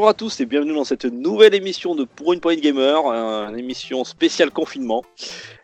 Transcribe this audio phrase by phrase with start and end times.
[0.00, 3.50] Bonjour à tous et bienvenue dans cette nouvelle émission de Pour une poignée gamer, euh,
[3.50, 5.04] une émission spéciale confinement.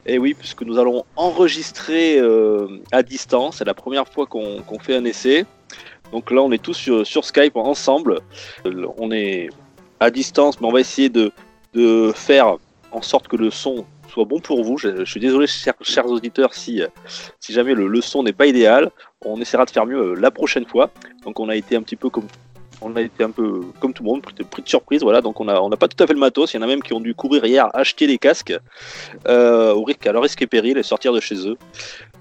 [0.04, 4.94] Et oui, puisque nous allons enregistrer euh, à distance, c'est la première fois qu'on fait
[4.94, 5.46] un essai.
[6.12, 8.20] Donc là, on est tous sur, Skype ensemble.
[8.66, 9.48] Euh, On est
[10.00, 11.32] à distance, mais on va essayer de,
[12.14, 12.58] faire
[12.92, 14.76] en sorte que le son soit bon pour vous.
[14.76, 16.82] Je, suis désolé, chers, auditeurs, si,
[17.48, 18.90] jamais le, le son n'est pas idéal.
[19.24, 20.90] On essaiera de faire mieux la prochaine fois.
[21.24, 22.26] Donc on a été un petit peu comme
[22.82, 25.20] on a été un peu comme tout le monde, pris de, pris de surprise, voilà.
[25.20, 26.52] Donc on a, on n'a pas tout à fait le matos.
[26.52, 28.56] Il y en a même qui ont dû courir hier acheter des casques
[29.28, 31.56] euh, au risque, à leur risque et péril et sortir de chez eux.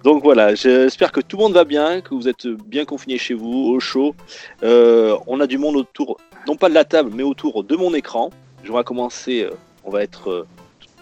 [0.04, 3.34] Donc voilà, j'espère que tout le monde va bien, que vous êtes bien confinés chez
[3.34, 4.14] vous, au chaud.
[4.62, 7.92] Euh, on a du monde autour, non pas de la table, mais autour de mon
[7.96, 8.30] écran.
[8.64, 10.48] Je vais commencer, euh, on va être euh,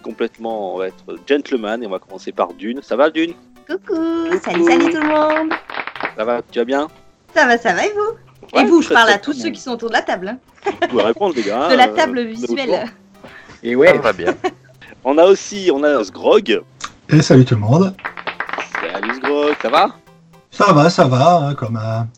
[0.02, 2.80] complètement, on va être gentleman et on va commencer par Dune.
[2.82, 3.34] Ça va Dune?
[3.66, 3.94] Coucou,
[4.42, 5.52] salut, salut tout le monde.
[6.16, 6.88] Ça va Tu vas bien?
[7.34, 8.23] Ça va, ça va et vous?
[8.54, 10.28] Ouais, Et vous, je parle à tous ceux qui sont autour de la table.
[10.28, 10.38] hein.
[10.82, 11.68] Vous pouvez répondre les gars.
[11.68, 12.86] de la euh, table visuelle.
[13.62, 14.34] Et ouais, va bien.
[15.04, 16.62] On a aussi, on a Sgrog.
[17.10, 17.94] Et salut tout le monde.
[18.80, 19.88] Salut Sgrog, ça va?
[20.50, 22.08] Ça va, ça va, hein, comme, un,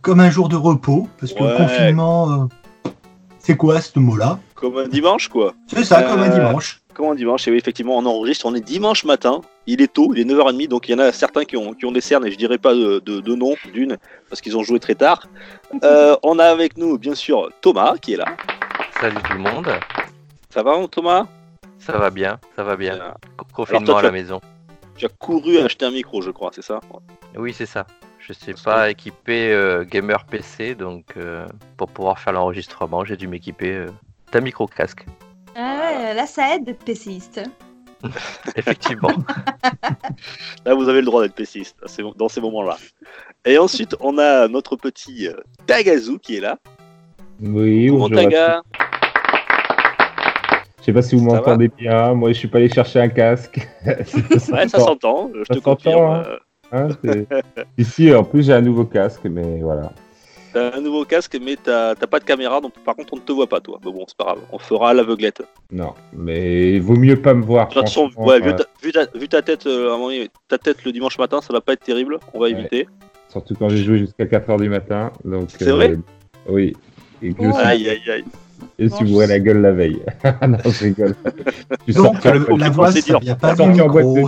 [0.00, 1.50] comme un jour de repos, parce que Ouais.
[1.52, 2.48] le confinement,
[2.84, 2.90] euh,
[3.38, 4.38] c'est quoi ce mot-là?
[4.56, 5.52] Comme un dimanche quoi.
[5.68, 6.81] C'est ça, comme un Euh, dimanche.
[6.94, 10.12] Comme un dimanche, et oui, effectivement, on enregistre, on est dimanche matin, il est tôt,
[10.14, 12.26] il est 9h30, donc il y en a certains qui ont, qui ont des cernes,
[12.26, 13.96] et je dirais pas de, de, de nom, d'une,
[14.28, 15.26] parce qu'ils ont joué très tard.
[15.84, 18.26] Euh, on a avec nous, bien sûr, Thomas, qui est là.
[19.00, 19.66] salut tout le monde.
[20.50, 21.26] Ça va, Thomas?
[21.78, 22.98] Ça va bien, ça va bien.
[23.38, 24.40] Co- Confinement toi, à la as- maison.
[24.96, 26.78] Tu as couru acheter un micro, je crois, c'est ça?
[27.36, 27.86] Oui, c'est ça.
[28.18, 31.46] Je suis Parce pas équipé euh, gamer PC, donc euh,
[31.78, 33.86] pour pouvoir faire l'enregistrement, j'ai dû m'équiper euh,
[34.30, 35.06] d'un micro casque.
[35.54, 37.40] Ah, là, ça aide d'être pessimiste.
[38.56, 39.10] Effectivement.
[40.66, 41.76] Là, vous avez le droit d'être pessimiste
[42.16, 42.76] dans ces moments-là.
[43.44, 45.34] Et ensuite, on a notre petit euh,
[45.66, 46.58] Tagazu qui est là.
[47.40, 48.62] Oui, Comment Taga.
[50.80, 52.14] Je sais pas si vous Ça m'entendez bien.
[52.14, 53.68] Moi, je suis pas allé chercher un casque.
[53.86, 56.02] Ouais, ça s'entend, je Ça te confirme.
[56.04, 56.24] hein.
[56.26, 56.38] euh,
[56.74, 56.88] Hein,
[57.76, 59.92] Ici, en plus, j'ai un nouveau casque, mais voilà.
[60.52, 63.22] T'as un nouveau casque, mais t'as t'as pas de caméra, donc par contre, on ne
[63.22, 63.78] te voit pas, toi.
[63.84, 65.42] Mais bon, c'est pas grave, on fera à l'aveuglette.
[65.70, 67.68] Non, mais il vaut mieux pas me voir.
[67.68, 69.94] De toute façon, franchement, ouais, vu, euh, ta, vu ta- vu ta tête, euh, à
[69.94, 72.18] un moment donné, ta tête le dimanche matin, ça va pas être terrible.
[72.34, 72.52] On va Ouais.
[72.52, 72.86] éviter.
[73.30, 75.10] Surtout quand j'ai joué jusqu'à 4h du matin.
[75.48, 75.96] C'est vrai
[76.46, 76.76] Oui.
[77.22, 77.48] Et que je Oh.
[77.48, 78.24] me suis- Aïe, aïe, aïe.
[78.78, 80.02] je me suis bourré la gueule la veille.
[80.46, 81.14] non, je rigole.
[81.84, 82.56] Suis Donc, le-
[83.22, 84.16] vient pas en boîte de micro.
[84.18, 84.24] nuit.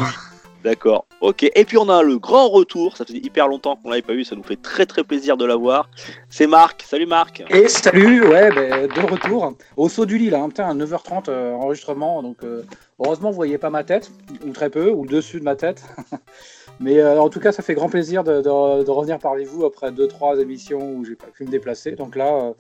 [0.65, 1.05] D'accord.
[1.21, 1.43] Ok.
[1.55, 2.97] Et puis on a le grand retour.
[2.97, 4.25] Ça faisait hyper longtemps qu'on l'avait pas vu.
[4.25, 5.91] Ça nous fait très très plaisir de l'avoir.
[6.31, 6.83] C'est Marc.
[6.89, 7.45] Salut Marc.
[7.51, 11.25] Et salut, ouais, ben, de retour au saut du lit là, hein, putain, à 9h30
[11.29, 12.63] euh, enregistrement, donc euh,
[12.99, 14.11] heureusement vous voyez pas ma tête,
[14.47, 15.83] ou très peu, ou le dessus de ma tête.
[16.81, 19.65] Mais euh, en tout cas, ça fait grand plaisir de, de- de revenir parmi vous
[19.65, 21.93] après 2-3 émissions où j'ai pas pu me déplacer.
[21.93, 22.53] Donc là, euh,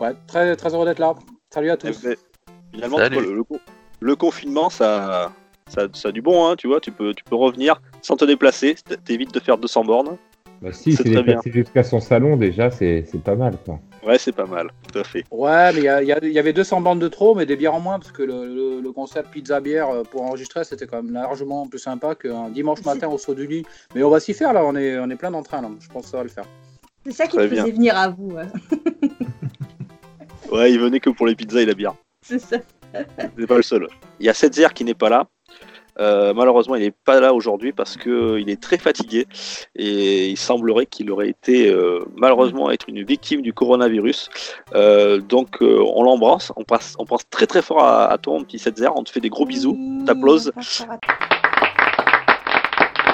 [0.00, 1.14] ouais, très, très heureux d'être là.
[1.50, 2.02] Salut à Eh tous.
[2.02, 2.16] ben,
[2.72, 3.20] Finalement, Salut.
[3.20, 3.44] le, le-
[4.00, 5.32] le confinement, ça,
[5.72, 6.80] ça, ça a du bon, hein, tu vois.
[6.80, 8.76] Tu peux, tu peux revenir sans te déplacer.
[9.04, 10.16] T'évites de faire 200 bornes.
[10.60, 13.54] Bah, si, C'est déplacé jusqu'à son salon, déjà, c'est c'est pas mal.
[13.64, 13.80] Quoi.
[14.06, 14.68] Ouais, c'est pas mal.
[14.92, 15.24] Tout à fait.
[15.32, 18.12] Ouais, mais il y, avait 200 bandes de trop, mais des bières en moins, parce
[18.12, 22.14] que le, le- le concept pizza-bière euh, pour enregistrer, c'était quand même largement plus sympa
[22.14, 23.64] qu'un dimanche matin au saut du lit.
[23.96, 26.04] Mais on va s'y faire là, on est, on est plein d'entrain là, je pense
[26.04, 26.44] que ça va le faire.
[27.04, 28.36] C'est ça qui te faisait venir à vous.
[28.38, 28.46] hein.
[30.52, 31.94] Ouais, il venait que pour les pizzas et la bière.
[32.20, 32.58] C'est ça.
[33.38, 33.88] C'est pas le seul.
[34.20, 35.26] Il y a Setzer qui n'est pas là.
[36.00, 39.26] Euh, malheureusement, il n'est pas là aujourd'hui parce que il est très fatigué
[39.76, 44.30] et il semblerait qu'il aurait été euh, malheureusement être une victime du coronavirus.
[44.74, 48.34] Euh, donc, euh, on l'embrasse, on pense, on pense très très fort à, à toi,
[48.34, 48.88] mon petit Setzer.
[48.96, 49.74] On te fait des gros bisous.
[49.74, 50.14] Mmh, à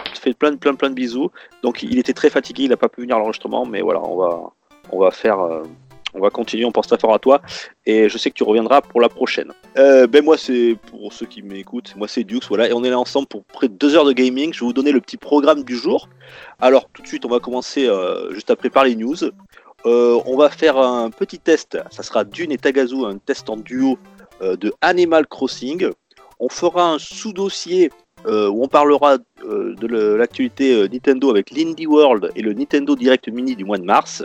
[0.06, 1.30] on te fait plein plein plein de bisous.
[1.62, 4.16] Donc, il était très fatigué, il n'a pas pu venir à l'enregistrement, mais voilà, on
[4.16, 4.40] va
[4.90, 5.40] on va faire.
[5.40, 5.62] euh,
[6.14, 7.40] on va continuer, on pense très fort à toi
[7.84, 9.52] et je sais que tu reviendras pour la prochaine.
[9.78, 12.90] Euh, ben moi c'est pour ceux qui m'écoutent, moi c'est Dux, voilà, et on est
[12.90, 14.52] là ensemble pour près de deux heures de gaming.
[14.52, 16.08] Je vais vous donner le petit programme du jour.
[16.58, 19.16] Alors tout de suite on va commencer euh, juste après par les news.
[19.86, 23.56] Euh, on va faire un petit test, ça sera Dune et Tagazu, un test en
[23.56, 23.98] duo
[24.40, 25.90] de Animal Crossing.
[26.40, 27.90] On fera un sous-dossier
[28.26, 29.86] où on parlera de
[30.16, 34.24] l'actualité Nintendo avec l'Indie World et le Nintendo Direct Mini du mois de mars.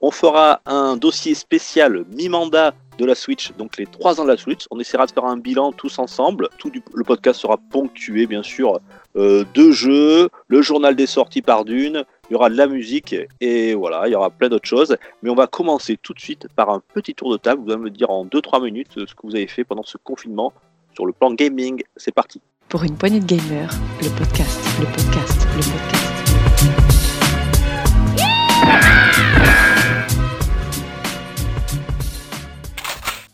[0.00, 4.36] On fera un dossier spécial mi-mandat de la Switch, donc les 3 ans de la
[4.36, 4.66] Switch.
[4.70, 6.48] On essaiera de faire un bilan tous ensemble.
[6.58, 8.80] Tout le podcast sera ponctué, bien sûr,
[9.16, 13.14] euh, de jeux, le journal des sorties par d'une, il y aura de la musique
[13.40, 14.96] et voilà, il y aura plein d'autres choses.
[15.22, 17.62] Mais on va commencer tout de suite par un petit tour de table.
[17.64, 20.52] Vous allez me dire en 2-3 minutes ce que vous avez fait pendant ce confinement
[20.94, 21.82] sur le plan gaming.
[21.96, 22.40] C'est parti.
[22.68, 23.70] Pour une poignée de gamers,
[24.02, 26.93] le podcast, le podcast, le podcast.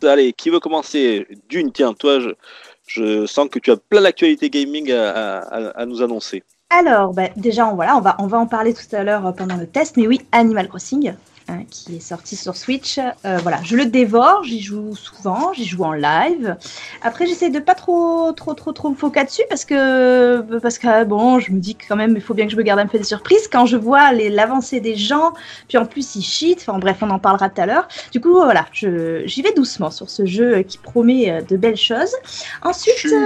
[0.02, 2.18] Allez, qui veut commencer D'une, tiens, toi,
[2.86, 6.42] je, sens que tu as plein d'actualités gaming à, nous annoncer.
[6.70, 9.32] Alors, bah, déjà, on, voilà, on, va, on va en parler tout à l'heure euh,
[9.32, 11.14] pendant le test, mais oui, Animal Crossing,
[11.50, 12.98] hein, qui est sorti sur Switch.
[12.98, 16.56] Euh, voilà, je le dévore, j'y joue souvent, j'y joue en live.
[17.02, 21.04] Après, j'essaie de pas trop, trop, trop, trop me focuser dessus parce que, parce que
[21.04, 22.86] bon, je me dis que quand même, il faut bien que je me garde un
[22.86, 25.32] peu des surprises quand je vois l'avancée des gens.
[25.68, 26.58] Puis en plus, ils cheat.
[26.60, 27.88] Enfin bref, on en parlera tout à l'heure.
[28.12, 31.76] Du coup, voilà, j'y vais doucement sur ce jeu euh, qui promet euh, de belles
[31.76, 32.14] choses.
[32.62, 33.16] Ensuite, Je suis,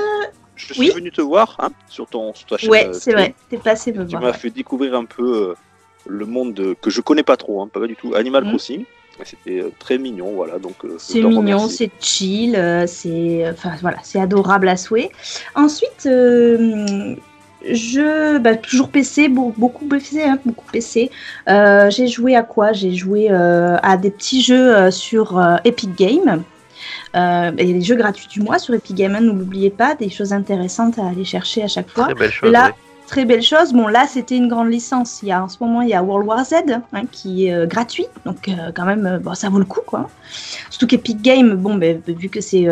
[0.57, 0.93] je suis oui.
[0.95, 2.71] venu te voir hein, sur, ton, sur ta chaîne.
[2.71, 4.23] ouais, euh, c'est vrai, t'es passé me Tu voir.
[4.23, 4.33] m'as ouais.
[4.39, 5.55] fait découvrir un peu euh,
[6.07, 8.15] le monde de- que je connais pas trop, hein, pas du tout.
[8.15, 8.51] Animal Mhm.
[8.51, 8.81] Crossing.
[9.21, 10.59] Et C'était euh, très mignon, voilà.
[10.59, 15.09] Donc, euh, C'est mignon, c'est chill, euh, c'est enfin voilà, c'est adorable à souhait.
[15.55, 17.15] Ensuite, euh,
[17.71, 21.11] je bah, toujours PC, beau- beaucoup PC, hein, beaucoup PC.
[21.49, 22.73] Euh, j'ai joué à quoi?
[22.73, 26.43] J'ai joué euh, à des petits jeux euh, sur euh, Epic Games.
[27.17, 29.95] Euh, Il y a des jeux gratuits du mois sur Epic Games, ne l'oubliez pas,
[29.95, 32.05] des choses intéressantes à aller chercher à chaque fois.
[32.07, 32.51] Très belle chose.
[32.51, 32.73] Là, ouais.
[33.15, 33.73] Très belle chose.
[33.73, 35.21] Bon, là, c'était une grande licence.
[35.23, 36.55] Il y a, en ce moment, il y a World War Z
[36.93, 38.07] hein, qui est euh, gratuit.
[38.27, 39.83] Donc, euh, quand même, euh, bon, ça vaut le coup.
[39.87, 40.11] Quoi.
[40.69, 42.67] Surtout qu'Epic Games, bon, ben, vu que c'est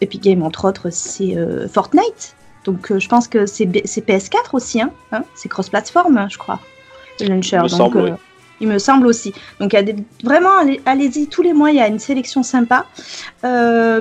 [0.00, 1.36] Epic Games, entre autres, c'est
[1.72, 2.34] Fortnite.
[2.64, 4.82] Donc, je pense que c'est B- c'est PS4 aussi.
[4.82, 5.22] Hein, hein.
[5.36, 6.58] c'est cross-platform, je crois.
[7.20, 7.58] Le launcher.
[7.58, 8.10] Il me Donc, semble, oui.
[8.60, 9.32] Il me semble aussi.
[9.60, 9.94] Donc, il y a des...
[10.24, 12.84] vraiment, allez- allez-y, tous les mois, il y a une sélection sympa.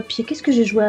[0.07, 0.83] Puis, qu'est-ce que j'ai joué?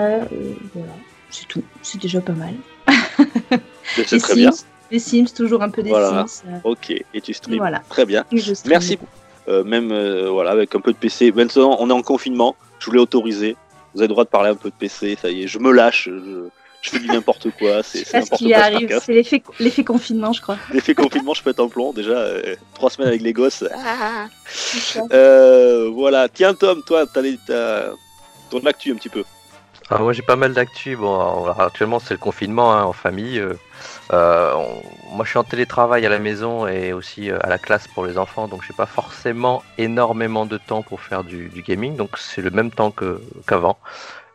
[0.75, 0.93] Voilà,
[1.29, 1.63] c'est tout.
[1.83, 2.55] C'est déjà pas mal.
[4.07, 4.51] C'est très bien.
[4.91, 6.25] Les Sims, toujours un peu des Voilà.
[6.27, 6.49] Sims.
[6.49, 7.59] euh, Ok, et tu streams.
[7.59, 7.83] Voilà.
[7.89, 8.25] Très bien.
[8.67, 8.99] Merci.
[9.49, 11.33] Euh, même euh, voilà, avec un peu de PC.
[11.33, 12.57] Maintenant, on est en confinement.
[12.79, 13.57] Je voulais autoriser.
[13.95, 15.17] Vous avez le droit de parler un peu de PC.
[15.21, 16.05] Ça y est, je me lâche.
[16.11, 16.49] Je,
[16.83, 17.83] je fais du n'importe quoi.
[17.83, 18.59] C'est ce qui quoi.
[18.63, 19.13] arrive, c'est
[19.59, 20.57] l'effet confinement, je crois.
[20.73, 21.93] L'effet confinement, je pète un plomb.
[21.93, 23.65] Déjà, euh, trois semaines avec les gosses.
[25.13, 26.29] Euh, voilà.
[26.29, 27.87] Tiens, Tom, toi, t'as les- t'as
[28.51, 29.25] ton actu un petit peu.
[29.91, 30.97] Ah, moi j'ai pas mal d'actu.
[30.97, 33.43] Bon, alors, actuellement c'est le confinement hein, en famille.
[34.13, 34.83] Euh, on-
[35.17, 38.05] moi je suis en télétravail à la maison et aussi euh, à la classe pour
[38.07, 42.17] les enfants, donc j'ai pas forcément énormément de temps pour faire du, du gaming, donc
[42.19, 42.93] c'est le même temps
[43.47, 43.79] qu'avant.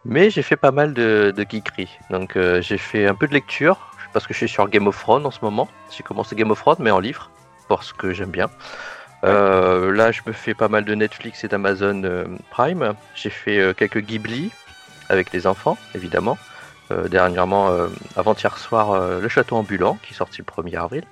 [0.05, 1.87] Mais j'ai fait pas mal de, de geekery.
[2.09, 3.77] Donc euh, j'ai fait un peu de lecture
[4.11, 5.69] parce que je suis sur Game of Thrones en ce moment.
[5.95, 7.31] J'ai commencé Game of Thrones mais en livre
[7.69, 8.49] parce que j'aime bien.
[9.23, 12.01] Euh, là, je me fais pas mal de Netflix et d'Amazon
[12.51, 12.93] Prime.
[13.15, 14.51] J'ai fait quelques Ghibli
[15.07, 16.37] avec les enfants, évidemment.
[16.93, 21.03] Euh, dernièrement, euh, avant-hier soir, euh, Le Château Ambulant, qui est le 1er avril.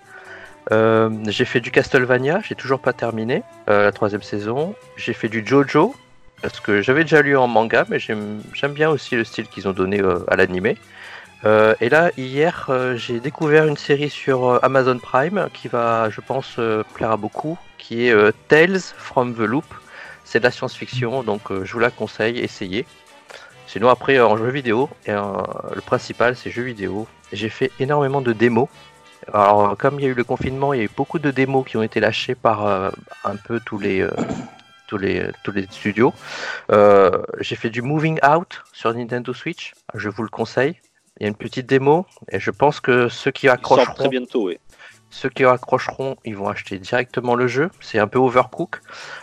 [1.28, 4.76] J'ai fait du Castlevania, j'ai toujours pas terminé la troisième saison.
[4.96, 5.96] J'ai fait du Jojo,
[6.42, 8.42] parce que j'avais déjà lu en manga, mais j'aime
[8.74, 10.78] bien aussi le style qu'ils ont donné à l'animé.
[11.44, 16.60] Et là, hier, j'ai découvert une série sur Amazon Prime qui va, je pense,
[16.94, 18.16] plaire à beaucoup, qui est
[18.48, 19.66] Tales from the Loop.
[20.24, 22.86] C'est de la science-fiction, donc je vous la conseille, essayez.
[23.72, 25.32] Sinon, après, en jeu vidéo, et, euh,
[25.74, 27.08] le principal, c'est jeu vidéo.
[27.32, 28.68] J'ai fait énormément de démos.
[29.32, 31.66] Alors, comme il y a eu le confinement, il y a eu beaucoup de démos
[31.66, 32.90] qui ont été lâchées par euh,
[33.24, 34.12] un peu tous les, euh,
[34.88, 36.14] tous les, tous les studios.
[36.70, 39.74] Euh, J'ai fait du Moving Out sur Nintendo Switch.
[39.94, 40.76] Je vous le conseille.
[41.18, 44.48] Il y a une petite démo et je pense que ceux qui accrocheront, très bientôt,
[44.48, 44.58] oui.
[45.12, 47.70] ceux qui accrocheront, ils vont acheter directement le jeu.
[47.80, 48.82] C'est un peu overcook.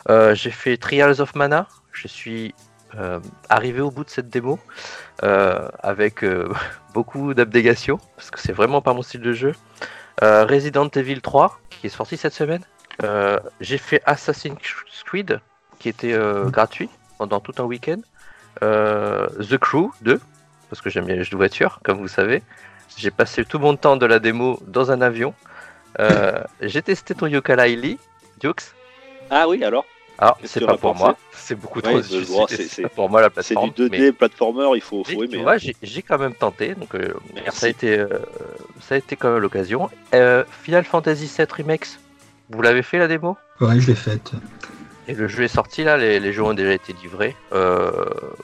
[0.09, 1.69] Euh, J'ai fait Trials of Mana.
[1.93, 2.55] Je suis
[2.97, 4.59] euh, arrivé au bout de cette démo
[5.23, 6.53] euh, avec euh,
[6.95, 9.53] beaucoup d'abnégation parce que c'est vraiment pas mon style de jeu.
[10.21, 12.63] Resident Evil 3 qui est sorti cette semaine.
[13.61, 14.59] J'ai fait Assassin's
[15.05, 15.41] Creed
[15.79, 18.01] qui était euh, gratuit pendant tout un week-end.
[18.61, 20.21] The Crew 2
[20.71, 22.43] parce que j'aime bien les jeux de voiture comme vous savez.
[22.97, 25.35] J'ai passé tout mon temps de la démo dans un avion.
[26.61, 27.99] J'ai testé ton Yooka-Laylee,
[28.41, 28.75] Dukes.
[29.31, 29.85] Ah oui, alors?
[30.19, 31.17] Alors, Qu'est-ce c'est pas pour moi.
[31.33, 31.95] C'est beaucoup trop.
[31.97, 33.71] Ouais, c'est- c'est- c'est c'est- pas pour moi la C'est plateforme.
[33.71, 35.45] du 2D mais- platformer, il faut, faut aimer.
[35.47, 35.57] hein.
[35.83, 37.61] j'ai quand même tenté, donc euh, Merci.
[37.61, 38.09] ça a été, euh,
[38.81, 39.89] ça a été quand même l'occasion.
[40.15, 42.01] Euh, Final Fantasy VII Remix,
[42.51, 43.37] vous l'avez fait la démo?
[43.61, 44.33] Ouais, je l'ai faite.
[45.07, 47.35] Et le jeu est sorti là, les, les jeux ont déjà été livrés.
[47.53, 47.91] Euh,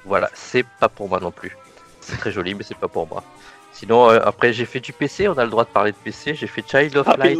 [0.05, 1.57] voilà, c'est pas pour moi non plus.
[2.01, 3.23] C'est très joli, mais c'est pas pour moi.
[3.73, 6.35] Sinon, euh, après j'ai fait du PC, on a le droit de parler de PC.
[6.37, 7.37] J'ai fait Child of Light.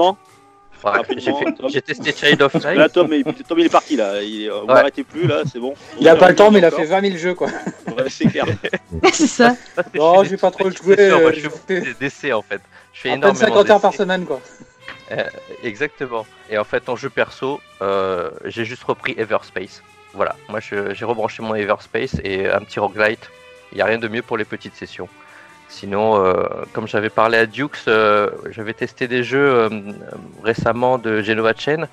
[0.85, 2.77] Enfin, Rapidement, j'ai j'ai testé Child of Light.
[2.77, 4.23] Là, Tom, il, Tom, il est parti là.
[4.23, 4.75] Il, on Ouais.
[4.75, 5.75] n'arrêtez plus là, c'est bon.
[5.99, 7.49] Il a pas le temps, mais il a fait 20 000 jeux, quoi.
[7.87, 8.45] Ouais, c'est clair.
[9.13, 9.57] c'est ça.
[9.95, 12.61] Non, vais pas trop moi, euh, je je fais des d'essais en fait.
[12.93, 14.41] Je fais à énormément 50 heures par semaine, quoi.
[15.63, 16.27] Exactement.
[16.51, 19.83] Et en fait, en jeu perso, euh, j'ai juste repris Everspace.
[20.13, 23.31] Voilà, moi j'ai rebranché mon Everspace et un petit roguelite.
[23.73, 25.09] Il n'y a rien de mieux pour les petites sessions.
[25.69, 29.69] Sinon, euh, comme j'avais parlé à Dukes, euh, j'avais testé des jeux euh,
[30.43, 31.89] récemment de Genova Chain.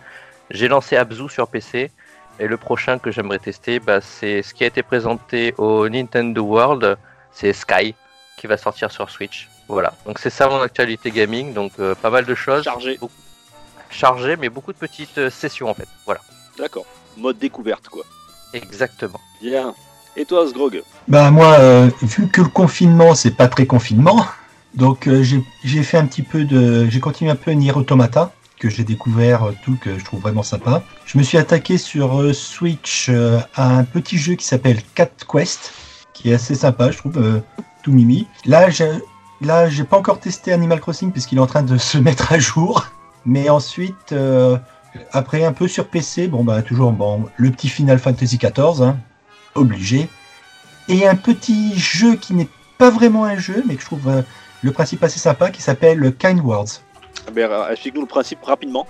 [0.50, 1.92] J'ai lancé Abzu sur PC.
[2.40, 6.42] Et le prochain que j'aimerais tester, bah, c'est ce qui a été présenté au Nintendo
[6.42, 6.98] World.
[7.32, 7.96] C'est Sky,
[8.38, 9.50] qui va sortir sur Switch.
[9.68, 11.54] Voilà, donc c'est ça mon actualité gaming.
[11.54, 13.00] Donc pas mal de choses Chargé.
[13.90, 15.88] chargé, mais beaucoup de petites sessions en fait.
[16.06, 16.20] Voilà,
[16.58, 16.86] D'accord.
[17.18, 18.04] Mode découverte quoi.
[18.54, 19.20] exactement.
[19.42, 19.74] Bien.
[20.18, 24.25] Et toi, Sgrog Bah moi, euh, vu que le confinement, c'est pas très confinement,
[24.75, 25.24] donc euh,
[25.63, 29.44] j'ai fait un petit peu de, j'ai continué un peu Nier Automata que j'ai découvert
[29.44, 30.84] euh, tout que je trouve vraiment sympa.
[31.06, 33.10] Je me suis attaqué sur Switch
[33.56, 35.72] à un petit jeu qui s'appelle Cat Quest,
[36.13, 37.41] qui est assez sympa, je trouve,
[37.82, 38.27] tout mimi.
[38.46, 38.68] Là,
[39.39, 42.39] là j'ai pas encore testé Animal Crossing puisqu'il est en train de se mettre à
[42.39, 42.86] jour,
[43.25, 44.13] mais ensuite.
[45.13, 48.98] après un peu sur PC, bon bah toujours bon, le petit Final Fantasy XIV, hein,
[49.55, 50.10] obligé.
[50.88, 54.22] Et un petit jeu qui n'est pas vraiment un jeu, mais que je trouve euh,
[54.62, 56.81] le principe assez sympa, qui s'appelle Kind Words.
[57.27, 58.88] Ah ben, euh, Explique-nous le principe rapidement.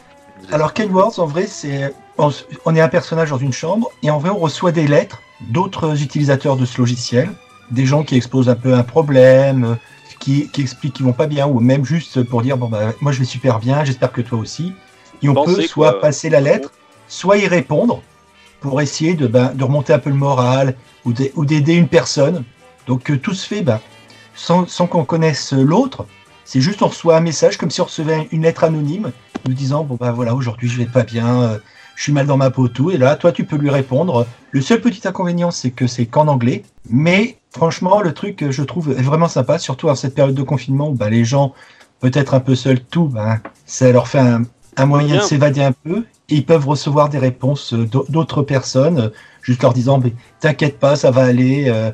[0.51, 4.19] Alors Kind Words, en vrai, c'est on, est un personnage dans une chambre, et en
[4.19, 7.29] vrai, on reçoit des lettres d'autres utilisateurs de ce logiciel,
[7.71, 9.75] des gens qui exposent un peu un problème, euh,
[10.19, 13.11] qui, qui expliquent qu'ils vont pas bien, ou même juste pour dire bon bah moi
[13.11, 14.73] je vais super bien, j'espère que toi aussi.
[15.23, 16.01] Et on Pensez, peut soit quoi.
[16.01, 16.71] passer la lettre,
[17.07, 18.01] soit y répondre
[18.61, 21.87] pour essayer de, ben, de remonter un peu le moral ou d'ai- ou d'aider une
[21.87, 22.43] personne.
[22.87, 23.81] Donc euh, tout se fait ben,
[24.35, 26.05] sans, qu'on connaisse l'autre.
[26.45, 29.11] C'est juste on reçoit un message comme si on recevait une lettre anonyme
[29.47, 31.57] nous disant bon ben voilà aujourd'hui je vais pas bien, euh,
[31.95, 32.91] je suis mal dans ma peau tout.
[32.91, 34.25] Et là toi tu peux lui répondre.
[34.51, 36.63] Le seul petit inconvénient c'est que c'est qu'en anglais.
[36.89, 40.93] Mais franchement le truc je trouve vraiment sympa, surtout en cette période de confinement où
[40.93, 41.53] ben, les gens
[41.99, 44.43] peut-être un peu seuls tout, ben, ça leur fait un,
[44.77, 45.17] un moyen Bien.
[45.17, 49.09] de s'évader un peu et ils peuvent recevoir des réponses euh, d'au- d'autres personnes, euh,
[49.41, 51.91] juste leur disant mais t'inquiète pas, ça va aller, euh,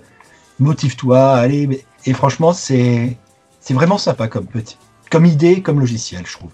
[0.59, 1.83] motive-toi, allez.
[2.05, 3.17] Et franchement, c'est
[3.59, 4.77] c'est vraiment sympa comme petit,
[5.11, 6.51] comme idée, comme logiciel, je trouve.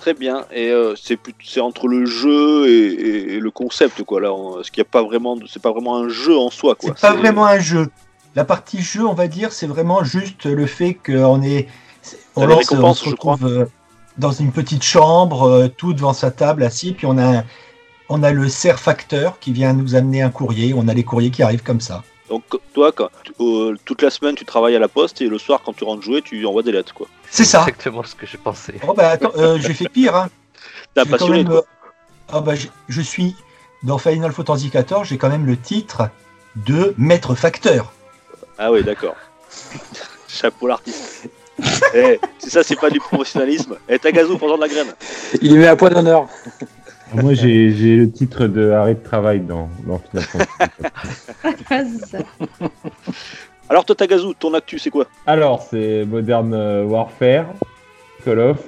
[0.00, 0.44] Très bien.
[0.52, 4.32] Et euh, c'est entre le jeu et, et- et le concept quoi là.
[4.32, 6.92] on- Ce qu'il a pas vraiment, c'est pas vraiment un jeu en soi quoi.
[6.96, 7.88] C'est pas vraiment un jeu.
[8.34, 11.68] La partie jeu, on va dire, c'est vraiment juste le fait qu'on est,
[12.34, 13.38] on, lance, on se je crois.
[14.18, 17.44] Dans une petite chambre, euh, tout devant sa table, assis, puis on a, un-
[18.08, 20.74] on a le ser facteur qui vient nous amener un courrier.
[20.76, 22.02] On a les courriers qui arrivent comme ça.
[22.28, 22.42] Donc
[22.72, 23.08] toi, quand,
[23.40, 26.02] euh, toute la semaine, tu travailles à la poste et le soir, quand tu rentres
[26.02, 27.06] jouer, tu envoies des lettres quoi.
[27.30, 27.60] C'est ça.
[27.60, 28.74] exactement ce que j'ai pensé.
[28.88, 30.16] Oh bah attends, euh, j'ai fait pire.
[30.16, 30.28] Hein.
[30.94, 31.56] T'as passionné même, quoi.
[31.58, 31.88] euh,
[32.32, 33.36] ah bah, je, je suis
[33.82, 36.08] dans Final Fantasy XIV, j'ai quand même le titre
[36.56, 37.92] de maître facteur.
[38.58, 39.16] Ah oui, d'accord.
[40.28, 41.28] Chapeau l'artiste.
[41.94, 43.76] Eh, c'est ça, c'est pas du professionnalisme.
[43.88, 44.88] Eh, Tagazu, prends de la graine.
[45.40, 46.26] Il y met à point d'honneur.
[47.14, 51.98] Moi, j'ai j'ai le titre de arrêt de travail dans, dans Final Fantasy.
[52.00, 52.18] c'est ça.
[53.68, 55.06] Alors toi, Tagazu, ton actu, c'est quoi?
[55.26, 57.46] Alors, c'est Modern euh, Warfare,
[58.24, 58.58] Call of,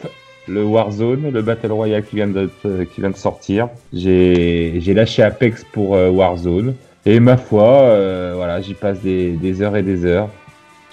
[0.47, 3.69] le Warzone, le Battle Royale qui vient de, qui vient de sortir.
[3.93, 6.75] J'ai j'ai lâché Apex pour euh, Warzone.
[7.05, 10.29] Et ma foi, euh, voilà, j'y passe des, des heures et des heures.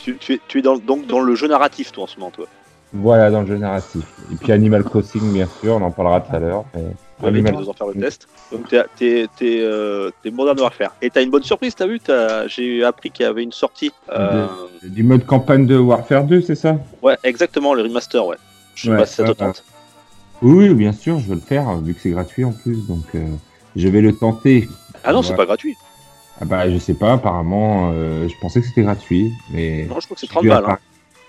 [0.03, 2.31] Tu, tu es, tu es dans, donc dans le jeu narratif, toi, en ce moment,
[2.31, 2.45] toi.
[2.91, 4.03] Voilà, dans le jeu narratif.
[4.31, 6.65] Et puis Animal Crossing, bien sûr, on en parlera tout à l'heure.
[6.75, 8.27] mais Ouais, mais Animal- nous en faire le test.
[8.51, 10.93] Donc t'es, t'es, t'es, euh, Modern Warfare.
[11.01, 13.91] Et t'as une bonne surprise, t'as vu t'as, J'ai appris qu'il y avait une sortie.
[14.12, 14.45] euh,
[14.83, 16.75] Du mode campagne de Warfare 2, c'est ça?
[17.01, 18.38] Ouais, exactement, le remaster, ouais.
[18.75, 19.63] Je sais Ouais, pas si ça te tente.
[20.41, 23.05] Oui, oui, bien sûr, je veux le faire, vu que c'est gratuit en plus, donc
[23.15, 23.25] euh,
[23.77, 24.67] je vais le tenter.
[25.03, 25.38] Ah non, c'est Ouais.
[25.38, 25.77] pas gratuit.
[26.43, 29.85] Ah bah, je sais pas, apparemment, euh, je pensais que c'était gratuit, mais...
[29.89, 30.63] Non, je crois que c'est j'ai 30 dû balles.
[30.65, 30.73] Hein.
[30.73, 30.79] appara-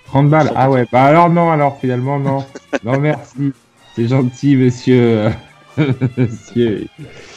[0.06, 2.44] 30 balles Ah ouais, bah alors non, alors finalement, non.
[2.84, 3.52] non, merci.
[3.94, 5.28] C'est gentil, monsieur...
[6.16, 6.88] monsieur...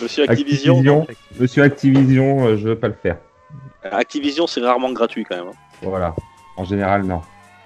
[0.01, 0.73] Monsieur Activision.
[0.73, 1.07] Activision.
[1.39, 3.17] Monsieur Activision, euh, je veux pas le faire.
[3.83, 5.47] Activision, c'est rarement gratuit quand même.
[5.49, 5.57] hein.
[5.83, 6.15] Voilà.
[6.57, 7.21] En général, non.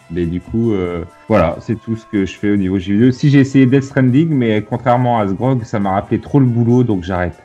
[0.09, 3.11] Mais du coup, euh, voilà, c'est tout ce que je fais au niveau jeu vidéo.
[3.11, 6.83] Si j'ai essayé Death Stranding, mais contrairement à Sgrog, ça m'a rappelé trop le boulot,
[6.83, 7.41] donc j'arrête.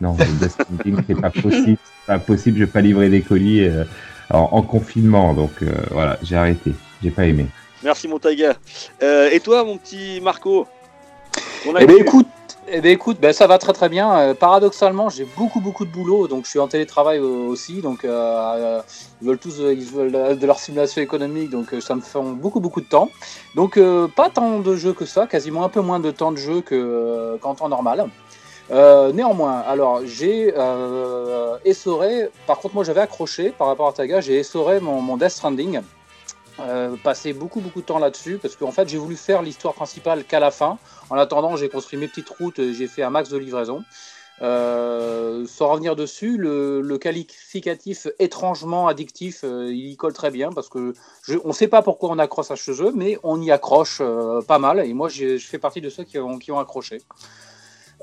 [0.00, 1.76] Non, c'est pas possible.
[1.76, 3.84] C'est pas possible, je vais pas livrer des colis euh,
[4.30, 5.34] en, en confinement.
[5.34, 6.72] Donc euh, voilà, j'ai arrêté.
[7.02, 7.46] J'ai pas aimé.
[7.82, 8.54] Merci, mon Taiga.
[9.02, 10.66] Euh, et toi, mon petit Marco?
[11.66, 12.26] Eh ben écoute,
[12.70, 14.12] Eh ben écoute, ben, ça va très très bien.
[14.18, 17.80] Euh, paradoxalement, j'ai beaucoup beaucoup de boulot, donc je suis en télétravail aussi.
[17.80, 18.80] Donc euh,
[19.22, 22.80] ils veulent tous, ils veulent de leur simulation économique, donc ça me fait beaucoup beaucoup
[22.80, 23.08] de temps.
[23.54, 26.36] Donc euh, pas tant de jeux que ça, quasiment un peu moins de temps de
[26.36, 28.06] jeu que euh, qu'en temps normal.
[28.70, 32.28] Euh, néanmoins, alors j'ai euh, essoré.
[32.46, 35.80] Par contre, moi j'avais accroché par rapport à Taga, j'ai essoré mon, Death Stranding.
[36.60, 40.24] Euh, passé beaucoup beaucoup de temps là-dessus parce qu'en fait j'ai voulu faire l'histoire principale
[40.24, 40.78] qu'à la fin.
[41.08, 43.84] En attendant, j'ai construit mes petites routes, j'ai fait un max de livraison.
[44.40, 50.92] Sans revenir dessus, le, qualificatif étrangement addictif, il y colle très bien parce que
[51.42, 54.02] on ne sait pas pourquoi on accroche à ce jeu, mais on y accroche
[54.46, 54.86] pas mal.
[54.86, 56.98] Et moi, je fais partie de ceux qui qui ont accroché.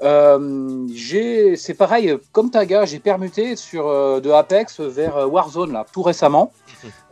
[0.04, 5.72] Euh, j'ai- c'est pareil, comme Taga, j'ai permuté sur euh, de Apex vers euh, Warzone
[5.72, 6.52] là, tout récemment.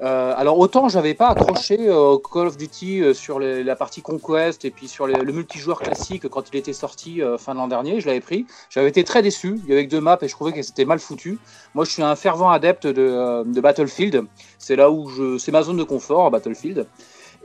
[0.02, 3.76] Euh, alors autant j'avais pas accroché euh, au Call of Duty euh, sur les- la
[3.76, 7.60] partie Conquest et puis sur les- le multijoueur classique quand il était sorti fin de
[7.60, 8.46] l'an dernier, je l'avais pris.
[8.70, 9.60] J'avais été très déçu.
[9.64, 11.40] Il y avait que deux maps et je trouvais que c'était mal foutu.
[11.74, 14.26] Moi, je suis un fervent adepte de, de Battlefield.
[14.60, 16.86] C'est là où je, c'est ma zone de confort, Battlefield.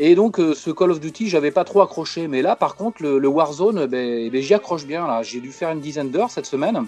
[0.00, 3.02] Et donc euh, ce Call of Duty, j'avais pas trop accroché, mais là par contre
[3.02, 5.22] le, Warzone, ben, ben, j'y accroche bien là.
[5.22, 6.84] J'ai dû faire une dizaine d'heures cette semaine.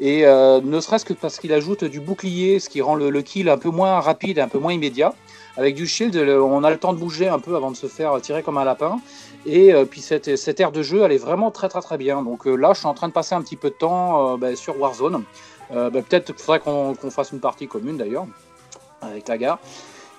[0.00, 3.48] Et euh, ne serait-ce que parce qu'il ajoute du bouclier, ce qui rend le, kill
[3.48, 5.12] un peu moins rapide, un peu moins immédiat.
[5.56, 8.20] Avec du shield, on a le temps de bouger un peu avant de se faire
[8.20, 9.00] tirer comme un lapin.
[9.44, 12.22] Et euh, puis cette, cette aire de jeu, elle est vraiment très très très bien.
[12.22, 14.78] Donc là, je suis en train de passer un petit peu de temps ben, sur
[14.80, 15.24] Warzone.
[15.70, 18.26] Ben, Peut-être qu'il faudrait qu'on fasse une partie commune d'ailleurs,
[19.02, 19.58] avec la gare.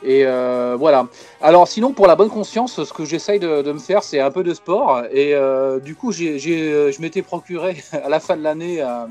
[0.04, 1.08] Et euh, voilà.
[1.42, 4.32] Alors sinon, pour la bonne conscience, ce que j'essaye de, de me faire, c'est un
[4.32, 5.04] peu de sport.
[5.12, 8.82] Et euh, du coup, j'ai, j'ai, euh, je m'étais procuré à la fin de l'année
[8.82, 9.10] un,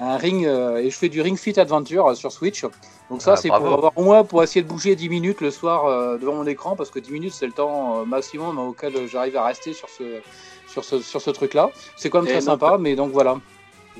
[0.00, 2.64] un ring, euh, et je fais du Ring Fit Adventure sur Switch.
[3.10, 3.64] Donc ça, Ah, c'est bravo.
[3.66, 6.74] pour avoir au moins pour essayer de bouger 10 minutes le soir devant mon écran,
[6.74, 10.02] parce que 10 minutes, c'est le temps maximum auquel j'arrive à rester sur ce,
[10.66, 11.70] sur ce, sur ce truc-là.
[11.96, 13.36] C'est quand même Et très sympa, mais donc voilà.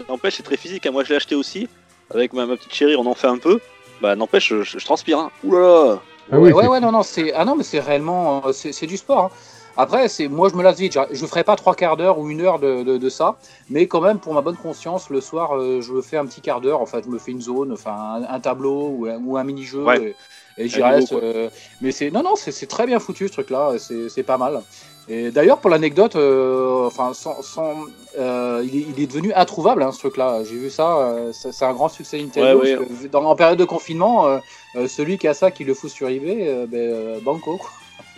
[0.08, 0.84] N'empêche, c'est très physique.
[0.86, 0.90] hein.
[0.90, 1.68] Moi, je l'ai acheté aussi.
[2.10, 3.60] Avec ma, ma petite chérie, on en fait un peu.
[4.02, 5.18] Bah, n'empêche, je, je transpire.
[5.20, 5.30] Hein.
[5.44, 6.00] Oulala
[6.30, 8.86] Ah ouais, oui, ouais, ouais, non, non, c'est ah non, mais c'est réellement euh, c'est
[8.86, 9.18] du sport.
[9.26, 9.30] hein.
[9.76, 10.98] Après, c'est moi je me lasse vite.
[11.10, 13.38] Je ferai pas trois quarts d'heure ou une heure de, de, de ça,
[13.68, 16.40] mais quand même pour ma bonne conscience, le soir, euh, je me fais un petit
[16.40, 16.80] quart d'heure.
[16.80, 19.64] Enfin, je me fais une zone, enfin un, un tableau ou un, ou un mini
[19.64, 20.00] jeu, Ouais.
[20.00, 20.16] et,
[20.56, 21.12] et j'y reste.
[21.12, 21.50] euh,
[21.80, 23.78] mais c'est non, non, c'est c'est très bien foutu ce truc-là.
[23.78, 24.64] C'est c'est pas mal.
[25.08, 27.84] Et d'ailleurs, pour l'anecdote, euh, enfin, sans, sans,
[28.18, 30.42] euh, il, est, il est devenu introuvable hein, ce truc-là.
[30.44, 32.60] J'ai vu ça, euh, c'est un grand succès Nintendo.
[32.60, 34.40] Ouais, que dans, en période de confinement,
[34.88, 37.60] celui qui a ça, qui le fout sur eBay, ben, banco.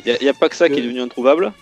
[0.04, 1.52] Il n'y a, pas que ça qui est devenu introuvable.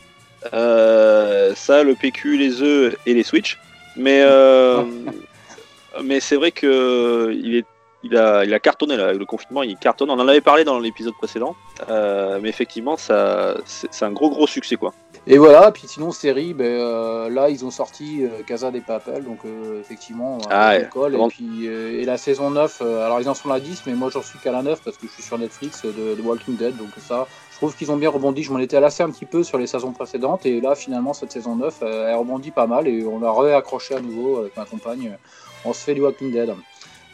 [0.43, 3.59] Ça, le PQ, les œufs et les Switch.
[3.97, 4.23] Mais,
[6.05, 7.67] mais c'est vrai que il, est,
[8.05, 9.62] il, a, il a cartonné là, avec le confinement.
[9.62, 10.11] Il cartonne.
[10.11, 11.57] On en avait parlé dans l'épisode précédent.
[11.88, 14.93] Euh, mais effectivement, ça, c'est un gros gros succès quoi.
[15.27, 19.25] Et voilà, puis sinon, série, ben, euh, là, ils ont sorti euh, Casa des Papel,
[19.25, 19.38] donc
[19.81, 20.83] effectivement, Ah ouais.
[20.83, 23.61] école, Comment- et puis et la saison 9, euh, alors ils en sont à la
[23.61, 26.14] 10, mais moi j'en suis qu'à la 9 parce que je suis sur Netflix de,
[26.14, 28.43] de Walking Dead, donc ça, je trouve qu'ils ont bien rebondi.
[28.43, 31.33] Je m'en étais lassé un petit peu sur les saisons précédentes, et là, finalement, cette
[31.33, 34.67] saison 9, euh, elle rebondit pas mal, et on l'a réaccroché à nouveau avec ma
[34.67, 35.17] compagne.
[35.64, 36.55] On se fait du Walking Dead.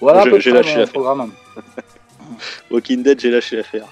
[0.01, 0.89] Voilà, j'ai lâché l'affaire.
[0.93, 1.33] programme.
[2.71, 3.87] Walking Dead, j'ai lâché l'affaire.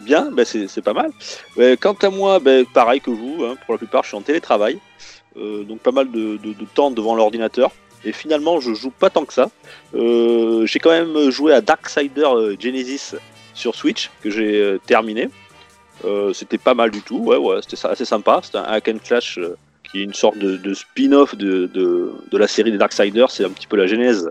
[0.00, 1.10] Bien, bah c'est pas mal.
[1.56, 4.22] Ouais, quant à moi, bah, pareil que vous, hein, pour la plupart, je suis en
[4.22, 4.78] télétravail.
[5.36, 7.70] Euh, donc pas mal de, de- de temps devant l'ordinateur.
[8.04, 9.50] Et finalement, je joue pas tant que ça.
[9.94, 13.16] Euh, j'ai quand même joué à Darksider euh, Genesis
[13.54, 15.28] sur Switch, que j'ai euh, terminé.
[16.04, 18.38] Euh, c'était pas mal du tout, ouais, ouais, c'était assez sympa.
[18.42, 22.12] C'était un hack and slash euh, qui est une sorte de, de spin-off de, de,
[22.30, 23.30] de la série des Darksiders.
[23.32, 24.30] C'est un petit peu la genèse.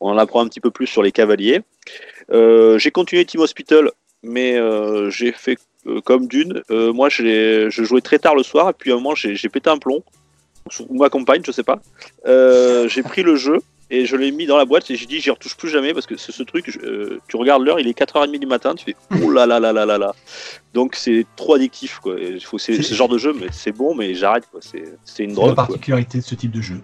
[0.00, 1.60] On en apprend un petit peu plus sur les cavaliers.
[2.30, 3.90] Euh, j'ai continué Team Hospital,
[4.22, 6.62] mais euh, j'ai fait euh, comme d'une.
[6.70, 9.70] Moi, j'ai- je jouais très tard le soir, et puis à un moment, j'ai pété
[9.70, 10.02] un plomb.
[10.88, 11.80] Ou ma compagne, je sais pas.
[12.88, 15.30] J'ai pris le jeu et je l'ai mis dans la boîte et j'ai dit j'y
[15.30, 17.94] retouche plus jamais parce que c'est ce truc, je- euh, tu regardes l'heure, il est
[17.96, 20.12] 4h30 du matin, tu fais oh là là là là là là.
[20.74, 22.16] Donc c'est trop addictif quoi.
[22.58, 24.58] C'est ce genre de jeu, mais c'est bon, mais j'arrête quoi.
[24.60, 25.54] C'est une C'est la drogue.
[25.54, 25.66] Quoi.
[25.66, 26.80] particularité de ce type de jeu.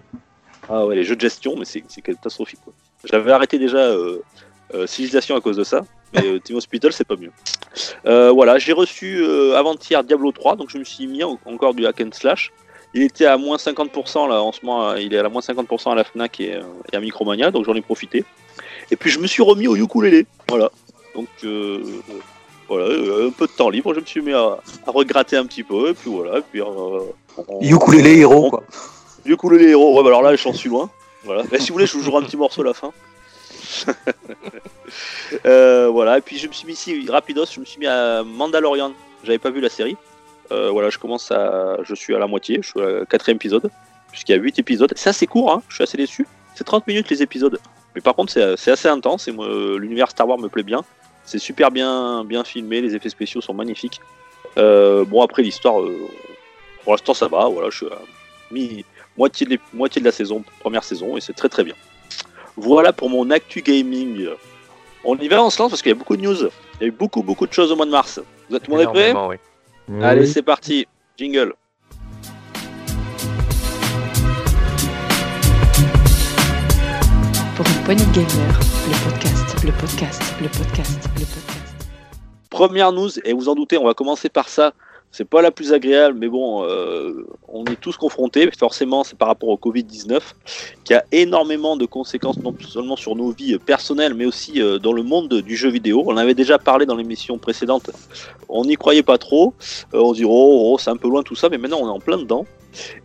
[0.69, 2.59] Ah ouais, les jeux de gestion, mais c'est c'est catastrophique.
[2.63, 2.73] quoi.
[3.03, 4.19] J'avais arrêté déjà euh,
[4.73, 5.81] euh, Civilization à cause de ça,
[6.13, 7.31] mais euh, Team Hospital, c'est pas mieux.
[8.05, 11.73] Euh, voilà, j'ai reçu euh, avant-hier Diablo 3, donc je me suis mis en- encore
[11.73, 12.51] du hack and slash.
[12.93, 15.91] Il était à moins 50% là, en ce moment, il est à la moins 50%
[15.91, 16.59] à la Fnac et,
[16.91, 18.23] et à Micromania, donc j'en ai profité.
[18.91, 20.69] Et puis je me suis remis au ukulélé, voilà.
[21.15, 21.27] Donc
[22.69, 25.63] voilà, un peu de temps libre, je me suis mis à, à regratter un petit
[25.63, 27.07] peu, et puis voilà, et puis on-
[27.61, 28.63] Ukulélé héros, on- quoi.
[29.25, 30.89] les héros, ouais, bah alors là, j'en suis loin.
[31.23, 31.43] Voilà.
[31.43, 32.91] Bah, si vous voulez, je vous jouerai un petit morceau à la fin.
[35.47, 38.21] Euh, voilà, et puis je me suis mis ici, rapidos, je me suis mis à
[38.23, 38.93] Mandalorian.
[39.23, 39.97] J'avais pas vu la série.
[40.51, 41.77] Euh, voilà, je commence à.
[41.81, 43.71] Je suis à la moitié, je suis au quatrième épisode.
[44.11, 44.93] puisqu'il y a 8 épisodes.
[44.95, 46.27] C'est assez court, hein, je suis assez déçu.
[46.53, 47.59] C'est 30 minutes les épisodes.
[47.95, 50.83] Mais par contre, c'est c'est assez intense et l'univers Star Wars me plaît bien.
[51.25, 54.01] C'est super bien, bien filmé, les effets spéciaux sont magnifiques.
[54.57, 56.09] Euh, bon, après l'histoire, euh,
[56.83, 57.47] pour l'instant ça va.
[57.47, 57.99] Voilà, je suis à
[58.51, 58.85] mi
[59.17, 61.75] moitié de, l'ép- moitié de la saison, première saison, et c'est très très bien.
[62.55, 64.27] Voilà pour mon actu gaming.
[65.03, 66.37] On y va, on se lance parce qu'il y a beaucoup de news.
[66.79, 68.19] Il y a eu beaucoup beaucoup de choses au mois de mars.
[68.49, 69.37] Vous êtes tout le monde est prêt Énormément,
[69.89, 70.03] oui.
[70.03, 70.27] Allez, Oui.
[70.27, 70.87] c'est parti.
[71.17, 71.53] Jingle.
[77.55, 81.75] Pour une poignée de gamer, le podcast, le podcast, le podcast, le podcast.
[82.49, 84.73] Première news, et vous en doutez, on va commencer par ça.
[85.13, 88.49] C'est pas la plus agréable, mais bon, euh, on est tous confrontés.
[88.57, 90.19] Forcément, c'est par rapport au Covid-19,
[90.83, 94.91] qui a énormément de conséquences, non seulement sur nos vies personnelles, mais aussi euh, dans
[94.91, 96.03] le monde du jeu vidéo.
[96.07, 97.91] On avait déjà parlé dans l'émission précédente.
[98.49, 99.53] On n'y croyait pas trop.
[99.93, 101.87] Euh, on se dit, oh, oh, c'est un peu loin tout ça, mais maintenant on
[101.87, 102.47] est en plein dedans.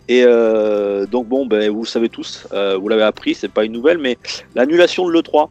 [0.08, 3.98] Et donc, bon, ben, vous le savez tous, vous l'avez appris, c'est pas une nouvelle,
[3.98, 4.16] mais
[4.54, 5.50] l'annulation de l'E3.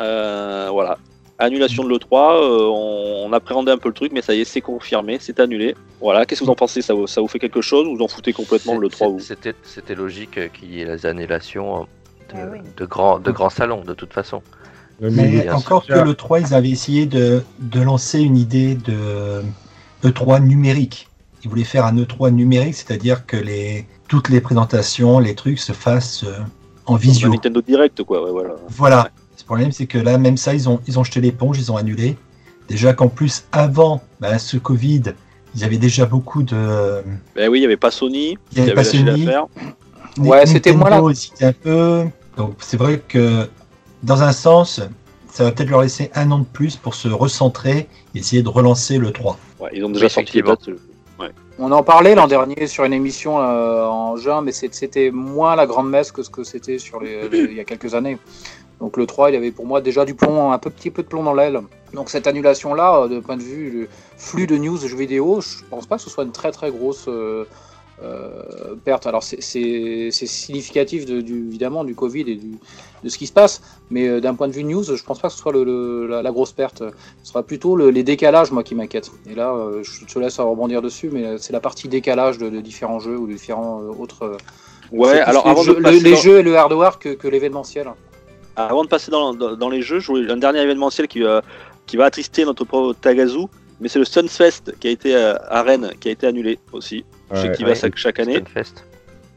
[0.00, 0.98] Euh, voilà,
[1.38, 4.44] annulation de l'E3, euh, on, on appréhendait un peu le truc, mais ça y est,
[4.44, 5.76] c'est confirmé, c'est annulé.
[6.00, 6.82] Voilà, qu'est-ce que vous en pensez?
[6.82, 9.12] Ça vous, ça vous fait quelque chose ou vous en foutez complètement de C'est- l'E3
[9.12, 9.20] vous?
[9.64, 12.58] C'était logique euh, qu'il y ait les annulations de, Ah oui.
[12.76, 14.42] de grands, de grands salons, de toute façon.
[15.00, 16.04] Mais encore que sûr.
[16.04, 19.42] le 3, ils avaient essayé de, de lancer une idée de
[20.02, 21.06] E3 numérique.
[21.44, 25.70] Ils voulaient faire un E3 numérique, c'est-à-dire que les, toutes les présentations, les trucs se
[25.72, 26.32] fassent euh,
[26.86, 27.28] en visio.
[27.28, 28.56] Nintendo Direct, quoi, ouais, voilà.
[28.70, 29.10] Voilà.
[29.48, 31.78] Le problème, c'est que là, même ça, ils ont, ils ont jeté l'éponge, ils ont
[31.78, 32.18] annulé.
[32.68, 35.04] Déjà qu'en plus, avant bah, ce Covid,
[35.54, 37.02] il y avait déjà beaucoup de.
[37.34, 39.26] Ben oui, il n'y avait pas Sony, Il y avait pas Sony.
[40.18, 41.02] Ouais, c'était moi, là.
[41.10, 42.04] Hésitait un peu.
[42.36, 43.48] Donc c'est vrai que
[44.02, 44.82] dans un sens,
[45.30, 48.50] ça va peut-être leur laisser un an de plus pour se recentrer et essayer de
[48.50, 49.38] relancer le 3.
[49.60, 50.68] Ouais, ils ont déjà Oui, sorti les dates.
[51.60, 55.66] On en parlait l'an dernier sur une émission euh, en juin, mais c'était moins la
[55.66, 58.16] grande messe que ce que c'était sur les, les- il y a quelques années.
[58.80, 61.08] Donc le 3, il avait pour moi déjà du plomb, un peu, petit peu de
[61.08, 61.60] plomb dans l'aile.
[61.94, 65.64] Donc cette annulation-là, euh, de point de vue du flux de news jeux vidéo, je
[65.68, 67.44] pense pas que ce soit une très très grosse euh,
[68.02, 69.06] euh, perte.
[69.08, 69.40] Alors c'est-
[70.12, 72.52] significatif de, du, évidemment du Covid et du,
[73.02, 73.60] de ce qui se passe,
[73.90, 76.06] mais euh, d'un point de vue news, je pense pas que ce soit le, le-
[76.06, 76.82] la, la grosse perte.
[77.24, 79.10] Ce sera plutôt le- les décalages, moi, qui m'inquiètent.
[79.28, 82.48] Et là, euh, je te laisse rebondir dessus, mais euh, c'est la partie décalage de,
[82.48, 84.22] de différents jeux ou de différents euh, autres.
[84.24, 84.36] euh,
[84.92, 87.08] Ouais, alors les avant jeux, de, le- passer les dans, jeux et le hardware que,
[87.10, 87.88] que l'événementiel.
[88.66, 91.42] Avant de passer dans, dans- dans les jeux, je voulais un dernier événementiel qui, va-
[91.86, 93.46] qui va attrister notre pauvre Tagazu,
[93.80, 97.04] mais c'est le Stunfest qui a été euh, à Rennes, qui a été annulé aussi.
[97.32, 97.54] Je sais Ouais.
[97.54, 97.90] qu'il va ouais.
[97.94, 98.42] chaque, année.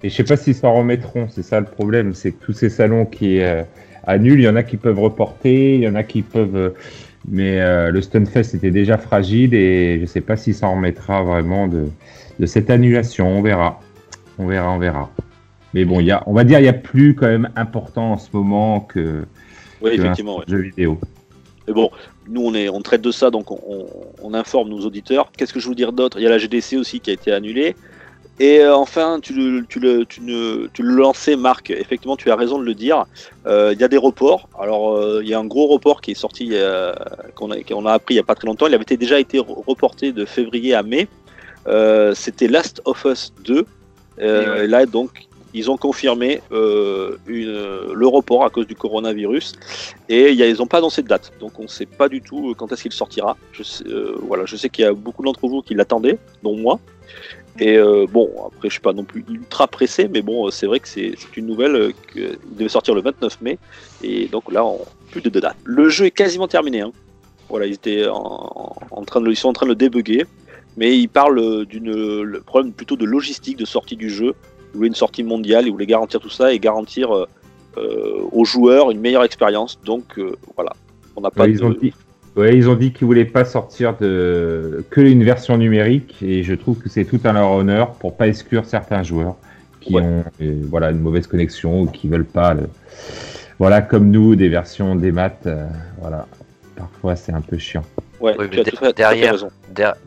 [0.03, 2.69] Et je sais pas s'ils s'en remettront, c'est ça le problème, c'est que tous ces
[2.69, 3.61] salons qui euh,
[4.07, 6.55] annulent, il y en a qui peuvent reporter, il y en a qui peuvent.
[6.55, 6.69] euh,
[7.29, 11.67] mais euh, le Stunfest était déjà fragile et je sais pas s'il s'en remettra vraiment
[11.67, 11.85] de,
[12.39, 13.27] de cette annulation.
[13.27, 13.79] On verra.
[14.39, 15.11] On verra, on verra.
[15.73, 18.13] Mais bon, il y a, on va dire il y a plus quand même important
[18.13, 19.23] en ce moment que,
[19.81, 20.37] Oui, que effectivement.
[20.37, 20.45] un ouais.
[20.47, 20.99] jeu vidéo.
[21.67, 21.89] Mais bon,
[22.27, 23.87] nous on, est, on traite de ça, donc on, on-
[24.23, 25.31] on informe nos auditeurs.
[25.37, 26.19] Qu'est-ce que je veux dire d'autre?
[26.19, 27.75] Il y a la GDC aussi qui a été annulée.
[28.39, 31.69] Et euh, enfin, tu le, tu, le, tu, ne- tu le lançais, Marc.
[31.69, 33.05] Effectivement, tu as raison de le dire.
[33.45, 34.49] Euh, Il y a des reports.
[34.59, 36.91] Alors, euh, il y a un gros report qui est sorti, euh,
[37.35, 38.65] qu'on a, qu'on a appris il n'y a pas très longtemps.
[38.67, 41.07] Il avait été- déjà été re- reporté de février à mai.
[41.67, 43.65] Euh, C'était Last of Us 2.
[44.19, 44.65] Euh, Et ouais.
[44.65, 49.53] et là, donc, ils ont confirmé euh, le report à cause du coronavirus.
[50.09, 52.53] Et il ils n'ont pas annoncé de date, donc on ne sait pas du tout
[52.57, 53.37] quand est-ce qu'il sortira.
[53.51, 56.55] Je sais, euh, voilà, je sais qu'il y a beaucoup d'entre vous qui l'attendaient, dont
[56.55, 56.79] moi.
[57.59, 60.79] Et euh, bon, après, je suis pas non plus ultra pressé, mais bon, c'est vrai
[60.79, 63.59] que c'est une nouvelle euh, qu'il devait sortir le 29 mai,
[64.03, 64.79] et donc là, on,
[65.11, 65.57] plus de date.
[65.65, 66.81] Le jeu est quasiment terminé.
[66.81, 66.91] hein.
[67.49, 70.25] Voilà, ils étaient en, train de, ils sont en train de le débugger,
[70.77, 74.33] mais ils parlent d'une problème plutôt de logistique de sortie du jeu.
[74.73, 77.25] Ils voulaient une sortie mondiale, ils voulaient garantir tout ça et garantir euh,
[77.77, 79.79] euh, aux joueurs une meilleure expérience.
[79.83, 80.71] Donc euh, voilà,
[81.15, 81.53] on n'a pas Ouais, de...
[81.53, 81.93] ils ont dit,
[82.35, 86.53] ouais, ils ont dit qu'ils voulaient pas sortir de que une version numérique et je
[86.53, 89.35] trouve que c'est tout à leur honneur pour pas exclure certains joueurs
[89.81, 90.01] qui Ouais.
[90.01, 92.69] ont euh, voilà une mauvaise connexion ou qui veulent pas le-
[93.57, 95.65] voilà comme nous des versions des maths euh,
[95.99, 96.27] voilà
[96.75, 97.83] parfois c'est un peu chiant.
[98.19, 99.33] Ouais, Oui, tu as tout tout derrière-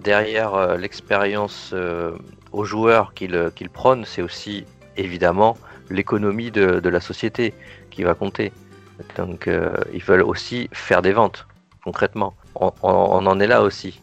[0.05, 2.13] derrière euh, l'expérience euh,
[2.55, 4.65] aux joueurs qu'ils qu'ils prônent, c'est aussi
[4.97, 5.57] évidemment
[5.91, 7.53] l'économie de, de la société
[7.91, 8.53] qui va compter.
[9.17, 11.47] Donc euh, ils veulent aussi faire des ventes,
[11.83, 12.35] concrètement.
[12.55, 14.01] On, on- on en est là aussi.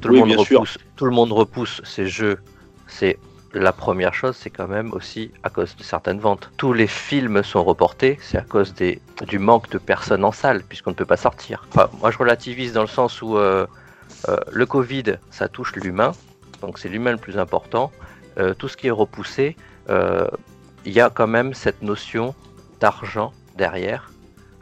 [0.00, 0.60] Tout, Oui, le monde sûr.
[0.60, 2.38] repousse, tout le monde repousse ces jeux.
[2.86, 3.18] C'est
[3.54, 6.50] la première chose, c'est quand même aussi à cause de certaines ventes.
[6.58, 10.62] Tous les films sont reportés, c'est à cause des, du manque de personnes en salle,
[10.68, 11.64] puisqu'on ne peut pas sortir.
[11.70, 13.66] Enfin, moi je relativise dans le sens où euh,
[14.28, 16.12] euh, le Covid, ça touche l'humain,
[16.64, 17.90] donc c'est l'humain le plus important.
[18.38, 19.56] Euh, tout ce qui est repoussé,
[19.90, 20.26] euh,
[20.84, 22.34] il y a quand même cette notion
[22.80, 24.10] d'argent derrière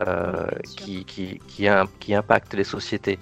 [0.07, 3.19] euh, qui, qui, qui, im- qui impacte les sociétés.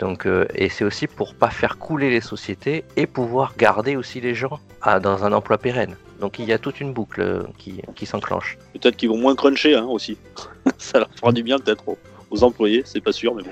[0.00, 4.20] Donc, euh, et c'est aussi pour pas faire couler les sociétés et pouvoir garder aussi
[4.20, 5.96] les gens à- dans un emploi pérenne.
[6.20, 8.58] Donc il y a toute une boucle qui, qui s'enclenche.
[8.72, 10.18] Peut-être qu'ils vont moins cruncher hein, aussi.
[10.78, 11.84] ça leur fera du bien peut-être
[12.30, 13.50] aux employés, c'est pas sûr, mais bon.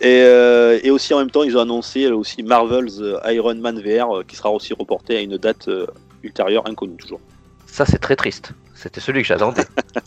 [0.00, 3.80] Et, euh, et aussi en même temps, ils ont annoncé aussi Marvel's euh, Iron Man
[3.80, 5.86] VR euh, qui sera aussi reporté à une date euh,
[6.22, 7.20] ultérieure inconnue toujours.
[7.66, 8.52] Ça c'est très triste.
[8.74, 9.64] C'était celui que j'attendais.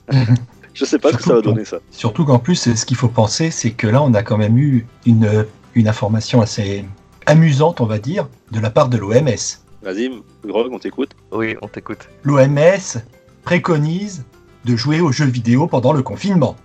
[0.74, 1.78] Je sais pas ce que ça va donner ça.
[1.92, 4.88] Surtout qu'en plus, ce qu'il faut penser, c'est que là, on a quand même eu
[5.06, 6.84] une, une information assez
[7.28, 9.60] amusante, on va dire, de la part de l'OMS.
[9.84, 10.10] Vas-y,
[10.44, 11.12] Grog, on t'écoute.
[11.32, 12.10] Oui, on t'écoute.
[12.24, 13.02] L'OMS
[13.44, 14.24] préconise
[14.66, 16.56] de jouer aux jeux vidéo pendant le confinement.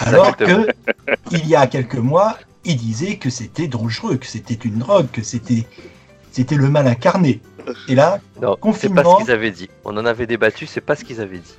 [0.00, 0.68] Alors que,
[1.30, 5.22] il y a quelques mois, il disait que c'était dangereux, que c'était une drogue, que
[5.22, 5.66] c'était,
[6.32, 7.40] c'était le mal incarné.
[7.88, 9.18] Et là, Non, c'est pas confinement.
[9.18, 9.68] ce qu'ils avaient dit.
[9.84, 11.54] On en avait débattu, c'est pas ce qu'ils avaient dit.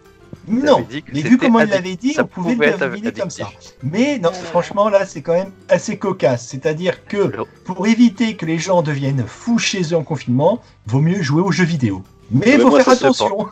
[0.47, 0.75] non.
[0.77, 2.77] avaient dit que Mais vu comment il addic- l'avait dit, ça on pouvait pouvait le
[2.77, 3.49] deviner comme ça.
[3.83, 6.47] Mais non, franchement, là, c'est quand même assez cocasse.
[6.47, 7.31] C'est-à-dire que
[7.65, 11.51] pour éviter que les gens deviennent fous chez eux en confinement, vaut mieux jouer aux
[11.51, 12.03] jeux vidéo.
[12.31, 13.47] Mais il faut moi, faire attention.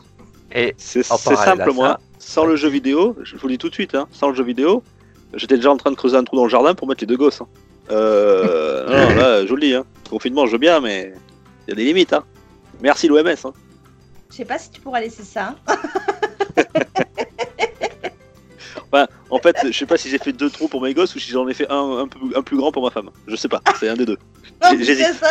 [0.54, 1.88] Et C'est simple, moi.
[1.88, 4.34] ça- Sans le jeu vidéo, je vous le dis tout de suite, hein, sans le
[4.34, 4.82] jeu vidéo,
[5.34, 7.16] j'étais déjà en train de creuser un trou dans le jardin pour mettre les deux
[7.16, 7.40] gosses.
[7.40, 7.48] hein.
[7.90, 9.84] Euh, non, là, je vous le dis, hein.
[10.08, 11.12] confinement, je veux bien, mais
[11.66, 12.12] il y a des limites.
[12.12, 12.24] Hein.
[12.80, 13.26] Merci l'OMS.
[13.44, 13.52] Hein.
[14.30, 15.54] Je sais pas si tu pourras laisser ça.
[15.66, 15.76] hein.
[19.30, 21.32] En fait, je sais pas si j'ai fait deux trous pour mes gosses ou si
[21.32, 23.10] j'en ai fait un, un, peu, un plus grand pour ma femme.
[23.26, 24.16] Je sais pas, c'est un des deux.
[24.62, 25.24] Non, J'ai- c'est j'hésite.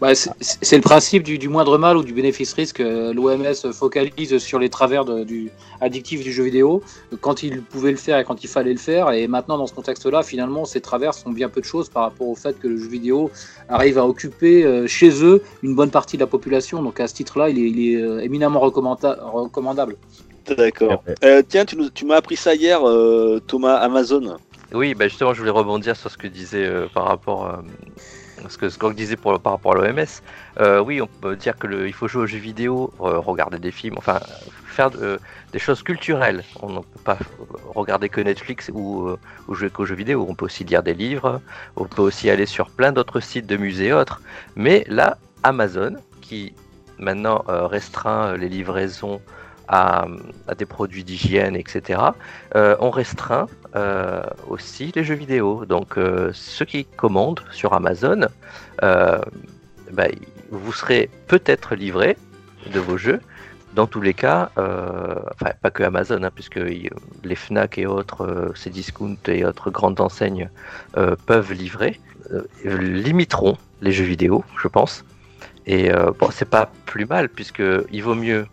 [0.00, 2.78] Bah, c'est le principe du, du moindre mal ou du bénéfice-risque.
[2.80, 5.50] L'OMS focalise sur les travers de- du
[5.80, 6.82] addictif du jeu vidéo
[7.20, 9.10] quand il pouvait le faire et quand il fallait le faire.
[9.12, 12.28] Et maintenant, dans ce contexte-là, finalement, ces travers sont bien peu de choses par rapport
[12.28, 13.30] au fait que le jeu vidéo
[13.68, 16.82] arrive à occuper euh, chez eux une bonne partie de la population.
[16.82, 19.96] Donc à ce titre-là, il est, il est, euh, éminemment recommanda- recommandable.
[20.56, 21.02] D'accord.
[21.22, 24.36] Euh, tiens, tu, nous- tu m'as appris ça hier, euh, Thomas, Amazon.
[24.72, 27.56] oui, bah justement, je voulais rebondir sur ce que disait euh, par rapport euh,
[28.48, 30.04] ce que Scott disait pour, par rapport à l'OMS.
[30.60, 33.70] Euh, oui, on peut dire que il faut jouer aux jeux vidéo, euh, regarder des
[33.70, 34.20] films, enfin
[34.66, 35.18] faire de-
[35.52, 36.42] des choses culturelles.
[36.62, 37.18] On ne peut pas
[37.74, 40.26] regarder que Netflix ou, euh, ou jouer qu'aux jeux vidéo.
[40.28, 41.40] On peut aussi lire des livres,
[41.76, 44.20] on peut aussi aller sur plein d'autres sites de musées et autres.
[44.56, 46.54] Mais là, Amazon, qui
[46.98, 49.20] maintenant euh, restreint les livraisons
[49.70, 50.04] à,
[50.58, 52.00] des produits d'hygiène, etc.,
[52.56, 55.64] euh, on restreint euh, aussi les jeux vidéo.
[55.64, 58.26] Donc euh, ceux qui commandent sur Amazon,
[58.82, 60.08] bah,
[60.50, 62.16] vous serez peut-être livré
[62.72, 63.20] de vos jeux.
[63.74, 68.70] Dans tous les cas, enfin pas que Amazon, hein, puisque les Fnac et autres, ces
[68.70, 70.50] discounts et autres grandes enseignes
[71.26, 72.00] peuvent livrer,
[72.64, 75.04] limiteront les jeux vidéo, je pense.
[75.66, 78.46] Et bon, c'est pas plus mal, puisque il vaut mieux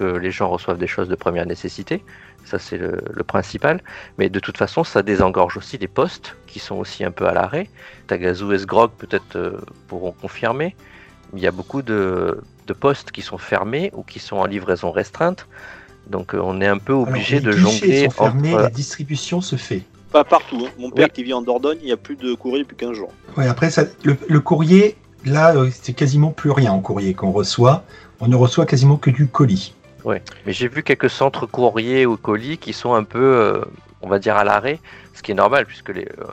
[0.00, 2.02] que les gens reçoivent des choses de première nécessité.
[2.46, 3.82] Ça, c'est le, le principal.
[4.16, 7.34] Mais de toute façon, ça désengorge aussi les postes qui sont aussi un peu à
[7.34, 7.68] l'arrêt.
[8.06, 9.58] Tagazu et Sgrog peut-être euh,
[9.88, 10.74] pourront confirmer.
[11.34, 14.90] Il y a beaucoup de, de postes qui sont fermés ou qui sont en livraison
[14.90, 15.46] restreinte.
[16.08, 18.62] Donc euh, on est un peu obligé de jongler sont fermés, entre...
[18.62, 19.82] la distribution se fait.
[20.10, 20.64] Pas partout.
[20.66, 20.70] hein.
[20.78, 21.12] Mon père Oui.
[21.14, 23.12] qui vit en Dordogne, il n'y a plus de courrier depuis 15 jours.
[23.36, 27.30] Ouais, après, ça, le, le courrier, là, euh, c'est quasiment plus rien en courrier qu'on
[27.32, 27.84] reçoit.
[28.18, 29.74] On ne reçoit quasiment que du colis.
[30.04, 30.22] Ouais.
[30.46, 33.62] Mais j'ai vu quelques centres courriers ou colis qui sont un peu, euh,
[34.02, 34.80] on va dire, à l'arrêt,
[35.14, 36.26] ce qui est normal puisque les, euh,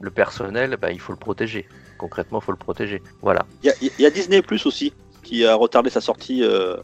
[0.00, 1.68] le personnel, ben, il faut le protéger.
[1.98, 3.02] Concrètement, il faut le protéger.
[3.22, 3.44] Voilà.
[3.62, 6.76] Il y a, il y a Disney Plus aussi qui a retardé sa sortie euh,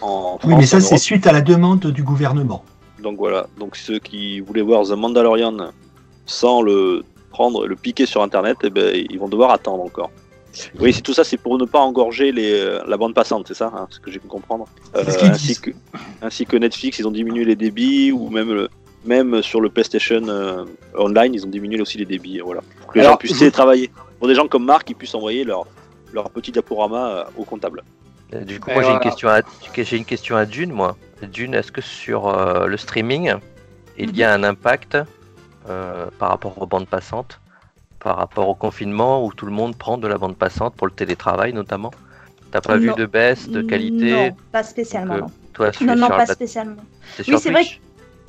[0.00, 0.40] en France.
[0.44, 2.64] Oui, mais ça, c'est suite à la demande du gouvernement.
[3.02, 3.46] Donc voilà.
[3.58, 5.72] Donc ceux qui voulaient voir The Mandalorian
[6.24, 10.10] sans le prendre, le piquer sur Internet, eh ben, ils vont devoir attendre encore.
[10.78, 13.54] Oui, c'est tout ça, c'est pour ne pas engorger les, euh, la bande passante, c'est
[13.54, 14.66] ça, hein, ce que j'ai pu comprendre.
[14.96, 15.70] Euh, ainsi, que,
[16.20, 18.68] ainsi que Netflix, ils ont diminué les débits, ou même, le-
[19.04, 20.64] même sur le PlayStation euh,
[20.96, 22.60] Online, ils ont diminué aussi les débits, voilà.
[22.80, 23.90] Pour que les Alors, gens puissent je- télétravailler.
[24.18, 25.66] Pour des gens comme Marc, ils puissent envoyer leur,
[26.12, 27.82] leur petit diaporama euh, au comptable.
[28.34, 29.10] Euh, Du coup, Et moi, j'ai une voilà.
[29.10, 29.40] question à,
[29.76, 30.96] j'ai une question à Dune, moi.
[31.22, 33.34] Dune, est-ce que sur euh, le streaming,
[33.98, 34.96] il y a un impact
[35.68, 37.40] euh, par rapport aux bandes passantes,
[38.02, 40.92] par rapport au confinement où tout le monde prend de la bande passante pour le
[40.92, 41.90] télétravail notamment?
[42.50, 44.12] T'as pas vu de baisse de qualité?
[44.12, 45.14] Non, pas spécialement.
[45.14, 45.30] Donc, non.
[45.54, 46.82] Toi, Non, non, pas spécialement.
[47.28, 47.80] Oui, c'est vrai Twitch?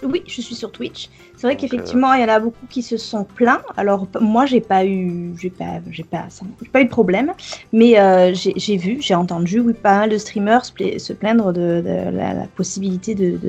[0.04, 1.10] Oui, je suis sur Twitch.
[1.38, 3.62] C'est vrai Donc, qu'effectivement, il y en a beaucoup qui se sont plaints.
[3.78, 6.28] Alors moi, j'ai pas eu, j'ai pas, j'ai pas,
[6.72, 7.34] pas eu de problème.
[7.72, 11.54] Mais euh, j'ai vu, j'ai entendu, oui, pas mal de streamers se, pla- se plaindre
[11.54, 13.40] de, de la, la possibilité de,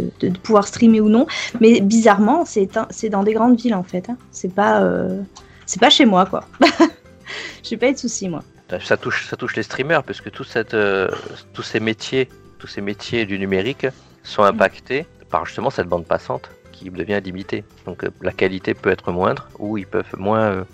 [0.45, 1.27] pouvoir streamer ou non.
[1.61, 4.09] Mais bizarrement, c'est dans des grandes villes en fait.
[4.09, 4.17] hein.
[4.31, 5.23] C'est pas, euh,
[5.67, 6.45] c'est pas chez moi quoi.
[7.63, 8.43] j'ai pas eu de soucis moi.
[8.81, 11.09] ça touche, ça touche les streamers parce que tout cette, euh,
[11.53, 13.87] tous ces métiers, tous ces métiers du numérique
[14.23, 17.65] sont impactés par justement cette bande passante qui devient limitée.
[17.87, 20.65] Donc euh, la qualité peut être moindre ou ils peuvent moins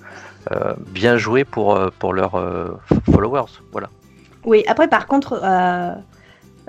[0.52, 2.36] euh, bien jouer pour, pour leurs
[3.12, 3.52] followers.
[3.72, 3.90] Voilà.
[4.44, 5.38] Oui, après, par contre,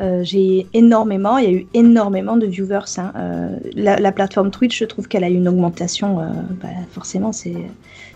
[0.01, 2.97] euh, j'ai énormément, il y a eu énormément de viewers.
[2.97, 3.11] hein.
[3.15, 6.23] Euh, la, la plateforme Twitch, je trouve qu'elle a eu une augmentation, euh,
[6.61, 7.55] bah, forcément, c'est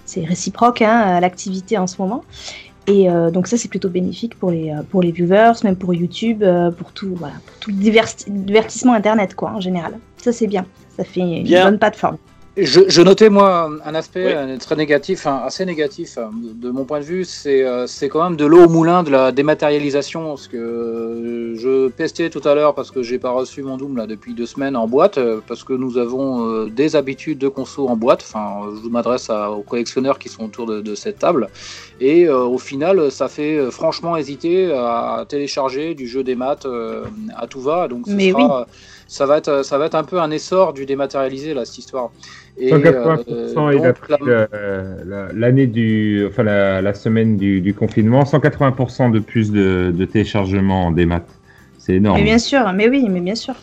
[0.05, 2.23] c'est réciproque hein, à l'activité en ce moment.
[2.87, 5.93] Et euh, donc ça, c'est plutôt bénéfique pour les, euh, pour les viewers, même pour
[5.93, 9.97] YouTube, euh, pour tout, voilà, pour tout le diverti- divertissement Internet, quoi, en général.
[10.17, 10.65] Ça, c'est bien.
[10.95, 11.65] Ça fait une Bien.
[11.65, 12.17] bonne plateforme.
[12.57, 14.31] Je, je notais moi un aspect Oui.
[14.33, 18.07] euh, très négatif, hein, assez négatif euh, de, mon point de vue, c'est euh, c'est
[18.07, 20.27] quand même de l'eau au moulin de la dématérialisation.
[20.29, 23.97] Parce que euh, je pestais tout à l'heure parce que j'ai pas reçu mon Doom
[23.97, 27.89] là depuis deux semaines en boîte, parce que nous avons euh, des habitudes de conso
[27.89, 28.23] en boîte.
[28.25, 31.49] Enfin, je m'adresse aux collectionneurs qui sont autour de, de cette table.
[31.99, 36.65] Et euh, au final, ça fait euh, franchement hésiter à télécharger du jeu des maths
[36.65, 37.03] euh,
[37.37, 37.87] à tout va.
[37.87, 38.67] Donc Mais sera,
[39.07, 42.11] ça va être ça va être un peu un essor du dématérialisé là cette histoire.
[42.57, 44.13] Et, 180%, euh, il a pris
[45.37, 50.85] l'année du, enfin la, la semaine du, du confinement, 180% de plus de, de téléchargements
[50.85, 51.25] en démat.
[51.85, 52.17] C'est énorme.
[52.17, 53.53] Mais bien sûr, mais oui, mais bien sûr.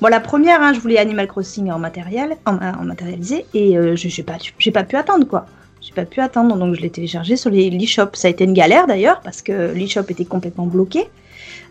[0.00, 3.94] Bon, la première, hein, je voulais Animal Crossing en matériel, en, en matérialisé, et euh,
[3.94, 5.46] je j'ai pas, j'ai pas pu attendre quoi.
[5.80, 8.08] J'ai pas pu attendre, donc je l'ai téléchargé sur les l'eShop.
[8.14, 11.08] Ça a été une galère d'ailleurs parce que l'eShop était complètement bloqué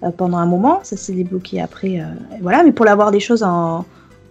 [0.03, 0.79] euh, pendant un moment.
[0.83, 2.05] Ça s'est débloqué après, euh,
[2.41, 2.63] voilà.
[2.63, 3.85] Mais pour l'avoir des choses en,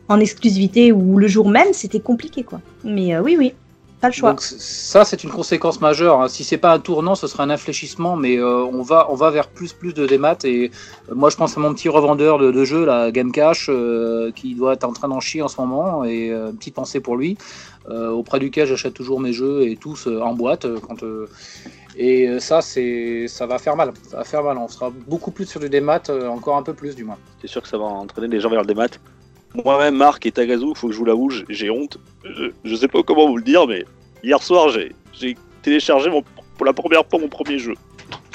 [0.09, 2.61] en exclusivité ou le jour même, c'était compliqué quoi.
[2.85, 3.55] Mais euh, oui, oui,
[4.01, 4.31] pas le choix.
[4.31, 6.21] Donc ça, c'est une conséquence majeure.
[6.21, 6.29] hein.
[6.29, 9.31] Si c'est pas un tournant, ce sera un infléchissement, mais euh, on va on va
[9.31, 10.37] vers plus plus de démat.
[10.45, 10.71] Et
[11.11, 14.31] euh, moi, je pense à mon petit revendeur de, de jeux, la Game Cash, euh,
[14.33, 16.05] qui doit être en train d'en chier en ce moment.
[16.05, 17.37] Et euh, petite pensée pour lui,
[17.89, 20.67] euh, auprès duquel j'achète toujours mes jeux et tous euh, en boîte.
[20.87, 20.99] quand
[21.99, 23.93] et ça, c'est ça va faire mal.
[24.11, 24.59] Ça va faire mal.
[24.59, 27.17] On sera beaucoup plus sur du démat, encore un peu plus du moins.
[27.41, 28.89] C'est sûr que ça va entraîner les gens vers le démat.
[29.65, 31.99] Moi-même, Marc et Tagazu, faut que je vous l'avoue, j'ai- j'ai honte.
[32.25, 33.85] Je, je sais pas comment vous le dire, mais
[34.23, 36.23] hier soir, j'ai j'ai téléchargé mon-
[36.57, 37.75] pour la première fois mon premier jeu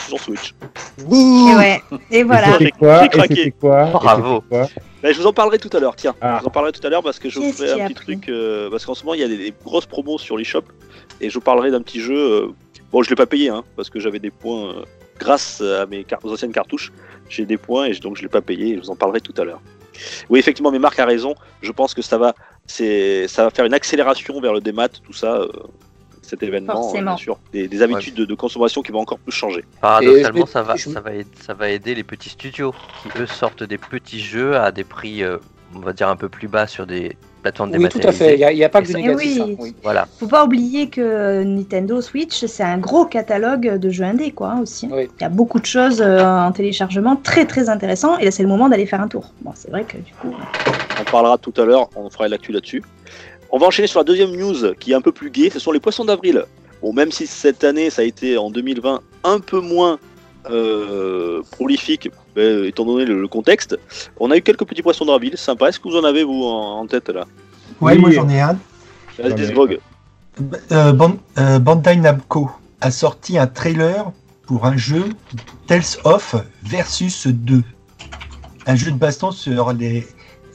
[0.07, 0.53] sur Switch.
[0.99, 1.81] Et ouais.
[2.11, 2.57] Et voilà.
[2.59, 2.71] J'ai
[3.09, 3.53] craqué.
[3.59, 4.41] quoi Bravo.
[4.49, 4.67] quoi
[5.03, 6.15] Ben, je vous en parlerai tout à l'heure, tiens.
[6.21, 6.35] Ah.
[6.37, 8.29] Je vous en parlerai tout à l'heure parce que je vous y un petit truc.
[8.29, 10.63] euh, parce qu'en ce moment, il y a des, des grosses promos sur l'eShop.
[11.21, 12.15] Et je vous parlerai d'un petit jeu.
[12.17, 12.47] euh,
[12.91, 14.81] bon, je l'ai pas payé, hein, parce que j'avais des points euh,
[15.19, 16.91] grâce à mes car- aux anciennes cartouches.
[17.29, 18.69] J'ai des points et donc je l'ai pas payé.
[18.73, 19.61] Et je vous en parlerai tout à l'heure.
[20.29, 21.35] Oui, effectivement, mais Marc a raison.
[21.61, 22.33] Je pense que ça va,
[22.67, 25.35] c'est, ça va faire une accélération vers le démat, tout ça.
[25.35, 25.47] euh,
[26.23, 27.11] cet événement, euh, Forcément.
[27.15, 29.65] bien sûr, des, des habitudes de, de consommation qui vont encore plus changer.
[29.81, 33.63] Paradoxalement, ça, va, ça, va aider, ça va aider les petits studios qui, eux, sortent
[33.63, 35.37] des petits jeux à des prix, euh,
[35.75, 38.35] on va dire, un peu plus bas sur des plateformes Oui, tout à fait.
[38.35, 39.41] Il n'y a, il y a pas que du ça- négatif.
[39.41, 39.75] Hein, oui.
[39.83, 40.07] Voilà.
[40.19, 44.61] Faut pas oublier que Nintendo Switch, c'est un gros catalogue de jeux indés, quoi, hein,
[44.61, 44.87] aussi.
[44.91, 45.09] Oui.
[45.19, 48.43] Il y a beaucoup de choses euh, en téléchargement très très intéressant et là c'est
[48.43, 49.31] le moment d'aller faire un tour.
[49.41, 50.33] Bon, c'est vrai que du coup.
[50.99, 52.83] On parlera tout à l'heure, on fera l'actu là-dessus.
[53.49, 55.71] On va enchaîner sur la deuxième news qui est un peu plus gaie, ce sont
[55.71, 56.45] les poissons d'avril.
[56.81, 59.99] Bon, même si cette année, ça a été en 2020 un peu moins
[60.49, 63.77] euh, prolifique, ben, étant donné le, le contexte,
[64.19, 65.69] on a eu quelques petits poissons d'avril, sympa.
[65.69, 67.25] Est-ce que vous en avez, vous, en, en tête là?
[67.79, 67.99] Ouais, Oui.
[67.99, 68.53] moi j'en ai un.
[69.17, 69.79] Vas-y, J'en ai- Disgrog.
[70.71, 70.93] Euh,
[71.37, 74.11] euh, Bandai Namco a sorti un trailer
[74.47, 75.03] pour un jeu
[75.67, 77.61] Tales of Versus 2.
[78.67, 80.07] Un jeu de baston sur les,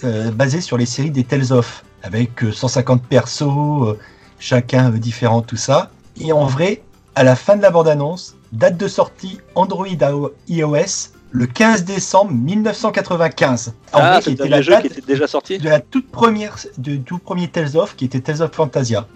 [0.04, 3.98] euh, basé sur les séries des Tales of, avec euh, 150 persos, euh,
[4.38, 5.90] chacun euh, différent, tout ça.
[6.20, 6.82] Et en vrai,
[7.14, 10.10] à la fin de la bande-annonce, date de sortie Android à
[10.48, 13.74] iOS, le 15 décembre 1995.
[13.92, 15.58] En Ah, vrai, qui c'est était un la des jeux date qui était déjà sorti
[15.58, 19.06] de la toute première, de tout premier Tales of, qui était Tales of Fantasia,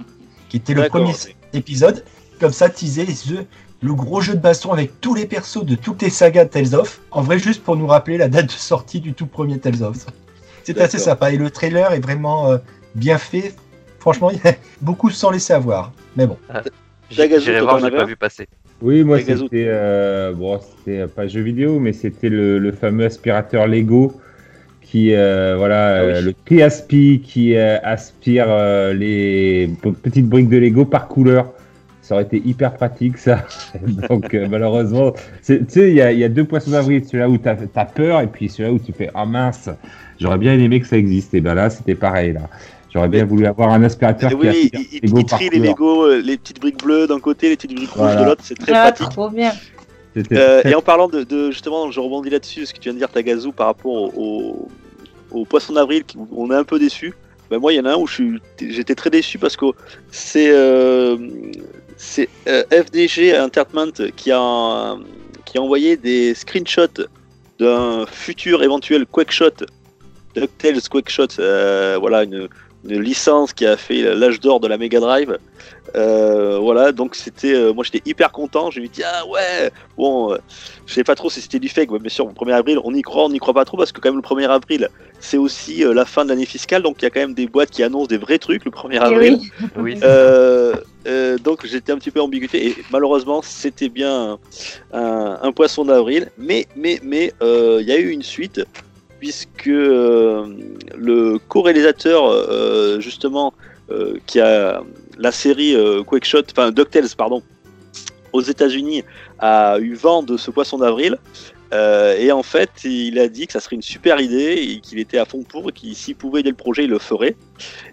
[0.51, 1.15] qui était le premier
[1.55, 2.05] épisode.
[2.39, 3.47] Comme ça, teaser le,
[3.81, 6.75] le gros jeu de baston avec tous les persos de toutes les sagas de Tales
[6.75, 7.01] of.
[7.11, 10.05] En vrai, juste pour nous rappeler la date de sortie du tout premier Tales of.
[10.65, 11.33] C'est assez sympa.
[11.33, 12.59] Et le trailer est vraiment euh,
[12.95, 13.55] bien fait.
[13.99, 15.93] Franchement, il y a beaucoup sans laisser avoir.
[16.17, 16.37] Mais bon.
[17.17, 18.47] Tagazu, J'irai voir, j'ai pas vu passer.
[18.83, 23.67] Oui, moi c'était euh, bon, c'était pas jeu vidéo, mais c'était le, le fameux aspirateur
[23.67, 24.13] Lego
[24.81, 26.13] qui euh, voilà Ah oui.
[26.15, 26.33] euh, le
[27.19, 29.71] qui euh, aspire euh, les
[30.03, 31.53] petites briques de Lego par couleur.
[32.03, 33.47] Ça aurait été hyper pratique ça.
[34.09, 35.13] Donc euh, malheureusement,
[35.45, 37.85] tu sais, il y a, il y a deux poissons d'avril, celui-là où t'as as
[37.87, 39.69] peur et puis celui-là où tu fais ah mince,
[40.19, 41.35] j'aurais bien aimé que ça existe.
[41.35, 42.49] Et ben là c'était pareil là.
[42.93, 45.59] J'aurais bien voulu avoir un aspirateur qui oui, il, il- trie les.
[45.61, 48.59] Lego, euh, les petites briques bleues d'un côté, les petites briques rouges de l'autre, c'est
[48.59, 49.09] très Ah, pratique.
[49.11, 49.53] trop bien.
[50.33, 52.99] Euh, et en parlant de, de- justement, je rebondis là-dessus, ce que tu viens de
[52.99, 54.69] dire, Tagazu, par rapport au, au,
[55.31, 57.15] au poisson d'avril, où on est un peu déçu.
[57.49, 59.67] Ben moi, il y en a un où j'étais très déçu parce que
[60.11, 61.17] c'est euh,
[62.49, 64.97] euh, FDG Entertainment qui a
[65.45, 67.07] qui a envoyé des screenshots
[67.59, 69.65] d'un futur éventuel Quakeshot,
[70.37, 72.49] DuckTales Quakeshot, euh, voilà, une,
[72.85, 75.39] une licence qui a fait l'âge d'or de la Mega Drive.
[75.97, 78.71] Euh, voilà, donc c'était, euh, moi j'étais hyper content.
[78.71, 80.39] Je me dis ah ouais, bon, euh,
[80.87, 82.95] je sais pas trop si c'était du fake, mais bien sûr, le 1er avril, on
[82.95, 85.37] y croit, on n'y croit pas trop parce que quand même le 1er avril, c'est
[85.39, 87.71] aussi euh, la fin de l'année fiscale, donc il y a quand même des boîtes
[87.71, 89.39] qui annoncent des vrais trucs le 1er Eh avril.
[89.39, 89.51] oui.
[89.77, 90.77] Oui, Euh,
[91.09, 94.39] euh, donc j'étais un petit peu ambiguïté et malheureusement c'était bien
[94.93, 98.63] un, un- un poisson d'avril, mais mais mais euh, il y a eu une suite
[99.21, 100.47] puisque euh,
[100.97, 103.53] le co-réalisateur euh, justement
[103.91, 104.83] euh, qui a
[105.19, 107.43] la série euh, Quakeshot, enfin DuckTales pardon,
[108.33, 109.05] aux États-Unis
[109.39, 111.19] a eu vent de ce poisson d'avril.
[112.19, 115.19] Et en fait, il a dit que ça serait une super idée et qu'il était
[115.19, 117.37] à fond pour et qu'il s'il pouvait aider le projet, il le ferait.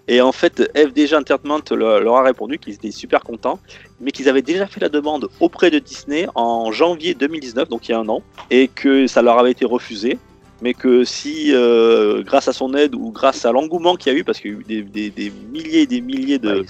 [0.08, 3.60] Et en fait, FDG Entertainment leur a répondu qu'ils étaient super contents,
[4.00, 7.92] mais qu'ils avaient déjà fait la demande auprès de Disney en janvier 2019, donc il
[7.92, 8.20] y a un an,
[8.50, 10.18] et que ça leur avait été refusé.
[10.60, 14.18] Mais que si, euh, grâce à son aide ou grâce à l'engouement qu'il y a
[14.18, 16.64] eu, parce qu'il y a eu des, des- des milliers et des milliers de, Ouais,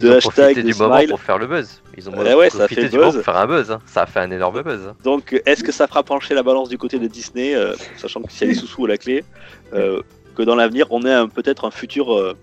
[0.00, 1.80] de Ils ont hashtags, du moment pour faire le buzz.
[1.96, 3.14] Ils ont ouais, ça a profité fait du buzz.
[3.14, 3.70] pour faire un buzz.
[3.70, 3.78] hein.
[3.86, 4.80] Ça a fait un énorme buzz.
[4.88, 4.96] hein.
[5.04, 8.40] Donc, est-ce que ça fera pencher la balance du côté de Disney, euh, sachant qu'il
[8.40, 9.22] y a des sous-sous à la clé,
[9.72, 10.00] euh,
[10.34, 12.34] que dans l'avenir, on ait peut-être un futur, euh,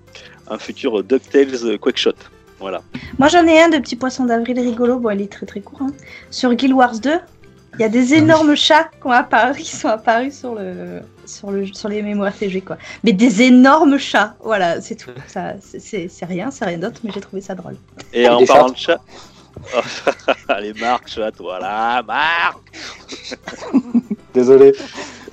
[0.50, 2.14] un futur DuckTales Quakeshot
[2.60, 2.82] Voilà.
[3.20, 5.82] Moi j'en ai un de petit poisson d'avril rigolo, bon il est très très court.
[5.82, 5.92] hein.
[6.30, 7.41] Sur Guild Wars 2, il
[7.82, 11.66] y a des énormes chats qui, ont apparu, qui sont apparus sur, le, sur, le,
[11.66, 12.78] sur les MMORPG quoi.
[13.04, 15.12] Mais des énormes chats, voilà, c'est tout.
[15.28, 17.76] Ça, c'est- rien, c'est rien d'autre, mais j'ai trouvé ça drôle.
[18.14, 18.98] Et en parlant chats.
[18.98, 20.14] de chat.
[20.48, 22.60] Allez, Marc, chat, voilà, Marc
[24.34, 24.74] Désolé.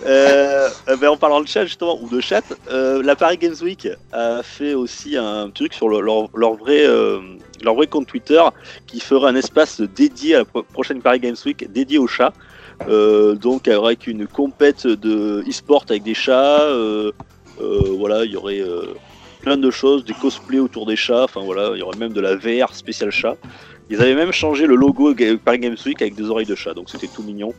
[0.09, 3.55] Euh, euh, ben, en parlant de chat justement ou de chat, euh, la Paris Games
[3.61, 6.87] Week a fait aussi un truc sur le- leur, vrai
[7.63, 8.43] leur vrai compte Twitter
[8.87, 12.33] qui fera un espace dédié à la pro- prochaine Paris Games Week dédié aux chats.
[12.89, 16.67] Donc avec une compète de e-sport avec des chats,
[17.59, 18.63] voilà, il y aurait
[19.43, 22.21] plein de choses, des cosplays autour des chats, enfin voilà, il y aurait même de
[22.21, 23.37] la VR spéciale chat.
[23.91, 25.15] Ils avaient même changé le logo
[25.45, 27.55] Paris Games Week avec des oreilles de chat, donc c'était tout mignon.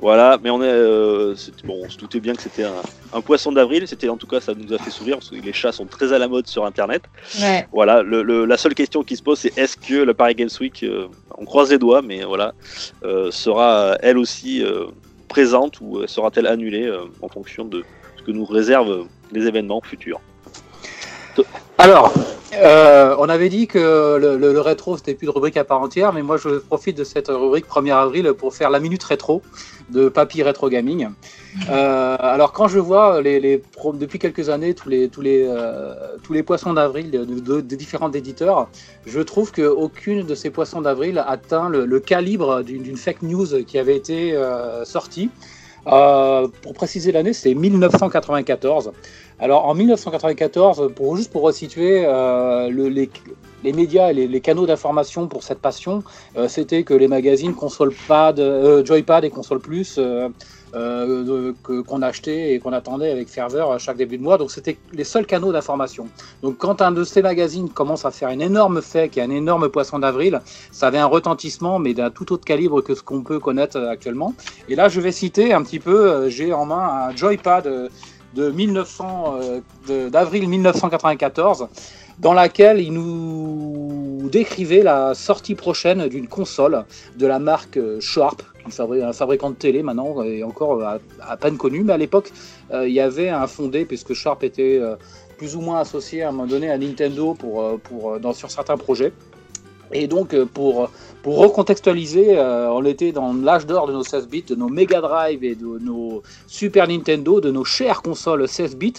[0.00, 3.50] Voilà, mais on est, euh, bon, on se doutait bien que c'était un, un poisson
[3.50, 3.88] d'avril.
[3.88, 6.12] C'était en tout cas, ça nous a fait sourire parce que les chats sont très
[6.12, 7.04] à la mode sur Internet.
[7.40, 7.66] Ouais.
[7.72, 10.50] Voilà, le, le- la seule question qui se pose, c'est est-ce que la Paris Games
[10.60, 11.06] Week, euh,
[11.38, 12.52] on croise les doigts, mais voilà,
[13.04, 14.62] euh, sera elle aussi
[15.28, 17.84] présente ou sera-t-elle annulée en fonction de
[18.18, 20.20] ce que nous réservent les événements futurs?
[21.82, 22.12] Alors,
[22.52, 23.78] euh, on avait dit que
[24.18, 26.94] le, le- le rétro c'était plus de rubrique à part entière, mais moi je profite
[26.98, 29.40] de cette rubrique 1er avril pour faire la minute rétro
[29.88, 31.08] de Papy Rétro Gaming.
[31.70, 33.62] Euh, alors quand je vois les,
[33.94, 38.68] depuis quelques années tous les tous les euh, tous les poissons d'avril de, différents éditeurs,
[39.06, 43.78] je trouve que aucune de ces poissons d'avril atteint le, calibre d'une fake news qui
[43.78, 44.38] avait été
[44.84, 45.30] sortie.
[45.84, 48.92] Pour préciser l'année, c'est 1994.
[49.42, 55.28] Alors en 1994, pour, juste pour resituer, euh, le- les, médias et les, canaux d'information
[55.28, 56.02] pour cette passion,
[56.36, 59.98] euh, c'était que les magazines console pad, euh, Joypad et console plus
[61.64, 64.36] qu'on achetait et qu'on attendait avec ferveur à chaque début de mois.
[64.36, 66.06] Donc c'était les seuls canaux d'information.
[66.42, 69.70] Donc quand un de ces magazines commence à faire une énorme fake et un énorme
[69.70, 73.38] poisson d'avril, ça avait un retentissement, mais d'un tout autre calibre que ce qu'on peut
[73.40, 74.34] connaître actuellement.
[74.68, 77.90] Et là, je vais citer un petit peu, j'ai en main un Joypad
[78.34, 79.38] de 1900,
[79.90, 81.68] euh, d'avril 1994,
[82.18, 86.84] dans laquelle il nous décrivait la sortie prochaine d'une console
[87.16, 91.56] de la marque euh, Sharp, un fabricant de télé maintenant, et encore à, à peine
[91.56, 92.30] connu, mais à l'époque,
[92.72, 94.96] euh, il y avait un fondé, puisque Sharp était euh,
[95.40, 98.34] plus ou moins associé à un moment donné à Nintendo pour, euh, pour, euh, dans,
[98.34, 99.10] sur certains projets.
[99.90, 100.90] Et donc, euh, pour,
[101.22, 105.00] pour recontextualiser, euh, on était dans l'âge d'or de nos 16 bits, de nos Mega
[105.00, 108.94] Drive et de nos Super Nintendo, de nos chères consoles 16 bits,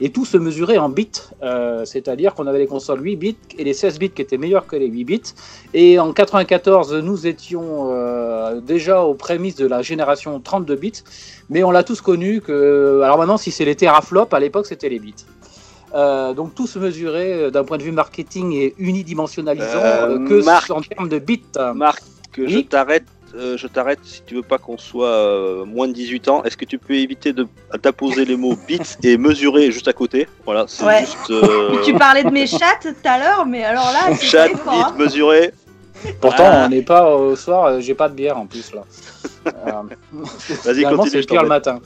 [0.00, 1.10] et tout se mesurait en bits,
[1.42, 4.66] euh, c'est-à-dire qu'on avait les consoles 8 bits et les 16 bits qui étaient meilleurs
[4.66, 5.22] que les 8 bits.
[5.74, 11.02] Et en 94, nous étions euh, déjà aux prémices de la génération 32 bits,
[11.50, 14.88] mais on l'a tous connu que, alors maintenant, si c'est les teraflops, à l'époque, c'était
[14.88, 15.14] les bits.
[15.96, 20.44] Euh, donc tout se mesurait euh, d'un point de vue marketing et unidimensionnalisant Euh, que
[20.44, 20.70] Marc.
[20.70, 21.42] en termes de bits.
[21.74, 22.02] Marc,
[22.36, 22.66] je Oui.
[22.66, 23.04] t'arrête.
[23.34, 26.42] euh, je t'arrête si tu veux pas qu'on soit euh, moins de 18 ans.
[26.44, 27.46] Est-ce que tu peux éviter de
[27.82, 30.26] d'apposer les mots bits et mesurer juste à côté?
[30.46, 31.00] Voilà, c'est Ouais.
[31.00, 34.92] juste euh, Tu parlais de mes chats tout à l'heure, mais alors là, chat, hein.
[34.96, 35.52] bits, mesurer.
[36.20, 36.64] Pourtant, Ah.
[36.66, 38.82] on n'est pas au soir, j'ai pas de bière en plus là.
[39.46, 39.82] Euh,
[40.64, 41.10] Vas-y, continue.
[41.10, 41.78] c'est je pire le matin.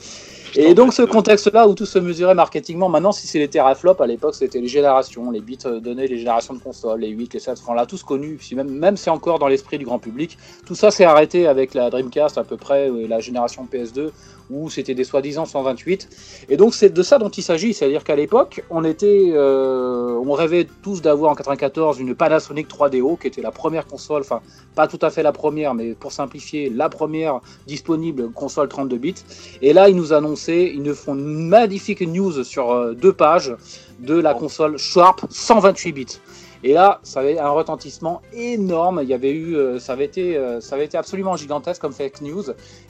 [0.55, 4.07] Et donc ce contexte-là où tout se mesurait marketingement, maintenant si c'est les teraflops, à
[4.07, 7.39] l'époque c'était les générations, les bits euh, donnaient les générations de consoles, les 8, les
[7.39, 10.37] 7, enfin, on l'a tous connu, même, même c'est encore dans l'esprit du grand public.
[10.65, 14.09] Tout ça s'est arrêté avec la Dreamcast à peu près, euh, la génération PS2,
[14.51, 16.45] où c'était des soi-disant 128.
[16.49, 20.33] Et donc c'est de ça dont il s'agit, c'est-à-dire qu'à l'époque, on était, euh, on
[20.33, 24.41] rêvait tous d'avoir en 94 une Panasonic 3DO, qui était la première console, enfin
[24.75, 29.15] pas tout à fait la première, mais pour simplifier, la première disponible console 32 bits.
[29.61, 33.55] Et là, ils nous annonçaient, ils nous font une magnifique news sur euh, deux pages
[33.99, 36.19] de la console Sharp 128 bits.
[36.63, 38.99] Et là, ça avait un retentissement énorme.
[39.01, 41.91] Il y avait eu, euh, ça avait été, euh, ça avait été absolument gigantesque comme
[41.93, 42.43] fake news.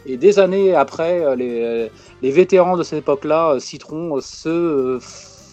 [0.05, 1.89] Et des années après, euh, les,
[2.21, 4.97] les vétérans de cette époque-là citeront ce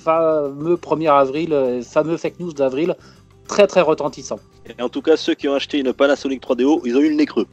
[0.04, 2.96] fameux 1er avril, fameux fake news d'avril,
[3.46, 4.40] très très retentissant.
[4.78, 7.14] Et en tout cas, ceux qui ont acheté une Panasonic 3DO, ils ont eu le
[7.16, 7.46] nez creux.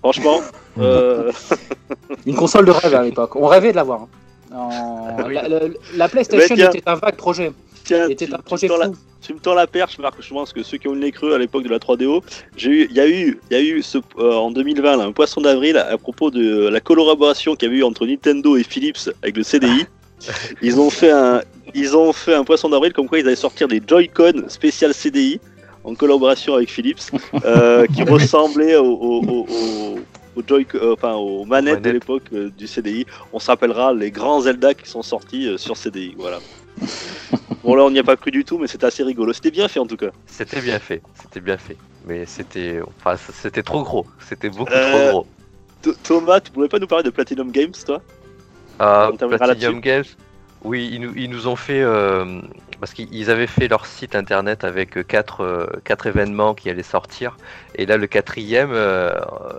[0.00, 0.40] Franchement,
[0.78, 1.32] euh,
[2.26, 3.36] Une console de rêve à l'époque.
[3.36, 4.02] On rêvait de l'avoir.
[4.02, 4.08] hein.
[4.54, 5.60] En- La, la-
[5.96, 6.70] la PlayStation Mais tiens.
[6.70, 7.52] était un vague projet.
[7.84, 8.94] Tiens, Était tu, un tu me tends la, fou.
[9.20, 10.16] tu me tends la perche, Marc.
[10.20, 12.22] Je pense que ceux qui ont le nez creux à l'époque de la 3DO,
[12.56, 15.04] j'ai eu, il y a eu, il y a eu ce, euh, en 2020 là,
[15.04, 18.62] un poisson d'avril à propos de la collaboration qu'il y avait eu entre Nintendo et
[18.64, 19.86] Philips avec le CDI.
[20.62, 21.42] Ils ont fait un,
[21.74, 25.38] ils ont fait un poisson d'avril comme quoi ils allaient sortir des Joy-Con spécial CDI
[25.82, 27.10] en collaboration avec Philips,
[27.44, 29.98] euh, qui ressemblaient au, au, au- au-
[30.36, 33.04] au Joy, euh, enfin aux manettes de l'époque euh, du CDI.
[33.34, 36.14] On se rappellera les grands Zelda qui sont sortis euh, sur CDI.
[36.16, 36.38] Voilà.
[37.62, 39.32] Bon là on n'y a pas cru du tout, mais c'était assez rigolo.
[39.32, 40.10] C'était bien fait en tout cas.
[40.26, 41.76] C'était bien fait, c'était bien fait.
[42.06, 44.06] Mais c'était, enfin, c'était trop gros.
[44.18, 45.26] C'était beaucoup Euh, trop gros.
[45.82, 48.02] Th- Thomas, tu pourrais pas nous parler de Platinum Games, toi?
[48.82, 50.04] Euh, terminera Platinum Games,
[50.62, 52.40] oui, ils nous, ils nous ont fait euh,
[52.80, 57.38] parce qu'ils avaient fait leur site internet avec euh, quatre, quatre événements qui allaient sortir.
[57.76, 58.72] Et là, le quatrième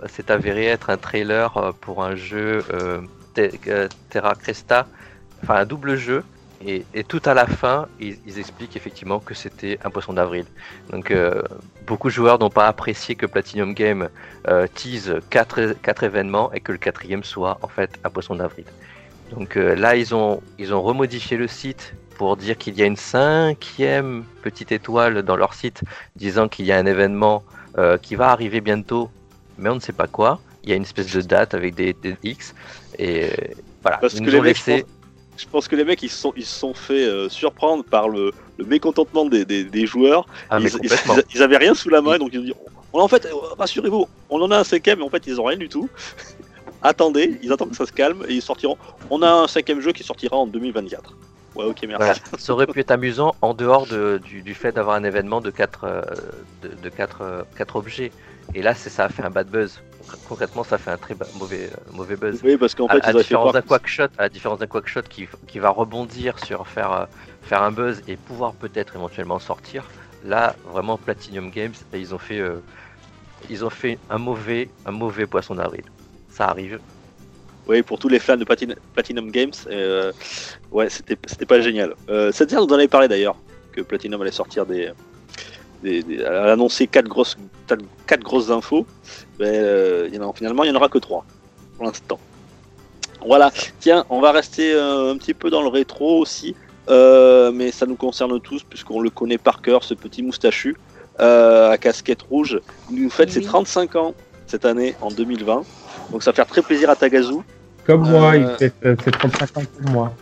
[0.06, 2.64] s'est avéré être un trailer pour un jeu
[3.34, 4.88] Te- Terra Cresta,
[5.42, 6.22] enfin un double jeu.
[6.64, 10.46] Et, et tout à la fin, ils, ils expliquent effectivement que c'était un poisson d'avril.
[10.90, 11.42] Donc, euh,
[11.86, 14.08] beaucoup de joueurs n'ont pas apprécié que Platinum Game
[14.48, 18.64] euh, tease quatre, quatre événements et que le quatrième soit en fait un poisson d'avril.
[19.32, 22.86] Donc euh, là, ils ont, ils ont remodifié le site pour dire qu'il y a
[22.86, 25.82] une cinquième petite étoile dans leur site,
[26.14, 27.42] disant qu'il y a un événement
[27.76, 29.10] euh, qui va arriver bientôt,
[29.58, 30.40] mais on ne sait pas quoi.
[30.64, 32.54] Il y a une espèce de date avec des, des X.
[32.98, 33.28] Et euh,
[33.82, 34.86] voilà, Parce ils que nous les ont je laissé.
[35.36, 38.08] Je pense que les mecs ils se sont, ils se sont fait euh, surprendre par
[38.08, 40.26] le, le mécontentement des, des, des joueurs.
[40.50, 41.16] Ah, ils, ils- complètement.
[41.34, 42.54] ils avaient rien sous la main, donc ils ont dit
[42.92, 45.44] on, en fait, euh, rassurez-vous, on en a un cinquième, mais en fait ils ont
[45.44, 45.88] rien du tout.
[46.82, 48.76] Attendez, ils attendent que ça se calme et ils sortiront.
[49.10, 51.16] On a un cinquième jeu qui sortira en 2024.
[51.54, 51.96] Ouais, ok, merci.
[51.96, 52.14] Voilà.
[52.38, 55.50] Ça aurait pu être amusant en dehors de- du, du fait d'avoir un événement de
[55.50, 56.02] quatre, euh,
[56.62, 58.12] de, de quatre, euh, quatre objets.
[58.54, 59.80] Et là, c'est ça a fait un bad buzz.
[60.24, 62.40] Concrètement, ça fait un très mauvais, euh, mauvais buzz.
[62.44, 65.28] Oui, parce qu'en fait, à ils différence d'un quackshot, à la différence d'un quackshot qui,
[65.48, 67.04] qui va rebondir sur faire, euh,
[67.42, 69.88] faire un buzz et pouvoir peut-être éventuellement sortir.
[70.24, 72.60] Là, vraiment Platinum Games, et ils ont fait, euh,
[73.48, 75.84] ils ont fait un mauvais, un mauvais poisson d'avril.
[76.28, 76.80] Ça arrive.
[77.66, 80.12] Oui, pour tous les fans de Platin- Platinum Games, euh,
[80.70, 81.94] ouais, c'était pas génial.
[82.08, 83.36] Euh, cette nous en avait parlé d'ailleurs,
[83.72, 84.90] que Platinum allait sortir des.
[85.82, 87.36] Des, des- elle a annoncé quatre grosses,
[88.06, 88.86] quatre, grosses infos.
[89.38, 91.24] Mais euh, il y en a, finalement, il n'y en aura que trois
[91.76, 92.18] pour l'instant.
[93.26, 93.50] Voilà,
[93.80, 96.54] tiens, on va rester euh, un petit peu dans le rétro aussi,
[96.88, 100.76] euh, mais ça nous concerne tous puisqu'on le connaît par cœur, ce petit moustachu
[101.20, 102.60] euh, à casquette rouge.
[102.90, 103.46] Il nous fête ses Oui.
[103.46, 104.14] 35 ans
[104.46, 105.64] cette année en 2020,
[106.12, 107.34] donc ça va faire très plaisir à Tagazu.
[107.84, 108.72] Comme moi, Euh, il fait
[109.04, 110.12] c'est 35 ans pour moi.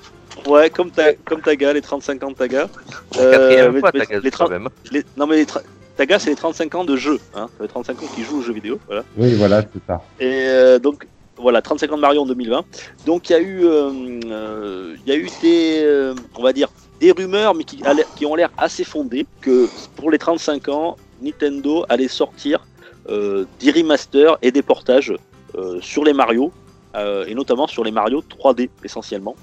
[0.46, 2.68] Ouais, comme, ta, comme Taga, les 35 ans de Taga.
[3.12, 4.68] Quatrième fois, gagné les quand 30 même.
[4.92, 5.62] les- non, mais les tra-
[5.96, 7.18] Taga, c'est les 35 ans de jeu.
[7.34, 7.48] Hein.
[7.58, 8.78] Fait 35 ans qu'ils jouent aux jeux vidéo.
[8.86, 9.04] Voilà.
[9.16, 10.02] Oui, voilà, c'est ça.
[10.20, 12.64] Et euh, donc, voilà, 35 ans de Mario en 2020.
[13.06, 13.90] Donc, il y a eu, euh,
[14.26, 16.68] euh, il y a eu des, euh, on va dire,
[17.00, 20.68] des rumeurs, mais qui, a l'air- qui ont l'air assez fondées, que pour les 35
[20.68, 22.66] ans, Nintendo allait sortir
[23.08, 25.14] euh, des remasters et des portages
[25.56, 26.52] euh, sur les Mario,
[26.96, 29.36] euh, et notamment sur les Mario 3D essentiellement.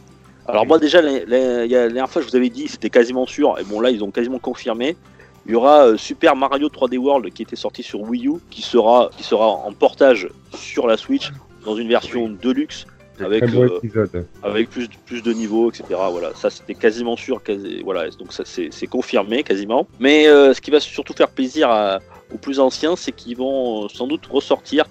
[0.47, 2.67] Alors moi déjà, les- les- il y a- la dernière fois je vous avais dit,
[2.67, 4.95] c'était quasiment sûr, et bon là ils ont quasiment confirmé,
[5.45, 8.61] il y aura euh, Super Mario 3D World qui était sorti sur Wii U, qui
[8.61, 11.31] sera, qui sera en portage sur la Switch
[11.65, 12.85] dans une version deluxe
[13.23, 13.79] avec, euh,
[14.41, 15.83] avec plus, plus de niveaux, etc.
[16.11, 19.87] Voilà, ça c'était quasiment sûr, quasi, voilà, donc ça c'est c'est confirmé quasiment.
[19.99, 21.99] Mais euh, ce qui va surtout faire plaisir à-
[22.34, 24.86] aux plus anciens, c'est qu'ils vont euh, sans doute ressortir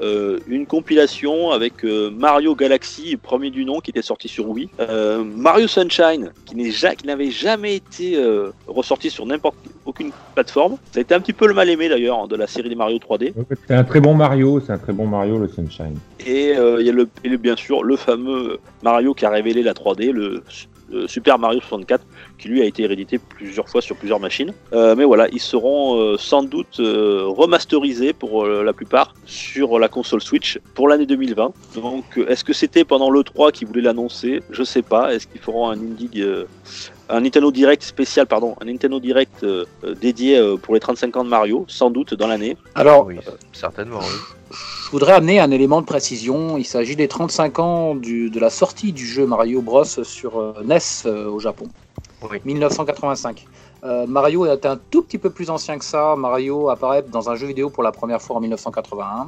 [0.00, 4.68] euh, une compilation avec euh, Mario Galaxy, premier du nom, qui était sorti sur Wii,
[4.80, 6.56] euh, Mario Sunshine, qui
[7.06, 8.18] n'avait jamais été
[8.66, 10.76] ressorti sur n'importe aucune plateforme.
[10.92, 12.74] Ça a été un petit peu le mal aimé d'ailleurs hein, de la série des
[12.74, 13.32] Mario 3D.
[13.66, 15.98] C'est un très bon Mario, c'est un très bon Mario, le Sunshine.
[16.26, 19.62] Et il y a le, et le- bien sûr le fameux Mario qui a révélé
[19.62, 20.42] la 3D, le,
[20.92, 22.04] euh, Super Mario 64,
[22.38, 24.52] qui lui a été réédité plusieurs fois sur plusieurs machines.
[24.72, 30.22] Euh, mais voilà, ils seront euh, sans doute remasterisés pour la plupart sur la console
[30.22, 31.52] Switch pour l'année 2020.
[31.74, 34.42] Donc, est-ce que c'était pendant l'E3 qu'ils voulaient l'annoncer?
[34.50, 35.14] Je sais pas.
[35.14, 36.22] Est-ce qu'ils feront un indie,
[37.08, 41.16] un Nintendo Direct spécial, pardon, un Nintendo Direct euh, euh, dédié euh, pour les 35
[41.16, 42.56] ans de Mario, sans doute dans l'année.
[42.74, 43.16] Alors, Oui,
[43.52, 44.56] certainement, oui.
[44.84, 46.56] je voudrais amener un élément de précision.
[46.58, 50.54] Il s'agit des 35 ans du- de la sortie du jeu Mario Bros sur euh,
[50.64, 51.66] NES euh, au Japon.
[52.30, 52.38] Oui.
[52.44, 53.44] 1985.
[53.84, 56.16] Euh, Mario est un tout petit peu plus ancien que ça.
[56.16, 59.24] Mario apparaît dans un jeu vidéo pour la première fois en 1981, euh,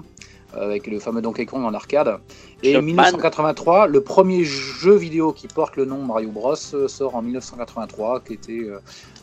[0.52, 2.18] avec le fameux Donkey Kong en arcade.
[2.62, 2.86] Et Jumpman.
[2.86, 8.20] 1983, le premier jeu vidéo qui porte le nom Mario Bros euh, sort en 1983,
[8.20, 8.66] qui était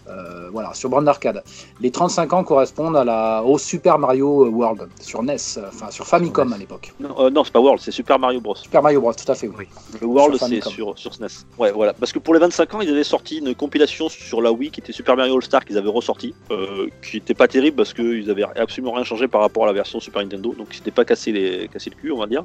[0.07, 1.43] euh, voilà, sur bande d'arcade.
[1.81, 5.35] Les 35 ans correspondent à la, au Super Mario World sur NES,
[5.67, 6.93] enfin sur Famicom à l'époque.
[6.99, 8.55] Non, euh, non c'est pas World, c'est Super Mario Bros.
[8.55, 9.47] Super Mario Bros, tout à fait.
[9.47, 9.67] Oui.
[9.99, 11.45] Le World, c'est sur, sur SNES.
[11.57, 11.93] Ouais, voilà.
[11.93, 14.79] Parce que pour les 25 ans, ils avaient sorti une compilation sur la Wii qui
[14.79, 18.45] était Super Mario All-Star qu'ils avaient ressorti, euh, qui était pas terrible parce qu'ils avaient
[18.55, 21.31] absolument rien changé par rapport à la version Super Nintendo, donc ils s'étaient pas cassé,
[21.31, 22.43] les, cassé le cul, on va dire.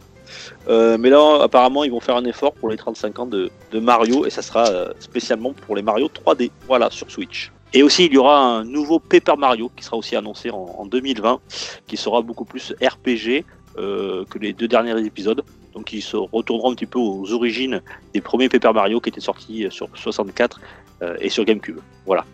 [0.68, 4.24] Mais là, apparemment, ils vont faire un effort pour les 35 ans de, de Mario
[4.26, 4.64] et ça sera
[4.98, 7.49] spécialement pour les Mario 3D, voilà, sur Switch.
[7.72, 10.86] Et aussi, il y aura un nouveau Paper Mario qui sera aussi annoncé en, en
[10.86, 11.40] 2020,
[11.86, 13.44] qui sera beaucoup plus RPG
[13.78, 15.44] euh, que les deux derniers épisodes.
[15.74, 17.80] Donc, ils se retourneront un petit peu aux origines
[18.12, 20.60] des premiers Paper Mario qui étaient sortis sur 64
[21.02, 21.78] euh, et sur GameCube.
[22.06, 22.24] Voilà.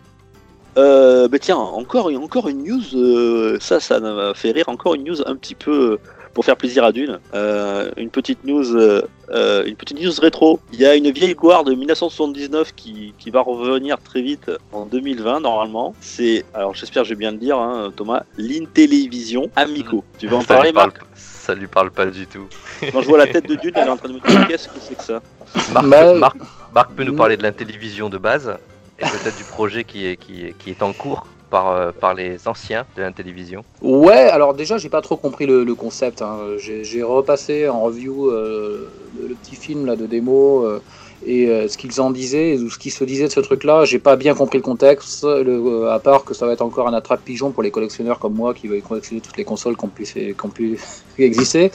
[0.77, 5.05] Euh, bah tiens, encore, encore une news, euh, ça, ça m'a fait rire, encore une
[5.05, 5.97] news un petit peu euh,
[6.37, 7.17] pour faire plaisir à Dune.
[7.33, 10.59] Euh, une petite news, euh, euh, une petite news rétro.
[10.71, 14.85] Il y a une vieille gloire de 1979 qui, qui va revenir très vite en
[14.85, 15.95] 2020 normalement.
[15.99, 20.03] C'est, alors j'espère que j'ai bien le dire, hein, Thomas, l'Intellivision Amico.
[20.19, 22.45] Tu vas en ça, parler, parle, Marc ça lui parle pas du tout.
[22.91, 24.67] Quand je vois la tête de Dune, elle est en train de me dire qu'est-ce
[24.67, 25.19] que c'est que ça?
[25.73, 26.37] Marc, Bah, Marc-
[26.75, 28.55] Marc peut nous parler de l'intellivision de base
[28.99, 32.13] et peut-être du projet qui est, qui est, qui est en cours par, euh, par
[32.13, 33.63] les anciens de l'intellivision.
[33.81, 36.21] Ouais, alors déjà, j'ai pas trop compris le, concept.
[36.21, 36.37] hein.
[36.57, 38.89] J'ai repassé en review euh,
[39.19, 40.81] le, le petit film là, de démo euh,
[41.21, 43.85] et euh, ce qu'ils en disaient, ou ce qui se disait de ce truc-là.
[43.85, 46.93] J'ai pas bien compris le contexte, euh, à part que ça va être encore un
[46.93, 50.05] attrape-pigeon pour les collectionneurs comme moi qui veulent collectionner toutes les consoles qui ont pu,
[50.05, 50.79] fait- qui ont pu
[51.17, 51.71] exister.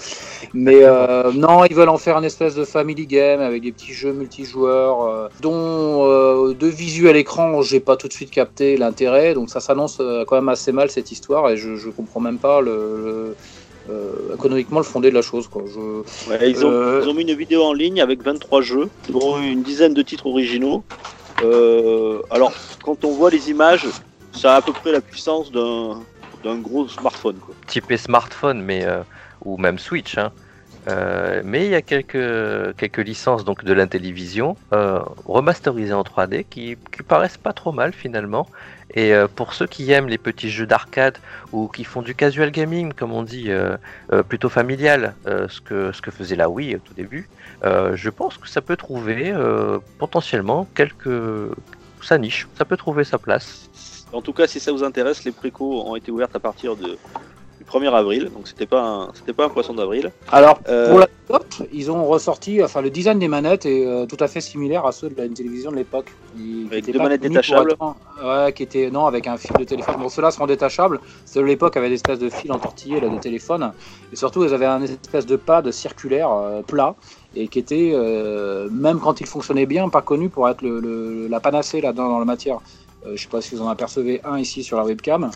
[0.55, 3.93] Mais euh, non, ils veulent en faire une espèce de family game avec des petits
[3.95, 9.34] jeux multijoueurs, dont de visu à l'écran, j'ai pas tout de suite capté l'intérêt.
[9.34, 12.61] Donc ça s'annonce quand même assez mal cette histoire et je, je comprends même pas
[12.61, 13.36] le,
[14.34, 15.49] économiquement le fondé de la chose.
[15.49, 15.64] Quoi.
[15.66, 16.30] Je...
[16.30, 17.01] Ouais, ils, ont, Euh.
[17.03, 20.26] ils ont mis une vidéo en ligne avec 23 jeux, dont une dizaine de titres
[20.26, 20.84] originaux.
[21.43, 22.53] Euh, alors,
[22.84, 23.86] quand on voit les images,
[24.32, 26.01] ça a à peu près la puissance d'un
[26.45, 27.36] d'un gros smartphone.
[27.36, 27.55] Quoi.
[27.68, 29.03] Typé smartphone, mais euh,
[29.45, 30.18] ou même Switch.
[30.18, 30.32] hein.
[30.88, 36.45] Euh, mais il y a quelques, quelques licences donc de l'intellivision euh, remasterisées en 3D
[36.51, 38.49] qui, qui paraissent pas trop mal finalement.
[38.95, 41.18] Et euh, pour ceux qui aiment les petits jeux d'arcade
[41.53, 43.76] ou qui font du casual gaming, comme on dit, euh,
[44.12, 47.28] euh, plutôt familial, ce, que, ce que faisait la Wii au tout début,
[47.62, 49.34] je pense que ça peut trouver
[49.99, 51.09] potentiellement quelques
[52.01, 53.70] sa niche, ça peut trouver sa place.
[54.12, 56.99] En tout cas, si ça vous intéresse, les précos ont été ouvertes à partir de,
[57.73, 60.11] 1er avril, donc c'était pas un, c'était pas un poisson d'avril.
[60.31, 64.16] Alors, Euh, pour l'anecdote, ils ont ressorti, enfin le design des manettes est euh, tout
[64.20, 66.07] à fait similaire à ceux de la télévision de l'époque.
[66.70, 67.75] Avec deux manettes pour détachables.
[68.25, 69.97] Ouais, qui étaient, non, avec un fil de téléphone.
[69.99, 71.01] Bon, ceux-là seront détachables.
[71.27, 73.73] Ceux de l'époque avaient des espèces de fils entortillés là, de téléphone.
[74.12, 76.95] Et surtout, ils avaient un espèce de pad circulaire euh, plat
[77.35, 81.27] et qui était, euh, même quand il fonctionnait bien, pas connu pour être le, le-
[81.29, 82.59] la panacée là-dedans dans la matière.
[83.07, 85.31] Euh, je sais pas si vous en apercevez un ici sur la webcam.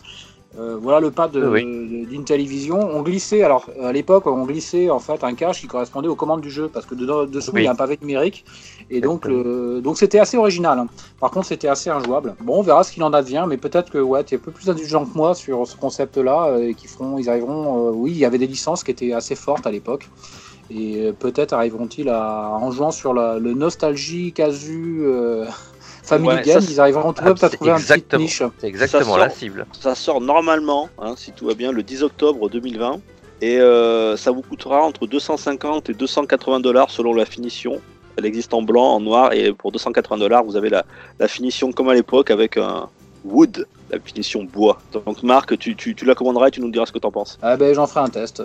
[0.59, 1.11] Euh, voilà le
[1.51, 1.63] Oui.
[1.63, 2.79] de- d'une télévision.
[2.79, 6.41] On glissait, alors à l'époque, on glissait en fait un cache qui correspondait aux commandes
[6.41, 7.61] du jeu parce que dedans, dessous Oui.
[7.61, 8.43] il y a un pavé numérique
[8.89, 10.79] et donc le- donc c'était assez original.
[10.79, 10.87] hein.
[11.19, 12.35] Par contre, c'était assez injouable.
[12.41, 14.51] Bon, on verra ce qu'il en advient, mais peut-être que ouais, tu es un peu
[14.51, 17.89] plus indulgent que moi sur ce concept-là euh, et qui feront, ils arriveront.
[17.89, 20.09] euh, oui, il y avait des licences qui étaient assez fortes à l'époque.
[20.69, 25.45] Et euh, peut-être arriveront-ils à, en jouant sur la, le nostalgie casu euh,
[26.07, 28.23] Family Ouais, Game, ça, ils arriveront Ah, peut-être à trouver un petit exactement.
[28.23, 28.43] niche.
[28.59, 29.65] C'est exactement sort- la cible.
[29.79, 32.99] Ça sort normalement, hein, si tout va bien, le 10 octobre 2020.
[33.41, 37.79] Et euh, ça vous coûtera entre 250 et 280 dollars selon la finition.
[38.17, 40.85] Elle existe en blanc, en noir, et pour 280 dollars, vous avez la,
[41.19, 42.89] la finition comme à l'époque avec un.
[43.25, 44.79] wood, la finition bois.
[45.05, 47.37] Donc Marc, tu, tu, tu la commanderas et tu nous diras ce que t'en penses.
[47.41, 48.43] Ah ben j'en ferai un test.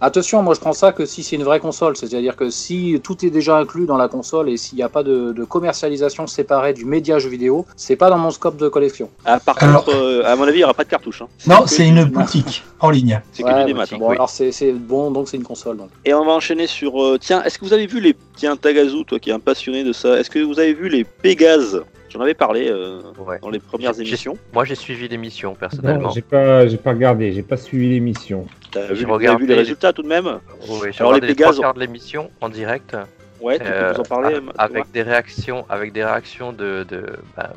[0.00, 3.24] Attention, moi je prends ça que si c'est une vraie console, c'est-à-dire que si tout
[3.24, 6.72] est déjà inclus dans la console et s'il n'y a pas de, de commercialisation séparée
[6.72, 9.08] du média jeu vidéo, c'est pas dans mon scope de collection.
[9.24, 11.22] Ah, par Alors- contre, euh, à mon avis, il n'y aura pas de cartouche.
[11.22, 11.28] hein.
[11.46, 13.20] Non, c'est une boutique en ligne.
[13.32, 13.84] C'est que Ouais, du démat.
[13.92, 13.96] hein.
[13.98, 14.16] bon, oui.
[14.16, 15.76] alors c'est c'est bon, donc c'est une console.
[15.76, 15.90] Donc.
[16.04, 17.02] Et on va enchaîner sur.
[17.02, 18.16] euh, tiens, est-ce que vous avez vu les.
[18.36, 21.04] Tiens, Tagazu, toi qui es un passionné de ça, est-ce que vous avez vu les
[21.04, 21.82] Pégases
[22.12, 23.38] J'en avais parlé euh, Ouais.
[23.40, 24.36] dans les premières émissions.
[24.52, 26.10] Moi, j'ai suivi l'émission Non, personnellement.
[26.10, 28.46] j'ai pas, j'ai pas regardé, j'ai pas suivi l'émission.
[28.70, 30.26] T'as J'ai vu, vu les les- résultats tout de même
[30.68, 32.96] Oui, j'ai Alors, les regardé les trois quarts de l'émission en direct.
[33.40, 37.06] Ouais, tu Euh, peux nous en parler avec des réactions, avec des réactions de de,
[37.36, 37.50] bah,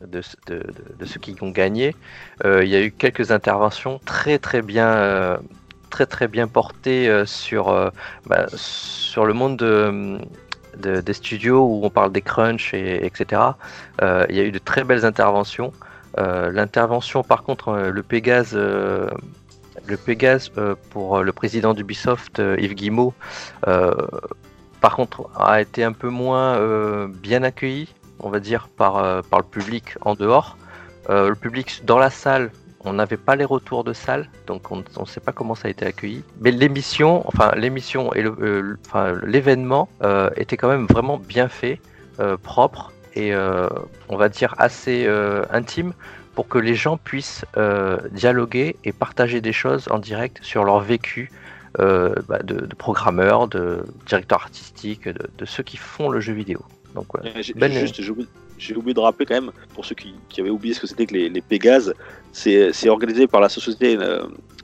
[0.00, 0.64] de, de, de-
[0.98, 1.94] de ceux qui ont gagné.
[2.44, 5.36] Euh, Il y a eu quelques interventions très très bien, euh,
[5.88, 7.90] très très bien portées euh, sur euh,
[8.26, 10.18] bah, sur le monde de,
[10.80, 13.42] de- des studios où on parle des crunchs et etc.
[14.02, 15.72] Euh, Il y a eu de très belles interventions.
[16.18, 18.54] Euh, L'intervention, par contre, euh, le Pégase.
[18.54, 20.50] le Pégase
[20.90, 22.74] pour le président d'Ubisoft, Yves
[23.66, 23.94] euh,
[24.80, 26.58] par contre, a été un peu moins
[27.08, 27.88] bien accueilli,
[28.20, 30.56] on va dire, par, par le public en dehors.
[31.08, 32.50] Le public dans la salle,
[32.84, 35.70] on n'avait pas les retours de salle, donc on ne sait pas comment ça a
[35.70, 36.22] été accueilli.
[36.40, 41.48] Mais l'émission, enfin l'émission et euh, le- enfin, l'événement euh, était quand même vraiment bien
[41.48, 41.80] fait,
[42.20, 43.68] euh, propre et euh,
[44.08, 45.92] on va dire assez euh, intime
[46.34, 50.80] pour que les gens puissent euh, dialoguer et partager des choses en direct sur leur
[50.80, 51.30] vécu
[51.80, 56.32] euh, bah, de, de programmeurs, de directeurs artistiques, de, de ceux qui font le jeu
[56.32, 56.64] vidéo.
[56.94, 57.20] Donc, ouais.
[57.24, 58.00] Euh, juste,
[58.60, 61.14] j'ai oublié de rappeler quand même, pour ceux qui, avaient oublié ce que c'était que
[61.14, 61.94] les, les Pégases,
[62.32, 64.22] c'est organisé par la société, euh,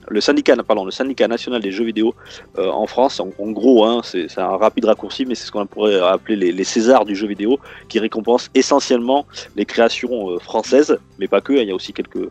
[0.08, 2.14] le syndicat, le syndicat national des jeux vidéo
[2.58, 3.20] euh, en France.
[3.20, 7.04] En, gros, hein, c'est un rapide raccourci, mais c'est ce qu'on pourrait appeler les, Césars
[7.04, 9.26] du jeu vidéo, qui récompensent essentiellement
[9.56, 11.54] les créations euh, françaises, mais pas que.
[11.54, 12.28] Il y a aussi quelques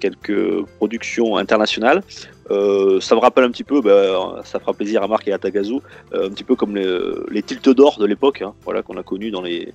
[0.00, 2.02] quelques productions internationales.
[2.50, 5.38] Euh, ça me rappelle un petit peu, bah, ça fera plaisir à Marc et à
[5.38, 5.76] Tagazu,
[6.12, 6.98] euh, un petit peu comme les,
[7.30, 9.72] les tiltes d'or de l'époque, hein, voilà, qu'on a connu dans les,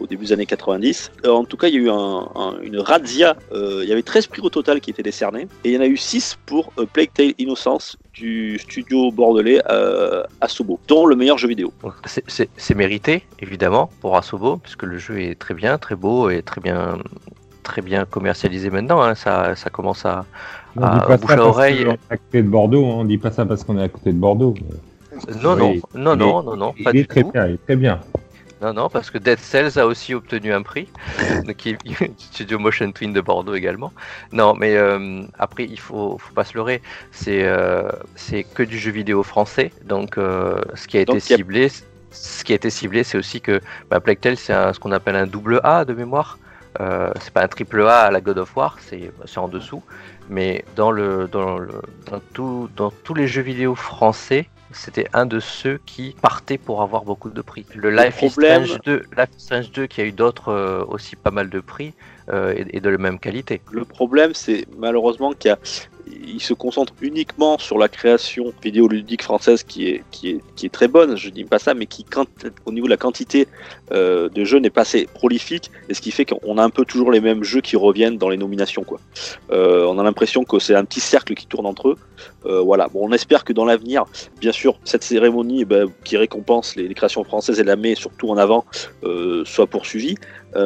[0.00, 1.12] au début des années 90.
[1.24, 4.02] Euh, en tout cas, il y a eu un- un- une razzia, il y avait
[4.02, 6.72] 13 prix au total qui étaient décernés, et il y en a eu 6 pour
[6.92, 9.62] Plague Tale Innocence du studio bordelais
[10.40, 11.72] Asobo, dont le meilleur jeu vidéo.
[12.06, 16.60] C'est- mérité, évidemment, pour Asobo, puisque le jeu est très bien, très beau et très
[16.60, 16.98] bien,
[17.62, 19.02] très bien commercialisé maintenant.
[19.02, 19.14] hein.
[19.14, 20.24] Ça commence à.
[20.76, 21.84] On Ah, dit pas bouche ça à parce oreille.
[21.84, 22.94] qu'on est à côté de Bordeaux, hein.
[22.98, 24.54] on dit pas ça parce qu'on est à côté de Bordeaux.
[25.42, 27.30] Non, Oui, non, non, non, non, non, Il pas est du très tout.
[27.32, 28.00] bien, il est très bien.
[28.62, 30.86] Non, non, parce que Dead Cells a aussi obtenu un prix,
[31.46, 31.78] donc il-
[32.18, 33.92] Studio Motion Twin de Bordeaux également.
[34.32, 38.78] Non, mais euh, après, il faut, faut pas se leurrer, c'est euh, c'est que du
[38.78, 41.68] jeu vidéo français, donc euh, ce qui a été Donc, a- ciblé,
[42.12, 43.60] ce qui a été ciblé, c'est aussi que
[43.90, 46.38] bah, Tale, c'est ce qu'on appelle un double A de mémoire.
[46.78, 49.82] Euh, c'est pas un triple A à la God of War, c'est en dessous,
[50.28, 55.26] mais dans le dans le dans tout dans tous les jeux vidéo français, c'était un
[55.26, 57.66] de ceux qui partait pour avoir beaucoup de prix.
[57.74, 58.30] Le Life is
[58.66, 61.58] Strange 2, Life is Strange 2 qui a eu d'autres euh, aussi pas mal de
[61.58, 61.92] prix
[62.32, 63.60] euh, et, et de la même qualité.
[63.72, 65.58] Le problème, c'est malheureusement qu'il y a-
[66.26, 70.70] il se concentre uniquement sur la création vidéoludique française qui est, qui est, qui est
[70.70, 72.04] très bonne, je dis pas ça, mais qui,
[72.66, 73.48] au niveau de la quantité
[73.92, 76.84] euh, de jeux, n'est pas assez prolifique, et ce qui fait qu'on a un peu
[76.84, 78.84] toujours les mêmes jeux qui reviennent dans les nominations.
[79.50, 81.96] Euh, on a l'impression que c'est un petit cercle qui tourne entre eux.
[82.46, 82.88] Euh, voilà.
[82.94, 84.04] On espère que dans l'avenir,
[84.40, 88.30] bien sûr, cette cérémonie eh ben, qui récompense les, créations françaises et la met surtout
[88.30, 88.64] en avant,
[89.44, 90.16] soit poursuivie.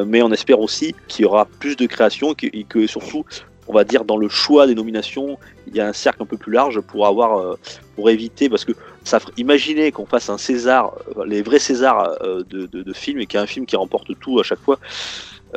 [0.05, 3.25] Mais on espère aussi qu'il y aura plus de créations et que surtout,
[3.67, 5.37] on va dire dans le choix des nominations,
[5.67, 7.57] il y a un cercle un peu plus large pour avoir, euh,
[7.95, 12.43] pour éviter, parce que ça, imaginez qu'on fasse un César, euh, les vrais Césars euh,
[12.49, 14.79] de, de, films et qu'il y a un film qui remporte tout à chaque fois.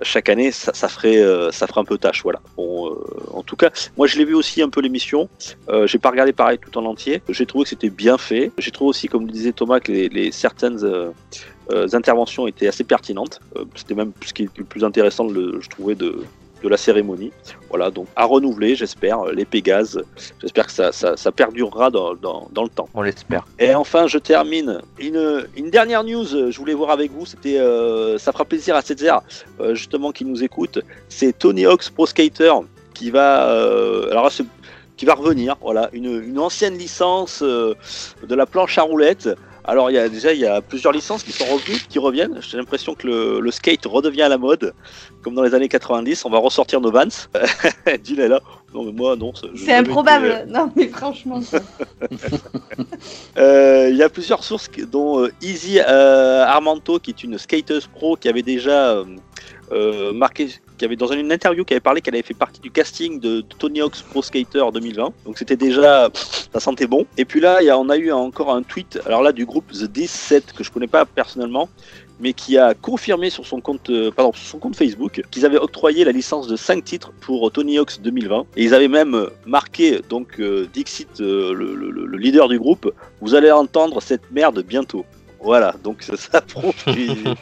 [0.03, 2.41] Chaque année, ça, ferait, un peu tâche, voilà.
[2.57, 2.97] Bon,
[3.33, 5.29] en tout cas, moi je l'ai vu aussi un peu l'émission.
[5.87, 7.21] J'ai pas regardé pareil tout en entier.
[7.29, 8.53] J'ai trouvé que c'était bien fait.
[8.59, 11.13] J'ai trouvé aussi, comme le disait Thomas, que les, certaines
[11.93, 13.41] interventions étaient assez pertinentes.
[13.75, 16.23] C'était même ce qui est le plus intéressant, je trouvais, de,
[16.63, 17.33] de la cérémonie.
[17.69, 20.03] Voilà, donc à renouveler, j'espère, euh, les Pégases.
[20.41, 22.89] J'espère que ça, ça, ça perdurera dans, dans, dans le temps.
[22.95, 23.47] On l'espère.
[23.59, 24.81] Et enfin, je termine.
[24.99, 27.27] Une, une dernière news, euh, je voulais voir avec vous.
[27.27, 29.21] C'était, euh, ça fera plaisir à Césaire,
[29.61, 30.81] euh, justement, qui nous écoute.
[31.09, 32.53] C'est Tony Hawk's Pro Skater
[32.95, 34.31] qui va, euh, alors
[34.97, 35.57] qui va revenir.
[35.61, 37.77] Voilà, une, une ancienne licence de
[38.35, 39.29] la planche à roulettes.
[39.69, 42.41] Alors, il y a déjà il y a plusieurs licences qui sont revenues, qui reviennent.
[42.41, 44.73] J'ai l'impression que le, le skate redevient à la mode,
[45.23, 46.25] comme dans les années 90.
[46.25, 47.05] On va ressortir nos Vans.
[48.03, 48.41] Dylan est là.
[48.73, 49.31] Non, mais moi, non.
[49.35, 50.27] C'est été, improbable.
[50.27, 51.41] euh, Non, mais franchement.
[53.37, 57.89] euh, Il y a plusieurs sources, dont euh, Easy euh, Armanto, qui est une skateuse
[57.89, 59.05] pro qui avait déjà
[60.15, 60.49] marqué
[60.79, 63.43] qui avait dans une interview qui avait parlé qu'elle avait fait partie du casting de,
[63.59, 65.13] Tony Hawk's Pro Skater 2020.
[65.25, 67.07] Donc c'était déjà, ça sentait bon.
[67.17, 69.71] Et puis là, y a, on a eu encore un tweet, alors là du groupe
[69.73, 71.69] The 17 que je connais pas personnellement,
[72.21, 76.05] mais qui a confirmé sur son compte, euh, pardon, son compte Facebook qu'ils avaient octroyé
[76.05, 78.47] la licence de 5 titres pour Tony Hawk's 2020.
[78.57, 83.51] Et ils avaient même euh, marqué donc euh, Dixit, le leader du groupe, vous allez
[83.51, 85.05] entendre cette merde bientôt.
[85.41, 87.35] Voilà, donc ça, ça prouve qu'ils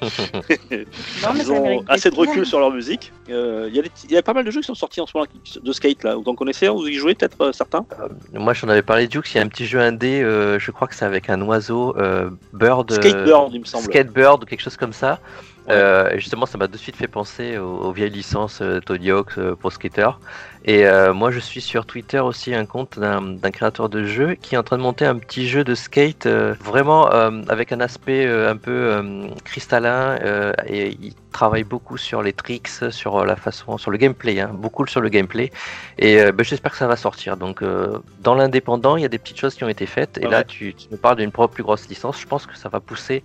[0.70, 2.44] ils ont assez de recul bien.
[2.44, 3.12] sur leur musique.
[3.30, 3.76] Euh, Il
[4.11, 5.26] y, a y pas mal de jeux qui sont sortis en ce moment
[5.62, 6.14] de skate là.
[6.14, 6.72] Vous en connaissez un?
[6.72, 7.86] Vous y jouez peut-être euh, certains?
[8.34, 9.32] Moi, j'en avais parlé, Dukes.
[9.34, 11.97] Il y a un petit jeu indé, euh, je crois que c'est avec un oiseau,
[11.97, 12.92] euh, Bird.
[12.92, 13.84] euh, Skatebird, il me semble.
[13.84, 15.18] Skatebird ou quelque chose comme ça.
[15.68, 19.10] Euh, et justement, ça m'a de suite fait penser aux, aux vieilles licences euh, Tony
[19.10, 20.10] Hawk euh, Pro Skater.
[20.64, 24.54] Et euh, moi, je suis sur Twitter aussi un compte d'un créateur de jeu qui
[24.56, 28.26] est en train de monter un petit jeu de skate euh, vraiment avec un aspect
[28.26, 29.00] un peu
[29.44, 30.16] cristallin.
[30.66, 34.84] et il travaille beaucoup sur les tricks, sur la façon, sur le gameplay, hein, beaucoup
[34.88, 35.52] sur le gameplay.
[35.98, 37.36] Et ben, j'espère que ça va sortir.
[37.36, 37.62] Donc,
[38.20, 40.18] dans l'indépendant, il y a des petites choses qui ont été faites.
[40.18, 40.30] Et Ouais.
[40.32, 42.20] là, tu, tu nous parles d'une plus grosse licence.
[42.20, 43.22] Je pense que ça va pousser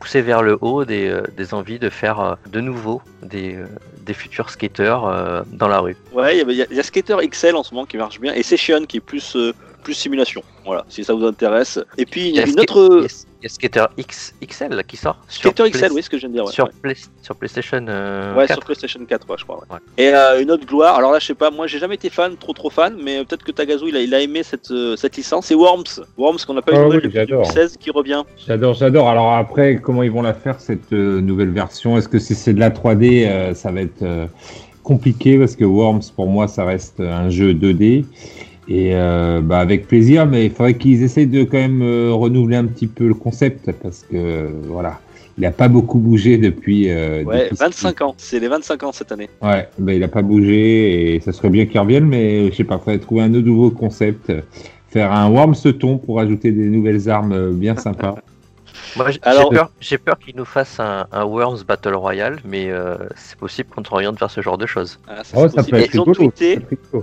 [0.00, 3.66] pousser vers le haut des, euh, des envies de faire euh, de nouveau des, euh,
[4.00, 5.96] des futurs skateurs dans la rue.
[6.12, 8.84] Ouais, il y y, a- Skater XL en ce moment qui marche bien et Session
[8.86, 9.36] qui est plus
[9.82, 10.42] plus simulation.
[10.64, 11.78] Voilà, si ça vous intéresse.
[11.98, 13.08] Et puis Il y a une autre il y a-
[13.40, 15.16] il y a Skater X, XL là, qui sort?
[15.28, 16.44] sur Skater Play- XL, oui, ce que je viens de dire.
[16.44, 16.68] Ouais, sur.
[16.82, 16.94] Play-
[17.38, 18.56] PlayStation euh, Ouais, 4.
[18.58, 19.56] sur PlayStation 4, ouais, je crois.
[19.58, 19.64] ouais.
[19.70, 19.78] Ouais.
[19.96, 22.36] Et euh, une autre gloire, alors là, je sais pas, moi j'ai jamais été fan,
[22.36, 25.16] trop trop fan, mais peut-être que Tagazu il a, il a aimé cette, euh, cette
[25.16, 25.46] licence.
[25.46, 25.84] C'est Worms,
[26.18, 27.42] Worms qu'on n'a pas eu de Ah oui, depuis j'adore.
[27.42, 28.22] 2016 qui revient.
[28.46, 29.08] J'adore, j'adore.
[29.08, 31.96] Alors après, comment ils vont la faire cette euh, nouvelle version?
[31.96, 34.26] Est-ce que si c'est de la 3D, euh, ça va être euh,
[34.82, 35.38] compliqué?
[35.38, 38.04] Parce que Worms pour moi ça reste un jeu 2D
[38.68, 42.56] et euh, bah, avec plaisir, mais il faudrait qu'ils essayent de quand même euh, renouveler
[42.56, 45.00] un petit peu le concept parce que euh, voilà,
[45.38, 46.88] il n'a pas beaucoup bougé depuis.
[46.90, 49.28] euh, Ouais, depuis- 25 ans, c'est les 25 ans cette année.
[49.42, 52.64] Ouais, bah, il n'a pas bougé et ça serait bien qu'il revienne, mais je sais
[52.64, 54.32] pas, il faudrait trouver un nouveau concept,
[54.88, 58.16] faire un Worms ton pour ajouter des nouvelles armes euh, bien sympas.
[58.96, 62.40] Moi, j'ai Alors- j'ai peur, j'ai peur qu'ils nous fassent un, un Worms Battle Royale,
[62.44, 64.98] mais euh, c'est possible qu'on s'oriente vers ce genre de choses.
[65.06, 65.76] Ah, ça, Oh, c'est ça possible.
[65.78, 66.58] peut être Ils ont tweeté,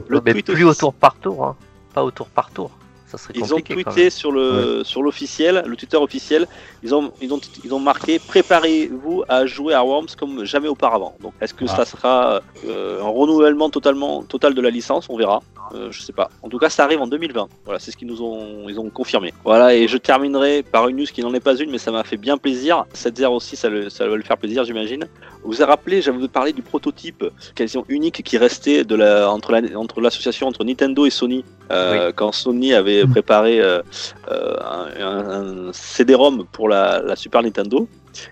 [0.09, 1.55] le mais tweet plus au office- tour par tour, hein.
[1.93, 2.71] pas au tour par tour.
[3.07, 6.45] Ça serait Ils ont tweeté sur le sur l'officiel, le Twitter officiel.
[6.83, 11.15] Ils ont ils ont ils ont marqué préparez-vous à jouer à Worms comme jamais auparavant.
[11.21, 11.75] Donc est-ce que Ah.
[11.77, 15.07] ça sera euh, un renouvellement totalement total de la licence?
[15.09, 15.41] On verra.
[15.75, 16.29] Euh, je sais pas.
[16.43, 17.47] En tout cas, ça arrive en 2020.
[17.65, 19.33] Voilà, c'est ce qu'ils nous ont ils ont confirmé.
[19.43, 22.03] Voilà, et je terminerai par une news qui n'en est pas une, mais ça m'a
[22.05, 22.85] fait bien plaisir.
[22.93, 25.05] Cette heure aussi, ça, le- ça va le faire plaisir, j'imagine.
[25.43, 27.23] Vous vous avez rappelé, j'avais parlé du prototype
[27.55, 32.11] quasiment unique qui restait de la entre la entre l'association entre Nintendo et Sony euh,
[32.15, 33.11] quand Sony avait Mm.
[33.11, 33.81] préparé euh,
[34.31, 34.55] euh,
[34.99, 37.87] un, CD-ROM pour la, la Super Nintendo.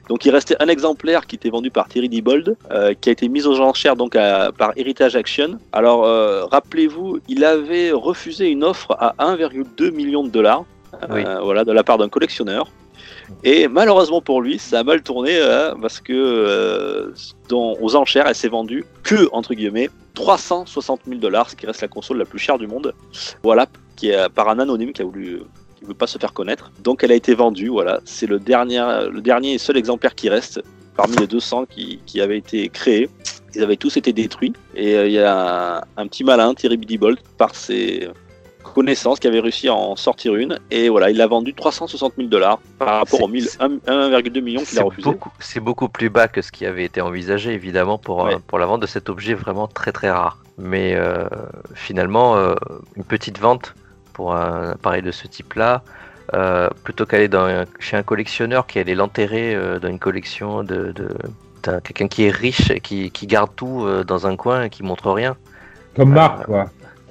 [0.09, 3.27] Donc il restait un exemplaire qui était vendu par Thierry Diebold, euh, qui a été
[3.29, 5.59] mis aux enchères donc à- par Heritage Action.
[5.71, 10.63] Alors euh, rappelez-vous, il avait refusé une offre à 1,2 million de dollars,
[11.11, 11.23] Oui.
[11.43, 12.67] voilà, de la part d'un collectionneur.
[13.43, 15.39] Et malheureusement pour lui, ça a mal tourné
[15.81, 17.13] parce que
[17.49, 21.81] dans- aux enchères, elle s'est vendue que entre guillemets 360 000 dollars, ce qui reste
[21.81, 22.93] la console la plus chère du monde.
[23.43, 25.41] Voilà, qui est euh, par un anonyme qui a voulu
[25.75, 26.71] qui veut pas se faire connaître.
[26.79, 27.99] Donc elle a été vendue, voilà.
[28.05, 28.81] C'est le dernier,
[29.53, 30.61] et seul exemplaire qui reste
[30.95, 33.09] parmi les 200 qui, avaient été créés.
[33.53, 34.53] Ils avaient tous été détruits.
[34.75, 38.09] Et euh, il y a un, un petit malin, Thierry Bidibold, par ses
[38.75, 40.59] connaissances, qui avait réussi à en sortir une.
[40.69, 44.41] Et voilà, il l'a vendu 360 000 dollars par rapport C'est- aux 1000 1 1,2
[44.41, 45.09] millions qu'il C'est a refusé.
[45.09, 48.35] beaucoup, c'est beaucoup plus bas que ce qui avait été envisagé, évidemment, pour, Ouais.
[48.35, 50.37] euh, pour la vente de cet objet vraiment très très rare.
[50.57, 51.25] Mais euh,
[51.73, 52.53] finalement, euh,
[52.95, 53.73] une petite vente
[54.13, 55.81] pour un appareil de ce type-là,
[56.33, 60.63] euh, plutôt qu'aller dans un- chez un collectionneur qui allait l'enterrer euh, dans une collection
[60.63, 60.93] de,
[61.83, 64.83] quelqu'un qui est riche et qui, qui garde tout euh, dans un coin et qui
[64.83, 65.35] montre rien.
[65.95, 66.65] Comme Euh, Marc, quoi.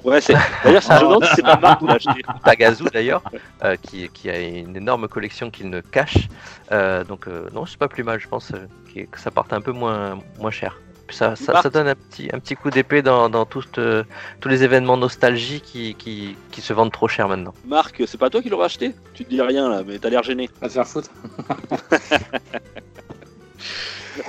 [0.04, 0.34] Ouais, c'est...
[0.62, 2.22] D'ailleurs, c'est c'est pas Marc qui l'a acheté.
[2.44, 3.22] Tagazu d'ailleurs,
[3.62, 6.28] euh, qui, qui a une énorme collection qu'il ne cache.
[6.72, 8.66] Euh, donc euh, non, c'est pas plus mal, je pense euh,
[9.10, 10.78] que ça parte un peu moins, moins cher.
[11.06, 13.64] Puis Ça, ça, Marc- ça donne un petit, un petit coup d'épée dans, dans tout,
[13.78, 14.04] euh,
[14.40, 17.52] tous les événements nostalgie qui, qui, qui se vendent trop cher maintenant.
[17.66, 18.94] Marc, c'est pas toi qui l'auras acheté?
[19.14, 20.48] Tu te dis rien là, mais t'as l'air gêné.
[20.60, 21.10] Va te faire foutre.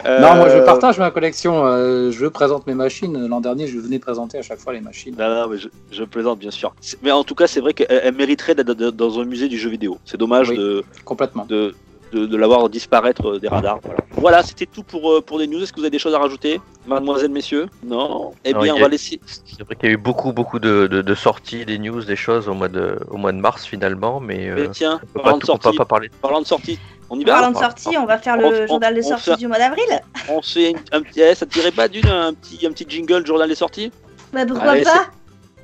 [0.06, 1.66] Euh, Non, moi je partage ma collection.
[1.66, 3.28] euh, je présente mes machines.
[3.28, 5.16] L'an dernier, je venais présenter à chaque fois les machines.
[5.18, 6.74] Non, non, mais je, je plaisante bien sûr.
[7.04, 9.58] Mais en tout cas, c'est vrai qu'elle elle mériterait d'être d'être dans un musée du
[9.58, 9.98] jeu vidéo.
[10.06, 10.58] C'est dommage Oui.
[10.58, 11.46] de, Complètement.
[11.48, 11.74] de,
[12.16, 13.80] de, de l'avoir disparaître des radars.
[13.84, 15.62] Voilà, voilà c'était tout pour, euh, pour les news.
[15.62, 17.68] Est-ce que vous avez des choses à rajouter, mademoiselle, messieurs?
[17.86, 18.32] Non?
[18.46, 19.20] Eh Non, bien, on a- va laisser.
[19.26, 22.16] C'est vrai qu'il y a eu beaucoup, beaucoup de, de, de sorties, des news, des
[22.16, 25.38] choses au mois de, au mois de mars finalement, mais euh, Mais tiens, on parlant
[25.38, 26.10] de sortie, pas parler.
[26.22, 27.34] parlant de sortie, On y va?
[27.34, 29.58] Parlant de sortie, on va faire On- le on- journal des sorties fait- du mois
[29.60, 29.86] d'avril.
[30.30, 31.22] On fait un petit.
[31.22, 33.92] eh, ça te dirait pas d'une un petit, un petit jingle journal des sorties?
[34.34, 35.06] Bah pourquoi Allez, pas?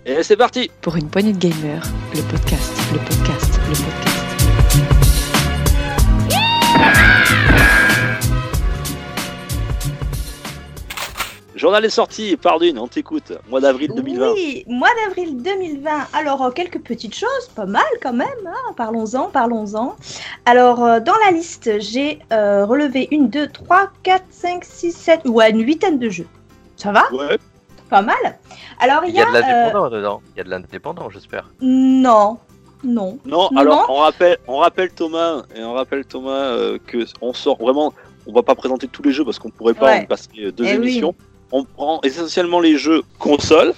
[0.06, 1.84] Et c'est parti Pour une poignée de gamers,
[2.16, 4.11] le podcast, le podcast, le podcast.
[11.62, 13.34] Journal des sorties, par d'une, on t'écoute.
[13.48, 14.32] Mois d'avril 2020.
[14.34, 15.92] Oui, mois d'avril 2020.
[16.14, 18.28] Alors, euh, quelques petites choses, pas mal quand même.
[18.48, 18.74] hein.
[18.76, 19.96] Parlons-en, parlons-en.
[20.48, 25.22] Alors, euh, dans la liste, j'ai euh, relevé une, deux, trois, quatre, cinq, six, sept,
[25.28, 26.26] ouais, une huitaine de jeux.
[26.78, 27.04] Ça va?
[27.14, 27.38] Ouais.
[27.92, 28.16] Pas mal.
[28.80, 29.26] Alors, il Il y y a.
[29.26, 30.22] de euh, l'indépendant dedans.
[30.34, 31.48] Il y a de l'indépendant, j'espère.
[31.62, 32.40] non,
[32.84, 33.20] non.
[33.24, 33.58] Non, Non.
[33.60, 37.94] alors on rappelle, on rappelle Thomas et on rappelle Thomas euh, que on sort vraiment.
[38.26, 40.00] On va pas présenter tous les jeux parce qu'on pourrait pas Ouais.
[40.02, 41.04] en passer deux Eh oui.
[41.52, 43.74] On prend essentiellement les jeux console,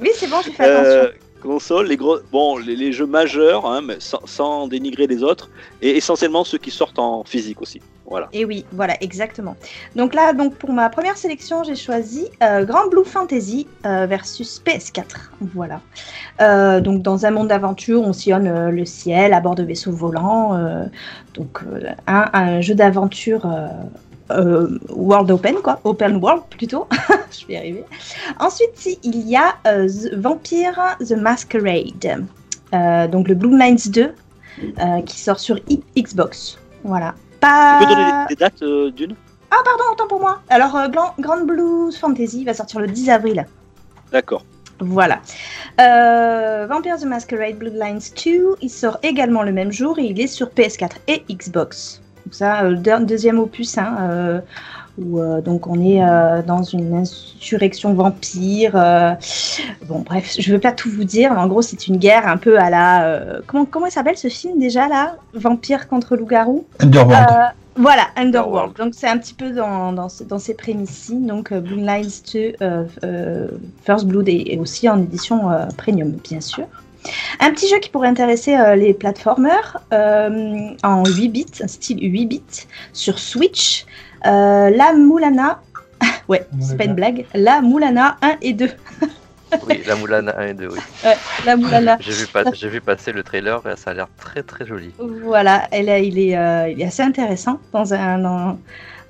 [0.00, 0.90] Oui, c'est bon, j'ai fait attention.
[0.90, 1.08] euh,
[1.42, 5.50] console, les gros, bon, les, les jeux majeurs, hein, mais sans, sans dénigrer les autres,
[5.80, 7.80] et essentiellement ceux qui sortent en physique aussi.
[8.04, 8.28] Voilà.
[8.34, 9.56] Et oui, voilà, exactement.
[9.96, 14.60] Donc là, donc pour ma première sélection, j'ai choisi euh, Grand Blue Fantasy euh, versus
[14.66, 15.30] PS4.
[15.54, 15.80] Voilà.
[16.42, 20.60] Euh, donc dans un monde d'aventure, on sillonne le ciel à bord de vaisseaux volants.
[21.34, 21.60] donc
[22.06, 23.46] un, un jeu d'aventure
[24.38, 26.86] euh, world open, quoi, open world plutôt.
[27.30, 27.84] Je vais y arriver.
[28.40, 32.26] Ensuite, il y a euh, The Vampire The Masquerade.
[32.74, 36.58] Euh, donc le Blue Lines 2 euh, qui sort sur I- Xbox.
[36.84, 37.14] Voilà.
[37.40, 37.78] Pas...
[37.80, 38.62] Tu peux donner des, dates
[38.94, 39.14] d'une?
[39.50, 40.40] Ah, pardon, autant pour moi.
[40.48, 43.46] Alors, Grand, Grand Blues Fantasy va sortir le 10 avril.
[44.10, 44.44] D'accord.
[44.80, 45.20] Voilà.
[45.80, 50.26] Euh, Vampire the Masquerade Bloodlines 2, il sort également le même jour et il est
[50.26, 52.02] sur PS4 et Xbox.
[52.26, 54.40] Donc ça, euh, le deux- deuxième opus, hein, euh,
[54.98, 58.72] où euh, donc on est euh, dans une insurrection vampire.
[58.76, 59.12] euh,
[59.88, 62.36] bon, bref, je veux pas tout vous dire, mais en gros, c'est une guerre un
[62.36, 63.04] peu à la.
[63.06, 65.16] euh, comment comment s'appelle ce film déjà là?
[65.34, 66.64] Vampire contre loup-garou?
[66.80, 67.26] Underworld.
[67.30, 67.44] euh,
[67.76, 68.76] voilà, Underworld.
[68.76, 71.16] Donc c'est un petit peu dans, dans, ce- dans ces prémices-ci.
[71.16, 73.48] Donc euh, Blue Lines 2, euh, euh,
[73.84, 76.66] First Blood et, et aussi en édition euh, premium, bien sûr.
[77.40, 81.98] Un petit jeu qui pourrait intéresser euh, les platformers euh, en 8 bits, un style
[82.00, 83.84] 8 bits, sur Switch.
[84.26, 85.60] Euh, la Moulana,
[86.28, 88.68] ouais, c'est pas une blague, la Moulana 1 et 2.
[89.68, 90.78] Oui, la Moulane 1 et 2, oui.
[91.44, 94.42] La Moulana J'ai vu, pas- j'ai vu passer le trailer, et ça a l'air très
[94.42, 94.92] très joli.
[94.98, 98.58] Voilà, elle a- il, est, euh, il est assez intéressant dans un, dans-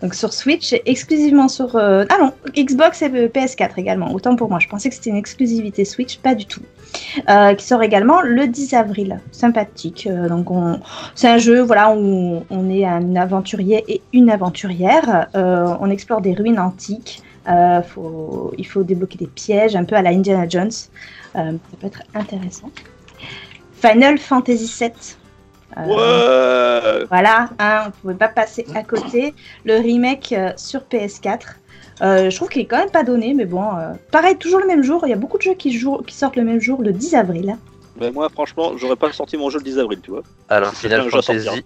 [0.03, 4.13] donc sur Switch, exclusivement sur euh, ah non Xbox et euh, PS4 également.
[4.13, 6.63] Autant pour moi, je pensais que c'était une exclusivité Switch, pas du tout.
[7.29, 9.21] Euh, qui sort également le 10 avril.
[9.33, 10.09] Sympathique.
[10.11, 10.81] Euh, donc on,
[11.15, 15.29] c'est un jeu voilà où on est un aventurier et une aventurière.
[15.35, 17.23] Euh, on explore des ruines antiques.
[17.89, 20.71] Faut, il faut débloquer des pièges, un peu à la Indiana Jones.
[21.35, 21.43] Ça
[21.81, 22.71] peut être intéressant.
[23.73, 24.93] Final Fantasy VII.
[25.79, 27.07] Euh, Ouais.
[27.09, 29.35] voilà, hein, on pouvait pas passer à côté.
[29.65, 31.41] Le remake euh, sur PS4.
[32.01, 34.67] Euh, je trouve qu'il est quand même pas donné, mais bon, euh, pareil, toujours le
[34.67, 35.03] même jour.
[35.07, 37.15] Il y a beaucoup de jeux qui, jouent- qui sortent le même jour, le 10
[37.15, 37.57] avril.
[38.01, 40.23] Ben moi, franchement, j'aurais pas sorti mon jeu le 10 avril, tu vois.
[40.49, 41.11] Alors, Final à.
[41.11, 41.65] Fantasy,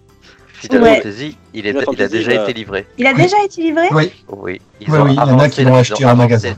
[0.53, 0.95] Final Ouais.
[0.97, 2.85] Fantasy, il, est, Final il a déjà bah- été livré.
[2.97, 3.21] Il a Oui.
[3.21, 5.63] déjà été livré Oui, Oui, ils oui, ont oui, il y en a avancé qui
[5.63, 6.53] la- l'ont ils acheté ont en avancé- magasin.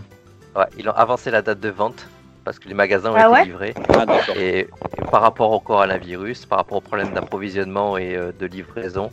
[0.56, 2.08] Ouais, ils ont avancé la date de vente
[2.44, 3.74] parce que les magasins ont Ah été ouais livrés.
[3.94, 4.06] Ah.
[4.36, 4.68] Et, et
[5.12, 9.12] par rapport au coronavirus, par rapport au problème d'approvisionnement et euh, de livraison,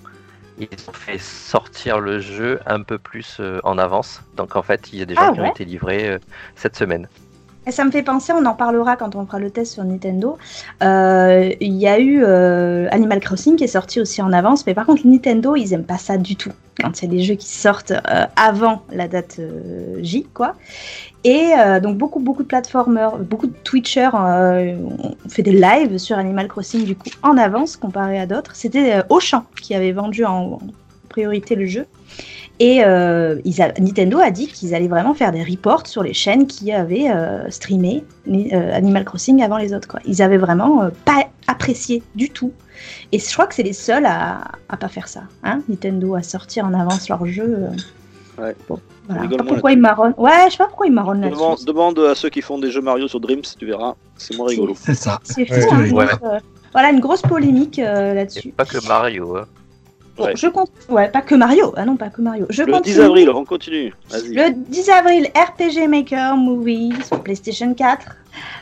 [0.59, 4.23] ils ont fait sortir le jeu un peu plus euh, en avance.
[4.35, 6.19] Donc en fait, il y a des gens Ah qui ont été livrés euh,
[6.55, 7.09] cette semaine.
[7.67, 10.39] Et ça me fait penser, on en parlera quand on fera le test sur Nintendo.
[10.85, 14.75] Euh, Il y a eu euh, Animal Crossing qui est sorti aussi en avance, mais
[14.75, 16.53] par contre Nintendo, ils aiment pas ça du tout.
[16.81, 19.41] Quand a des jeux qui sortent euh, avant la date
[20.01, 20.55] J, quoi.
[21.25, 26.47] Et donc beaucoup beaucoup de platformers, beaucoup de Twitchers ont fait des lives sur Animal
[26.47, 28.55] Crossing du coup en avance comparé à d'autres.
[28.55, 30.61] C'était Auchan qui avait vendu en, en
[31.09, 31.87] priorité le jeu.
[32.59, 36.15] Et euh, ils a- Nintendo a dit qu'ils allaient vraiment faire des reports sur les
[36.15, 39.89] chaînes qui avaient euh, streamé euh, Animal Crossing avant les autres.
[39.89, 40.01] Quoi.
[40.07, 42.53] Ils avaient vraiment euh, pas apprécié du tout.
[43.13, 44.41] Et je crois que c'est les seuls à,
[44.71, 45.25] à pas faire ça.
[45.45, 47.45] Hein Nintendo à sortir en avance leur jeu.
[47.59, 48.43] euh.
[48.43, 48.55] Ouais.
[48.69, 49.09] Bon, voilà.
[49.09, 50.15] On Je sais rigole pas pourquoi ils marronnent.
[50.17, 51.65] Ouais, je sais pas pourquoi ils marronnent Demande, là-dessus.
[51.67, 53.95] demande à ceux qui font des jeux Mario sur Dreams, tu verras.
[54.17, 54.75] C'est moins rigolo.
[54.79, 55.19] C'est ça.
[55.25, 55.51] C'est.
[55.51, 56.07] Ouais, hein, ouais.
[56.25, 56.39] euh,
[56.73, 58.53] voilà une grosse polémique euh, là-dessus.
[58.53, 59.37] pas que Mario.
[59.37, 59.45] hein.
[60.17, 60.33] Bon, Ouais.
[60.37, 60.71] je compte.
[60.89, 61.73] Ouais, pas que Mario.
[61.77, 62.47] Ah non, pas que Mario.
[62.49, 62.95] Je Le continue.
[62.95, 63.93] 10 avril, on continue.
[64.13, 68.17] Le 10 avril, RPG Maker Movie sur PlayStation 4.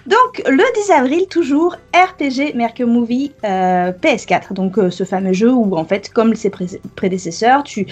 [0.07, 4.53] Donc, le 10 avril, toujours RPG Mercure Movie euh, PS4.
[4.53, 7.87] Donc, euh, ce fameux jeu où, en fait, comme ses pré- prédécesseurs, tu,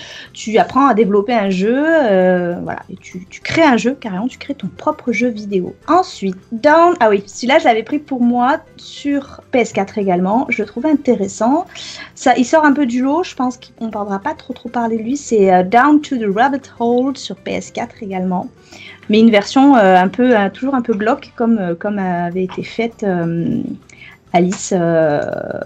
[0.58, 1.84] apprends à développer un jeu.
[1.86, 5.74] euh, voilà, et tu, crées un jeu, carrément, tu crées ton propre jeu vidéo.
[5.88, 6.94] Ensuite, Down.
[7.00, 10.46] Ah oui, celui-là, je l'avais pris pour moi sur PS4 également.
[10.50, 11.66] Je le trouvais intéressant.
[12.14, 13.22] Ça, il sort un peu du lot.
[13.22, 15.16] Je pense qu'on ne parlera pas trop, trop parler de lui.
[15.16, 18.48] C'est Down to the Rabbit Hole sur PS4 également
[19.08, 22.44] mais une version euh, un peu euh, toujours un peu glauque comme euh, comme avait
[22.44, 23.04] été faite
[24.32, 24.74] Alice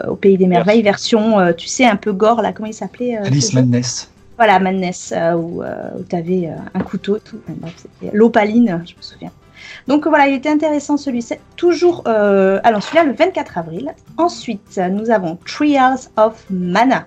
[0.08, 3.52] au pays des merveilles version tu sais un peu gore là comment il s'appelait Alice
[3.52, 4.10] Madness.
[4.36, 7.38] voilà Madness où, où tu avais un couteau tout.
[8.12, 9.30] L'opaline je me souviens.
[9.86, 11.34] Donc voilà il était intéressant celui-ci.
[11.56, 13.94] Toujours euh, alors celui-là le 24 avril.
[14.16, 17.06] Ensuite nous avons Trials of Mana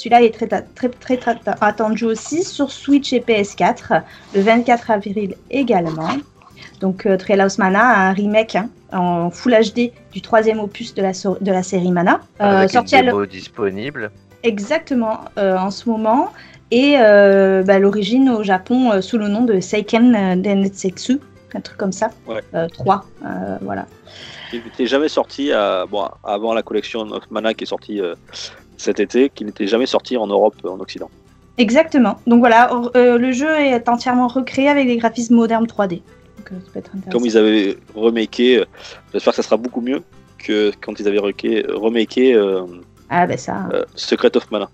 [0.00, 4.00] celui-là est très, très, très, très attendu aussi sur Switch et PS4
[4.34, 6.08] le 24 avril également.
[6.80, 11.12] Donc euh, Treehouse Mana, un remake hein, en Full HD du troisième opus de la,
[11.12, 12.20] so- de la série Mana.
[12.40, 14.10] Euh, Avec une sorti à démo disponible.
[14.42, 16.32] exactement euh, en ce moment.
[16.70, 21.18] Et euh, bah, l'origine au Japon euh, sous le nom de Seiken Densetsu,
[21.54, 22.10] un truc comme ça.
[22.26, 22.40] Ouais.
[22.54, 23.84] Euh, 3, euh, voilà.
[24.52, 28.14] Il n'était jamais sorti à- bon, avant la collection of Mana qui est sortie euh,
[28.80, 31.10] cet été, qui n'était jamais sorti en Europe, euh, en Occident.
[31.58, 32.18] Exactement.
[32.26, 36.00] Donc voilà, euh, le jeu est entièrement recréé avec des graphismes modernes 3D.
[36.38, 37.10] Donc euh, ça peut être intéressant.
[37.18, 38.64] Comme ils avaient remaké, euh,
[39.12, 40.02] j'espère que ça sera beaucoup mieux
[40.38, 42.62] que quand ils avaient remaké, remaké euh,
[43.10, 43.68] Ah ben ça.
[43.74, 44.70] euh, Secret of Mana.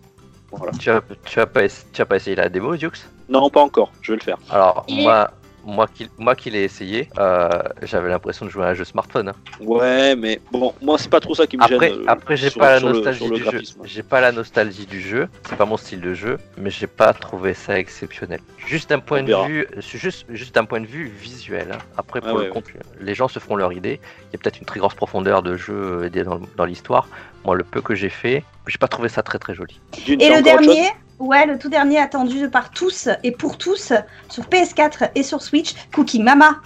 [0.52, 0.72] Voilà.
[0.78, 2.88] Tu as, tu, as pas, tu as pas essayé la démo, Dux
[3.28, 4.38] Non, pas encore, je vais le faire.
[4.48, 5.30] Alors, Et- moi,
[5.66, 7.48] moi qui, moi qui l'ai essayé, euh,
[7.82, 9.28] j'avais l'impression de jouer à un jeu smartphone.
[9.30, 9.34] hein.
[9.60, 11.98] Ouais, mais bon, moi c'est pas trop ça qui me Après, gêne.
[12.00, 13.62] euh, après j'ai sur- pas la sur nostalgie le du jeu.
[13.84, 15.28] J'ai pas la nostalgie du jeu.
[15.48, 18.40] C'est pas mon style de jeu, mais j'ai pas trouvé ça exceptionnel.
[18.66, 19.46] Juste d'un point de verra.
[19.48, 21.68] vue, juste, juste d'un point de vue visuel.
[21.72, 21.78] hein.
[21.96, 22.50] Après, Ah pour le ouais.
[22.50, 24.00] contenu, les gens se feront leur idée.
[24.30, 25.74] Il y a peut-être une très grosse profondeur de jeu
[26.14, 27.08] euh, dans, dans l'histoire.
[27.44, 29.80] Moi, le peu que j'ai fait, j'ai pas trouvé ça très très joli.
[30.08, 33.92] Et le dernier, ouais, le tout dernier attendu par tous et pour tous
[34.28, 36.60] sur PS4 et sur Switch, Cooking Mama.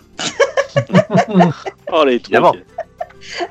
[1.92, 2.34] Oh, les trucs.
[2.34, 2.52] Évidemment.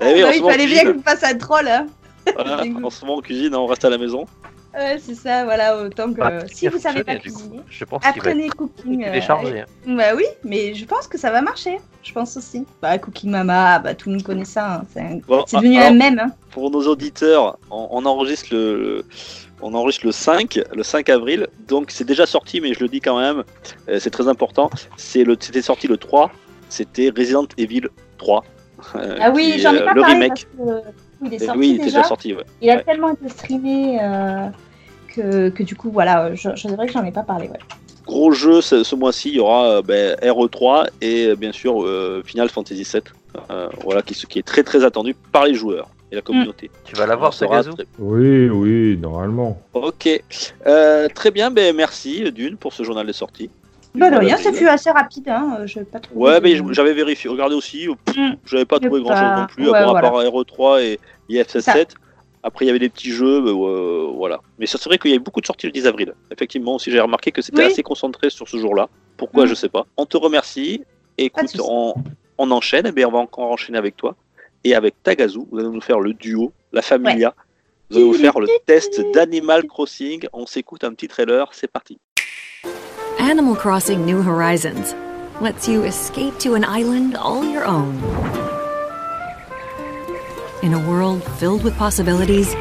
[0.01, 1.67] Eh oui, Bah ce il fallait on bien qu'on fasse un troll.
[1.67, 1.87] Hein.
[2.35, 4.25] Voilà, en ce moment, on cuisine, on reste à la maison.
[4.73, 8.05] Ouais, c'est ça, voilà, autant que Ah, si vous savez pas cuisiner, Je pense qu'il
[8.05, 9.03] va être apprenez Cooking.
[9.03, 9.65] euh, hein.
[9.87, 11.79] Bah oui, mais je pense que ça va marcher.
[12.03, 12.65] Je pense aussi.
[12.81, 14.75] Bah Cooking Mama, bah tout le monde connaît ça.
[14.75, 14.81] hein.
[14.93, 16.19] C'est un- Bon, c'est devenu alors, un mème.
[16.19, 16.31] Hein.
[16.51, 19.05] pour nos auditeurs, on, on enregistre le,
[19.61, 21.47] on enregistre le 5, le 5 avril.
[21.67, 23.43] Donc c'est déjà sorti, mais je le dis quand même,
[23.89, 24.69] euh, c'est très important.
[24.97, 26.31] C'était sorti le 3.
[26.69, 27.87] C'était Resident Evil
[28.17, 28.43] 3.
[28.95, 30.29] euh, Ah oui, j'en ai euh, pas le parlé remake.
[30.57, 30.83] parce que
[31.25, 31.83] il est Et sorti oui, déjà.
[31.85, 32.33] déjà sorti.
[32.33, 32.43] Ouais.
[32.61, 32.83] Il a Ouais.
[32.83, 34.47] tellement été streamé euh,
[35.13, 37.49] que, que du coup, voilà, je, je- c'est vrai que j'en ai pas parlé.
[37.49, 37.59] Ouais.
[38.05, 42.49] Gros jeu ce, ce mois-ci, il y aura ben, RE3 et bien sûr euh, Final
[42.49, 43.03] Fantasy 7.
[43.83, 46.71] voilà, qui, qui est très très attendu par les joueurs et la communauté.
[46.85, 49.61] Tu vas l'avoir, sera Sagazou très- Oui, oui, normalement.
[49.73, 50.07] Ok,
[50.67, 53.49] Euh, très bien, ben merci Dune pour ce journal des sorties.
[53.95, 55.29] Bah de rien, ça fut assez rapide.
[55.29, 55.57] Hein.
[55.61, 58.35] euh, Je pas trouvé Ouais, de- mais j'avais vérifié, regardez aussi, euh, pff, Mm.
[58.45, 60.09] j'avais pas Mais trouvé grand chose pas- non plus, ouais, à part, à voilà.
[60.11, 60.99] part RE3 et
[61.29, 61.91] IF77.
[61.91, 61.97] Ça.
[62.43, 64.39] Après, il y avait des petits jeux, mais, euh, voilà.
[64.59, 66.13] Mais c'est vrai qu'il y a eu beaucoup de sorties le 10 avril.
[66.31, 67.71] Effectivement, aussi, j'ai remarqué que c'était Oui.
[67.71, 68.87] assez concentré sur ce jour-là.
[69.17, 69.47] Pourquoi, Mm.
[69.47, 69.85] je sais pas.
[69.97, 70.83] On te remercie.
[71.17, 71.93] Et de écoute, on,
[72.37, 72.85] on enchaîne.
[72.87, 74.15] Eh bien, on va encore enchaîner avec toi.
[74.63, 77.33] Et avec Tagazu, vous allez nous faire le duo, la familia.
[77.89, 80.25] Vous allez nous faire le test d'Animal Crossing.
[80.33, 81.49] On s'écoute un petit trailer.
[81.53, 81.99] C'est parti.
[83.19, 84.95] Animal Crossing New Horizons
[85.41, 87.97] lets you escape to an island all your own.
[90.61, 92.53] In a world filled with possibilities,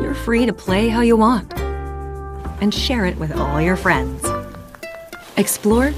[0.00, 1.52] you're free to play how you want
[2.60, 4.24] and share it with all your friends.
[5.36, 5.92] Explore,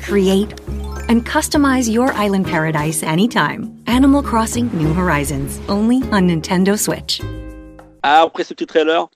[0.00, 0.54] create,
[1.08, 3.70] and customize your island paradise anytime.
[3.86, 7.20] Animal Crossing New Horizons, only on Nintendo Switch.
[8.02, 9.08] Ah, après ce petit trailer,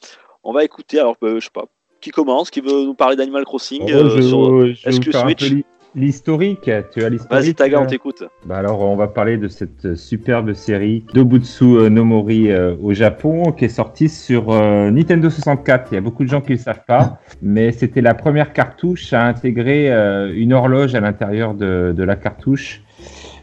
[0.45, 0.99] on va écouter.
[0.99, 1.65] Alors, euh, je sais pas.
[2.01, 4.67] Qui commence Qui veut nous parler d'Animal Crossing Oh, euh, sur...
[4.67, 5.53] est-ce que Switch
[5.95, 6.71] l'historique.
[6.93, 8.25] Tu as l'historique Vas-y, Taga, on euh, t'écoute.
[8.47, 12.75] Bah alors, on va parler de cette euh, superbe série Dobutsu euh, no Mori euh,
[12.83, 15.89] au Japon qui est sortie sur euh, Nintendo 64.
[15.93, 18.53] Il y a beaucoup de gens qui ne le savent pas, mais c'était la première
[18.53, 22.83] cartouche à intégrer euh, une horloge à l'intérieur de, de la cartouche,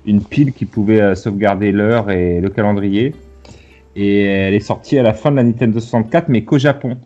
[0.06, 3.14] une pile qui pouvait sauvegarder l'heure et le calendrier.
[3.96, 6.98] Et elle est sortie à la fin de la Nintendo 64, mais qu'au Japon.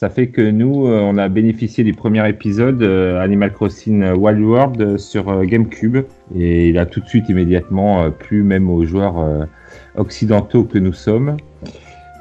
[0.00, 4.40] Ça fait que nous, euh, on a bénéficié du premier épisode euh, Animal Crossing Wild
[4.40, 5.96] World euh, sur euh, GameCube.
[6.36, 9.44] Et il a tout de suite, immédiatement, euh, plu même aux joueurs euh,
[9.96, 11.36] occidentaux que nous sommes.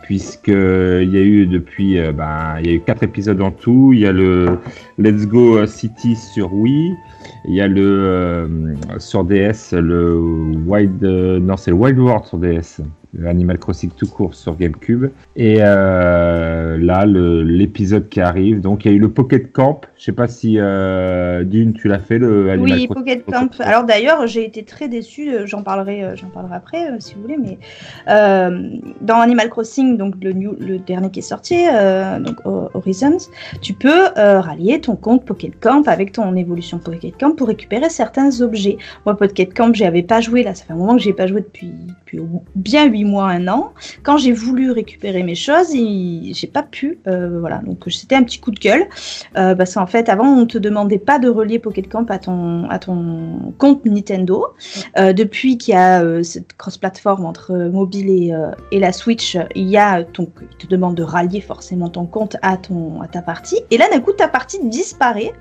[0.08, 3.52] puisque il y a eu depuis, euh, ben, il y a eu quatre épisodes en
[3.52, 3.92] tout.
[3.94, 4.58] Il y a le
[4.98, 6.96] Let's Go City sur Wii,
[7.45, 8.48] il y a le euh,
[8.99, 10.16] sur DS le
[10.66, 12.82] Wild, euh, non c'est le Wild World sur DS,
[13.26, 15.06] Animal Crossing tout court sur GameCube.
[15.36, 19.82] Et euh, là l'épisode qui arrive, donc il y a eu le Pocket Camp.
[19.98, 23.49] Je sais pas si Dune tu l'as fait le Animal Oui, Crossing Pocket Camp.
[23.60, 25.32] Alors d'ailleurs, j'ai été très déçue.
[25.34, 27.38] euh, J'en parlerai, j'en parlerai après, si vous voulez.
[27.38, 27.58] Mais
[28.08, 31.66] dans Animal Crossing, donc le, new- le dernier qui est sorti,
[32.24, 33.18] donc Ho- Horizons,
[33.62, 38.41] tu peux rallier ton compte Pocket Camp avec ton évolution Pocket Camp pour récupérer certains
[38.41, 38.77] objets.
[39.06, 40.53] Moi, Pocket Camp, j'y avais pas joué là.
[40.56, 41.73] Ça fait un moment que j'ai pas joué depuis,
[42.56, 43.73] bien 8 mois, un an.
[44.03, 46.99] Quand j'ai voulu récupérer mes choses, j'ai pas pu.
[47.07, 48.88] euh, voilà, donc c'était un petit coup de gueule.
[49.38, 52.69] Euh, parce qu'en fait, avant, on te demandait pas de relier Pocket Camp à ton,
[52.69, 54.48] à ton compte Nintendo.
[54.98, 58.34] Euh, depuis qu'il y a cette cross-platform entre mobile et,
[58.72, 62.38] et la Switch, il y a ton, il te demande de rallier forcément ton compte
[62.41, 63.60] à, ton, à ta partie.
[63.72, 65.34] Et là, d'un coup, ta partie disparaît.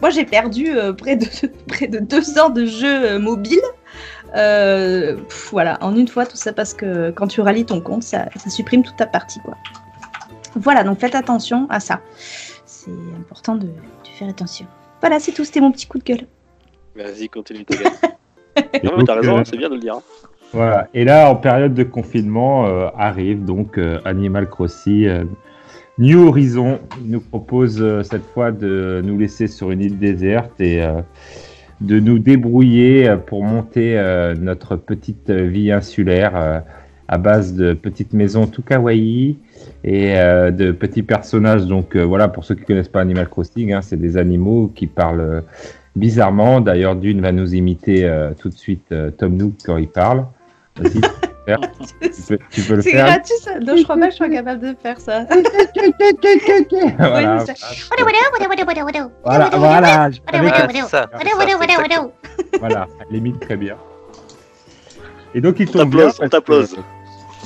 [0.00, 1.26] Moi, j'ai perdu euh, près, de,
[1.68, 3.60] près de deux ans de jeu euh, mobile.
[4.36, 8.02] Euh, pff, voilà, en une fois, tout ça parce que quand tu rallies ton compte,
[8.02, 9.40] ça, ça supprime toute ta partie.
[9.40, 9.56] Quoi.
[10.56, 12.00] Voilà, donc faites attention à ça.
[12.66, 14.66] C'est important de, de faire attention.
[15.00, 16.26] Voilà, c'est tout, c'était mon petit coup de gueule.
[16.96, 17.64] Vas-y, continue.
[18.72, 19.94] Et non, mais t'as raison, euh, c'est bien de le dire.
[19.94, 20.02] hein.
[20.52, 20.88] Voilà.
[20.94, 25.24] Et là, en période de confinement, euh, arrive donc euh, Animal Crossing euh,
[25.98, 26.80] New Horizon.
[27.04, 31.00] Nous propose euh, cette fois de nous laisser sur une île déserte et euh,
[31.80, 34.00] de nous débrouiller euh, pour monter
[34.40, 36.62] notre petite vie insulaire
[37.06, 39.38] à base de petites maisons tout kawaii
[39.84, 41.66] et de petits personnages.
[41.66, 45.42] Donc voilà, pour ceux qui connaissent pas Animal Crossing, hein, c'est des animaux qui parlent
[45.94, 46.60] bizarrement.
[46.60, 50.26] D'ailleurs, Dune va nous imiter tout de suite Tom Nook quand il parle.
[50.80, 50.90] Le
[51.46, 51.60] faire.
[52.00, 53.06] Tu peux, tu peux le C'est faire.
[53.06, 55.26] gratuit ça Non, je crois pas que je sois capable de faire ça.
[59.24, 60.54] voilà, voilà, voilà, je savais que-.
[60.84, 61.10] Ah, ça,
[62.58, 63.76] voilà, elle imite très bien.
[65.34, 66.08] Et donc il tombe bien.
[66.10, 66.76] t'applause, on parce que t'applause.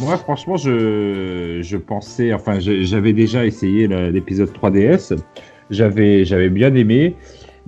[0.00, 5.16] Moi, franchement, je, je pensais, enfin, je- j'avais déjà essayé le- l'épisode 3DS.
[5.70, 7.16] J'avais, j'avais bien aimé,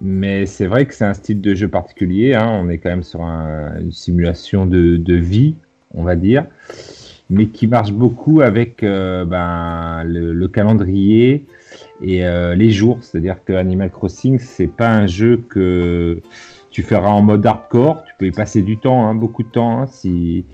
[0.00, 2.34] mais c'est vrai que c'est un style de jeu particulier.
[2.34, 2.48] hein.
[2.62, 5.54] On est quand même sur un- une simulation de, de vie,
[5.94, 6.46] on va dire,
[7.28, 11.46] mais qui marche beaucoup avec euh, ben, le, le calendrier
[12.00, 12.98] et euh, les jours.
[13.02, 16.20] C'est-à-dire que Animal Crossing, c'est pas un jeu que
[16.70, 18.04] tu feras en mode hardcore.
[18.04, 20.44] Tu peux y passer du temps, hein, beaucoup de temps, hein, si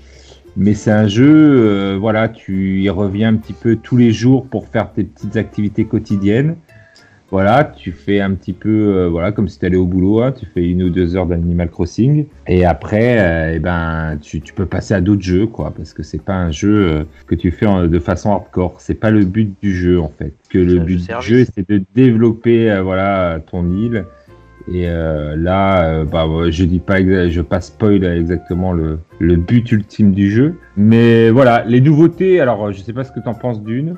[0.59, 4.47] mais c'est un jeu, euh, voilà, tu y reviens un petit peu tous les jours
[4.47, 6.55] pour faire tes petites activités quotidiennes.
[7.29, 10.31] Voilà, tu fais un petit peu, euh, voilà, comme si tu allais au boulot, hein,
[10.31, 14.53] tu fais une ou deux heures d'Animal Crossing, et après, euh, eh ben, tu, tu
[14.53, 17.51] peux passer à d'autres jeux, quoi, parce que c'est pas un jeu euh, que tu
[17.51, 18.75] fais en- de façon hardcore.
[18.79, 20.31] C'est pas le but du jeu, en fait.
[20.49, 24.05] Que le but du jeu, c'est de développer, voilà, ton île.
[24.71, 30.29] Et là, bah, je dis pas, je pas spoil exactement le, le but ultime du
[30.29, 32.41] jeu, mais voilà, les nouveautés.
[32.41, 33.95] Alors, je sais pas ce que tu en penses d'une,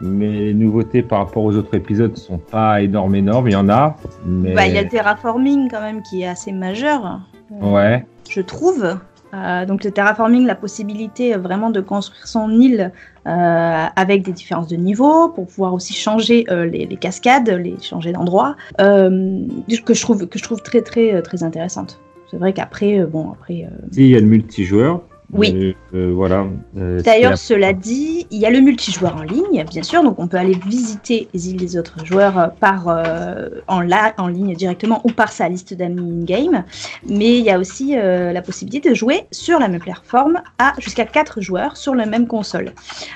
[0.00, 3.48] mais les nouveautés par rapport aux autres épisodes sont pas énormes, énormes.
[3.48, 6.28] Il y en a, mais Bah, il y a le terraforming quand même qui est
[6.28, 7.20] assez majeur.
[7.62, 8.98] Euh, ouais, je trouve.
[9.34, 12.92] Euh, donc le terraforming, la possibilité euh, vraiment de construire son île
[13.26, 17.76] euh, avec des différences de niveau pour pouvoir aussi changer euh, les, les cascades, les
[17.82, 19.40] changer d'endroit, euh,
[19.84, 22.00] que je trouve que je trouve très très euh, très intéressante.
[22.30, 25.02] C'est vrai qu'après euh, bon après euh, si il y a le multijoueur.
[25.32, 25.52] Oui.
[25.54, 26.46] euh, euh, voilà.
[26.76, 30.28] euh, D'ailleurs, cela dit, il y a le multijoueur en ligne, bien sûr, donc on
[30.28, 35.00] peut aller visiter les îles des autres joueurs par, euh, en, la, en ligne directement
[35.04, 36.64] ou par sa liste d'amis in-game.
[37.08, 41.04] Mais il y a aussi la possibilité de jouer sur la même plateforme à jusqu'à
[41.04, 42.72] 4 joueurs sur la même console,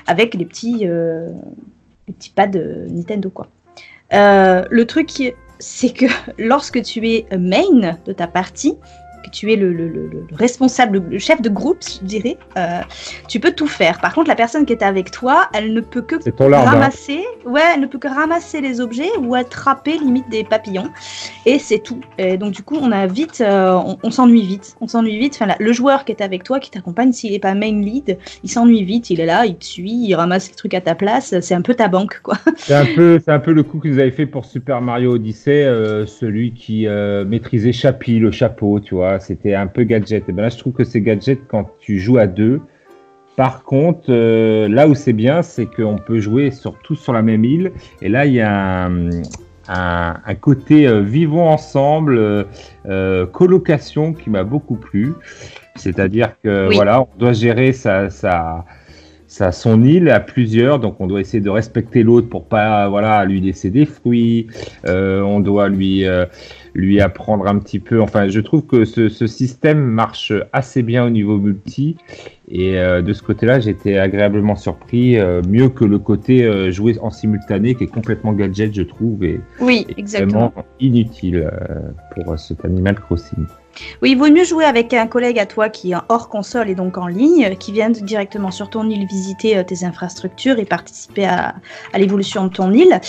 [0.07, 3.29] avec les petits, les petits pads de Nintendo.
[3.29, 3.47] Quoi.
[4.11, 5.09] Le truc,
[5.59, 6.05] c'est que
[6.37, 8.75] lorsque tu es main de ta partie,
[9.23, 12.79] que tu es le, le- le- le responsable, le chef de groupe, je dirais, euh,
[13.27, 13.99] tu peux tout faire.
[13.99, 16.15] Par contre, la personne qui est avec toi, elle ne peut que
[16.49, 16.71] larbin.
[16.71, 20.89] ramasser, ouais, elle ne peut que ramasser les objets ou attraper limite des papillons,
[21.45, 21.99] et c'est tout.
[22.17, 25.33] Et donc du coup, on a vite, euh, on, on s'ennuie vite, on s'ennuie vite.
[25.35, 28.17] Enfin, là, le joueur qui est avec toi, qui t'accompagne, s'il est pas main lead,
[28.43, 29.09] il s'ennuie vite.
[29.09, 31.39] Il est là, il te suit, il ramasse les trucs à ta place.
[31.41, 32.37] C'est un peu ta banque, quoi.
[32.57, 35.13] C'est un peu, c'est un peu le coup que vous avez fait pour Super Mario
[35.15, 36.85] Odyssey, euh, celui qui
[37.25, 40.27] maîtrisait Chappie, le chapeau, tu vois, c'était un peu gadget.
[40.29, 42.61] Et ben là, je trouve que c'est gadget quand tu joues à deux.
[43.35, 47.21] Par contre, euh, là où c'est bien, c'est qu'on peut jouer sur tous sur la
[47.21, 47.71] même île.
[48.01, 49.09] Et là, il y a un,
[49.69, 52.43] un- un côté euh, vivons ensemble, euh,
[52.89, 55.13] euh, colocation qui m'a beaucoup plu.
[55.75, 56.75] C'est-à-dire que Oui.
[56.75, 58.65] voilà, on doit gérer sa, sa,
[59.27, 63.23] ça son île à plusieurs, donc on doit essayer de respecter l'autre pour pas voilà
[63.23, 64.47] lui laisser des fruits.
[64.85, 66.03] On doit lui
[66.73, 68.01] lui apprendre un petit peu.
[68.01, 71.97] Enfin, je trouve que ce, ce système marche assez bien au niveau multi.
[72.53, 76.97] Et euh, de ce côté-là, j'étais agréablement surpris, euh, mieux que le côté euh, jouer
[77.01, 80.49] en simultané qui est complètement gadget, je trouve, et, Oui, et exactement.
[80.49, 81.49] vraiment inutile
[82.13, 83.45] pour cet Animal Crossing.
[84.01, 86.75] Oui, il vaut mieux jouer avec un collègue à toi qui est hors console et
[86.75, 91.55] donc en ligne, qui vient directement sur ton île visiter tes infrastructures et participer à,
[91.93, 92.99] à l'évolution de ton île.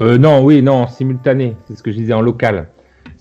[0.00, 2.68] Non, oui, non, en simultané, c'est ce que je disais en local.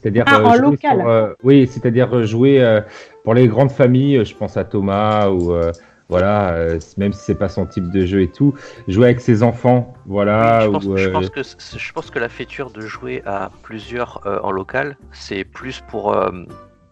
[0.08, 0.98] C'est-à-dire Ah, en jouer local.
[1.00, 2.80] sur, euh, oui, c'est-à-dire euh, jouer euh,
[3.26, 5.74] pour les grandes familles, euh, je pense à Thomas ou euh,
[6.08, 8.54] voilà, euh, même si c'est pas son type de jeu et tout,
[8.88, 10.62] jouer avec ses enfants, voilà.
[10.62, 13.22] je, pense, ou, je euh, pense que c- je pense que la feature de jouer
[13.26, 16.32] à plusieurs euh, en local, c'est plus pour euh,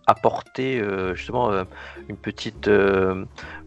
[0.08, 1.64] apporter euh, justement euh,
[2.10, 3.24] une petite euh,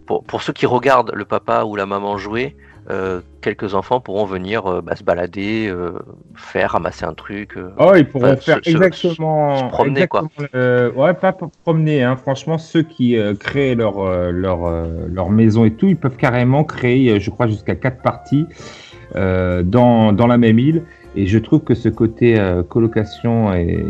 [0.06, 2.54] pour, pour ceux qui regardent le papa ou la maman jouer.
[2.90, 5.92] Euh, quelques enfants pourront venir euh, bah, se balader, euh,
[6.34, 7.58] faire ramasser un truc.
[7.78, 9.58] Oh, ils pourront faire se- exactement.
[9.58, 10.22] se promener, quoi.
[10.22, 12.02] exactement ouais, pas pour promener.
[12.02, 12.16] Hein.
[12.16, 17.30] Franchement, ceux qui créent leur, leur, leur maison et tout, ils peuvent carrément créer, je
[17.30, 18.46] crois, jusqu'à quatre parties
[19.14, 20.82] dans, dans la même île.
[21.16, 22.38] Et je trouve que ce côté
[22.68, 23.82] colocation et,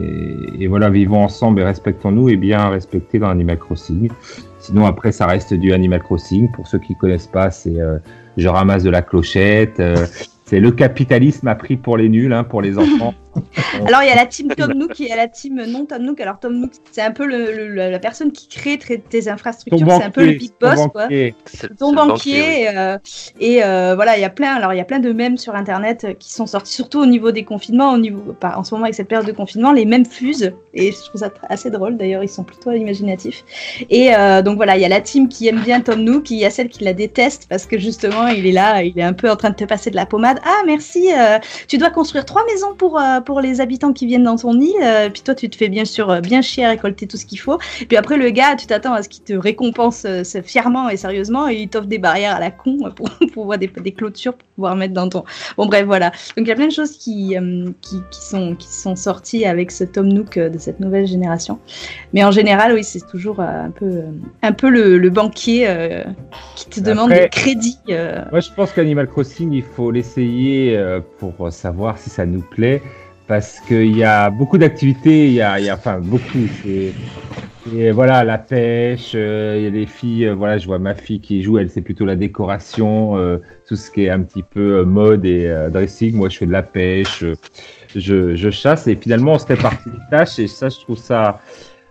[0.58, 4.08] et voilà, vivons ensemble et respectons-nous est bien respecté dans Animal Crossing.
[4.60, 6.50] Sinon, après, ça reste du Animal Crossing.
[6.52, 7.76] Pour ceux qui connaissent pas, c'est
[8.38, 9.80] je ramasse de la clochette.
[9.80, 10.06] euh,
[10.46, 13.14] c'est le capitalisme appris pour les nuls, hein, pour les enfants.
[13.86, 15.86] Alors il y a la team Tom Nook et il y a la team non
[15.86, 16.20] Tom Nook.
[16.20, 20.04] Alors Tom Nook, c'est un peu le, le- la personne qui crée tes infrastructures, c'est
[20.04, 21.02] un peu le big ton boss quoi.
[21.04, 21.34] banquier.
[21.46, 22.66] C'est- ton banquier oui.
[22.76, 22.98] euh,
[23.40, 25.54] et euh, voilà il y a plein alors il y a plein de mèmes sur
[25.54, 28.74] internet euh, qui sont sortis surtout au niveau des confinements au niveau pas en ce
[28.74, 31.96] moment avec cette période de confinement les mêmes fusent et je trouve ça assez drôle
[31.96, 33.44] d'ailleurs ils sont plutôt imaginatifs
[33.90, 36.38] et euh, donc voilà il y a la team qui aime bien Tom Nook il
[36.38, 39.12] y a celle qui la déteste parce que justement il est là il est un
[39.12, 41.38] peu en train de te passer de la pommade ah merci euh,
[41.68, 44.72] tu dois construire trois maisons pour euh, pour les habitants qui viennent dans ton île
[44.82, 47.26] euh, puis toi tu te fais bien sûr euh, bien chier à récolter tout ce
[47.26, 50.88] qu'il faut puis après, le gars, tu t'attends à ce qu'il te récompense euh, fièrement
[50.88, 53.92] et sérieusement et il t'offre des barrières à la con pour, pour voir des, des
[53.92, 55.24] clôtures pour pouvoir mettre dans ton.
[55.56, 56.10] Bon, bref, voilà.
[56.36, 57.36] Donc, il y a plein de choses qui,
[57.80, 61.58] qui, qui sont, qui sont sorties avec ce Tom Nook de cette nouvelle génération.
[62.12, 64.02] Mais en général, oui, c'est toujours un peu,
[64.42, 66.04] un peu le, le banquier euh,
[66.56, 67.78] qui te demande des crédits.
[67.90, 68.22] euh.
[68.30, 70.78] Moi, je pense qu'Animal Crossing, il faut l'essayer
[71.18, 72.82] pour savoir si ça nous plaît.
[73.28, 76.48] Parce qu'il y a beaucoup d'activités, il y a, enfin beaucoup.
[77.76, 80.94] Et voilà, la pêche, euh, il y a des filles, euh, voilà, je vois ma
[80.94, 84.42] fille qui joue, elle c'est plutôt la décoration, euh, tout ce qui est un petit
[84.42, 86.16] peu euh, mode et euh, dressing.
[86.16, 87.34] Moi, je fais de la pêche, euh,
[87.94, 91.40] je, chasse et finalement, on se répartit les tâches et ça, je trouve ça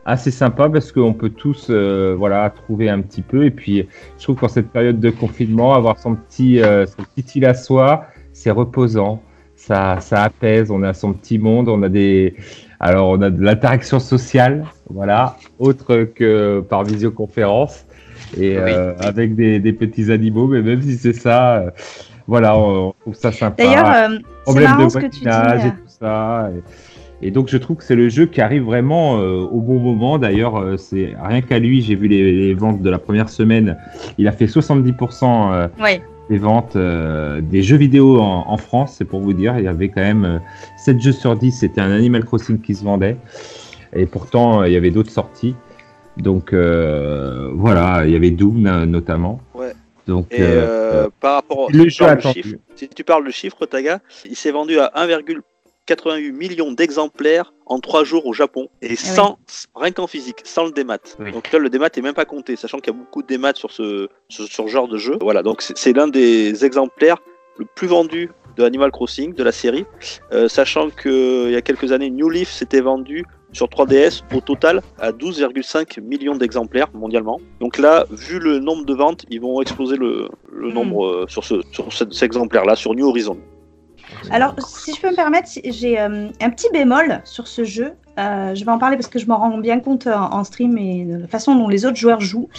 [0.08, 3.46] assez sympa parce qu'on peut tous, euh, voilà, trouver un petit peu.
[3.46, 3.88] Et puis,
[4.18, 7.54] je trouve qu'en cette période de confinement, avoir son petit, euh, son petit île à
[7.54, 9.22] soi, c'est reposant.
[9.68, 10.72] Ça, ça apaise.
[10.72, 11.68] On a son petit monde.
[11.68, 12.36] On a des,
[12.80, 17.86] alors on a de l'interaction sociale, voilà, autre que par visioconférence
[18.38, 18.72] et Oui.
[18.74, 20.48] euh, avec des, des petits animaux.
[20.48, 21.70] Mais même si c'est ça, euh,
[22.28, 23.62] voilà, on, on trouve ça sympa.
[23.64, 25.28] D'ailleurs, euh, c'est Problème marrant de ce que tu dis.
[25.28, 26.50] et tout ça.
[27.22, 29.80] Et, et donc je trouve que c'est le jeu qui arrive vraiment euh, au bon
[29.80, 30.18] moment.
[30.18, 33.76] D'ailleurs, euh, c'est rien qu'à lui, j'ai vu les, les ventes de la première semaine.
[34.18, 36.02] Il a fait 70% euh, Ouais.
[36.30, 38.96] Des ventes euh, des jeux vidéo en, en France.
[38.98, 40.40] C'est pour vous dire, il y avait quand même euh,
[40.78, 41.52] 7 jeux sur 10.
[41.52, 43.18] C'était un Animal Crossing qui se vendait.
[43.94, 45.56] Et pourtant, euh, il y avait d'autres sorties.
[46.18, 49.40] Donc euh, voilà, il y avait Doom notamment.
[49.54, 49.74] Ouais.
[50.08, 52.42] Donc Et euh, euh, par rapport le jeu attendu.
[52.42, 57.80] chiffre, si tu parles de chiffre, Taga, il s'est vendu à 1,88 million d'exemplaires en
[57.80, 59.38] 3 jours au Japon et sans
[59.76, 60.98] rien qu'en physique, sans le démat.
[61.20, 61.32] Oui.
[61.32, 63.54] Donc là, le démat est même pas compté, sachant qu'il y a beaucoup de démat
[63.56, 65.18] sur ce sur, sur ce genre de jeu.
[65.22, 67.18] Voilà, donc c'est- l'un des exemplaires
[67.58, 69.86] le plus vendu de Animal Crossing de la série,
[70.32, 73.24] Euh, sachant que il y a quelques années, New Leaf s'était vendu
[73.54, 77.40] sur 3DS au total à 12,5 millions d'exemplaires mondialement.
[77.60, 80.74] Donc là, vu le nombre de ventes, ils vont exploser le, le Mm.
[80.74, 83.38] nombre euh, sur, ce, sur cet, cet exemplaire-là, sur New Horizon.
[84.32, 87.94] Alors, si je peux me permettre, j'ai euh, un petit bémol sur ce jeu.
[88.20, 90.78] Euh, je vais en parler parce que je m'en rends bien compte en, en stream
[90.78, 92.50] et de la façon dont les autres joueurs jouent.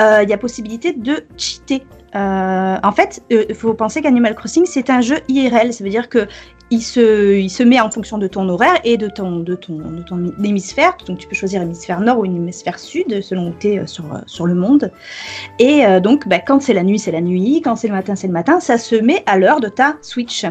[0.00, 1.82] Euh, Il y a possibilité de cheater.
[2.14, 5.72] Euh, en fait, il faut penser qu'Animal Crossing, c'est un jeu IRL.
[5.72, 6.26] Ça veut dire que
[6.72, 9.76] il se, il se met en fonction de ton horaire et de ton, de ton,
[9.76, 10.96] de ton hémisphère.
[11.06, 14.18] Donc, tu peux choisir hémisphère nord ou hémisphère sud selon où tu es sur, euh,
[14.26, 14.90] sur le monde.
[15.58, 17.60] Et euh, donc, bah, quand c'est la nuit, c'est la nuit.
[17.62, 18.58] Quand c'est le matin, c'est le matin.
[18.58, 20.46] Ça se met à l'heure de ta Switch.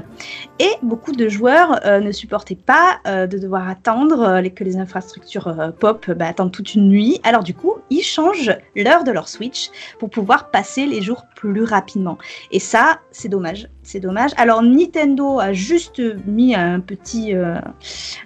[0.60, 5.48] Et beaucoup de joueurs euh, ne supportaient pas euh, de devoir attendre euh, les infrastructures
[5.48, 7.20] euh, pop bah, attendent toute une nuit.
[7.24, 11.64] Alors du coup, ils changent l'heure de leur Switch pour pouvoir passer les jours plus
[11.64, 12.20] rapidement.
[12.52, 13.70] Et ça, c'est dommage.
[13.84, 14.32] C'est dommage.
[14.38, 17.56] Alors Nintendo a juste mis un petit, euh,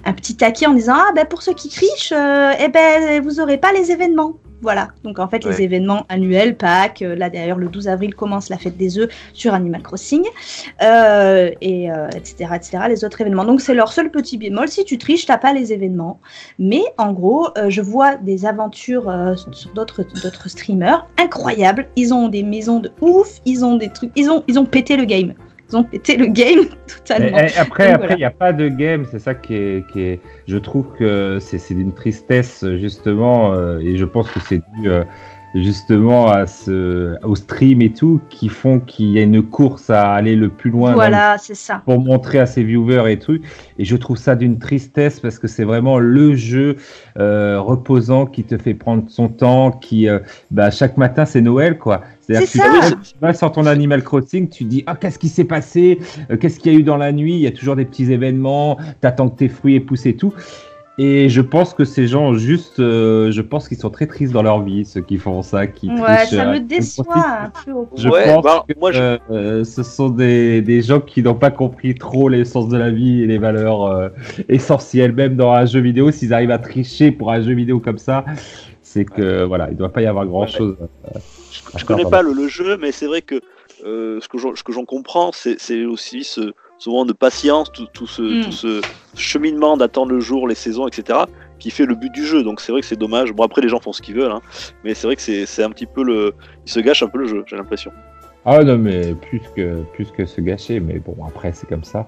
[0.03, 3.39] un petit taquet en disant ah ben pour ceux qui trichent, euh, eh ben vous
[3.39, 4.33] aurez pas les événements.
[4.61, 8.49] Voilà, donc en fait les événements annuels, Pâques, euh, là d'ailleurs le 12 avril commence
[8.49, 10.23] la fête des œufs sur Animal Crossing,
[10.81, 13.45] euh, et etc., etc., les autres événements.
[13.45, 16.19] Donc c'est leur seul petit bémol, si tu triches, t'as pas les événements.
[16.57, 22.41] Mais en gros, je vois des aventures sur d'autres d'autres streamers incroyables, ils ont des
[22.41, 25.33] maisons de ouf, ils ont des trucs, ils ont, ils ont pété le game.
[25.69, 27.37] Ils ont pété le game totalement.
[27.39, 28.13] Et- et après, Donc, après, voilà.
[28.13, 29.05] il n'y a pas de game.
[29.09, 30.21] C'est ça qui est, qui est.
[30.47, 34.89] Je trouve que c'est c'est d'une tristesse justement, euh, et je pense que c'est dû
[34.89, 35.03] euh,
[35.55, 40.11] justement à ce, au stream et tout, qui font qu'il y a une course à
[40.13, 40.93] aller le plus loin.
[40.93, 41.81] Voilà, c'est ça.
[41.85, 43.39] pour montrer à ses viewers et tout.
[43.79, 46.75] Et je trouve ça d'une tristesse parce que c'est vraiment le jeu
[47.17, 50.19] euh, reposant qui te fait prendre son temps, qui euh,
[50.51, 52.01] bah, chaque matin c'est Noël quoi.
[52.21, 52.69] C'est-à-dire que tu, ça.
[52.69, 55.99] vas- tu vas sur ton Animal Crossing, tu dis ah qu'est-ce qui s'est passé,
[56.31, 58.11] Euh, qu'est-ce qu'il y a eu dans la nuit, il y a toujours des petits
[58.11, 60.33] événements, t'attends que tes fruits époussent et tout.
[60.97, 64.43] Et je pense que ces gens, juste, euh, je pense qu'ils sont très tristes dans
[64.43, 67.05] leur vie, ceux qui font ça, qui Ouais, trichent, ça euh, me déçoit
[67.43, 67.71] un peu.
[67.73, 71.01] au Je Ouais, pense bah, que moi, je- euh, euh, ce sont des, des gens
[71.01, 74.09] qui n'ont pas compris trop l'essence de la vie et les valeurs euh,
[74.47, 76.11] essentielles, même dans un jeu vidéo.
[76.11, 78.23] S'ils arrivent à tricher pour un jeu vidéo comme ça,
[78.81, 80.77] c'est que voilà, il ne doit pas y avoir grand chose.
[81.75, 83.41] Je connais pas le, le jeu, mais c'est vrai que
[83.83, 87.13] euh, ce que j'en- ce que j'en comprends, c'est c'est aussi ce, ce moment de
[87.13, 88.43] patience, tout, tout ce, Mm.
[88.43, 88.81] tout ce
[89.15, 91.19] cheminement d'attendre le jour, les saisons, etc.,
[91.59, 92.43] qui fait le but du jeu.
[92.43, 93.31] Donc c'est vrai que c'est dommage.
[93.33, 94.41] Bon, après, les gens font ce qu'ils veulent, hein,
[94.83, 96.33] mais c'est vrai que c'est c'est un petit peu le.
[96.65, 97.91] Ils se gâchent un peu le jeu, j'ai l'impression.
[98.45, 102.07] Ah non, mais plus que, plus que se gâcher, mais bon, après, c'est comme ça.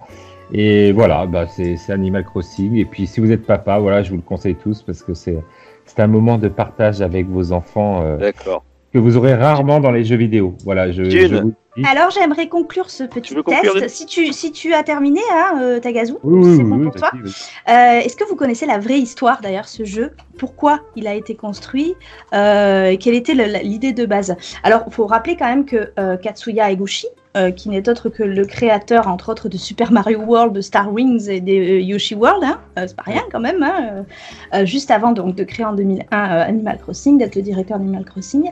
[0.53, 2.75] Et voilà, bah, c'est c'est Animal Crossing.
[2.75, 5.37] Et puis, si vous êtes papa, voilà, je vous le conseille tous parce que c'est
[5.85, 8.63] c'est un moment de partage avec vos enfants euh, D'accord.
[8.93, 10.55] que vous aurez rarement dans les jeux vidéo.
[10.65, 11.53] Voilà, je, je vous.
[11.85, 13.89] Alors j'aimerais conclure ce petit test.
[13.89, 17.11] Si tu, si tu as terminé, hein, euh, Tagazu, Oui, c'est bon oui, pour toi.
[17.13, 20.11] Euh, Est-ce que vous connaissez la vraie histoire derrière ce jeu?
[20.37, 21.95] Pourquoi il a été construit?
[22.33, 24.35] Euh, Quelle était l'idée de base?
[24.63, 28.45] Alors, il faut rappeler quand même que Katsuya Eguchi, euh, qui n'est autre que le
[28.45, 32.43] créateur, entre autres, de Super Mario World, de Star Wings et des euh, Yoshi World,
[32.43, 36.01] hein, euh, c'est pas rien quand même, hein, juste avant donc, de créer en 2001
[36.01, 38.51] euh, Animal Crossing, d'être le directeur d'Animal Crossing.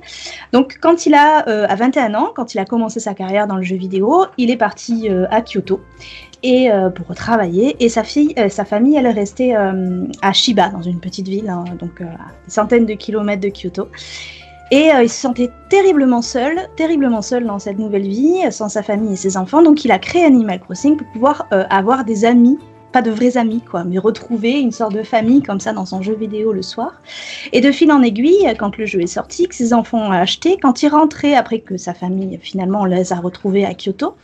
[0.53, 3.63] Donc, quand il a à 21 ans, quand il a commencé sa carrière dans le
[3.63, 5.81] jeu vidéo, il est parti à Kyoto
[6.45, 7.75] et euh, pour travailler.
[7.83, 11.27] Et sa fille, euh, sa famille, elle est restée euh, à Shiba, dans une petite
[11.27, 12.05] ville, hein, donc à
[12.45, 13.89] des centaines de kilomètres de Kyoto.
[14.71, 18.81] Et euh, il se sentait terriblement seul, terriblement seul dans cette nouvelle vie, sans sa
[18.81, 19.61] famille et ses enfants.
[19.61, 22.57] Donc il a créé Animal Crossing pour pouvoir euh, avoir des amis,
[22.95, 26.01] pas de vrais amis, quoi, mais retrouver une sorte de famille comme ça dans son
[26.01, 26.93] jeu vidéo le soir.
[27.51, 30.57] Et de fil en aiguille, quand le jeu est sorti, que ses enfants ont acheté,
[30.61, 34.15] quand il rentrait après que sa famille finalement les a retrouvés à Kyoto,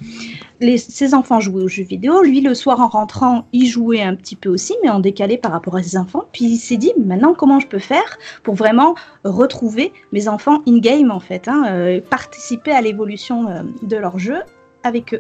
[0.62, 2.24] les, ses enfants jouaient aux jeux vidéo.
[2.24, 5.52] Lui, le soir en rentrant, il jouait un petit peu aussi, mais en décalé par
[5.52, 6.24] rapport à ses enfants.
[6.32, 8.96] Puis il s'est dit, maintenant, comment je peux faire pour vraiment
[9.26, 14.44] retrouver mes enfants in-game, en fait, hein, euh, participer à l'évolution euh, de leur jeu?
[14.84, 15.20] Avec eux.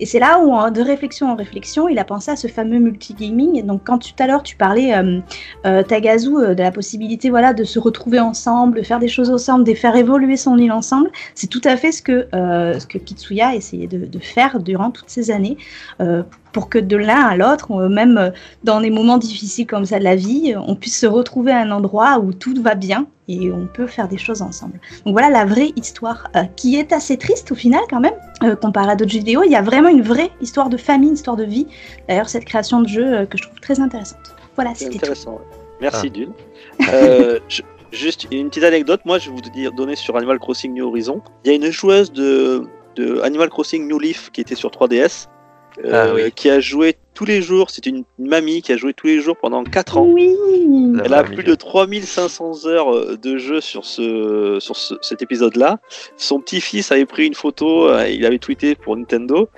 [0.00, 3.64] Et c'est là où, de réflexion en réflexion, il a pensé à ce fameux multigaming.
[3.64, 5.20] Donc, quand tout à l'heure tu parlais, euh,
[5.66, 9.30] euh, Tagazu, euh, de la possibilité voilà, de se retrouver ensemble, de faire des choses
[9.30, 13.54] ensemble, de faire évoluer son île ensemble, c'est tout à fait ce que, Kitsuya a
[13.54, 15.56] essayé de, faire durant toutes ces années,
[16.52, 18.30] pour que de l'un à l'autre, même euh,
[18.64, 21.70] dans des moments difficiles comme ça de la vie, on puisse se retrouver à un
[21.70, 24.78] endroit où tout va bien et on peut faire des choses ensemble.
[25.06, 28.12] Donc voilà la vraie histoire, euh, qui est assez triste au final quand même,
[28.42, 29.42] euh, comparé à d'autres jeux vidéo.
[29.44, 31.66] Il y a vraiment une vraie histoire de famille, une histoire de vie.
[32.08, 34.34] D'ailleurs, cette création de jeu euh, que je trouve très intéressante.
[34.56, 35.04] Voilà, C'est c'était tout.
[35.06, 35.32] intéressant.
[35.32, 35.56] ouais.
[35.80, 36.10] Merci Ah.
[36.10, 36.32] Dune.
[36.92, 37.62] Euh, je-
[37.92, 41.20] juste une petite anecdote, moi je vais vous dire, donner sur Animal Crossing New Horizon.
[41.44, 42.64] Il y a une joueuse de,
[42.96, 45.26] de Animal Crossing New Leaf qui était sur 3DS,
[45.84, 46.30] euh, Ah oui.
[46.34, 49.36] qui a joué tous les jours, c'est une mamie qui a joué tous les jours
[49.36, 50.06] pendant 4 ans.
[50.08, 50.34] Oui.
[51.04, 51.34] Elle a mamie.
[51.36, 55.78] plus de 3500 heures euh, de jeu sur, ce, sur ce- cet épisode-là.
[56.16, 59.48] Son petit-fils avait pris une photo, euh, il avait tweeté pour Nintendo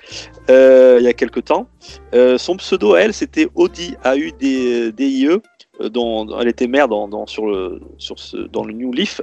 [0.51, 1.69] euh, il y a quelques temps.
[2.15, 5.41] Euh, son pseudo à elle, c'était Audi, A-U-D-I-E,
[5.81, 8.93] euh, dont, dont elle était mère dans, dans- sur le, sur ce, dans le New
[8.93, 9.20] Leaf.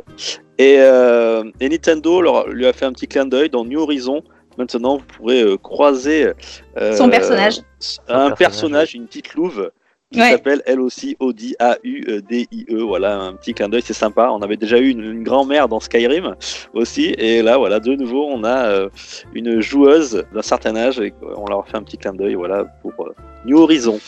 [0.58, 4.24] Et, euh, et Nintendo leur- lui a fait un petit clin d'œil dans New Horizon.
[4.62, 6.34] Maintenant, vous pourrez euh, croiser
[6.78, 7.62] euh, Son personnage.
[8.08, 9.72] un personnage, personnage, une petite louve
[10.12, 10.32] qui Ouais.
[10.32, 12.82] s'appelle elle aussi Audi A-U-D-I-E.
[12.84, 14.30] Voilà, un petit clin d'œil, c'est sympa.
[14.32, 16.36] On avait déjà eu une, une grand-mère dans Skyrim
[16.74, 17.16] aussi.
[17.18, 18.90] Et là, voilà, de nouveau, on a euh,
[19.34, 22.94] une joueuse d'un certain âge et on leur fait un petit clin d'œil voilà, pour,
[23.08, 23.14] euh,
[23.46, 24.00] New Horizon.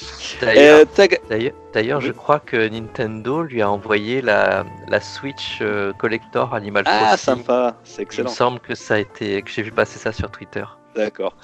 [0.41, 1.07] D'ailleurs, Euh,
[1.73, 6.99] d'ailleurs- je crois que Nintendo lui a envoyé la, la Switch euh, Collector Animal Ah,
[7.07, 7.17] Crossing.
[7.37, 8.29] sympa, c'est Il me excellent.
[8.29, 10.63] semble que ça a été, que j'ai vu passer ça sur Twitter.
[10.95, 11.35] D'accord.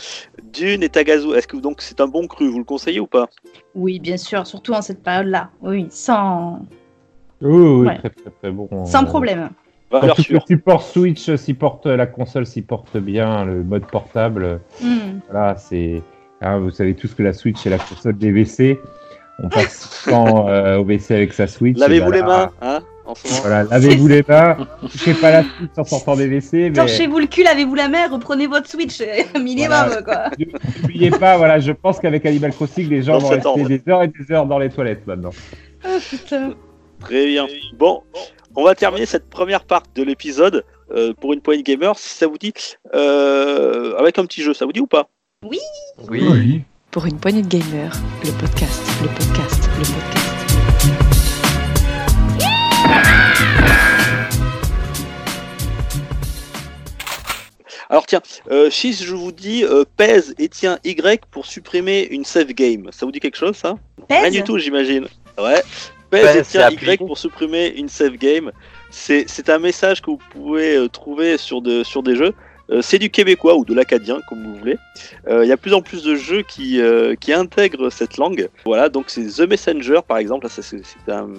[0.53, 3.27] Dune et Tagazu, est-ce que donc c'est un bon cru Vous le conseillez ou pas?
[3.75, 5.49] Oui, bien sûr, surtout en cette période-là.
[5.61, 6.59] Oui, sans,
[7.41, 7.97] Oui, oui, Ouais.
[7.99, 8.85] très très très bon.
[8.85, 9.49] sans Euh, problème.
[9.91, 14.59] Valeur Surtout que le support Switch supporte la console supporte bien le mode portable.
[14.81, 15.19] Hmm.
[15.31, 16.03] Voilà, c'est
[16.41, 18.79] hein, vous savez tous que la Switch est la console des WC.
[19.41, 21.77] On passe son temps euh, au WC avec sa Switch.
[21.79, 22.51] Lavez-vous les voilà.
[22.61, 23.39] mains, hein, en ce moment.
[23.41, 24.57] Voilà, lavez-vous les mains.
[24.91, 26.69] Touchez pas la Switch en sortant des WC.
[26.69, 29.01] Mais Torchez-vous le cul, lavez-vous la main, reprenez votre Switch,
[29.35, 30.01] minimum Voilà.
[30.01, 30.29] quoi.
[30.81, 33.67] n'oubliez pas, voilà, je pense qu'avec Animal Crossing, les gens Dans vont rester ordre.
[33.67, 35.31] des heures et des heures dans les toilettes maintenant.
[35.85, 36.53] Oh putain.
[37.01, 37.47] Très bien.
[37.77, 38.03] Bon,
[38.55, 42.27] on va terminer cette première partie de l'épisode euh, pour une poignée gamer, si ça
[42.27, 42.53] vous dit,
[42.93, 44.53] euh, avec un petit jeu.
[44.53, 45.07] Ça vous dit ou pas?
[45.45, 45.59] Oui.
[46.09, 46.61] Oui.
[46.91, 47.95] Pour une poignée de gamers,
[48.25, 50.28] le podcast, le podcast, le podcast.
[57.91, 58.21] Alors tiens,
[58.51, 62.89] euh, si je vous dis euh, pèse et tiens Y pour supprimer une save game,
[62.91, 63.77] ça vous dit quelque chose ça?
[64.09, 65.07] Rien Pèse du tout, j'imagine.
[65.39, 65.63] Ouais.
[66.11, 68.51] Pèse Pèse, et tiens Y pour supprimer une save game.
[68.91, 72.33] C'est c'est un message que vous pouvez euh, trouver sur, de, sur des jeux.
[72.69, 74.77] Euh, c'est du québécois ou de l'acadien, comme vous voulez.
[75.27, 78.17] Euh, Il y a de plus en plus de jeux qui, euh, qui intègrent cette
[78.17, 78.49] langue.
[78.65, 80.47] Voilà, donc c'est The Messenger, par exemple.
[80.49, 81.29] C'est un,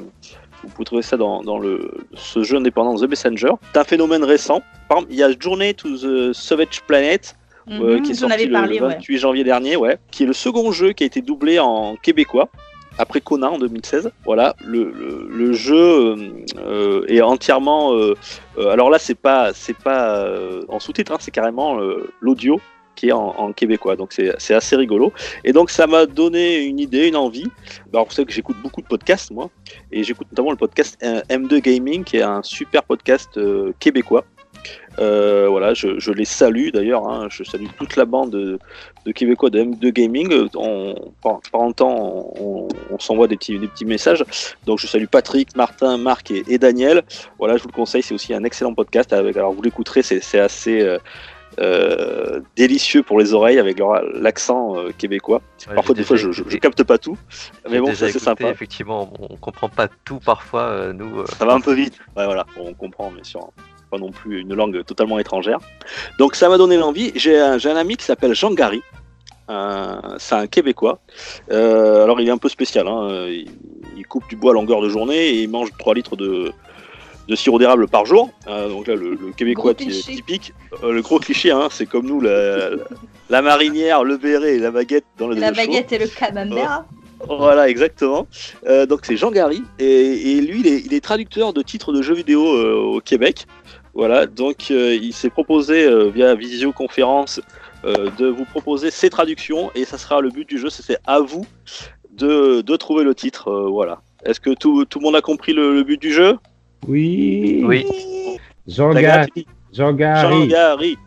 [0.62, 3.52] vous pouvez trouver ça dans, dans le, ce jeu indépendant The Messenger.
[3.72, 4.62] C'est un phénomène récent.
[4.88, 7.34] Par exemple, il y a Journey to the Savage Planet,
[7.70, 8.94] euh, Mhm, qui est sorti le, parlé, le ouais.
[8.94, 12.48] 28 janvier dernier, ouais, qui est le second jeu qui a été doublé en québécois
[12.98, 14.10] après Conan en 2016.
[14.24, 16.16] Voilà, le, le, le jeu
[16.58, 17.94] euh, est entièrement.
[17.94, 18.14] euh,
[18.70, 20.26] alors là, c'est pas c'est pas
[20.68, 21.78] en sous-titre, hein, c'est carrément
[22.20, 22.60] l'audio
[22.96, 23.96] qui est en, québécois.
[23.96, 25.12] Donc c'est assez rigolo.
[25.44, 27.46] Et donc ça m'a donné une idée, une envie.
[27.92, 29.50] Alors vous savez que j'écoute beaucoup de podcasts moi,
[29.92, 34.24] et j'écoute notamment le podcast euh, M2 Gaming, qui est un super podcast euh, québécois.
[34.98, 37.08] Euh, voilà, je, les salue d'ailleurs.
[37.08, 37.28] hein.
[37.30, 38.58] je salue toute la bande de,
[39.12, 40.48] Québécois de M2 Gaming.
[40.54, 42.68] On, par, par temps, on,
[42.98, 44.24] s'envoie des petits, des petits messages.
[44.66, 47.02] Donc je salue Patrick, Martin, Marc et, Daniel.
[47.38, 48.02] Voilà, je vous le conseille.
[48.02, 49.12] C'est aussi un excellent podcast.
[49.12, 50.98] Alors vous l'écouterez, c'est assez
[51.60, 55.42] euh, délicieux pour les oreilles avec leur- l'accent euh, québécois.
[55.68, 57.18] Ouais, Parfois, des fois, je, je, capte pas tout.
[57.70, 58.48] Mais bon, c'est sympa.
[58.48, 61.20] Effectivement, on comprend pas tout parfois, euh, nous.
[61.20, 61.98] euh, Ça va un peu vite.
[62.16, 63.50] Ouais, voilà, on comprend, bien sûr.
[63.90, 65.58] Pas non plus une langue totalement étrangère.
[66.18, 67.12] Donc, ça m'a donné l'envie.
[67.16, 68.82] J'ai un, ami qui s'appelle Jean Gary.
[69.48, 71.00] C'est un Québécois.
[71.50, 72.86] Alors, il est un peu spécial.
[72.86, 73.26] hein.
[73.28, 73.50] Il,
[73.96, 76.52] il coupe du bois à longueur de journée et il mange 3 litres de,
[77.30, 78.30] de sirop d'érable par jour.
[78.48, 80.52] Euh, donc là, le, le Québécois qui est typique.
[80.82, 82.76] Euh, le gros cliché, hein, c'est comme nous, la, la,
[83.30, 85.54] la marinière, le béret et la baguette dans le La chaud.
[85.60, 86.84] baguette et le camembert.
[87.28, 88.26] Voilà, exactement.
[88.66, 91.92] Euh, donc c'est Jean Gary et, et lui, il est, il est traducteur de titres
[91.92, 93.46] de jeux vidéo euh, au Québec.
[93.94, 97.40] Voilà, donc euh, il s'est proposé euh, via visioconférence
[97.84, 100.70] euh, de vous proposer ses traductions et ça sera le but du jeu.
[100.70, 101.44] C'est à vous
[102.10, 103.48] de, de trouver le titre.
[103.48, 104.00] euh, voilà.
[104.24, 106.36] Est-ce que tout, tout le monde a compris le, le but du jeu?
[106.86, 107.62] Oui.
[107.66, 107.86] Oui.
[110.48, 110.98] Gary.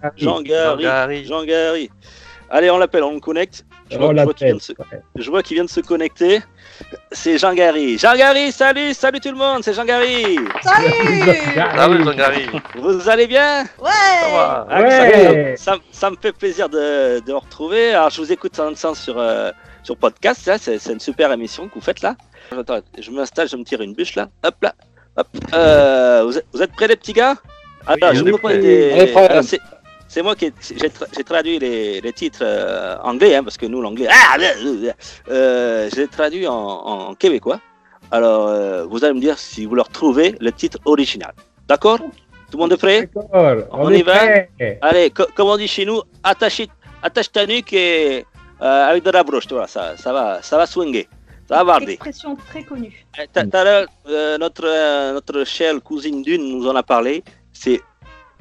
[0.84, 1.26] Gary.
[1.26, 1.90] Jean Gary.
[2.50, 3.66] Allez, on l'appelle, on le connecte.
[3.90, 4.74] Je vois, qu'il vient de se-
[5.56, 6.40] vient de connecter.
[7.12, 7.98] C'est Jean Gary.
[7.98, 10.38] Jean Gary, salut, salut tout le monde, c'est Jean Gary.
[10.62, 10.88] Salut
[11.90, 12.45] oui, Jean Gary.
[12.76, 13.66] Vous allez bien?
[13.66, 14.68] Ça Ouais va.
[14.70, 15.56] Ah, Ouais.
[15.58, 17.94] ça, ça- ça me fait plaisir de, de vous retrouver.
[17.94, 19.52] Alors, je vous écoute en sens sur, euh,
[19.84, 20.41] sur podcast.
[20.60, 22.16] C'est c'est une super émission que vous faites là.
[22.52, 24.30] Attends, je m'installe, je me tire une bûche là.
[24.44, 24.74] Hop là.
[25.18, 25.27] Hop.
[25.53, 27.35] Euh, vous, êtes, vous êtes prêts les petits gars?
[27.85, 29.52] Attends, Oui, je on est vous des-
[30.07, 33.57] c'est- moi qui ai- j'ai tra- j'ai traduit les, les titres euh, anglais, hein, parce
[33.57, 34.38] que nous l'anglais, ah,
[35.30, 37.60] euh, j'ai traduit en, en québécois.
[38.11, 41.34] Alors, euh, vous allez me dire si vous leur trouvez le titre original.
[41.68, 41.98] D'accord?
[41.98, 43.10] Tout le monde est prêt?
[43.14, 43.56] D'accord.
[43.72, 44.14] On On, y va?
[44.18, 44.49] prêt.
[44.81, 46.61] Allez, co- comme on dit chez nous, attache,
[47.02, 48.26] attache ta nuque et,
[48.61, 51.07] euh, avec de la broche, tu vois, ça, ça, va, ça va swinguer,
[51.49, 51.78] ça va.
[51.80, 53.06] Expression très connue.
[53.34, 53.88] Tout à l'heure,
[54.40, 57.24] notre, notre chère cousine Dune nous en a parlé.
[57.52, 57.82] C'est,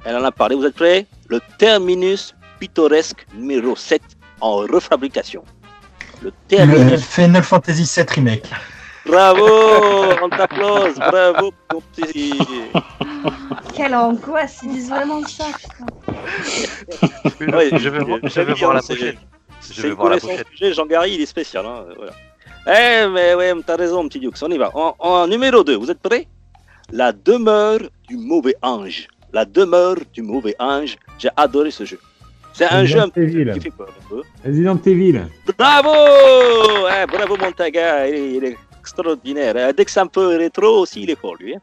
[0.05, 0.55] elle en a parlé.
[0.57, 1.07] Vous êtes prêts?
[1.29, 4.01] Le terminus pittoresque numéro 7
[4.41, 5.45] en refabrication.
[6.23, 7.05] Le Le terminus.
[7.05, 8.45] Final Fantasy VII Remake.
[9.05, 9.45] Bravo
[10.23, 12.39] On t'applause Bravo mon petit.
[13.75, 15.47] Quelle angoisse, ils disent vraiment ça.
[17.39, 17.57] putain.
[17.57, 19.17] Ouais, je vais, voir- je vais voir la prochaine.
[19.61, 20.45] Je C'est vais une voir la connaissance prochaine.
[20.45, 20.75] que j'ai.
[20.75, 21.67] Jean Gary, il est spécial.
[21.67, 22.13] Hein, voilà.
[22.67, 24.31] Eh, mais ouais, t'as raison, petit Dux.
[24.43, 24.71] On y va.
[24.77, 26.27] En, en numéro 2, vous êtes prêts?
[26.93, 29.09] La demeure du mauvais ange.
[29.33, 30.97] La demeure du mauvais ange.
[31.19, 31.99] J'ai adoré ce jeu.
[32.53, 33.25] C'est un jeu un peu
[33.55, 34.23] qui fait peur un peu.
[34.45, 35.27] Resident Evil.
[35.59, 35.91] Bravo
[36.93, 39.55] Eh, Bravo Montaga, il est, il est extraordinaire.
[39.57, 39.73] hein.
[39.77, 41.55] Dès que c'est un peu rétro aussi, il est fort lui.
[41.55, 41.61] hein.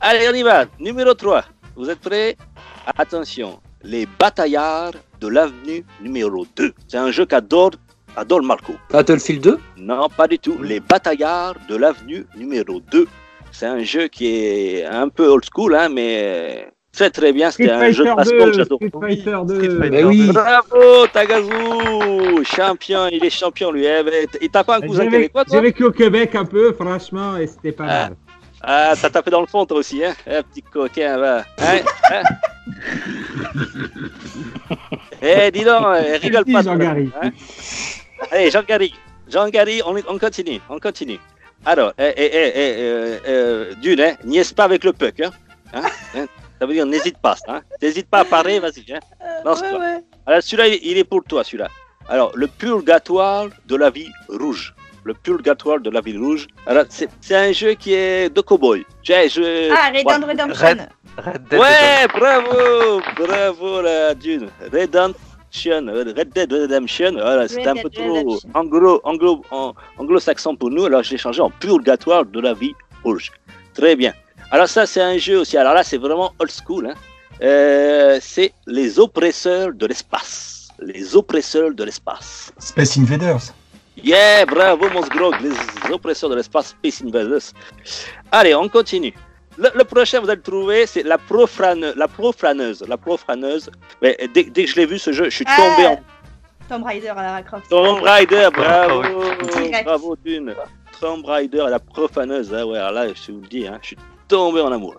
[0.00, 0.64] Allez, on y va.
[0.80, 1.44] Numéro 3.
[1.76, 2.36] Vous êtes prêts?
[2.96, 3.60] Attention.
[3.84, 6.72] Les bataillards de l'avenue numéro 2.
[6.88, 7.72] C'est un jeu qu'adore
[8.16, 8.74] adore Marco.
[8.90, 10.56] Battlefield 2 Non, pas du tout.
[10.62, 13.06] Les bataillards de l'avenue numéro 2.
[13.50, 17.50] C'est un jeu qui est un peu old school, hein, mais très très bien.
[17.50, 18.52] C'était un jeu de baston que 2.
[18.54, 18.78] j'adore.
[18.78, 19.54] Street Fighter 2.
[19.54, 20.30] Street Fighter Mais oui.
[20.32, 23.84] Bravo Tagazu Champion, il est champion lui.
[23.84, 26.72] Eh ben, Et t'as pas un cousin québécois toi j'ai vécu au Québec un peu,
[26.72, 28.02] franchement, et c'était pas Ah.
[28.08, 28.16] mal.
[28.64, 31.38] Ah, t'as tapé dans le fond toi aussi, hein Eh, petit coquin, va.
[31.58, 31.80] Hein,
[32.12, 32.22] hein
[35.20, 36.62] Eh, dis donc, eh, rigole pas.
[36.62, 36.94] Jean toi.
[38.22, 38.30] Gary.
[38.30, 38.94] Hein Allez, Jean-Gary.
[39.28, 41.18] Jean-Gary, on, on continue, on continue.
[41.64, 45.30] Alors, eh, eh, eh, eh, euh, euh, d'une, hein, niaise pas avec le puck, hein,
[45.74, 45.82] Hein,
[46.16, 46.26] hein.
[46.60, 47.60] Ça veut dire n'hésite pas, hein.
[47.80, 48.98] N'hésite pas à parler, vas-y, hein.
[49.44, 49.70] Lance-toi.
[49.72, 50.00] ouais, ouais.
[50.26, 51.68] Alors celui-là, il- est pour toi, celui-là.
[52.08, 54.74] Alors, le purgatoire de la vie rouge.
[55.04, 56.46] Le purgatoire de la vie rouge.
[56.66, 58.84] Alors, c'est c'est un jeu qui est de cowboy.
[59.02, 59.72] Je, je...
[59.72, 60.18] Ah, Red Ouais.
[60.18, 60.66] Dead Redemption.
[60.66, 60.88] Red-
[61.26, 64.48] Red Dead Ouais, bravo, bravo la dune.
[65.52, 67.12] Redemption, Red Dead Redemption.
[67.12, 68.50] Voilà, c'était un peu Dead trop Redemption.
[68.54, 70.84] anglo, anglo, en- anglo-saxon pour nous.
[70.86, 72.74] Alors, je l'ai changé en purgatoire de la vie
[73.04, 73.30] rouge.
[73.74, 74.12] Très bien.
[74.50, 75.56] Alors ça, c'est un jeu aussi.
[75.56, 76.86] Alors là, c'est vraiment old school.
[76.86, 76.94] hein.
[77.42, 80.68] Euh, c'est les oppresseurs de l'espace.
[80.80, 82.52] Les oppresseurs de l'espace.
[82.58, 83.52] Space Invaders.
[84.02, 87.52] Yeah, bravo mon Grog, les oppresseurs de l'espace Space Invaders.
[88.30, 89.12] Allez, on continue.
[89.58, 92.82] Le, le prochain, vous allez le trouver, c'est la, profane, la profaneuse.
[92.88, 93.70] La profaneuse.
[94.00, 96.00] Mais dès, dès que je l'ai vu, ce jeu, je suis Ah, tombé en
[96.68, 97.68] Tomb Raider à Lara Croft.
[97.68, 98.48] Tomb Raider.
[98.54, 99.84] Bravo, Direct.
[99.84, 100.54] bravo Dune.
[101.00, 102.54] Tomb Raider, la profaneuse.
[102.54, 103.96] hein, ouais, alors là, je vous le dis, hein, je suis
[104.28, 104.94] tombé en amour.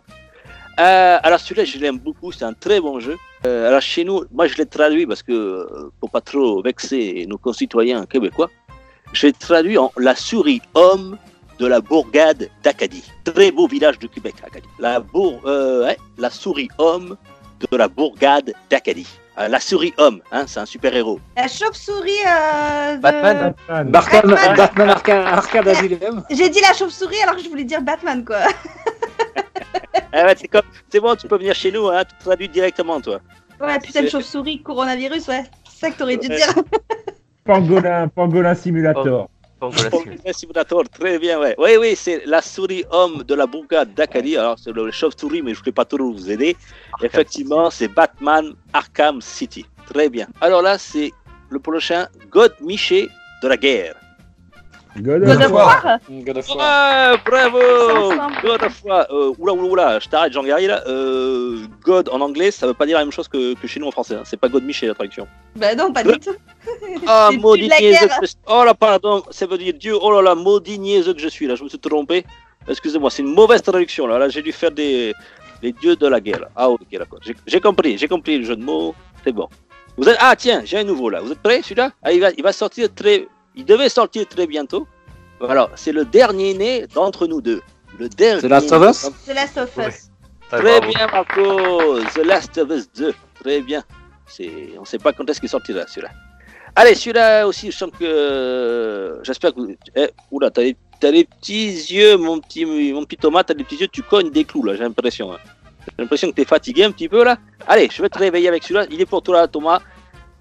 [0.79, 3.15] Euh, alors celui-là, je l'aime beaucoup, c'est un très bon jeu.
[3.45, 7.25] Euh, alors chez nous, moi je l'ai traduit parce que, euh, pour pas trop vexer
[7.27, 8.49] nos concitoyens québécois,
[9.11, 11.17] je l'ai traduit en La souris homme
[11.59, 13.03] de la bourgade d'Acadie.
[13.23, 14.67] Très beau village de Québec, Acadie.
[14.79, 17.15] La, bour, euh, ouais, la souris homme
[17.71, 19.07] de la bourgade d'Acadie.
[19.39, 21.19] Euh, la souris homme, hein, c'est un super-héros.
[21.35, 23.01] La chauve-souris euh, de...
[23.01, 23.53] Batman.
[23.67, 23.89] Batman.
[23.89, 24.55] Batman, Batman.
[24.57, 28.41] Batman Arca- Arcade Asylum J'ai dit la chauve-souris alors que je voulais dire Batman, quoi.
[30.11, 33.01] Ah ouais, c'est comme- c'est bon, tu peux venir chez nous, hein, tu traduis directement,
[33.01, 33.19] toi.
[33.59, 35.43] Ouais, putain de chauve-souris, coronavirus, ouais.
[35.67, 36.35] C'est ça que t'aurais dû Ouais.
[36.35, 36.53] dire.
[37.45, 39.29] Pangolin, Pangolin Simulator.
[39.71, 40.03] Pour
[40.33, 40.83] Simulator.
[40.89, 41.55] très bien, ouais.
[41.57, 44.37] Oui, oui, c'est la souris homme de la bourgade d'Acadie.
[44.37, 46.57] Alors, c'est le chauve-souris, mais je ne vais pas trop vous aider.
[47.01, 49.65] Effectivement, c'est Batman Arkham City.
[49.91, 50.27] Très bien.
[50.41, 51.11] Alors là, c'est
[51.49, 53.09] le prochain God Miché
[53.41, 53.95] de la guerre.
[54.99, 55.83] God God of War.
[55.83, 57.11] War God of War.
[57.11, 57.59] Ouais, bravo.
[58.43, 59.07] God of War.
[59.09, 60.83] Euh, oula, oula, oula, je t'arrête, Jean-Gary, là.
[60.87, 63.87] Euh, God en anglais, ça veut pas dire la même chose que, que chez nous
[63.87, 64.15] en français.
[64.15, 64.21] hein.
[64.23, 65.27] C'est pas God Miché, la traduction.
[65.55, 66.35] Bah non, pas du tout.
[67.07, 68.19] Ah, C'est plus maudit la niaiseux guerre.
[68.19, 68.37] que je suis.
[68.47, 69.95] Oh là, pardon, ça veut dire Dieu.
[69.99, 72.23] Oh là là, maudit niaiseux que je suis là, je me suis trompé.
[72.67, 74.17] Excusez-moi, c'est une mauvaise traduction là.
[74.19, 75.13] Là, j'ai dû faire des
[75.61, 76.39] les dieux de la guerre.
[76.41, 76.49] là.
[76.55, 77.19] Ah, ok, d'accord.
[77.23, 78.93] J'ai- J'ai compris, j'ai compris le jeu de mots.
[79.23, 79.47] C'est bon.
[79.97, 80.17] Vous êtes...
[80.19, 81.21] Ah, tiens, j'ai un nouveau là.
[81.21, 81.91] Vous êtes prêts, celui-là?
[82.03, 83.27] Ah, il, va, il va sortir très.
[83.55, 84.87] Il devait sortir très bientôt.
[85.47, 87.61] Alors, c'est le dernier né d'entre nous deux.
[87.99, 88.41] Le dernier.
[88.41, 89.69] The Last of Us The Last of.
[89.77, 89.77] Us.
[90.51, 90.93] Ouais, Très bravo.
[90.93, 91.99] bien, Marco.
[92.15, 93.13] The Last of Us 2.
[93.43, 93.83] Très bien.
[94.25, 94.49] C'est...
[94.77, 96.09] On ne sait pas quand est-ce qu'il sortira, celui-là.
[96.75, 99.19] Allez, celui-là aussi, je sens que.
[99.23, 99.61] J'espère que.
[99.95, 100.75] Eh, oula, t'as des...
[100.99, 104.31] t'as des petits yeux, mon petit, mon petit Thomas, t'as des petits yeux, tu cognes
[104.31, 105.31] des clous, là, j'ai l'impression.
[105.33, 105.37] hein.
[105.87, 107.37] J'ai l'impression que t'es fatigué un petit peu, là.
[107.67, 108.85] Allez, je vais te réveiller avec celui-là.
[108.89, 109.81] Il est pour toi, là, Thomas.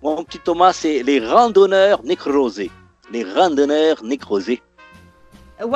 [0.02, 2.70] Mon petit Thomas, c'est les randonneurs nécrosés.
[3.10, 4.62] Les randonneurs nécrosés.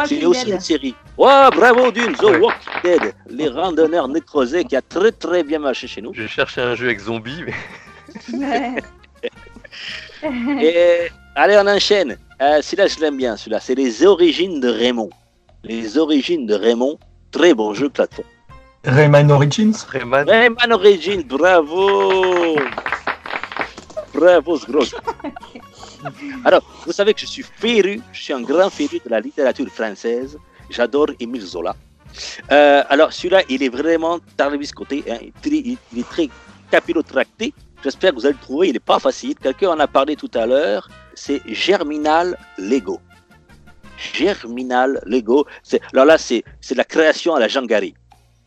[0.07, 0.55] C'est aussi Dead.
[0.55, 0.95] une série.
[1.17, 2.39] Ouais, bravo Dune, The Ouais.
[2.39, 3.15] Walking Dead.
[3.29, 6.13] Les randonneurs nécrosés qui a très très bien marché chez nous.
[6.15, 7.55] Je cherchais un jeu avec zombies, mais
[8.33, 8.83] Ouais.
[10.63, 12.17] Et allez, on enchaîne.
[12.41, 13.61] Euh, celui-là, je l'aime bien, celui-là.
[13.61, 15.11] C'est les origines de Raymond.
[15.63, 16.99] Les origines de Raymond.
[17.31, 18.29] Très bon jeu plateforme.
[18.85, 19.73] Rayman Origins?
[19.89, 22.57] Rayman, Rayman Origins, bravo
[24.17, 24.85] Bravo, ce gros.
[26.45, 29.69] Alors, vous savez que je suis féru, je suis un grand féru de la littérature
[29.69, 30.39] française.
[30.71, 31.77] J'adore Émile Zola.
[32.51, 35.05] Euh, alors, celui-là, il est vraiment tarabiscoté.
[35.11, 35.19] Hein.
[35.23, 36.29] Il, est très- il- est très
[36.71, 37.53] capillotracté.
[37.85, 38.69] J'espère que vous allez le trouver.
[38.69, 39.35] Il n'est pas facile.
[39.37, 40.89] Quelqu'un en a parlé tout à l'heure.
[41.15, 43.01] C'est Germinal Lego.
[44.15, 45.47] Germinal Lego.
[45.93, 46.43] Alors là, c'est
[46.75, 47.67] la création à la Jean.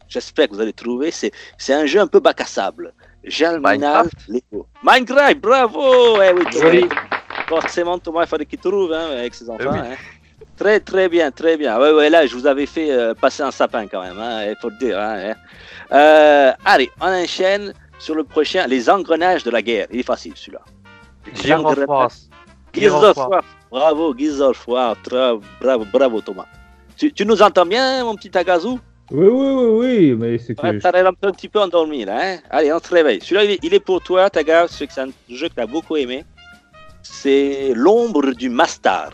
[0.08, 1.12] J'espère que vous allez trouver.
[1.12, 2.94] C'est c'est un jeu un peu bac à sable.
[3.30, 4.10] Germinal.
[4.28, 4.68] Lego.
[4.84, 6.44] Minecraft, bravo Eh oui.
[6.52, 6.90] Joli.
[7.48, 9.72] Forcément, Thomas, il fallait qu'il trouve hein, avec ses enfants.
[9.72, 9.80] oui.
[9.80, 9.96] hein.
[10.58, 11.80] Très, très bien, très bien.
[11.80, 14.56] Ouais, ouais, là, je vous avais fait euh, passer un sapin quand même, hein, il
[14.62, 15.00] faut le dire.
[15.00, 15.34] hein.
[15.94, 17.74] Euh, allez, on enchaîne.
[17.98, 19.88] sur le prochain, les engrenages de la guerre.
[19.92, 20.62] Il est facile celui-là.
[21.66, 22.10] Of War.
[22.74, 23.44] Gears Gears of War.
[23.72, 24.96] Bravo, Gears of War.
[25.62, 26.46] Bravo, bravo Thomas.
[26.98, 28.78] Tu, tu nous entends bien, mon petit Tagazu?
[29.12, 30.62] Oui, oui, oui, oui, mais c'est que.
[30.62, 32.18] Ouais, je- T'as l'air un, petit peu endormi là.
[32.22, 33.20] Hein Allez, on se réveille.
[33.22, 34.68] Celui-là, il est- il est pour toi, Taga.
[34.70, 36.26] C'est un jeu que tu as beaucoup aimé.
[37.02, 39.10] C'est L'ombre du Mastar.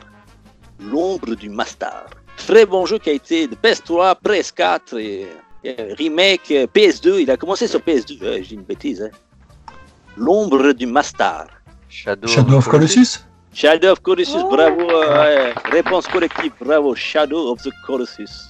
[0.79, 2.07] L'ombre du Mastar.
[2.35, 5.27] Très bon jeu qui a été de PS3, PS4 et,
[5.63, 7.21] et remake euh, PS2.
[7.21, 8.19] Il a commencé sur PS2.
[8.21, 9.01] Euh, J'ai une bêtise.
[9.01, 9.11] Hein.
[10.17, 11.47] L'ombre du Mastar.
[11.89, 13.23] Shadow, Shadow of Colossus
[13.53, 14.49] Shadow of Colossus, Oh.
[14.49, 14.81] bravo.
[14.81, 15.53] euh, ouais.
[15.71, 16.93] Réponse collective, bravo.
[16.93, 18.47] Shadow of the Colossus.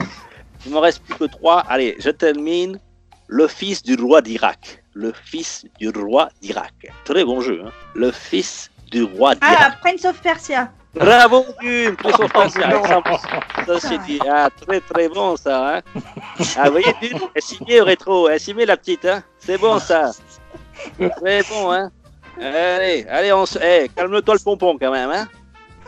[0.65, 1.59] Il me reste plus que trois.
[1.69, 2.79] Allez, je termine.
[3.27, 4.83] Le fils du roi d'Irak.
[4.93, 6.73] Le fils du roi d'Irak.
[7.05, 7.63] Très bon jeu.
[7.65, 7.71] Hein.
[7.95, 9.79] Le fils du roi Ah, d'Irak.
[9.81, 10.71] Prince of Persia.
[10.93, 11.95] Bravo, Gume.
[11.97, 13.79] Très sauf pas ça.
[13.79, 14.19] C'est dit.
[14.29, 15.77] Ah, très très bon ça.
[15.77, 15.81] Hein.
[16.57, 18.29] Ah, vous voyez, Gume, elle s'y met au rétro.
[18.29, 19.05] Elle s'y met la petite.
[19.05, 19.23] Hein.
[19.39, 20.11] C'est bon ça.
[21.17, 21.91] Très bon, hein.
[22.39, 23.57] Allez, allez, on se...
[23.59, 25.27] eh, calme-toi le pompon quand même, hein.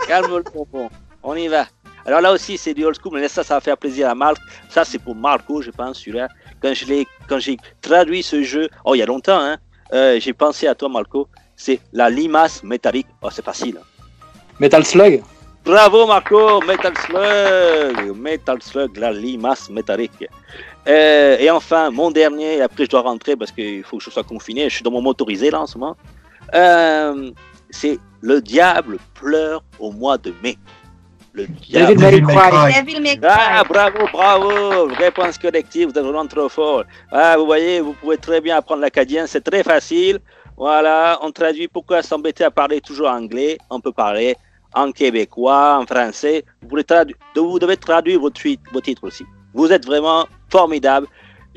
[0.08, 0.90] Calme le pompon.
[1.22, 1.66] On y va.
[2.08, 4.38] Alors là aussi, c'est du old school, mais ça, ça va faire plaisir à Marc.
[4.70, 6.30] Ça, c'est pour Marco, je pense, celui-là.
[6.62, 9.58] Quand je l'ai, quand j'ai traduit ce jeu, oh, il y a longtemps, hein,
[9.94, 11.28] euh, j'ai pensé à toi, Marco.
[11.58, 13.08] C'est la limace métallique.
[13.22, 13.78] Oh, c'est facile.
[14.60, 15.22] Metal Slug.
[15.66, 20.26] Bravo Marco, Metal Slug, Metal Slug, la limace métallique.
[20.88, 24.10] Euh, et enfin, mon dernier, et après je dois rentrer parce qu'il faut que je
[24.10, 25.98] sois confiné, je suis dans mon motorisé là en ce moment.
[26.54, 27.32] Euh,
[27.70, 30.58] c'est Le diable pleure au mois de mai.
[31.38, 31.96] Le diable.
[31.96, 32.50] David May Devil May Cry.
[32.50, 32.74] Cry.
[32.82, 36.84] Devil May Ah, bravo, bravo, réponse collective, vous êtes vraiment trop fort.
[37.12, 40.20] Ah, vous voyez, vous pouvez très bien apprendre l'acadien, c'est très facile.
[40.58, 44.36] Voilà, on traduit pourquoi s'embêter à parler toujours anglais, on peut parler
[44.74, 46.44] en québécois, en français.
[46.62, 49.24] Vous, pouvez tradu- vous devez traduire vos, tweets, vos titres aussi.
[49.54, 51.06] Vous êtes vraiment formidable.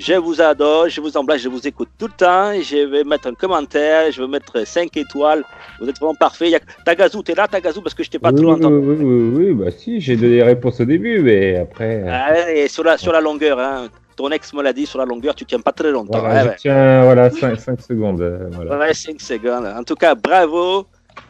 [0.03, 2.53] Je vous adore, je vous embrasse, je vous écoute tout le temps.
[2.63, 5.45] Je vais mettre un commentaire, je vais mettre 5 étoiles.
[5.79, 6.55] Vous êtes vraiment parfait.
[6.55, 6.61] A...
[6.87, 8.77] Tagazu, t'es là, Tagazu, parce que je t'ai pas oui, trop oui, entendu.
[8.77, 12.03] oui, oui, oui, bah si, j'ai donné les réponses au début, mais après.
[12.03, 13.89] euh, Ah, et sur la, sur la longueur, hein.
[14.17, 16.19] ton ex me l'a dit, sur la longueur, tu tiens pas très longtemps.
[16.19, 18.23] voilà, Ouais, je tiens, voilà, 5, secondes.
[18.23, 18.57] euh, ouais.
[18.57, 18.79] voilà.
[18.79, 19.67] Ouais, cinq secondes.
[19.67, 20.87] En tout cas, bravo.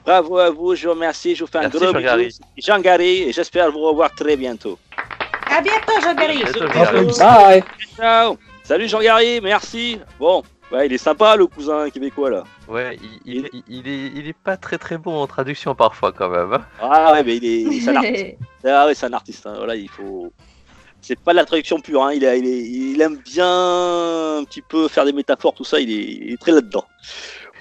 [0.06, 2.40] Bravo à vous, je vous remercie, je vous fais un Merci, gros bisou.
[2.56, 4.78] Jean-Gary, et j'espère vous revoir très bientôt.
[5.50, 6.44] À bientôt, Jean-Gary.
[6.44, 7.06] oui.
[7.18, 7.62] Bye.
[7.96, 8.36] Ciao
[8.70, 12.44] Salut Jean-Gary, merci Bon, ouais, il est sympa le cousin québécois là.
[12.68, 16.12] Ouais, il, il, il- il est, il est pas très très bon en traduction parfois
[16.12, 16.52] quand même.
[16.52, 16.64] hein.
[16.80, 18.26] Ah ouais, mais il est, c'est un artiste.
[18.64, 19.44] Ah ouais, c'est un artiste.
[19.44, 19.54] hein.
[19.56, 20.32] Voilà, il faut.
[21.00, 22.04] C'est pas de la traduction pure.
[22.04, 22.12] Hein.
[22.12, 22.62] Il, a- il, est-
[22.94, 23.44] il aime bien
[24.38, 25.80] un petit peu faire des métaphores, tout ça.
[25.80, 26.84] Il est, il est très là-dedans.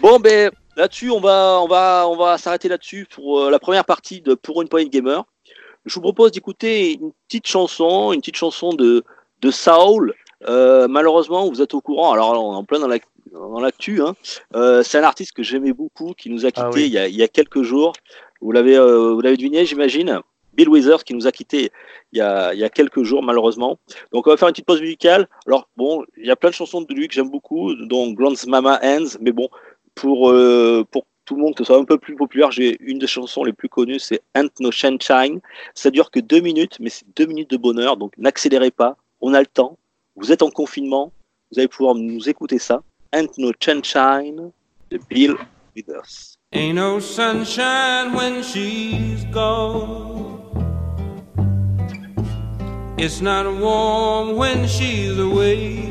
[0.02, 3.84] Bon, ben là-dessus, on va, on va, on va s'arrêter là-dessus pour euh, la première
[3.86, 5.24] partie de Pour une poignée de gamer.
[5.88, 9.04] Je vous propose d'écouter une petite chanson, une petite chanson de
[9.42, 10.14] de Saul.
[10.48, 12.14] Euh, malheureusement, vous êtes au courant.
[12.14, 13.00] Alors, on est en plein dans la
[13.32, 14.02] dans l'actu.
[14.02, 14.16] Hein.
[14.56, 16.86] Euh, c'est un artiste que j'aimais beaucoup, qui nous a quitté Ah oui.
[16.86, 17.94] il, y a, il y a quelques jours.
[18.42, 20.22] Vous l'avez, euh, vous l'avez deviné, j'imagine.
[20.54, 21.72] Bill Withers qui nous a quitté
[22.12, 23.78] il y a, il y a quelques jours malheureusement.
[24.12, 25.28] Donc on va faire une petite pause musicale.
[25.46, 28.46] Alors bon, il y a plein de chansons de lui que j'aime beaucoup, dont Grand's
[28.48, 29.48] Mama Hands, mais bon,
[29.96, 32.98] pour, euh, pour tout le monde que ce soit un peu plus populaire, j'ai une
[33.00, 35.40] des chansons les plus connues, c'est Ain't No Sunshine.
[35.76, 39.34] Ça dure que deux minutes, mais c'est deux minutes de bonheur, donc n'accélérez pas, on
[39.34, 39.78] a le temps.
[40.20, 41.14] Vous êtes en confinement,
[41.50, 42.84] vous allez pouvoir nous écouter ça.
[43.14, 44.52] Ain't No Sunshine
[44.92, 45.38] de Bill
[45.74, 46.36] Withers.
[46.52, 50.42] Ain't no sunshine when she's gone.
[52.98, 55.88] It's not warm when she's away.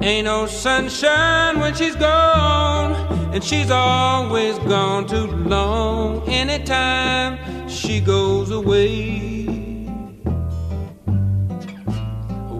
[0.00, 2.96] Ain't no sunshine when she's gone,
[3.32, 6.28] and she's always gone too long.
[6.28, 7.38] Anytime
[7.68, 9.61] she goes away.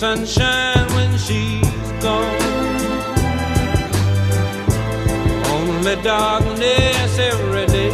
[0.00, 2.40] sunshine when she's gone.
[5.54, 7.92] Only darkness every day.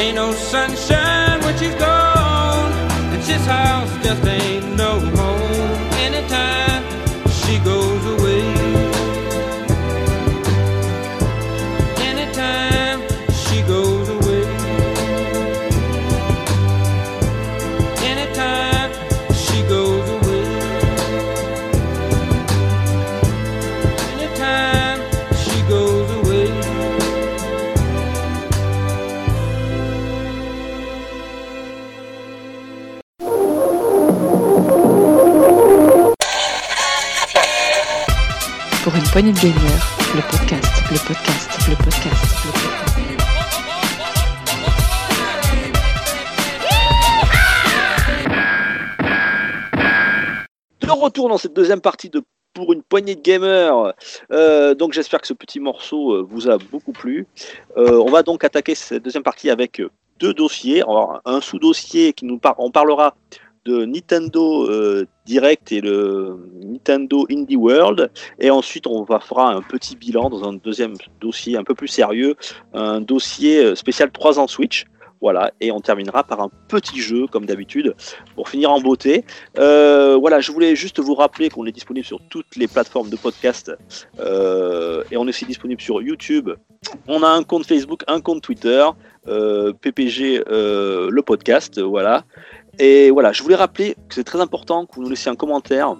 [0.00, 1.05] Ain't no sunshine
[39.06, 42.86] une poignée de gamers, le podcast, le podcast, le podcast, le podcast.
[50.80, 52.22] De retour dans cette deuxième partie de
[52.54, 53.92] pour une poignée de gamers.
[54.32, 57.26] Euh, donc j'espère que ce petit morceau euh, vous a beaucoup plu.
[57.76, 59.82] Euh, on va donc attaquer cette deuxième partie avec
[60.18, 60.82] deux dossiers.
[61.26, 63.14] Un sous-dossier qui nous par- on parlera
[63.66, 68.10] de Nintendo euh, Direct et le Nintendo Indie World.
[68.38, 71.88] Et ensuite, on va fera un petit bilan dans un deuxième dossier un peu plus
[71.88, 72.36] sérieux,
[72.72, 74.86] un dossier euh, spécial 3 ans Switch.
[75.22, 77.94] Voilà, et on terminera par un petit jeu, comme d'habitude,
[78.34, 79.24] pour finir en beauté.
[79.58, 83.16] Euh, voilà, je voulais juste vous rappeler qu'on est disponible sur toutes les plateformes de
[83.16, 83.72] podcast
[84.20, 86.50] et on est aussi disponible sur YouTube.
[87.08, 88.84] On a un compte Facebook, un compte Twitter,
[89.24, 92.24] PPG le podcast, voilà.
[92.78, 95.96] Et voilà, je voulais rappeler que c'est très important que vous nous laissiez un commentaire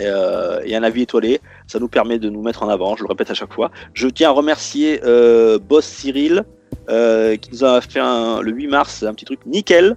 [0.00, 1.40] euh, et un avis étoilé.
[1.66, 3.70] Ça nous permet de nous mettre en avant, je le répète à chaque fois.
[3.92, 6.44] Je tiens à remercier euh, Boss Cyril
[6.88, 9.96] euh, qui nous a fait le 8 mars un petit truc nickel.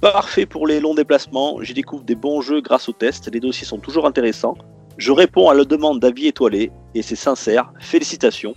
[0.00, 1.62] Parfait pour les longs déplacements.
[1.62, 3.30] J'y découvre des bons jeux grâce aux tests.
[3.32, 4.56] Les dossiers sont toujours intéressants.
[4.96, 7.72] Je réponds à la demande d'avis étoilé et c'est sincère.
[7.80, 8.54] Félicitations.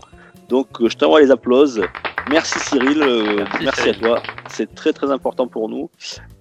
[0.53, 1.81] Donc euh, je t'envoie les applauses.
[2.29, 3.01] Merci Cyril.
[3.01, 4.21] euh, Merci, à toi.
[4.47, 5.89] C'est très très important pour nous.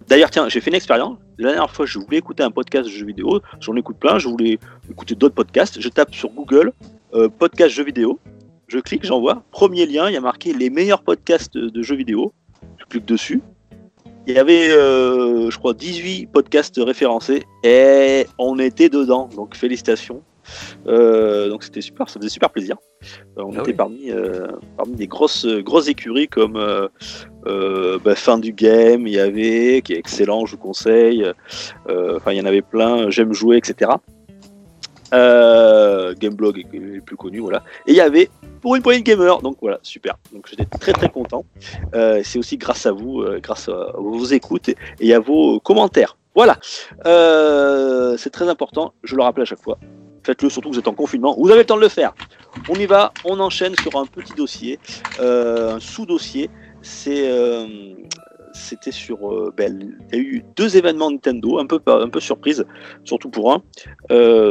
[0.07, 1.17] D'ailleurs, tiens, j'ai fait une expérience.
[1.39, 3.41] La dernière fois, je voulais écouter un podcast de jeux vidéo.
[3.61, 4.19] J'en écoute plein.
[4.19, 4.59] Je voulais
[4.91, 5.81] écouter d'autres podcasts.
[5.81, 6.75] Je tape sur Google
[7.15, 8.21] euh, podcast jeux vidéo.
[8.69, 9.45] Je clique, j'envoie.
[9.51, 12.35] Premier lien, il y a marqué les meilleurs podcasts de jeux vidéo.
[12.77, 13.41] Je clique dessus.
[14.27, 19.31] Il y avait, euh, je crois, 18 podcasts référencés et on était dedans.
[19.35, 20.23] Donc félicitations.
[20.87, 22.77] Euh, donc c'était super, ça faisait super plaisir.
[23.39, 23.77] Euh, on Ah était oui.
[23.77, 26.55] parmi, euh, parmi des grosses, grosses écuries comme
[27.45, 31.27] bah, Fin du Game, il y avait, qui est excellent, je vous conseille.
[31.89, 33.91] Enfin, il y en avait plein, J'aime jouer, etc.
[35.13, 37.63] Euh, Gameblog est le plus connu, voilà.
[37.87, 38.31] Et il y avait
[38.61, 40.17] pour une poignée de gamer, donc voilà, super.
[40.33, 41.45] Donc j'étais très très content.
[41.95, 45.61] Euh, c'est aussi grâce à vous, euh, grâce à vos écoutes et, et à vos
[45.61, 46.17] commentaires.
[46.35, 46.59] Voilà,
[48.17, 49.79] c'est très important, je le rappelle à chaque fois.
[50.25, 52.15] Faites-le surtout que vous êtes en confinement, vous avez le temps de le faire.
[52.69, 54.81] On y va, on enchaîne sur un petit dossier,
[55.19, 56.51] euh, un sous-dossier.
[56.83, 57.67] C'est euh,
[58.53, 59.31] c'était sur.
[59.33, 62.65] euh, ben, il y a eu deux événements Nintendo, un peu, un peu surprise,
[63.05, 63.63] surtout pour un.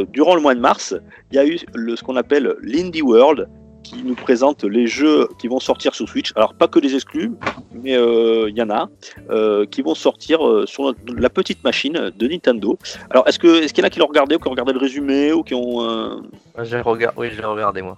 [0.10, 0.95] Durant le mois de mars,
[1.31, 3.48] il y a eu le, ce qu'on appelle l'Indie World,
[3.84, 6.32] qui nous présente les jeux qui vont sortir sur Switch.
[6.36, 7.32] Alors, pas que des exclus,
[7.74, 8.90] mais euh, il y en a
[9.30, 12.78] euh, qui vont sortir euh, sur notre- la petite machine de Nintendo.
[13.10, 14.74] Alors, est-ce que est-ce qu'il y en a qui l'ont regardé ou qui ont regardé
[14.74, 15.82] le résumé ou qui ont.
[15.84, 16.16] euh,
[16.56, 17.14] Moi, j'ai regard...
[17.18, 17.98] Oui, j'ai regardé moi.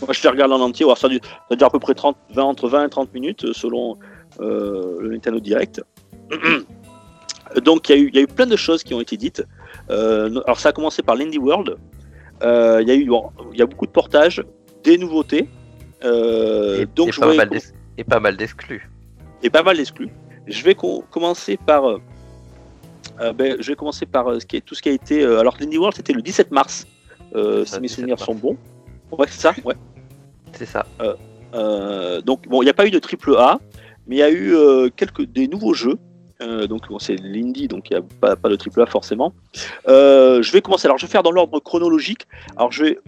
[0.00, 0.84] moi, je les regarde en entier.
[0.84, 3.44] Alors, ça, dure, ça dure à peu près 30, 20, entre 20 et 30 minutes
[3.44, 3.98] euh, selon
[4.40, 5.82] euh, le Nintendo Direct.
[7.62, 9.16] Donc, il y, a eu- il y a eu plein de choses qui ont été
[9.16, 9.44] dites.
[9.90, 11.76] Euh, alors, ça a commencé par l'Indie World.
[12.42, 14.42] Euh, Il y a eu bon, y a beaucoup de portages,
[14.84, 15.48] des nouveautés.
[16.04, 17.50] Euh, et, donc, et je pas mal
[17.96, 18.90] et pas mal d'exclus.
[19.42, 20.10] et pas mal d'exclus.
[20.46, 21.88] Je vais co- commencer par.
[21.88, 21.98] euh,
[23.20, 25.24] euh, ben, je vais commencer par ce qui est, tout ce qui a été.
[25.24, 26.86] alors, l'Indie World, c'était le 17 mars,
[27.32, 28.24] si mes 17 souvenirs mars.
[28.26, 28.56] sont bons.
[29.12, 29.74] Ouais, c'est ça Ouais.
[30.52, 30.86] C'est ça.
[31.54, 33.58] Euh, donc bon, il n'y a pas eu de triple A,
[34.06, 35.98] mais il y a eu euh, quelques des nouveaux jeux.
[36.68, 39.32] Donc bon, c'est l'indie, donc il n'y a pas, pas de triple A forcément.
[39.86, 40.86] Je vais commencer.
[40.86, 42.26] Alors je vais faire dans l'ordre chronologique.
[42.56, 42.98] Alors je vais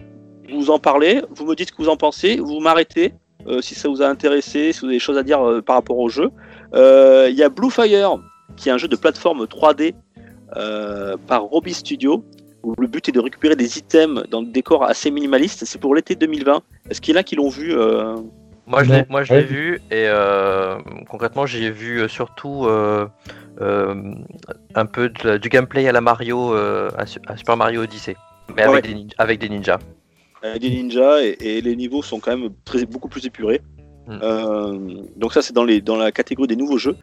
[0.53, 1.21] vous en parler.
[1.35, 2.37] Vous me dites ce que vous en pensez.
[2.37, 3.13] Vous m'arrêtez
[3.47, 5.75] euh, si ça vous a intéressé, si vous avez des choses à dire euh, par
[5.75, 6.29] rapport au jeu.
[6.73, 8.17] Euh, Il y a Blue Fire,
[8.55, 9.93] qui est un jeu de plateforme 3D
[10.55, 12.23] euh, par Robbie Studio.
[12.63, 15.63] Où le but est de récupérer des items dans des décors assez minimalistes.
[15.65, 16.61] C'est pour l'été 2020.
[16.89, 18.15] Est-ce qu'il y en a qui l'ont vu euh,
[18.65, 20.77] Moi, je l'ai, moi, je l'ai vu et euh,
[21.09, 23.07] concrètement, j'y ai vu surtout euh,
[23.61, 23.95] euh,
[24.75, 28.17] un peu de- du gameplay à la Mario, euh, à, Su- à Super Mario Odyssey,
[28.53, 28.81] mais Ouais.
[28.81, 29.79] des avec des ninjas.
[30.55, 33.61] Euh, des ninjas et, et les niveaux sont quand même très, beaucoup plus épurés.
[34.07, 34.19] Mm.
[34.23, 34.79] Euh,
[35.17, 36.95] donc ça c'est dans, les, dans la catégorie des nouveaux jeux.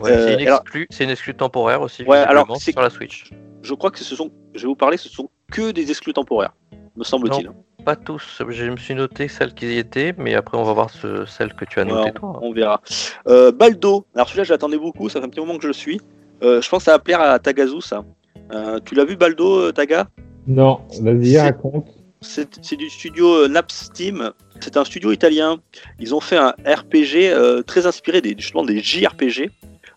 [0.00, 2.02] Ouais, Euh, c'est une alors- exclue, une exclue temporaire aussi.
[2.04, 3.30] Ouais, alors, sur la Switch.
[3.62, 6.54] Je crois que ce sont, je vais vous parler, ce sont que des exclus temporaires,
[6.96, 7.50] me semble-t-il.
[7.84, 8.42] pas tous.
[8.48, 11.52] Je me suis noté celles qui y étaient, mais après on va voir ce, celles
[11.54, 12.38] que tu as notées on, toi.
[12.42, 12.80] on verra.
[13.28, 15.72] Euh, Baldo, alors celui-là, je l'attendais beaucoup, ça fait un petit moment que je le
[15.74, 16.00] suis.
[16.42, 18.04] Euh, je pense que ça va plaire à Tagazu, ça.
[18.52, 20.08] Euh, tu l'as vu, Baldo, Taga?
[20.46, 21.88] Non, vas-y, raconte.
[22.28, 24.32] C'est du studio euh, Naps Team.
[24.60, 25.58] C'est un studio italien.
[25.98, 29.50] Ils ont fait un RPG euh, très inspiré des, justement des JRPG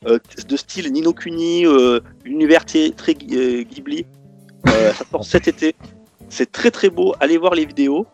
[0.07, 4.05] euh, de style Nino Kuni, euh, univers très, très Ghi- Ghibli.
[4.65, 5.75] Ça sort cet été.
[6.29, 7.15] C'est très très beau.
[7.19, 8.05] Allez voir les vidéos.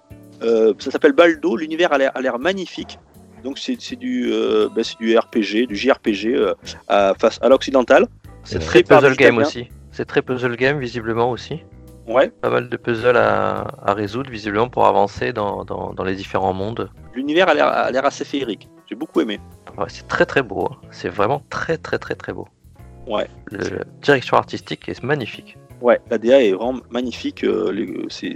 [0.42, 1.56] Ça s'appelle Baldo.
[1.56, 2.98] L'univers a l'air- a l'air magnifique.
[3.44, 4.32] Donc c'est c'est du,
[4.76, 6.36] ben, c'est du RPG, du JRPG
[6.88, 8.08] à, face à l'occidental.
[8.44, 9.68] C'est très puzzle game aussi.
[9.92, 11.60] C'est très puzzle game visiblement aussi.
[12.08, 12.30] Ouais.
[12.42, 16.54] Pas mal de puzzles à, à résoudre visiblement pour avancer dans, dans, dans les différents
[16.54, 16.90] mondes.
[17.16, 18.70] L'univers a l'air- a l'air assez féerique.
[18.88, 19.40] J'ai beaucoup aimé.
[19.78, 20.68] Ouais, c'est très très beau.
[20.72, 20.76] hein.
[20.92, 22.48] C'est vraiment très très très très beau.
[23.08, 23.28] Ouais.
[23.52, 25.58] Le, la direction artistique est magnifique.
[25.82, 27.44] Ouais, la DA est vraiment magnifique.
[27.44, 28.34] euh, c'est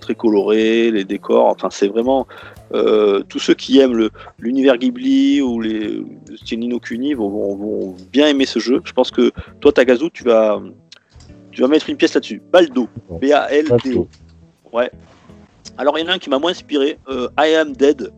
[0.00, 1.46] très coloré, les décors.
[1.46, 2.26] Enfin, c'est vraiment
[2.72, 4.08] euh, tous ceux qui aiment
[4.38, 6.02] l'univers Ghibli ou les
[6.52, 8.80] Nino Kuni vont, vont- vont bien aimer ce jeu.
[8.84, 9.30] Je pense que
[9.60, 10.60] toi, Tagazu, tu vas
[11.60, 12.40] tu vas mettre une pièce là-dessus.
[12.50, 12.88] Baldo,
[13.20, 14.08] B-A-L-D-O.
[14.72, 14.90] Ouais.
[15.76, 16.98] Alors, il y en a un qui m'a moins inspiré.
[17.10, 18.10] euh, I Am Dead.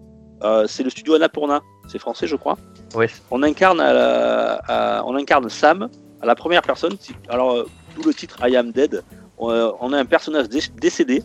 [0.44, 1.60] Euh, c'est le studio Annapurna.
[1.88, 2.56] C'est français, je crois.
[2.94, 3.08] Ouais.
[3.32, 5.88] On incarne, à la- à- on incarne Sam
[6.20, 6.92] à la première personne.
[7.00, 9.02] Si- Alors, euh, d'où le titre I Am Dead.
[9.38, 11.24] On, euh, on a un personnage dé- décédé.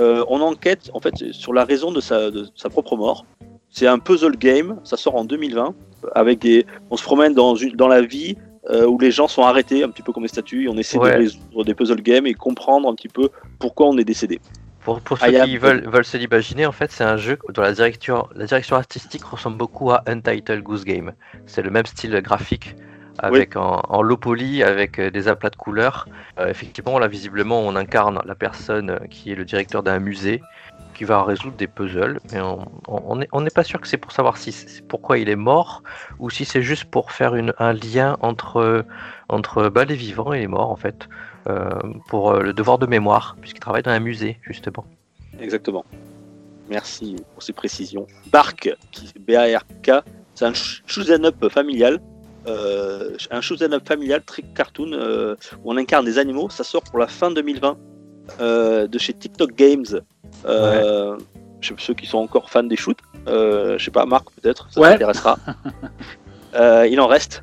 [0.00, 3.26] Euh, on enquête en fait sur la raison de sa, de sa propre mort.
[3.70, 4.80] C'est un puzzle game.
[4.82, 5.72] Ça sort en 2020.
[6.16, 8.36] Avec des, on se promène dans, une, dans la vie
[8.70, 10.64] euh, où les gens sont arrêtés, un petit peu comme les statues.
[10.64, 11.12] Et on essaie Ouais.
[11.12, 13.28] de résoudre des puzzle games et comprendre un petit peu
[13.58, 14.40] pourquoi on est décédé.
[14.80, 17.62] Pour, pour I ceux qui veulent, veulent se l'imaginer, en fait, c'est un jeu dont
[17.62, 21.12] la direction, la direction artistique ressemble beaucoup à Untitled Goose Game.
[21.46, 22.76] C'est le même style graphique,
[23.18, 26.06] avec en, en low poly, avec euh, des aplats de couleurs.
[26.38, 30.42] Euh, effectivement, là, visiblement, on incarne la personne qui est le directeur d'un musée,
[30.94, 32.20] qui va résoudre des puzzles.
[32.32, 32.40] Mais
[32.88, 34.54] on n'est pas sûr que c'est pour savoir si
[34.88, 35.82] pourquoi il est mort,
[36.18, 38.84] ou si c'est juste pour faire un lien entre,
[39.28, 41.08] entre les vivants et les morts, en fait.
[41.46, 41.68] euh,
[42.08, 44.86] pour euh, le devoir de mémoire, puisqu'il travaille dans un musée, justement.
[45.38, 45.84] Exactement.
[46.70, 48.06] Merci pour ces précisions.
[48.32, 48.70] Bark,
[49.26, 49.90] B-A-R-K,
[50.34, 52.00] c'est un sh- shoot'em up familial.
[52.46, 56.48] Euh, un shoot'em up familial très cartoon euh, où on incarne des animaux.
[56.48, 57.76] Ça sort pour la fin 2020
[58.40, 59.84] euh, de chez TikTok Games.
[60.46, 61.16] Euh,
[61.60, 62.98] je sais- Ceux qui sont encore fans des shoots,
[63.28, 64.90] euh, je sais pas, Marc peut-être, ça Ouais.
[64.92, 65.36] t'intéressera.
[66.56, 67.42] Euh, il en reste.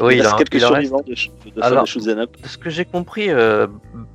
[0.00, 0.68] Oui, il il reste en, quelques il reste.
[0.88, 1.12] survivants de,
[1.54, 2.34] de Alors- de shoot'em up.
[2.42, 3.66] De ce que j'ai compris, euh,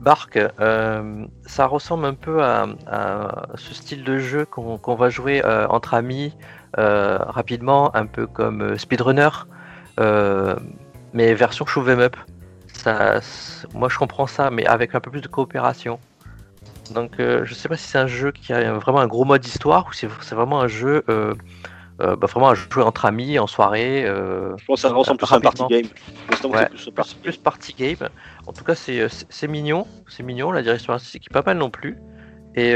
[0.02, 5.44] Bark, euh, ça ressemble un peu à, à ce style de jeu qu'on va jouer
[5.46, 6.34] euh, entre amis
[6.80, 9.30] euh, rapidement, un peu comme euh, Speedrunner,
[10.00, 10.56] euh,
[11.14, 12.16] mais version show 'em up.
[12.84, 13.22] Ça,
[13.74, 16.00] moi, je comprends ça, mais avec un peu plus de coopération.
[16.94, 19.46] Donc, euh, je sais pas si c'est un jeu qui a vraiment un gros mode
[19.46, 21.34] histoire ou si c'est vraiment un jeu, euh,
[22.02, 24.04] euh, bah, vraiment un jeu entre amis, en soirée.
[24.06, 25.86] euh, Je pense que ça ressemble plus à un party game.
[26.44, 28.10] Ouais, plus party plus party game.
[28.48, 30.52] En tout cas, c'est mignon, c'est mignon.
[30.52, 31.98] La direction artistique est pas mal non plus.
[32.56, 32.76] Et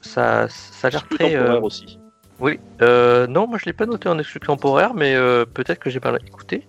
[0.00, 1.38] ça, ça a l'air très.
[1.60, 2.00] aussi.
[2.40, 5.14] oui, non, moi je l'ai pas noté en exclu temporaire, mais
[5.54, 6.66] peut-être que j'ai pas écouté.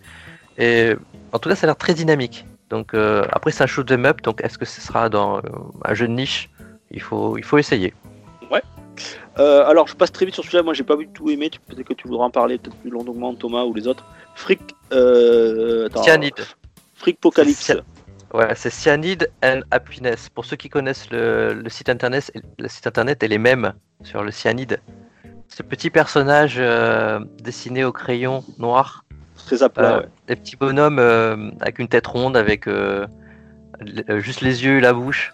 [0.60, 0.94] Et
[1.34, 2.46] en tout cas, ça a l'air très dynamique.
[2.70, 4.22] Donc euh, après, c'est un shoot 'em up.
[4.22, 5.42] Donc est-ce que ce sera dans euh,
[5.84, 6.50] un jeu de niche?
[6.92, 7.94] Il faut, il faut essayer.
[9.38, 10.64] Euh, alors, je passe très vite sur celui-là.
[10.64, 11.52] Moi, j'ai pas vu tout aimé.
[11.68, 14.06] Peut-être que tu voudras en parler peut-être plus longuement, Thomas ou les autres.
[14.36, 14.62] Frick.
[14.94, 16.46] Euh, attends, Cyanide.
[16.96, 17.60] Frickpocalypse.
[17.60, 17.82] C'est
[18.34, 20.30] Ouais, c'est Cyanide and Happiness.
[20.30, 23.74] Pour ceux qui connaissent le, le site internet, le site internet est les mêmes
[24.04, 24.82] sur le cyanide.
[25.48, 26.62] Ce petit personnage
[27.42, 29.06] dessiné au crayon noir,
[29.46, 29.98] Très à plat.
[29.98, 30.08] Euh, ouais.
[30.28, 33.06] des petits bonhommes euh, avec une tête ronde, avec euh,
[34.10, 35.34] euh, juste les yeux et la bouche.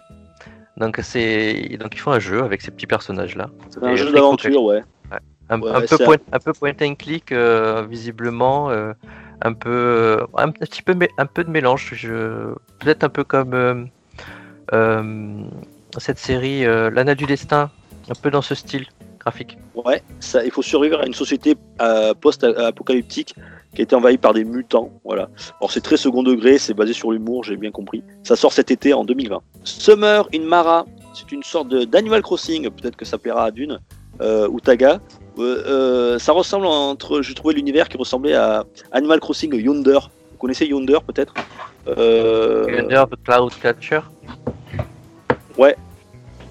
[0.76, 3.48] Donc c'est donc ils font un jeu avec ces petits personnages là.
[3.70, 4.82] C'est un et jeu d'aventure, ouais.
[5.50, 8.94] Un, Ouais, un peu point, un peu point and click euh, visiblement, euh,
[9.42, 11.90] un peu un petit peu un peu de mélange.
[11.94, 13.84] Je peut-être un peu comme euh,
[14.72, 15.42] euh,
[15.98, 17.70] cette série euh, L'Anna du destin,
[18.08, 18.86] un peu dans ce style
[19.20, 19.58] graphique.
[19.74, 23.34] Ouais, ça, il faut survivre à une société euh, post-apocalyptique
[23.74, 24.90] qui a été envahie par des mutants.
[25.04, 25.28] Voilà.
[25.60, 28.02] Alors c'est très second degré, c'est basé sur l'humour, j'ai bien compris.
[28.22, 29.40] Ça sort cet été en 2020.
[29.64, 33.80] Summer in Mara, c'est une sorte d'Animal Crossing, peut-être que ça plaira à Dune
[34.20, 35.00] euh, ou Taga.
[35.38, 39.98] Euh, euh, ça ressemble entre, j'ai trouvé l'univers qui ressemblait à Animal Crossing Yonder.
[40.32, 41.34] Vous connaissez Yonder peut-être?
[41.86, 44.00] Under the Cloud Catcher?
[45.56, 45.76] Ouais,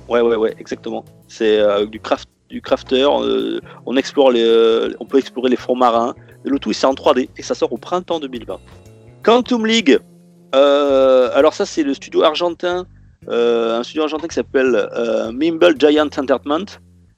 [0.10, 1.06] ouais, ouais, ouais, exactement.
[1.28, 3.08] C'est du craft, du crafter.
[3.10, 6.14] euh, on explore les, euh, on peut explorer les fonds marins.
[6.46, 8.60] Et le tout, c'est en 3D et ça sort au printemps 2020.
[9.24, 10.00] Quantum League.
[10.54, 12.86] euh, alors ça, c'est le studio argentin
[13.28, 14.90] un studio argentin qui s'appelle
[15.32, 16.66] Mimble Giant Entertainment.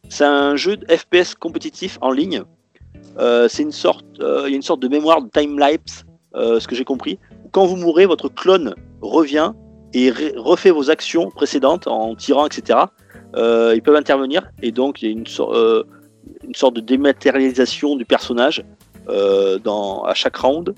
[0.09, 2.43] C'est un jeu de FPS compétitif en ligne.
[3.17, 6.03] C'est une sorte, il y a une sorte de mémoire de time lapse,
[6.35, 7.19] ce que j'ai compris.
[7.53, 9.53] Quand vous mourrez, votre clone revient
[9.93, 12.79] et refait vos actions précédentes en tirant, etc.
[13.35, 15.83] Euh, ils peuvent intervenir et donc il y a une, euh,
[16.43, 18.63] une sorte de dématérialisation du personnage
[19.09, 20.75] euh, dans, à chaque round.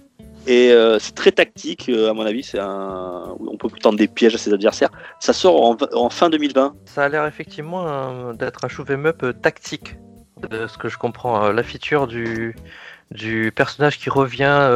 [0.47, 2.43] Et c'est très tactique, à mon avis.
[2.43, 3.35] C'est un...
[3.39, 4.91] On peut tendre des pièges à ses adversaires.
[5.19, 6.75] Ça sort en, fin 2020.
[6.85, 9.95] Ça a l'air effectivement d'être un shoot 'em up tactique,
[10.47, 11.51] de ce que je comprends.
[11.51, 12.55] La feature du,
[13.09, 14.69] du personnage qui revient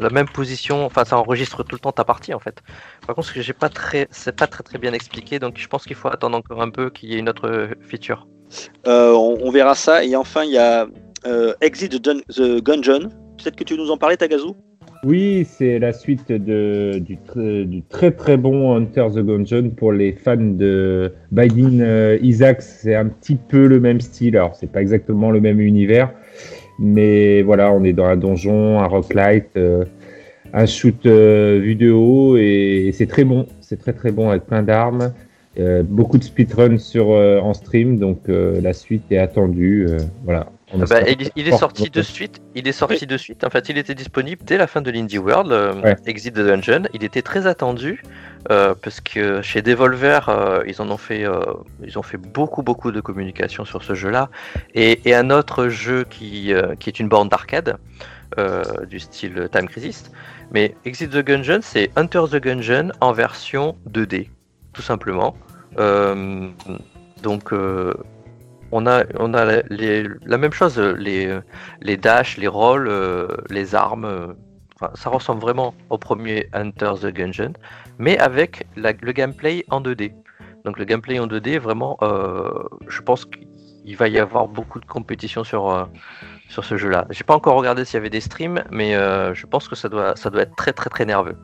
[0.00, 2.62] la même position, enfin ça enregistre tout le temps ta partie en fait.
[3.06, 5.68] Par contre, ce que j'ai pas très, c'est pas très très bien expliqué, donc je
[5.68, 8.26] pense qu'il faut attendre encore un peu qu'il y ait une autre euh, feature.
[8.86, 10.04] Euh, on, on verra ça.
[10.04, 10.86] Et enfin, il y a
[11.26, 13.08] euh, Exit the, Dun- the Gungeon.
[13.38, 14.48] Peut-être que tu veux nous en parler, Tagazu?
[15.02, 19.92] Oui, c'est la suite de, du, tr- du très très bon Hunter the Gungeon pour
[19.92, 22.62] les fans de Binding euh, Isaac.
[22.62, 24.36] C'est un petit peu le même style.
[24.36, 26.12] Alors, c'est pas exactement le même univers,
[26.78, 29.84] mais voilà, on est dans un donjon, un roguelite, euh,
[30.52, 33.46] un shoot euh, haut et, c'est très bon.
[33.60, 35.12] C'est très très bon avec plein d'armes.
[35.58, 39.86] Euh, beaucoup de speedrun sur euh, en stream, donc euh, la suite est attendue.
[40.24, 40.48] voilà.
[40.88, 42.40] Bah, il, il est sorti de suite.
[42.54, 43.44] Il est sorti de suite.
[43.44, 45.96] En fait, il était disponible dès la fin de l'Indie World, euh, Ouais.
[46.06, 46.82] Exit the Dungeon.
[46.92, 48.02] Il était très attendu
[48.50, 51.40] euh, parce que chez Devolver, euh, ils en ont fait, euh,
[51.82, 54.30] ils ont fait beaucoup beaucoup de communication sur ce jeu-là.
[54.74, 57.76] Et, et un autre jeu qui, euh, qui est une borne d'arcade
[58.38, 60.10] euh, du style Time Crisis.
[60.52, 64.28] Mais Exit the Gungeon, c'est Hunter the Gungeon en version 2D,
[64.72, 65.36] tout simplement.
[65.78, 66.48] Euh,
[67.22, 67.94] donc euh,
[68.74, 71.38] on a, on a la, même chose, les,
[71.80, 71.96] les
[72.38, 74.04] les rolls, euh, les armes.
[74.04, 74.34] euh,
[74.94, 77.52] ça ressemble vraiment au premier Hunter the Gungeon,
[77.98, 80.12] mais avec le gameplay en 2D.
[80.64, 82.50] Donc le gameplay en 2D, vraiment, euh,
[82.88, 85.88] je pense qu'il va y avoir beaucoup de compétition sur,
[86.48, 87.06] sur ce jeu-là.
[87.10, 88.94] J'ai pas encore regardé s'il y avait des streams, mais
[89.34, 91.36] je pense que ça doit, ça doit être très très très nerveux.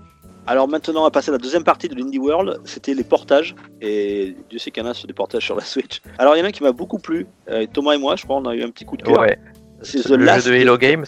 [0.46, 2.60] Alors maintenant, on va passer à la deuxième partie de l'Indie World.
[2.64, 3.54] C'était les portages.
[3.80, 6.00] Et Dieu sait qu'il y en a sur des portages sur la Switch.
[6.18, 7.26] Alors, il y en a un qui m'a beaucoup plu.
[7.48, 9.20] Euh, Thomas et moi, je crois, on a eu un petit coup de cœur.
[9.20, 9.38] Ouais.
[9.82, 10.46] C'est The le Last.
[10.46, 11.04] jeu de Hello Games.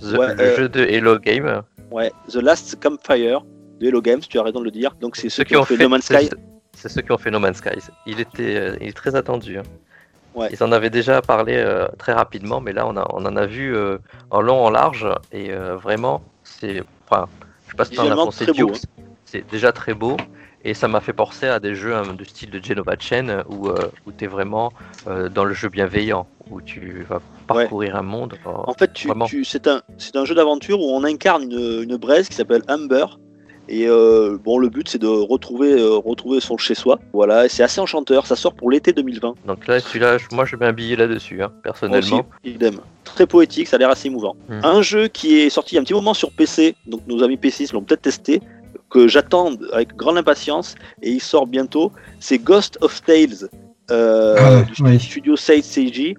[0.00, 1.62] The- Ouais, le euh, jeu de Hello Game.
[1.90, 3.42] Ouais, The Last Campfire
[3.80, 4.92] de Hello Games, tu as raison de le dire.
[5.00, 6.30] Donc, c'est ceux, Ceux qui ont fait, No Man's Sky.
[6.74, 7.70] C'est ceux qui ont fait No Man's Sky.
[8.06, 9.58] Il était, euh, il est très attendu.
[9.58, 9.62] hein.
[10.34, 10.48] Ouais.
[10.52, 13.46] Ils en avaient déjà parlé euh, très rapidement, mais là on, a, on en a
[13.46, 13.96] vu euh,
[14.30, 17.26] en long, en large, et euh, vraiment, c'est, enfin,
[17.76, 18.82] sais pas si t'en as Visuellement, pensé, très beau, Dukes,
[19.24, 20.16] c'est déjà très beau,
[20.64, 23.68] et ça m'a fait penser à des jeux hein, de style de Genova Chain où,
[23.68, 24.72] euh, où tu es vraiment
[25.06, 28.34] euh, dans le jeu bienveillant, où tu vas parcourir un monde.
[28.46, 29.26] euh, En fait, tu, vraiment.
[29.26, 32.62] tu- c'est un, c'est un jeu d'aventure où on incarne une, une braise qui s'appelle
[32.68, 33.06] Amber.
[33.68, 36.98] Et euh, bon, le but c'est de retrouver, euh, retrouver son chez-soi.
[37.12, 38.26] Voilà, et c'est assez enchanteur.
[38.26, 39.34] Ça sort pour l'été 2020.
[39.46, 42.08] Donc là, celui-là, je- moi je mets un billet là-dessus, hein, personnellement.
[42.16, 42.76] Moi aussi, idem.
[43.04, 44.36] Très poétique, ça a l'air assez émouvant.
[44.48, 44.60] Hmm.
[44.62, 47.22] Un jeu qui est sorti il y a un petit moment sur PC, donc nos
[47.22, 48.40] amis PC l'ont peut-être testé,
[48.90, 51.90] que j'attends avec grande impatience, et il sort bientôt,
[52.20, 53.48] c'est Ghost of Tales
[53.90, 55.00] euh, Ah, du oui.
[55.00, 56.14] studio Sage Seiji.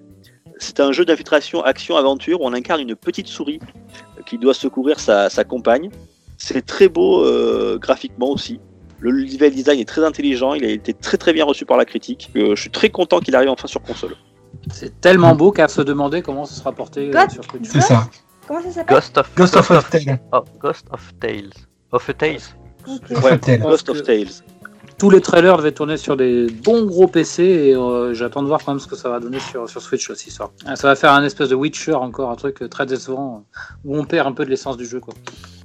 [0.58, 3.60] C'est un jeu d'infiltration action-aventure où on incarne une petite souris
[4.26, 5.88] qui doit secourir sa, sa compagne.
[6.38, 8.60] C'est très beau euh, graphiquement aussi.
[9.00, 11.84] Le level design est très intelligent, il a été très très bien reçu par la
[11.84, 12.30] critique.
[12.36, 14.16] Euh, je suis très content qu'il arrive enfin sur console.
[14.72, 17.68] C'est tellement beau qu'à se demander comment ça sera porté euh, sur Switch.
[17.68, 18.08] C'est ça.
[18.46, 20.18] Comment ça s'appelle Ghost of, Ghost of Tale.
[20.32, 21.50] oh, Ghost of Tales.
[21.92, 22.40] Of a Tales.
[22.88, 23.00] Ok.
[23.10, 23.60] Ghost Ouais, of.
[23.60, 24.26] Ghost Tales.
[24.98, 28.64] Tous les trailers devaient tourner sur des bons gros PC et euh, j'attends de voir
[28.64, 30.30] quand même ce que ça va donner sur, sur Switch aussi.
[30.32, 30.50] Ça.
[30.74, 33.44] ça va faire un espèce de Witcher encore, un truc très décevant
[33.84, 34.98] où on perd un peu de l'essence du jeu.
[34.98, 35.14] Quoi.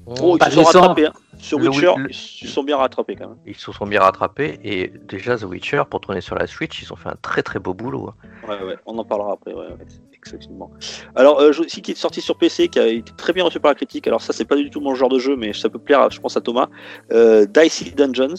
[0.05, 1.05] Oh, Pas ils se sont rattrapés.
[1.07, 1.13] hein.
[1.37, 3.37] Sur Le Witcher, le- ils se sont bien rattrapés quand même.
[3.45, 6.91] Ils se sont bien rattrapés et déjà The Witcher pour tourner sur la Switch ils
[6.93, 8.09] ont fait un très très beau boulot.
[8.09, 8.27] hein.
[8.47, 9.77] Ouais, ouais, on en parlera après, ouais, ouais,
[10.25, 10.71] effectivement.
[11.15, 13.71] Alors, euh, aussi qui est sorti sur PC, qui a été très bien reçu par
[13.71, 14.05] la critique.
[14.07, 16.19] Alors, ça, c'est pas du tout mon genre de jeu, mais ça peut plaire, je
[16.19, 16.67] pense, à Thomas.
[17.11, 18.35] Euh, Dicey Dungeons.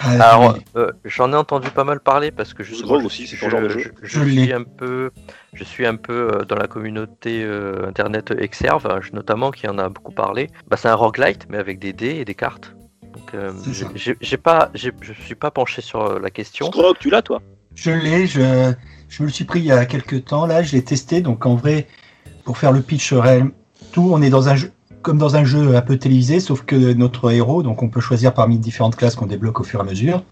[0.00, 0.62] Ah, Alors oui.
[0.76, 3.50] euh, j'en ai entendu pas mal parler parce que justement je, aussi, c'est je- ton
[3.50, 3.92] genre de je- jeu.
[4.02, 4.42] je Je l'ai.
[4.44, 5.10] suis un peu
[5.54, 9.78] je suis un peu euh, dans la communauté euh, internet Exerve hein, notamment qui en
[9.78, 10.50] a beaucoup parlé.
[10.68, 12.74] Bah, c'est un roguelite mais avec des dés et des cartes.
[13.14, 13.52] Donc euh,
[13.94, 16.70] j'ai j'ai pas j'ai- je suis pas penché sur la question.
[17.00, 17.40] Tu l'as, toi?
[17.74, 18.72] Je l'ai, je,
[19.08, 21.44] je me le suis pris il y a quelques temps, là, je l'ai testé, donc
[21.46, 21.86] en vrai,
[22.44, 23.50] pour faire le pitch réel,
[23.92, 24.72] tout, on est dans un jeu,
[25.06, 28.34] comme dans un jeu un peu télévisé, sauf que notre héros, donc on peut choisir
[28.34, 30.24] parmi différentes classes qu'on débloque au fur et à mesure,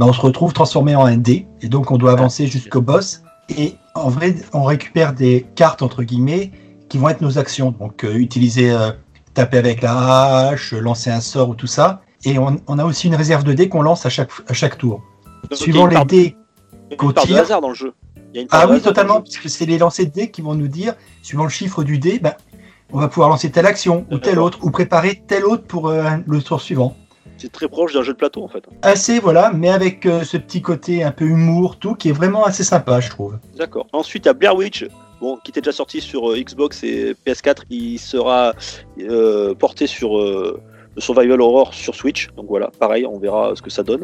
[0.00, 3.22] on se retrouve transformé en un dé, et donc on doit avancer jusqu'au boss,
[3.54, 6.50] et en vrai, on récupère des cartes, entre guillemets,
[6.88, 8.92] qui vont être nos actions, donc euh, utiliser, euh,
[9.34, 13.08] taper avec la hache, lancer un sort ou tout ça, Et on, on a aussi
[13.08, 15.02] une réserve de dés qu'on lance à chaque, à chaque tour.
[15.50, 16.36] Donc, Suivant les une part- dés
[16.72, 17.38] il y a qu'on une part de tire.
[17.42, 17.92] hasard dans le jeu.
[18.50, 19.24] Ah oui, totalement, jeu.
[19.24, 22.18] puisque c'est les lancers de dés qui vont nous dire, suivant le chiffre du dé,
[22.18, 22.32] ben,
[22.92, 26.02] on va pouvoir lancer telle action ou telle autre, ou préparer telle autre pour euh,
[26.26, 26.96] le tour suivant.
[27.38, 28.64] C'est très proche d'un jeu de plateau en fait.
[28.82, 32.44] Assez, voilà, mais avec euh, ce petit côté un peu humour, tout, qui est vraiment
[32.44, 33.38] assez sympa, je trouve.
[33.56, 33.86] D'accord.
[33.92, 34.86] Ensuite, il y a Blair Witch,
[35.20, 37.62] bon, qui était déjà sorti sur euh, Xbox et PS4.
[37.70, 38.52] Il sera
[39.00, 40.60] euh, porté sur euh,
[40.94, 42.28] le Survival Horror sur Switch.
[42.36, 44.02] Donc voilà, pareil, on verra ce que ça donne.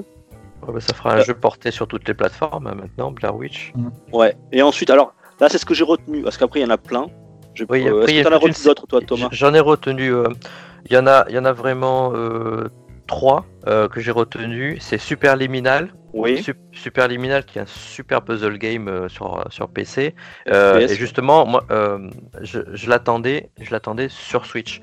[0.66, 1.24] Ouais, bah, ça fera un Euh.
[1.24, 3.72] jeu porté sur toutes les plateformes hein, maintenant, Blair Witch.
[4.12, 4.34] Ouais.
[4.50, 6.78] Et ensuite, alors là, c'est ce que j'ai retenu, parce qu'après, il y en a
[6.78, 7.06] plein.
[7.66, 9.28] T'en as retenu d'autres, toi, Thomas?
[9.32, 10.12] J'en ai retenu.
[10.12, 10.28] euh,
[10.88, 12.68] Il y en a, il y en a vraiment euh,
[13.06, 14.76] trois euh, que j'ai retenu.
[14.80, 15.92] C'est Superliminal.
[16.14, 16.42] Oui.
[16.42, 20.14] Sup- Superliminal qui est un super puzzle game euh, sur, sur PC.
[20.48, 22.08] Euh, et justement, moi, euh,
[22.40, 24.80] je, je l'attendais, je l'attendais sur Switch.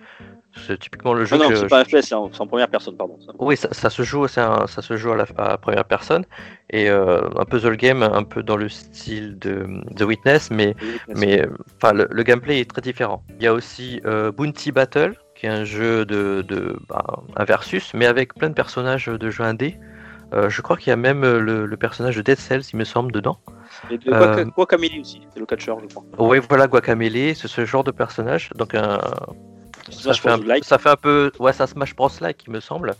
[0.68, 2.48] C'est typiquement le jeu Ah non, que c'est pas un FPS, c'est en, c'est en
[2.48, 3.18] première personne, pardon.
[3.40, 6.26] oui, ça, ça se joue, c'est un- ça se joue à la, à première personne
[6.70, 10.76] et euh, un puzzle game un peu dans le style de The Witness, mais
[11.16, 11.46] mais
[11.78, 13.24] enfin le, le gameplay est très différent.
[13.40, 17.04] Il y a aussi euh, Bounty Battle, qui est un jeu de, de bah,
[17.36, 19.78] un versus, mais avec plein de personnages de jeux indés.
[20.34, 22.78] Euh, je crois qu'il y a même euh, le, le personnage de Dead Cells, il
[22.78, 23.38] me semble, dedans.
[23.92, 26.04] Et de Euh, Guaca- Guacamele aussi, c'est le catcheur, je crois.
[26.18, 28.50] Oui, voilà, Guacamele, c'est ce genre de personnage.
[28.56, 29.00] Donc un,
[29.92, 30.48] Smash fait, un, Bros.
[30.48, 30.64] like.
[30.64, 32.94] ça fait un peu, ouais, ça Smash Bros like, il me semble.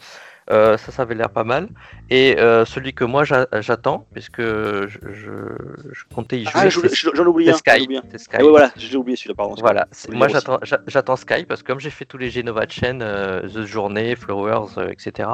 [0.52, 1.70] Euh, ça, ça avait l'air pas mal.
[2.12, 6.70] Et euh, celui que moi j'a- j'attends, puisque je, je- je comptais y jouer, Ah,
[6.70, 7.54] c'est- je- j'en oublie c'est.
[7.54, 7.88] Sky.
[8.18, 8.36] Sky.
[8.40, 9.56] Ah ouais, voilà, j'ai oublié celui-là, pardon.
[9.60, 13.00] Voilà, moi j'attends j'a- j'attends Sky parce que comme j'ai fait tous les Genova Chain,
[13.02, 15.28] euh, The Journey, Flowers, euh, etc.,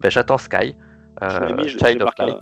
[0.00, 0.74] ben, j'attends Sky.
[1.22, 2.36] Euh, mis, je- je Child of Light.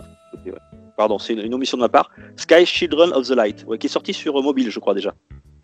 [0.95, 2.09] Pardon, c'est une, une omission de ma part.
[2.37, 5.13] Sky Children of the Light, ouais, qui est sorti sur euh, mobile, je crois déjà.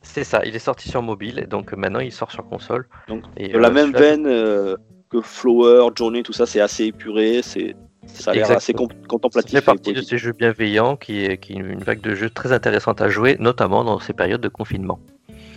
[0.01, 2.87] C'est ça, il est sorti sur mobile donc maintenant il sort sur console.
[3.07, 4.77] Donc, Et, de la euh, même veine euh,
[5.09, 7.75] que Flower, Journey, tout ça, c'est assez épuré, c'est
[8.07, 9.51] ça a l'air assez contemplatif.
[9.51, 12.29] fait et partie de ces jeux bienveillants qui est, qui est une vague de jeux
[12.29, 14.99] très intéressante à jouer, notamment dans ces périodes de confinement.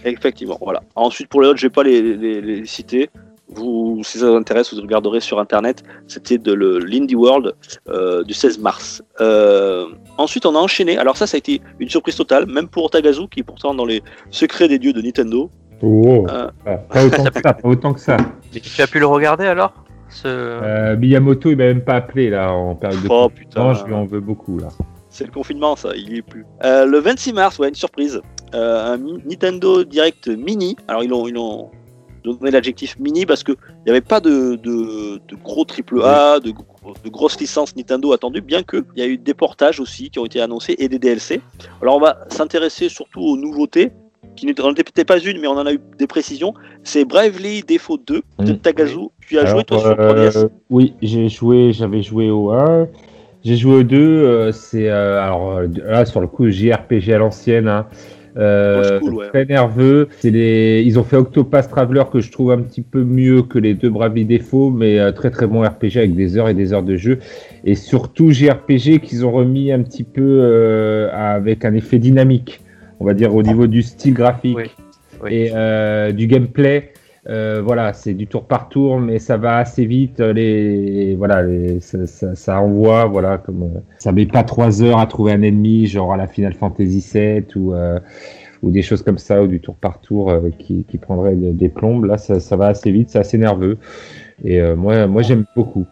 [0.04, 0.82] Effectivement, voilà.
[0.96, 3.08] Ensuite, pour les autres, je vais pas les, les- les citer.
[3.54, 5.82] Vous, si ça vous intéresse, vous regarderez sur internet.
[6.06, 7.54] C'était de le- l'Indie World
[7.88, 9.02] euh, du 16 mars.
[9.20, 9.86] Euh,
[10.18, 10.98] ensuite, on a enchaîné.
[10.98, 13.84] Alors ça, ça a été une surprise totale, même pour Tagazu, qui est pourtant dans
[13.84, 15.50] les secrets des dieux de Nintendo.
[15.82, 18.16] Oh, Euh, pas, pas autant que ça, pas autant que ça.
[18.54, 19.72] Mais tu as pu le regarder alors
[20.08, 20.28] ce...
[20.28, 23.74] Euh, Miyamoto, il m'a même pas appelé là en période de Oh, confinement, putain.
[23.74, 24.68] je lui en veux beaucoup là.
[25.08, 26.44] C'est le confinement, ça, il y est plus.
[26.64, 28.20] Euh, le 26 mars, ouais, une surprise.
[28.54, 30.76] Euh, un Nintendo Direct Mini.
[30.88, 31.70] Alors, ils ont,
[32.22, 36.50] donné l'adjectif mini parce qu'il n'y avait pas de, de, de gros triple A, de,
[36.50, 40.18] gros- de grosses licences Nintendo attendues, bien qu'il y a eu des portages aussi qui
[40.18, 41.40] ont été annoncés et des DLC.
[41.80, 43.90] Alors, on va s'intéresser surtout aux nouveautés,
[44.36, 46.54] qui n'en étaient peut-être pas une, mais on en a eu des précisions.
[46.84, 48.52] C'est Bravely Default 2 de.
[48.52, 49.08] Tagazu.
[49.28, 52.88] Tu as joué, toi, sur euh, 3DS Oui, j'ai joué, j'avais joué au 1.
[53.44, 53.98] J'ai joué au 2.
[53.98, 57.68] euh, c'est euh, alors là sur le coup JRPG à l'ancienne.
[57.68, 57.86] Hein,
[58.36, 59.28] euh, ouais.
[59.28, 60.08] Très nerveux.
[60.18, 63.58] C'est les, ils ont fait Octopath Traveler que je trouve un petit peu mieux que
[63.58, 66.72] les deux Bravely Default, mais euh, très très bon RPG avec des heures et des
[66.72, 67.18] heures de jeu.
[67.64, 72.60] Et surtout JRPG qu'ils ont remis un petit peu euh, avec un effet dynamique,
[73.00, 74.70] on va dire au niveau du style graphique Oui,
[75.22, 75.34] oui.
[75.34, 76.91] et euh, du gameplay.
[77.28, 80.18] Euh, voilà, c'est du tour par tour, mais ça va assez vite.
[80.18, 84.98] Les, voilà, les- ça, ça- ça envoie, voilà, comme euh, ça met pas trois heures
[84.98, 88.00] à trouver un ennemi, genre à la Final Fantasy VII ou euh,
[88.62, 91.68] ou des choses comme ça, ou du tour par tour euh, qui, qui prendrait des,
[91.68, 92.04] plombes.
[92.04, 93.76] Là, ça, ça va assez vite, c'est assez nerveux.
[94.44, 95.86] Et euh, moi, moi, j'aime beaucoup.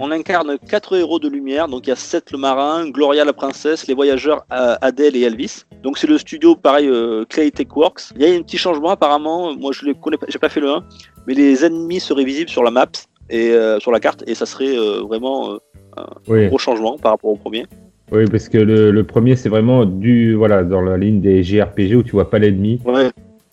[0.00, 3.32] On incarne quatre héros de lumière, donc il y a Seth le marin, Gloria la
[3.32, 5.64] princesse, les voyageurs euh, Adèle et Elvis.
[5.82, 8.10] Donc c'est le studio pareil euh, Clay Tech Works.
[8.16, 10.60] Il y a un petit changement apparemment, moi je ne connais pas, j'ai pas fait
[10.60, 10.84] le 1,
[11.26, 12.86] mais les ennemis seraient visibles sur la map
[13.30, 15.56] et euh, sur la carte et ça serait euh, vraiment euh,
[15.96, 17.66] un Oui, gros changement par rapport au premier.
[18.10, 21.94] oui, parce que le, le premier, c'est vraiment du, voilà, dans la ligne des JRPG
[21.96, 22.80] où tu vois pas l'ennemi.
[22.84, 23.10] Ouais.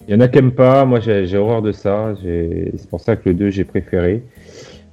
[0.07, 3.15] Il y en a qui aiment pas, moi j'ai horreur de ça, c'est pour ça
[3.15, 4.23] que le 2 j'ai préféré.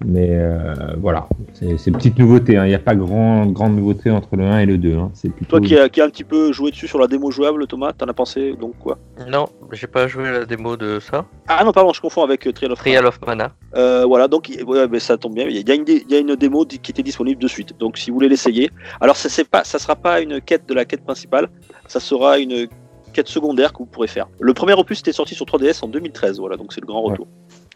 [0.05, 2.65] Mais euh, voilà, c'est une petite nouveauté, hein.
[2.67, 4.97] il n'y a pas grand, grande nouveauté entre le 1 et le 2.
[4.97, 5.11] hein.
[5.15, 5.59] C'est plutôt...
[5.59, 7.93] Toi qui as qui a un petit peu joué dessus sur la démo jouable, Thomas,
[7.93, 8.99] t'en as pensé donc quoi?
[9.29, 11.25] Non, j'ai pas joué à la démo de ça.
[11.49, 13.53] Ah non pardon, je confonds avec euh, Trial of Trial of Mana.
[13.77, 15.47] Euh, voilà, donc ouais, mais ça tombe bien.
[15.49, 17.79] Il y, a une, dé- il y a une démo qui était disponible de suite.
[17.79, 18.71] Donc si vous voulez l'essayer,
[19.01, 21.49] alors ça pas, ça sera pas une quête de la quête principale,
[21.87, 22.67] ça sera une
[23.13, 24.27] quête secondaire que vous pourrez faire.
[24.41, 27.27] Le premier opus était sorti sur 3DS en 2013, voilà, donc c'est le grand retour.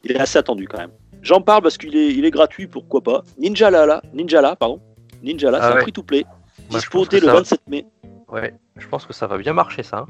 [0.04, 0.90] Il est assez attendu quand même.
[1.26, 3.22] J'en parle parce qu'il est, il est gratuit, pourquoi pas.
[3.36, 4.80] Ninja La, Ninja La, pardon,
[5.24, 5.82] Ninja La, Ah c'est un ouais.
[5.82, 6.34] free to play, Moi,
[6.70, 7.86] je dispo pense dès que le ça- 27 mai.
[8.28, 9.98] Ouais, je pense que ça va bien marcher ça.
[9.98, 10.06] hein.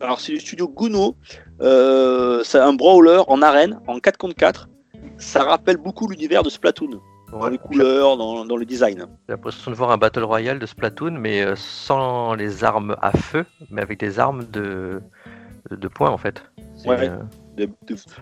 [0.00, 1.16] Alors c'est du studio Guno,
[1.60, 4.68] euh, c'est un brawler en arène, en 4 contre 4.
[5.18, 7.00] Ça rappelle beaucoup l'univers de Splatoon.
[7.30, 9.06] dans les couleurs, dans, dans le design.
[9.28, 13.12] J'ai l'impression de voir un Battle Royale de Splatoon, mais euh, sans les armes à
[13.12, 15.00] feu, mais avec des armes de,
[15.70, 16.42] de poing en fait.
[16.84, 17.08] Ouais.
[17.08, 17.16] euh,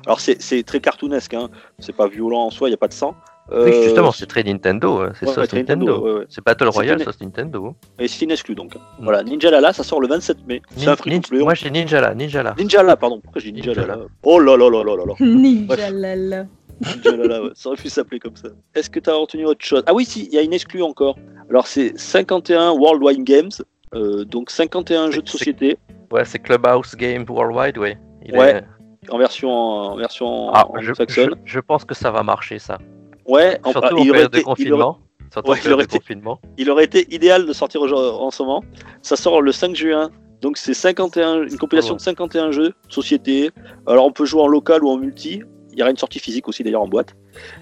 [0.06, 1.48] Alors c'est c'est très cartoonesque, hein.
[1.78, 3.14] c'est pas violent en soi, il n'y a pas de sang.
[3.52, 5.56] Oui, Euh, justement, c'est très Nintendo, euh, c'est ouais, Nintendo.
[5.56, 6.24] Nintendo, ouais, ouais.
[6.28, 7.74] C'est Battle C'est Royale, une- sauce Nintendo.
[7.98, 8.76] Et c'est une exclu donc.
[8.76, 8.78] Mm.
[9.02, 10.62] Voilà, Ninja Lala, ça sort le 27 mai.
[10.76, 11.40] C'est un free nin- to play.
[11.42, 12.54] Moi j'ai Ninja là, Ninja là.
[12.56, 13.18] Ninja Lala, pardon.
[13.20, 15.14] Pourquoi j'ai dit Ninja Ninja Lala Oh là là là là là là.
[15.20, 16.46] Ninja lala.
[16.80, 17.50] Ninja Lala, ouais.
[17.54, 18.48] ça aurait pu s'appeler comme ça.
[18.74, 19.82] Est-ce que tu as retenu autre chose?
[19.86, 21.16] Ah oui, si, il y a une exclue encore.
[21.48, 23.50] Alors c'est 51 Worldwide Games,
[23.94, 25.78] euh, donc 51 jeux de C'est- société
[26.12, 27.98] Ouais, c'est Clubhouse Game Worldwide, ouais.
[28.24, 28.56] Il Ouais.
[28.58, 28.64] est-
[29.08, 31.34] en version en version Ah, je, anglo-saxonne.
[31.44, 32.78] je- je pense que ça va marcher ça.
[33.26, 34.98] Ouais, en- Surtout période de été, il, aurait, confinement.
[35.46, 36.40] Ouais, il aurait de été- confinement.
[36.58, 38.62] il aurait été idéal de sortir en ce moment.
[39.02, 40.10] Ça sort le 5 juin.
[40.42, 41.98] Donc c'est 51, une compilation Oh, ouais.
[41.98, 43.50] de 51 jeux de société.
[43.86, 45.42] Alors on peut jouer en local ou en multi.
[45.72, 47.14] Il y aura une sortie physique aussi d'ailleurs en boîte.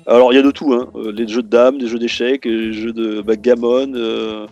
[0.06, 0.88] Alors il y a de tout, hein.
[0.94, 4.46] Euh, des jeux de dames, des jeux d'échecs, des jeux de backgammon, euh,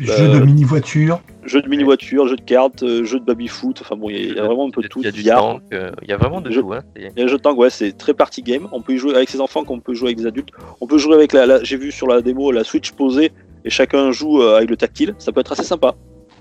[0.00, 1.20] Jeu de mini-voiture.
[1.44, 3.78] jeux de mini-voiture, jeux de cartes, euh, jeux de baby-foot.
[3.82, 5.00] Enfin bon, il y a- il y a vraiment un peu de tout.
[5.00, 6.72] Il y a du tank, euh, il y a vraiment de tout.
[6.72, 6.80] Hein.
[6.96, 8.68] Il y a un jeu de tank, ouais, c'est très party game.
[8.72, 10.50] On peut y jouer avec ses enfants comme on peut jouer avec des adultes.
[10.80, 13.32] On peut jouer avec la, la- j'ai vu sur la démo la Switch posée
[13.64, 15.14] et chacun joue euh, avec le tactile.
[15.18, 15.94] Ça peut être assez sympa.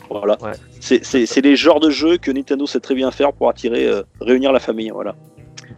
[0.10, 0.38] Voilà.
[0.42, 0.52] Ouais.
[0.80, 3.88] C'est- C'est c'est les genres de jeux que Nintendo sait très bien faire pour attirer,
[3.88, 4.90] euh, réunir la famille.
[4.94, 5.16] Voilà.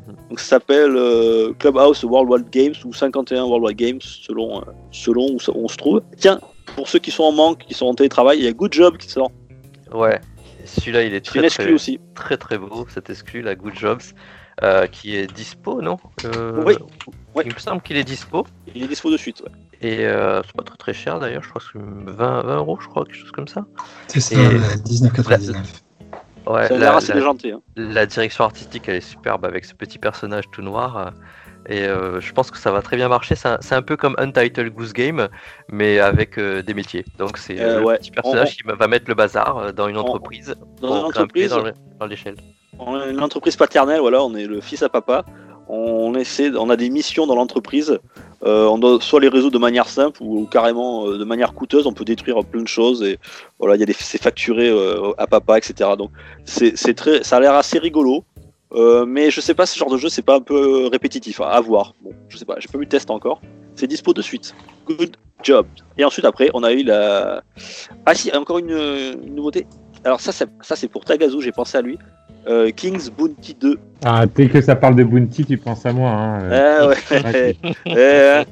[0.07, 0.15] Mhm.
[0.29, 5.39] Donc ça s'appelle euh, Clubhouse Worldwide Games ou 51 Worldwide Games selon, euh, selon où,
[5.39, 6.01] ça- où on se trouve.
[6.17, 6.39] Tiens,
[6.75, 8.97] pour ceux qui sont en manque, qui sont en télétravail, il y a Good Job
[8.97, 9.31] qui sort.
[9.93, 10.19] Ouais.
[10.65, 11.99] Celui-là, il est très très, aussi.
[12.15, 14.01] très très beau, cet exclu, la Good Jobs,
[14.63, 15.97] euh, qui est dispo, non?
[16.25, 16.75] Euh, Oui.
[17.45, 18.45] Il me semble qu'il est dispo.
[18.75, 19.41] Il est dispo de suite.
[19.41, 19.51] ouais.
[19.81, 22.77] Et euh, c'est pas très très cher d'ailleurs, je crois que c'est 20, 20 euros,
[22.79, 23.65] je crois, quelque chose comme ça.
[24.07, 25.81] C'est ça, Et- 1999.
[26.47, 27.51] Ouais, Ça a la, la- déjanté.
[27.51, 27.61] hein.
[27.75, 31.13] la direction artistique, elle est superbe avec ce petit personnage tout noir.
[31.69, 33.35] Et euh, je pense que ça va très bien marcher.
[33.35, 35.27] C'est un, peu comme Untitled Goose Game,
[35.71, 37.05] mais avec euh, des métiers.
[37.19, 37.97] Donc c'est Euh, le ouais.
[37.99, 40.95] petit personnage On- qui va mettre le bazar euh, dans une On- entreprise Dans pour
[40.95, 42.35] une grimper entreprise, dans le- dans l'échelle.
[42.79, 45.23] On est une entreprise paternelle, voilà, on est le fils à papa.
[45.73, 47.97] On essaie, on a des missions dans l'entreprise.
[48.41, 51.85] On doit soit les résoudre de manière simple ou, carrément de manière coûteuse.
[51.85, 53.19] On peut détruire plein de choses et
[53.59, 54.69] voilà, il y a des, c'est facturé
[55.19, 55.91] à papa, etc.
[55.97, 56.09] Donc
[56.43, 58.25] c'est très, ça a l'air assez rigolo.
[58.73, 61.49] Euh, mais je sais pas, ce genre de jeu, c'est pas un peu répétitif à,
[61.49, 61.93] à voir.
[62.01, 63.41] Bon, je sais pas, j'ai pas vu le test encore.
[63.75, 64.55] C'est dispo de suite.
[64.87, 65.65] Good job.
[65.97, 67.41] Et ensuite, après, on a eu la.
[68.05, 69.65] Ah si, encore une, une nouveauté.
[70.03, 71.97] Alors ça, c'est, ça c'est pour Tagazu, j'ai pensé à lui.
[72.47, 73.77] Euh, King's Bounty 2.
[74.03, 76.09] Ah, dès que ça parle de Bounty, tu penses à moi.
[76.09, 76.41] Hein.
[76.43, 76.93] euh.
[77.13, 77.55] Ah ouais.
[77.85, 78.43] Eh,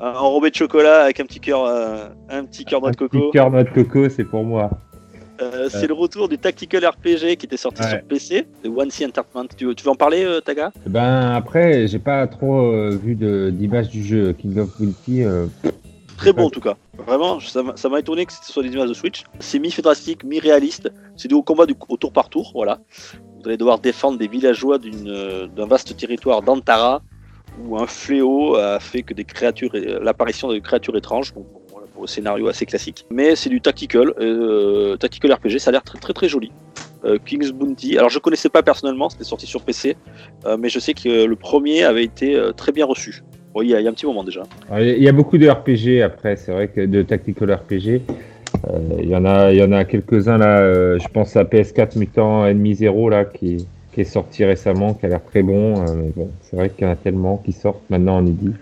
[0.00, 2.98] hein, enrobé de chocolat avec un petit cœur, euh, un petit cœur noix de Un
[2.98, 3.18] coco.
[3.18, 4.70] petit cœur noix de coco, c'est pour moi.
[5.42, 7.88] Euh, c'est le retour du tactical RPG qui était sorti Ouais.
[7.90, 9.48] sur PC de One C Entertainment.
[9.56, 10.70] Tu veux, tu veux en parler, euh, Taga?
[10.86, 14.70] Eh Ben après, j'ai pas trop euh, vu de- d'image du jeu King of
[15.10, 15.46] euh,
[16.16, 16.76] Très bon en tout cas.
[17.06, 19.24] Vraiment, ça m'a étonné que ce soit des images de Switch.
[19.40, 20.92] C'est mi-fantastique, mi-réaliste.
[21.16, 22.78] C'est du haut combat du, au tour par tour, voilà.
[23.40, 27.02] Vous allez devoir défendre des villageois d'un vaste territoire d'Antara
[27.66, 31.34] où un fléau a fait que des créatures, l'apparition de créatures étranges.
[31.34, 31.46] Donc,
[32.06, 33.06] scénario assez classique.
[33.10, 35.58] Mais c'est du tactical, euh, tactical RPG.
[35.58, 36.52] Ça a l'air très très joli.
[37.04, 37.98] Euh, King's Bounty.
[37.98, 39.96] Alors je connaissais pas personnellement, c'était sorti sur PC,
[40.46, 43.22] euh, mais je sais que le premier avait été très bien reçu.
[43.54, 44.44] Bon, il y, a, un petit moment déjà.
[44.78, 48.00] Il y a beaucoup de RPG après, c'est vrai que de tactical RPG.
[48.98, 50.96] Il y en a, il y en a quelques-uns là.
[50.96, 53.66] je pense à PS4 Mutant Enemy Zero là qui,
[53.96, 55.74] est sorti récemment, qui a l'air très bon.
[56.42, 58.52] c'est vrai qu'il y en a tellement qui sortent maintenant en EDI.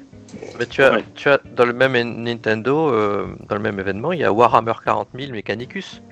[0.58, 1.04] Mais tu as, Ouais.
[1.14, 1.92] tu as dans le même
[2.22, 6.02] Nintendo, euh, dans le même événement, il y a Warhammer 40 000 Mechanicus,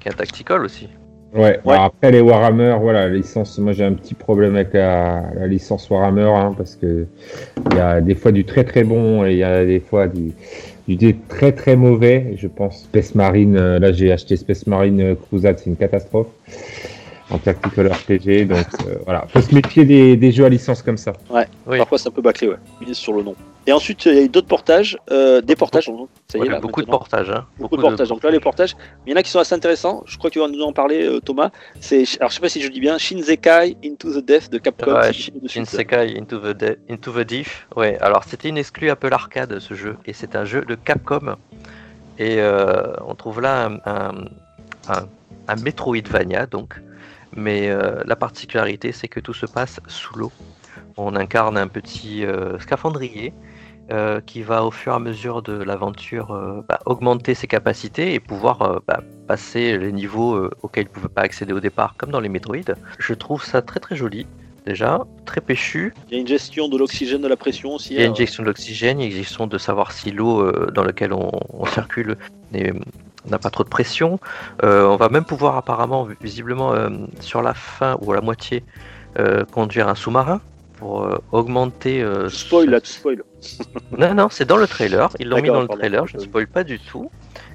[0.00, 0.88] qui est un tactical aussi.
[1.34, 1.76] Ouais, Ouais.
[1.76, 5.90] après les Warhammer, voilà, la licence, moi j'ai un petit problème avec la, la licence
[5.90, 7.06] Warhammer, hein, parce que
[7.72, 10.06] il y a des fois du très très bon et il y a des fois
[10.06, 10.32] du,
[10.86, 12.34] du des très très mauvais.
[12.36, 16.28] Je pense Space Marine, euh, là j'ai acheté Space Marine euh, Crusade, c'est une catastrophe
[17.30, 20.98] en tactical RPG, donc euh, voilà, faut se méfier des, des jeux à licence comme
[20.98, 21.14] ça.
[21.66, 21.78] Oui.
[21.78, 22.56] Parfois, c'est un peu bâclé, ouais.
[22.92, 23.34] Sur le nom.
[23.66, 25.90] Et ensuite, il y a eu d'autres portages, euh, des portages.
[26.28, 27.30] Ça y Ouais, est, là, beaucoup de portages.
[27.30, 27.46] Hein.
[27.58, 28.08] Beaucoup de portages.
[28.08, 28.76] Donc là, les portages,
[29.06, 30.02] il y en a qui sont assez intéressants.
[30.06, 31.50] Je crois que tu vas nous en parler, euh, Thomas.
[31.80, 34.92] C'est, alors, je sais pas si je dis bien, Shinsekai Into the Death de Capcom.
[34.94, 35.12] Ouais.
[35.12, 37.46] Shinsekai Into the, De- Into the Deep.
[37.74, 41.36] Ouais, alors c'était une exclue Apple Arcade ce jeu, et c'est un jeu de Capcom.
[42.18, 44.14] Et euh, on trouve là un, un,
[44.88, 45.08] un-
[45.48, 46.74] un Metroidvania, donc.
[47.36, 47.68] Mais
[48.06, 50.30] la particularité, c'est que tout se passe sous l'eau.
[50.96, 52.24] On incarne un petit
[52.60, 53.32] scaphandrier
[53.90, 58.14] euh, qui va au fur et à mesure de l'aventure euh, bah, augmenter ses capacités
[58.14, 61.94] et pouvoir euh, bah, passer les niveaux auxquels il ne pouvait pas accéder au départ,
[61.98, 62.74] comme dans les Metroid.
[62.98, 64.26] Je trouve ça très très joli.
[64.64, 65.92] déjà, très péchu.
[66.08, 67.92] Il y a une gestion de l'oxygène, de la pression aussi.
[67.92, 70.10] Il y a une gestion de l'oxygène, il y a une gestion de savoir si
[70.10, 72.16] l'eau dans laquelle on, on circule
[72.52, 74.18] n'a pas trop de pression.
[74.62, 76.72] On va même pouvoir apparemment, visiblement,
[77.20, 78.64] sur la fin ou à la moitié,
[79.52, 80.40] conduire un sous-marin
[80.84, 82.02] pour euh, augmenter...
[82.02, 83.22] euh, Tu spoil là, tu spoil.
[83.98, 85.08] Non, non, c'est dans le trailer.
[85.18, 86.06] Ils l'ont mis dans le trailer.
[86.06, 87.10] Je ne spoil pas du tout.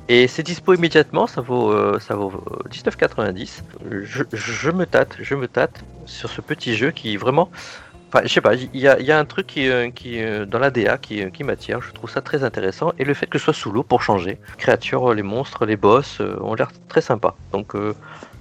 [0.07, 1.27] Et c'est dispo immédiatement.
[1.27, 2.33] Ça vaut, euh, ça vaut
[2.65, 3.61] euh, 19,90.
[4.01, 7.51] Je, je me tâte, je me tâte sur ce petit jeu qui vraiment.
[8.07, 8.55] Enfin, je sais pas.
[8.55, 11.43] Il y a, il y a un truc qui, qui dans la DA qui, qui
[11.43, 11.81] m'attire.
[11.81, 12.93] Je trouve ça très intéressant.
[12.97, 14.39] Et le fait que ce soit sous l'eau pour changer.
[14.57, 17.35] Créatures, les monstres, les boss ont l'air très sympa.
[17.51, 17.75] Donc.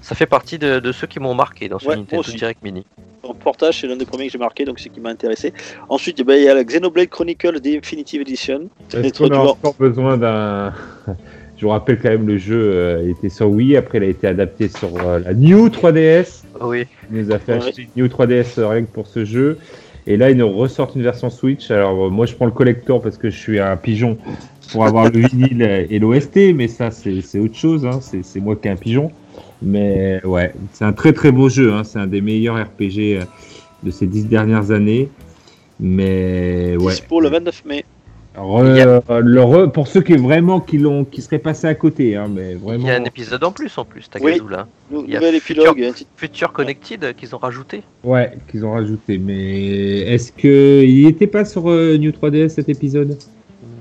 [0.00, 2.36] Ça fait partie de, de ceux qui m'ont marqué dans ce Ouais, moi Nintendo aussi.
[2.36, 2.84] Direct Mini.
[3.22, 5.52] En portage, c'est l'un des premiers que j'ai marqué, donc c'est qui m'a intéressé.
[5.88, 8.68] Ensuite, ben, il y a la Xenoblade Chronicles Definitive Edition.
[8.94, 10.72] Est-ce qu'on a encore besoin d'un.
[11.56, 14.28] Je vous rappelle quand même, le jeu euh, était sur Wii, après il a été
[14.28, 16.44] adapté sur euh, la New 3DS.
[16.60, 16.86] Oui.
[17.10, 17.58] Il nous a fait Ouais.
[17.58, 19.58] acheter une New 3DS euh, rien que pour ce jeu.
[20.06, 21.70] Et là, ils nous ressortent une version Switch.
[21.72, 24.16] Alors, moi, je prends le collector parce que je suis un pigeon
[24.70, 27.84] pour avoir le vinyle et l'OST, mais ça, c'est autre chose.
[27.84, 27.98] hein.
[28.00, 29.10] C'est c'est moi qui ai un pigeon.
[29.62, 31.72] Mais ouais, c'est un très très beau jeu.
[31.72, 31.82] hein.
[31.85, 33.24] C'est un des meilleurs RPG euh,
[33.82, 35.09] de ces dix dernières années.
[35.80, 36.93] Mais ouais.
[36.93, 37.85] Dispo le 29 mai.
[38.36, 41.66] Re- Il y a- le re- pour ceux qui vraiment qui l'ont qui seraient passés
[41.66, 44.43] à côté hein, mais Il vraiment y a un épisode en plus en plus, Tagazu
[44.48, 44.68] là.
[44.93, 45.74] Nou- Il y a Future-
[46.16, 47.82] Future Connected euh, qu'ils ont rajouté.
[48.05, 52.68] ouais qu'ils ont rajouté mais est-ce que il était pas sur euh, New 3DS cet
[52.68, 53.18] épisode?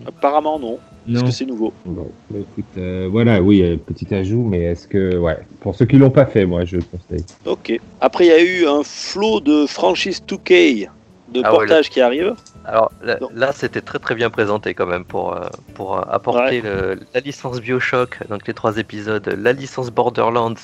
[0.08, 0.80] Apparemment, non.
[1.08, 1.74] Parce non que c'est nouveau.
[1.86, 5.86] Bon, bah, écoute, euh, voilà oui euh, petit ajout mais est-ce que ouais pour ceux
[5.86, 7.80] qui l'ont pas fait moi je le conseille Ok.
[8.02, 10.90] Après, il y a eu un flot de franchises 2K
[11.34, 12.34] de Ah ouais, portage qui arrive.
[12.66, 12.92] Alors
[13.34, 17.20] là, c'était très très bien présenté quand même pour, euh, pour euh, apporter le- la
[17.22, 20.56] licence Bioshock, donc les trois épisodes, la licence Borderlands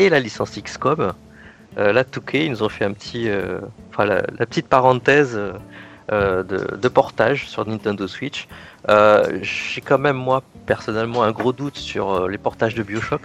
[0.00, 1.12] et la licence XCOM.
[1.78, 3.60] Euh, là, 2K, ils nous ont fait un petit, euh,
[3.92, 5.38] enfin la, la petite parenthèse
[6.12, 8.46] euh, de, de portage sur Nintendo Switch.
[8.88, 13.22] Euh, J'ai quand même moi personnellement un gros doute sur euh, les portages de Bioshock.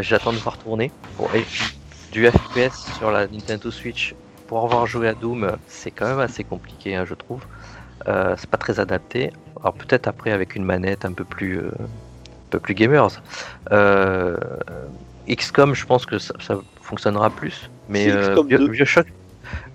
[0.00, 0.90] J'attends de voir tourner.
[1.18, 1.78] Bon, et puis
[2.12, 4.14] du FPS sur la Nintendo Switch
[4.46, 7.42] pour avoir joué à Doom, c'est quand même assez compliqué, hein, je trouve.
[8.06, 9.30] C'est pas très adapté.
[9.60, 13.20] Alors peut-être après avec une manette un peu plus, un peu plus gamers.
[15.28, 17.70] XCOM, je pense que ça, ça fonctionnera plus.
[17.88, 18.68] Mais euh, XCOM Bio- 2.
[18.68, 19.06] Bioshock,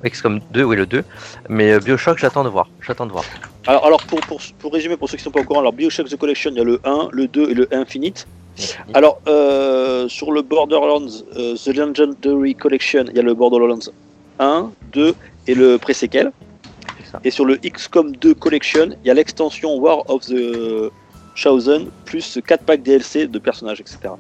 [0.06, 1.04] XCOM 2, oui le 2.
[1.50, 2.70] Mais euh, Bioshock, j'attends de voir.
[2.82, 3.24] J'attends de voir.
[3.68, 6.10] Alors, alors pour, pour, pour résumer, pour ceux qui sont pas au courant, alors Bioshock
[6.10, 8.28] The Collection, il y a le 1, le 2 et le Infinite.
[8.94, 13.90] Alors, euh, sur le Borderlands euh, The Legendary Collection, il y a le Borderlands
[14.40, 15.16] 1, 2
[15.48, 16.32] et le pré-séquel.
[17.24, 20.91] Et sur le XCOM 2 Collection, il y a l'extension War of the
[21.36, 24.14] Chosen, plus 4 packs DLC de personnages, etc.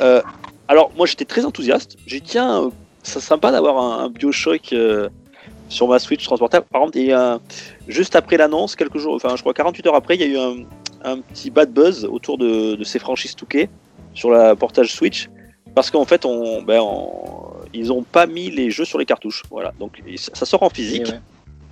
[0.00, 0.22] Euh,
[0.68, 1.96] alors, moi j'étais très enthousiaste.
[2.06, 2.70] J'ai dit, tiens,
[3.06, 5.08] ça serait sympa d'avoir un, un Bioshock euh,
[5.68, 6.66] sur ma Switch transportable.
[6.70, 6.98] Par contre,
[7.88, 10.36] juste après l'annonce, quelques jours, enfin, je crois 48 heures après, il y a eu
[10.38, 10.56] un,
[11.04, 13.68] un petit bad buzz autour de, de ces franchises Touquet
[14.14, 15.28] sur la portage Switch.
[15.74, 19.42] Parce qu'en fait, on, ben, on- ils ont pas mis les jeux sur les cartouches.
[19.50, 21.06] Voilà, donc ça sort en physique.
[21.08, 21.20] Ouais.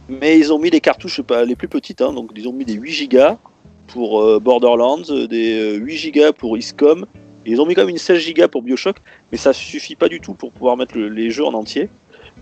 [0.08, 2.74] Mais ils ont mis les cartouches les plus petites, hein, donc ils ont mis des
[2.74, 3.38] 8 Go
[3.86, 7.06] pour euh, Borderlands, euh, des euh, 8 Go pour XCOM, et
[7.46, 8.96] ils ont mis quand même une 16 Go pour Bioshock,
[9.32, 11.88] mais ça suffit pas du tout pour pouvoir mettre le- les jeux en entier.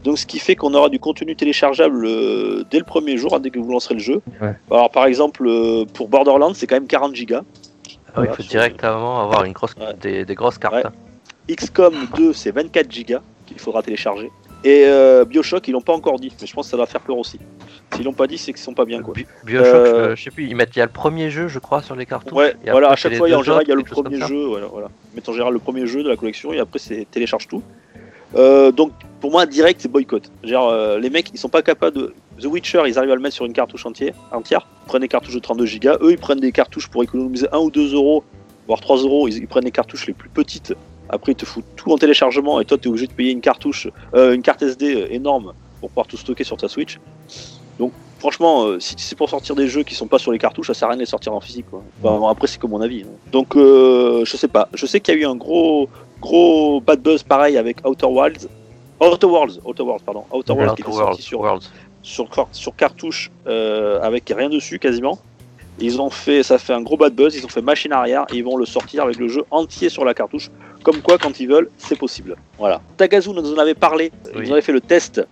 [0.05, 3.41] Donc ce qui fait qu'on aura du contenu téléchargeable euh, dès le premier jour, hein,
[3.41, 4.23] dès que vous lancerez le jeu.
[4.41, 4.55] Ouais.
[4.71, 7.37] Alors par exemple euh, pour Borderlands c'est quand même 40 Go.
[7.39, 7.43] Ah
[8.17, 9.95] Voilà, il faut directement avoir une grosse, Ouais.
[10.01, 10.75] des, des grosses cartes.
[10.75, 10.83] Ouais.
[10.87, 10.93] hein.
[11.55, 14.31] XCOM 2 c'est 24 Go qu'il faudra télécharger.
[14.65, 17.01] Et euh, Bioshock ils l'ont pas encore dit, mais je pense que ça va faire
[17.01, 17.39] peur aussi.
[17.95, 19.13] S'ils l'ont pas dit c'est qu'ils sont pas bien quoi.
[19.15, 21.49] Bi- Bioshock, Euh, je, je sais plus, ils mettent, il y a le premier jeu,
[21.49, 22.33] je crois, sur les cartouches.
[22.39, 24.45] Ouais, voilà, à chaque fois, les en deux général, il y a le premier jeu,
[24.47, 24.89] voilà, voilà.
[25.15, 27.63] Mettre en général le premier jeu de la collection et après, c'est télécharge tout.
[28.35, 30.31] Euh, donc, pour moi, direct, c'est boycott.
[30.43, 32.15] Genre, euh, les mecs, ils sont pas capables de.
[32.41, 34.15] The Witcher, ils arrivent à le mettre sur une cartouche entière.
[34.33, 34.67] entière.
[34.85, 35.91] Ils prennent des cartouches de 32 Go.
[36.01, 38.25] Eux, ils prennent des cartouches pour économiser 1 ou 2 euros,
[38.67, 39.29] voire 3 euros.
[39.29, 40.73] Ils, ils prennent des cartouches les plus petites.
[41.13, 43.41] Après, ils te foutent tout en téléchargement et toi, tu es obligé de payer une
[43.41, 46.99] cartouche, euh, une carte SD euh, énorme pour pouvoir tout stocker sur ta Switch.
[47.79, 50.69] Donc, franchement, euh, si c'est pour sortir des jeux qui sont pas sur les cartouches,
[50.69, 51.67] ça sert à rien de les sortir en physique.
[51.71, 51.83] Quoi.
[52.03, 53.03] Enfin, bon, après, c'est que mon avis.
[53.03, 53.13] hein.
[53.31, 54.69] Donc, euh, je sais pas.
[54.75, 55.89] Je sais qu'il y a eu un gros,
[56.21, 58.49] gros bad buzz pareil avec Outer Wilds.
[59.01, 60.25] Outer Worlds, Outer Worlds, pardon.
[60.33, 61.23] Outer Worlds qui était sorti
[62.03, 65.19] sur, cartouche euh, avec rien dessus quasiment.
[65.81, 68.37] Ils ont fait, ça fait un gros bad buzz, ils ont fait machine arrière et
[68.37, 70.51] ils vont le sortir avec le jeu entier sur la cartouche.
[70.83, 72.37] Comme quoi, quand ils veulent, c'est possible.
[72.59, 72.81] Voilà.
[72.97, 74.47] Tagazu nous en avait parlé, il Oui.
[74.47, 75.23] nous avait fait le test.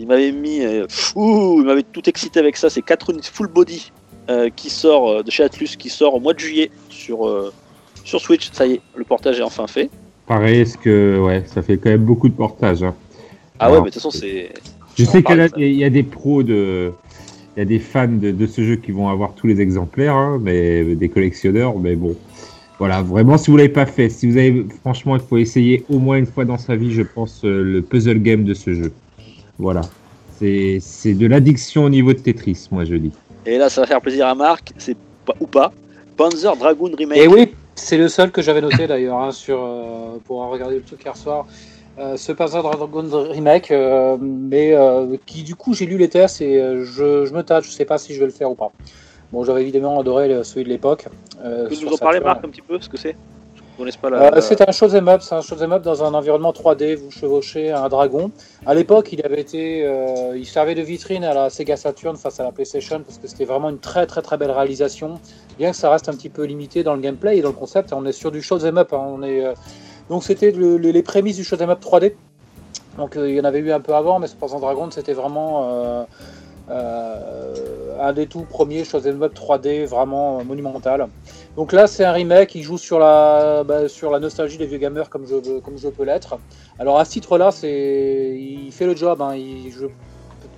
[0.00, 2.68] Il m'avait mis, euh, ouh, il m'avait tout excité avec ça.
[2.70, 3.90] C'est 4 units full body
[4.30, 7.52] euh, qui sort euh, de chez Atlus, qui sort au mois de juillet sur, euh,
[8.04, 8.50] sur Switch.
[8.52, 9.90] Ça y est, le portage est enfin fait.
[10.26, 12.94] pareil est-ce que ouais ça fait quand même beaucoup de portages hein.
[13.58, 14.50] Ah ouais, mais de toute façon, c'est.
[14.96, 15.56] Je On sais qu'il y, a- de ça.
[15.58, 16.92] il y a des pros de.
[17.56, 20.14] Il y a des fans de, de ce jeu qui vont avoir tous les exemplaires,
[20.14, 22.14] hein, mais des collectionneurs, mais bon.
[22.78, 25.98] Voilà, vraiment, si vous l'avez pas fait, si vous avez, franchement, il faut essayer au
[25.98, 28.92] moins une fois dans sa vie, je pense, euh, le puzzle game de ce jeu.
[29.58, 29.80] Voilà.
[30.38, 33.10] C'est c'est de l'addiction au niveau de Tetris, moi je dis.
[33.44, 34.96] Et là, ça va faire plaisir à Marc, c'est
[35.26, 35.72] pas ou pas.
[36.16, 37.18] Panzer Dragoon Remake.
[37.18, 40.82] Et oui, c'est le seul que j'avais noté d'ailleurs hein, sur euh, pour regarder le
[40.82, 41.46] truc hier soir.
[41.98, 46.40] Euh, ce Panzer Dragon remake, euh, mais euh, qui du coup j'ai lu les tests
[46.40, 48.54] et euh, je, je me tâte, je sais pas si je vais le faire ou
[48.54, 48.70] pas.
[49.32, 51.06] Bon, j'avais évidemment adoré celui de l'époque.
[51.44, 52.20] euh, Tu nous en parler.
[52.20, 53.14] Marc, un petit peu, ce que c'est?
[53.54, 54.36] Je ne connais pas la.
[54.36, 56.96] Euh, c'est un shoot'em up, c'est un shoot'em up dans un environnement 3D.
[56.96, 58.30] Vous chevauchez un dragon.
[58.66, 62.40] À l'époque, il avait été, euh, il servait de vitrine à la Sega Saturn face
[62.40, 65.20] à la PlayStation parce que c'était vraiment une très très très belle réalisation.
[65.58, 67.92] Bien que ça reste un petit peu limité dans le gameplay et dans le concept,
[67.92, 68.92] on est sur du shoot'em up.
[68.94, 69.04] hein.
[69.06, 69.52] On est, euh,
[70.08, 72.16] donc c'était le- le- les prémices du shoot'em up 3D.
[72.96, 76.06] Donc euh, il y en avait eu un peu avant, mais Panzer Dragon c'était vraiment
[77.98, 81.08] un des tout premiers shoot'em up 3D vraiment monumental.
[81.56, 84.78] Donc là, c'est un remake qui joue sur la, bah, sur la nostalgie des vieux
[84.78, 86.38] gamers comme je, comme je peux l'être.
[86.78, 89.20] Alors à ce titre-là, c'est, il fait le job.
[89.22, 89.34] hein.
[89.34, 89.86] Il- je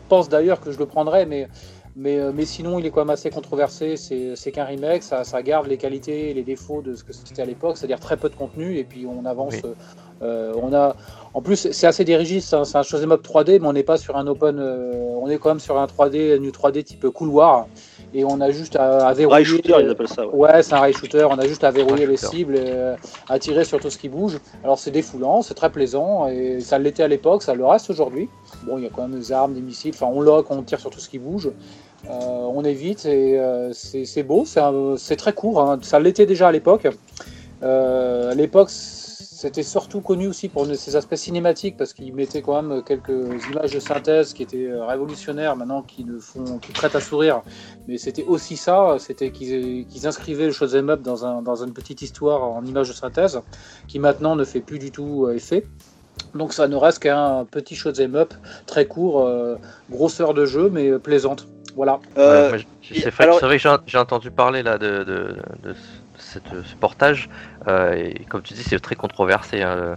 [0.08, 1.48] pense d'ailleurs que je le prendrai, mais,
[1.96, 3.96] mais, euh, mais sinon, il est quand même assez controversé.
[3.96, 7.12] C'est, c'est qu'un remake, ça, ça garde les qualités et les défauts de ce que
[7.12, 9.54] c'était à l'époque, c'est-à-dire très peu de contenu, et puis on avance.
[9.62, 9.70] Oui.
[10.22, 10.96] euh, on a,
[11.34, 12.54] en plus, c'est assez dirigiste.
[12.54, 12.64] hein.
[12.64, 14.58] C'est un shoot'em up 3D, mais on n'est pas sur un open.
[14.58, 14.92] euh,
[15.22, 17.66] on est quand même sur un 3D, une 3D type couloir,
[18.14, 19.34] et on a juste à, à verrouiller.
[19.36, 20.26] Rail shooter, ils appellent ça.
[20.26, 20.34] ouais.
[20.52, 21.26] Ouais, c'est un rail shooter.
[21.30, 22.96] On a juste à verrouiller les cibles et euh,
[23.28, 24.38] à tirer sur tout ce qui bouge.
[24.64, 28.28] Alors c'est défoulant, c'est très plaisant et ça l'était à l'époque, ça le reste aujourd'hui.
[28.66, 29.92] Bon, il y a quand même des armes, des missiles.
[29.94, 31.50] Enfin, on lock, on tire sur tout ce qui bouge.
[32.08, 34.44] Euh, on évite et euh, c'est beau.
[34.46, 35.60] C'est très court.
[35.60, 35.78] hein.
[35.82, 36.88] Ça l'était déjà à l'époque.
[37.62, 38.70] Euh, à l'époque,
[39.40, 43.72] c'était surtout connu aussi pour ses aspects cinématiques parce qu'il mettait quand même quelques images
[43.72, 47.40] de synthèse qui étaient euh, révolutionnaires maintenant, qui ne font, qui prêtent à sourire.
[47.88, 52.02] Mais c'était aussi ça, c'était qu'ils inscrivaient le shoot'em up dans, un, dans une petite
[52.02, 53.40] histoire en images de synthèse,
[53.88, 55.66] qui maintenant ne fait plus du tout euh, effet.
[56.34, 58.34] Donc ça ne reste qu'un petit shoot'em up
[58.66, 59.56] très court, euh,
[59.88, 61.46] grosseur de jeu mais plaisante.
[61.76, 61.98] Voilà.
[62.18, 65.36] Euh, Ouais, c'est vrai, alors- c'est vrai que j'ai- j'ai entendu parler là de, de,
[65.62, 65.74] de
[66.32, 67.28] cette- ce portage.
[67.68, 69.62] euh, et comme tu dis, c'est très controversé.
[69.62, 69.96] hein, le-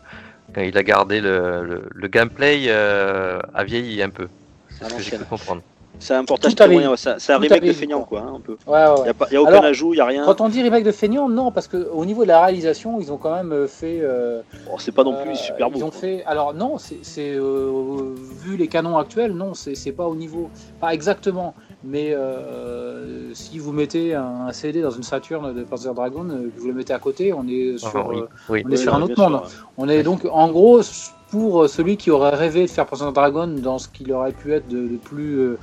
[0.54, 4.28] quand il a gardé le, le, le gameplay euh, a vieilli un peu.
[4.70, 5.62] C'est À ce que j'ai comprendre.
[6.00, 8.58] C'est un portage très moyen, ouais, c'est un- remake de feignant, quoi, hein, un peu.
[8.68, 10.26] Ouais, ouais, Il n'y a, aucun Alors, ajout, il n'y a rien.
[10.26, 13.12] Quand on dit remake de feignant, non, parce que au niveau de la réalisation, ils
[13.12, 14.00] ont quand même euh, fait.
[14.02, 15.78] euh, Bon, c'est pas non plus Euh, super beau.
[15.80, 16.00] Ils ont quoi.
[16.00, 16.24] fait.
[16.26, 17.00] Alors non, c'est
[17.36, 20.50] euh, vu les canons actuels, non, c'est pas au niveau,
[20.82, 21.56] pas exactement.
[21.84, 26.50] Mais euh, si vous mettez un, un CD dans une Saturn de Panzer Dragon, euh,
[26.56, 28.62] que vous le mettez à côté, on est sur, Ah, oui, euh, oui.
[28.66, 29.42] on est Oui, sur non, un autre monde.
[29.48, 30.82] sûr, On est donc en gros
[31.30, 34.68] pour celui qui aurait rêvé de faire Panzer Dragon dans ce qu'il aurait pu être
[34.68, 35.60] de, de plus euh,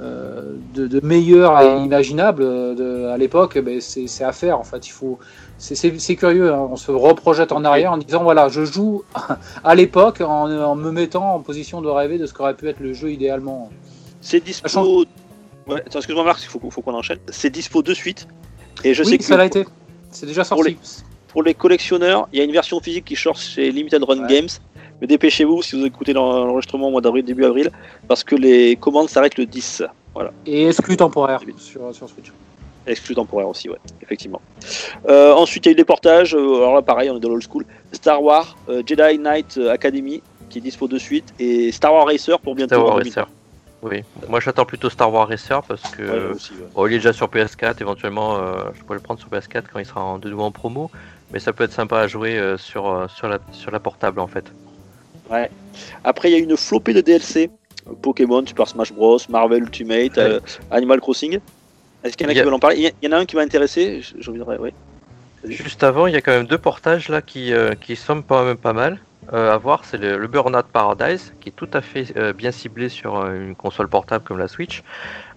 [0.00, 4.64] euh, de, de meilleur et imaginable euh, de- à l'époque, ben, c'est à faire en
[4.64, 4.86] fait.
[4.86, 5.18] Il faut,
[5.56, 6.52] c'est curieux.
[6.52, 6.68] hein.
[6.70, 9.02] On se reprojette en arrière en disant voilà, je joue
[9.64, 12.80] à l'époque en, en me mettant en position de rêver de ce qu'aurait pu être
[12.80, 13.70] le jeu idéalement.
[14.20, 15.04] C'est dispo.
[15.66, 17.18] Ouais, attends, excuse-moi Marc, il faut, faut qu'on enchaîne.
[17.28, 18.26] C'est dispo de suite.
[18.84, 19.64] Et je sais que ça l'a été.
[20.10, 20.76] C'est déjà sorti.
[21.28, 24.28] pour les collectionneurs, il y a une version physique qui sort chez Limited Run Ouais.
[24.28, 24.48] Games.
[25.00, 27.70] Mais dépêchez-vous si vous écoutez l'en- l'enregistrement au mois d'avril, début avril,
[28.06, 29.82] parce que les commandes s'arrêtent le 10.
[30.14, 30.30] Voilà.
[30.46, 32.30] Et exclu temporaire sur, sur Switch.
[32.86, 34.40] Exclu temporaire aussi, ouais, effectivement.
[35.08, 36.34] Euh, ensuite, il y a eu des portages.
[36.36, 37.64] euh, alors là, pareil, on est dans l'old school.
[37.92, 42.38] Star Wars, euh, Jedi Knight Academy, qui est dispo de suite, et Star Wars Racer
[42.38, 42.74] pour bientôt.
[42.76, 43.20] Star Wars en 2020.
[43.22, 43.32] Racer.
[43.84, 44.02] Oui.
[44.28, 46.68] Moi j'attends plutôt Star Wars Racer parce que Ouais, aussi, ouais.
[46.74, 47.80] bon, il est déjà sur PS4.
[47.82, 50.50] Éventuellement, euh, je pourrais le prendre sur PS4 quand il sera en, de nouveau en
[50.50, 50.90] promo.
[51.32, 54.20] Mais ça peut être sympa à jouer euh, sur, euh, sur, la, sur la portable
[54.20, 54.44] en fait.
[55.30, 55.50] Ouais.
[56.02, 57.50] Après, il y a une flopée de DLC.
[58.00, 60.40] Pokémon, Super Smash Bros, Marvel Ultimate, euh,
[60.70, 61.38] Animal Crossing.
[62.02, 62.76] Est-ce qu'il y en a qui veulent en parler?
[62.78, 64.44] Il y, il y en a un qui m'a intéressé, je- j'ai envie de...
[64.44, 64.72] ouais.
[65.44, 67.52] Juste avant, il y a quand même deux portages là qui,
[67.82, 68.98] qui sont pas même pas mal
[69.32, 69.84] à voir.
[69.84, 73.34] C'est le, le Burnout Paradise qui est tout à fait euh, bien ciblé sur euh,
[73.34, 74.82] une console portable comme la Switch.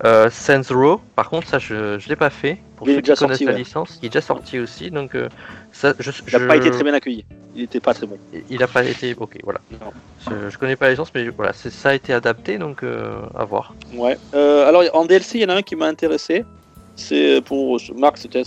[0.05, 2.57] Euh, Saints Row, par contre, ça je, je l'ai pas fait.
[2.75, 4.91] Pour Il est ceux qui connaissent sorti, la licence, il est déjà sorti aussi.
[4.91, 5.29] Donc euh,
[5.71, 7.25] ça, je, Il n'a je- pas été très bien accueilli.
[7.55, 8.17] Il était pas très bon.
[8.49, 9.15] Il a pas été.
[9.17, 9.59] Ok, voilà.
[9.71, 9.91] Non.
[10.29, 13.45] Je, je connais pas la licence, mais voilà, ça a été adapté, donc euh, à
[13.45, 13.73] voir.
[13.95, 14.15] Ouais.
[14.35, 16.45] Euh, alors, en DLC, il y en a un qui m'a intéressé.
[16.95, 18.41] C'est pour Marc, c'était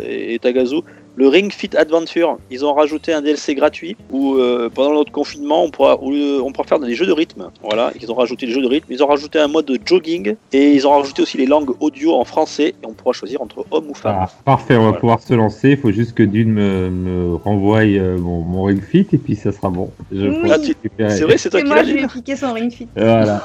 [0.00, 0.80] et Tagazu.
[1.14, 2.38] Le Ring Fit Adventure.
[2.50, 6.40] Ils ont rajouté un DLC gratuit où euh, pendant notre confinement, on pourra, où, euh,
[6.42, 7.50] on pourra faire des jeux de rythme.
[7.62, 8.86] Voilà, ils ont rajouté les jeux de rythme.
[8.90, 12.14] Ils ont rajouté un mode de jogging et ils ont rajouté aussi les langues audio
[12.14, 14.16] en français et on pourra choisir entre homme ou femme.
[14.20, 15.00] Ah, parfait, on va Voilà.
[15.00, 15.70] pouvoir se lancer.
[15.70, 19.36] Il faut juste que Dune me, me renvoie euh, mon, mon Ring Fit et puis
[19.36, 19.90] ça sera bon.
[20.10, 20.38] Je Oui.
[20.40, 20.56] pourrai
[20.98, 21.10] Ah.
[21.10, 22.88] C'est vrai, c'est toi Et qui moi, l'as je lui ai piqué son ring fit.
[22.96, 23.42] Voilà.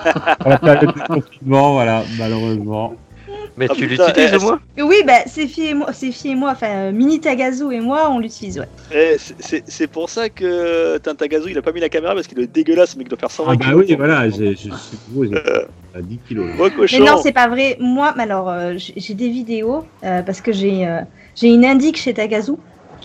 [1.07, 2.93] Confinement, voilà, malheureusement.
[3.57, 5.89] Mais Ah, tu l'utilises eh, au moins Oui, bah, c'est fille et moi,
[6.25, 8.67] et moi, enfin, euh, Mini Tagazu et moi, on l'utilise, ouais.
[8.91, 12.47] Eh, c'est- pour ça que Tintagazu il a pas mis la caméra parce qu'il est
[12.47, 13.85] dégueulasse mais qu'il doit faire 120 Ah bah kilos.
[13.87, 14.71] oui, voilà, je suis
[15.09, 15.33] gros, j'ai
[15.93, 16.47] à 10 kilos.
[16.47, 16.53] là.
[16.55, 17.77] Moi, Mais non, c'est pas vrai.
[17.79, 21.01] Moi, mais alors, euh, j'ai j'ai des vidéos euh, parce que j'ai euh,
[21.35, 22.53] j'ai une indique chez Tagazu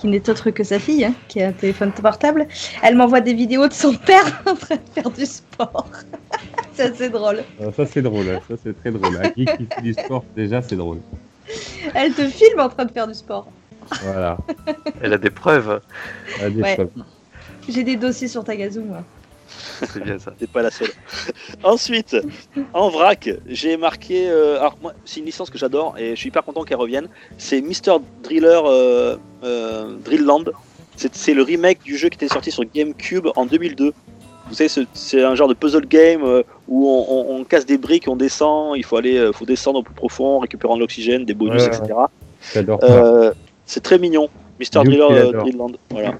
[0.03, 2.49] qui n'est autre que sa fille, hein, qui a un téléphone portable.
[2.83, 5.87] Elle m'envoie des vidéos de son père en train de faire du sport.
[6.74, 7.45] c'est assez drôle.
[7.61, 9.16] Euh, Ça c'est drôle, hein, ça c'est très drôle.
[9.16, 10.99] Un geek qui fait du sport, déjà c'est drôle.
[11.95, 13.47] Elle te filme en train de faire du sport.
[14.03, 14.37] Voilà.
[15.01, 15.81] Elle a des preuves.
[16.51, 16.74] Des Ouais.
[16.74, 16.87] fois.
[17.69, 19.05] J'ai des dossiers sur Tagazu, moi.
[19.93, 20.33] C'est bien ça.
[20.39, 20.91] T'es pas la seule.
[21.63, 22.17] Ensuite,
[22.75, 24.29] en vrac, j'ai marqué.
[24.29, 27.09] euh, alors, moi, c'est une licence que j'adore et je suis hyper content qu'elle revienne.
[27.39, 27.99] C'est Mr.
[28.23, 30.45] Driller euh, euh, Drillland.
[30.97, 33.93] C'est c'est le remake du jeu qui était sorti sur GameCube en 2002.
[34.49, 37.65] Vous savez, ce- c'est un genre de puzzle game euh, où on, on- on casse
[37.65, 40.75] des briques, on descend, il faut aller, euh, faut descendre au plus profond, en récupérant
[40.75, 41.95] de l'oxygène, des bonus, Ouais, etc.
[42.53, 42.87] J'adore ça.
[43.05, 43.33] Euh,
[43.65, 44.29] c'est très mignon.
[44.61, 44.83] Mr.
[44.83, 45.33] Duke, Driller.
[45.41, 45.73] Drillland.
[45.91, 46.15] Voilà.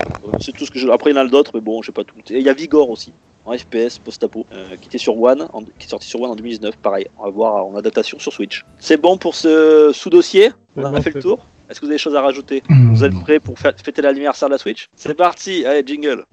[0.00, 0.88] Euh, C'est tout ce que je.
[0.88, 2.14] Après, il y en a d'autres, mais bon, j'ai pas tout.
[2.30, 3.12] Et il y a Vigor aussi,
[3.44, 6.36] en FPS, post-apo, euh, qui était sur One, en- qui est sorti sur One en
[6.36, 6.76] 2019.
[6.76, 8.64] Pareil, on va voir en adaptation sur Switch.
[8.78, 10.50] C'est bon pour ce sous-dossier?
[10.76, 11.38] On a fait le tour?
[11.68, 12.62] Est-ce que vous avez des choses à rajouter?
[12.68, 12.94] Hmm.
[12.94, 14.86] Vous êtes prêts pour fê- fêter l'anniversaire de la Switch?
[14.96, 16.24] C'est parti Allez, jingle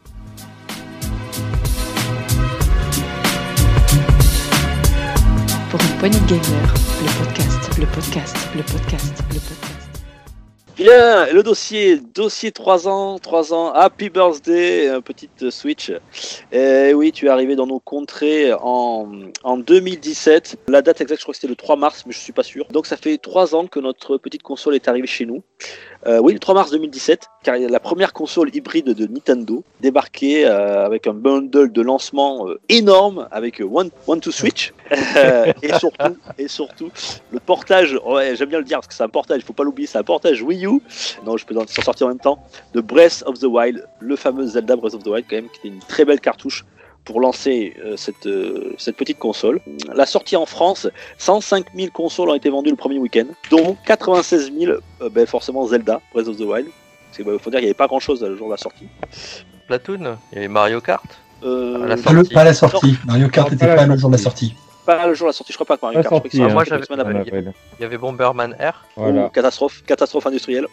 [5.69, 6.73] Pour une poignée de gamer,
[7.03, 9.64] le podcast, le podcast, le podcast, le podcast.
[10.75, 15.89] Bien, le dossier, dossier 3 ans, 3 ans, Happy Birthday, euh, petite Switch.
[16.51, 19.09] Et oui, tu es arrivé dans nos contrées en,
[19.43, 20.57] en 2017.
[20.67, 22.65] La date exacte, je crois que c'était le 3 mars, mais je suis pas sûr.
[22.71, 25.43] Donc ça fait 3 ans que notre petite console est arrivée chez nous.
[26.07, 30.85] Euh, oui, le 3 mars 2017, car la première console hybride de Nintendo débarquée euh,
[30.85, 34.73] avec un bundle de lancement euh, énorme avec euh, One, One to Switch.
[35.17, 36.91] Euh, et surtout, et surtout,
[37.31, 39.63] le portage, ouais, j'aime bien le dire parce que c'est un portage, il faut pas
[39.63, 40.79] l'oublier, c'est un portage Wii U.
[41.25, 42.37] Non, je peux s'en sortir en même temps.
[42.73, 45.59] De Breath of the Wild, le fameux Zelda Breath of the Wild, quand même, qui
[45.67, 46.65] était une très belle cartouche
[47.03, 49.59] pour lancer euh, cette, euh, cette petite console.
[49.93, 50.87] La sortie en France,
[51.19, 54.71] 105 000 consoles ont été vendues le premier week-end, dont 96 000,
[55.01, 56.67] euh, ben, forcément Zelda Breath of the Wild.
[57.17, 58.87] Il faut dire qu'il n'y avait pas grand-chose le jour de la sortie.
[59.67, 61.05] Platoon, il y avait Mario Kart?
[61.43, 62.33] Euh, À la Pas, le- sortie.
[62.33, 62.95] pas la sortie.
[63.05, 64.55] Mario Kart n'était pas le jour de la sortie.
[64.85, 66.25] Pas le jour de la sortie, je crois pas que Mario Kart.
[66.31, 67.03] je crois que sorti, c'est hein.
[67.03, 67.51] moi, j'avais-.
[67.79, 68.85] Il y avait Bomberman R.
[68.95, 69.25] Voilà.
[69.25, 70.67] Ouh, catastrophe, catastrophe industrielle.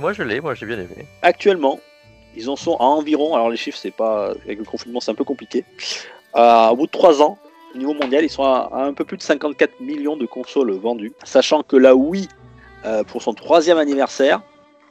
[0.00, 1.06] Moi je l'ai, moi j'ai bien aimé.
[1.22, 1.78] Actuellement,
[2.36, 5.14] ils en sont à environ, alors les chiffres, c'est pas, avec le confinement, c'est un
[5.14, 5.64] peu compliqué.
[6.36, 7.38] Euh, au bout de 3 ans,
[7.74, 10.72] au niveau mondial, ils sont à, à un peu plus de 54 millions de consoles
[10.72, 12.28] vendues, sachant que la Wii,
[12.86, 14.40] euh, pour son troisième anniversaire,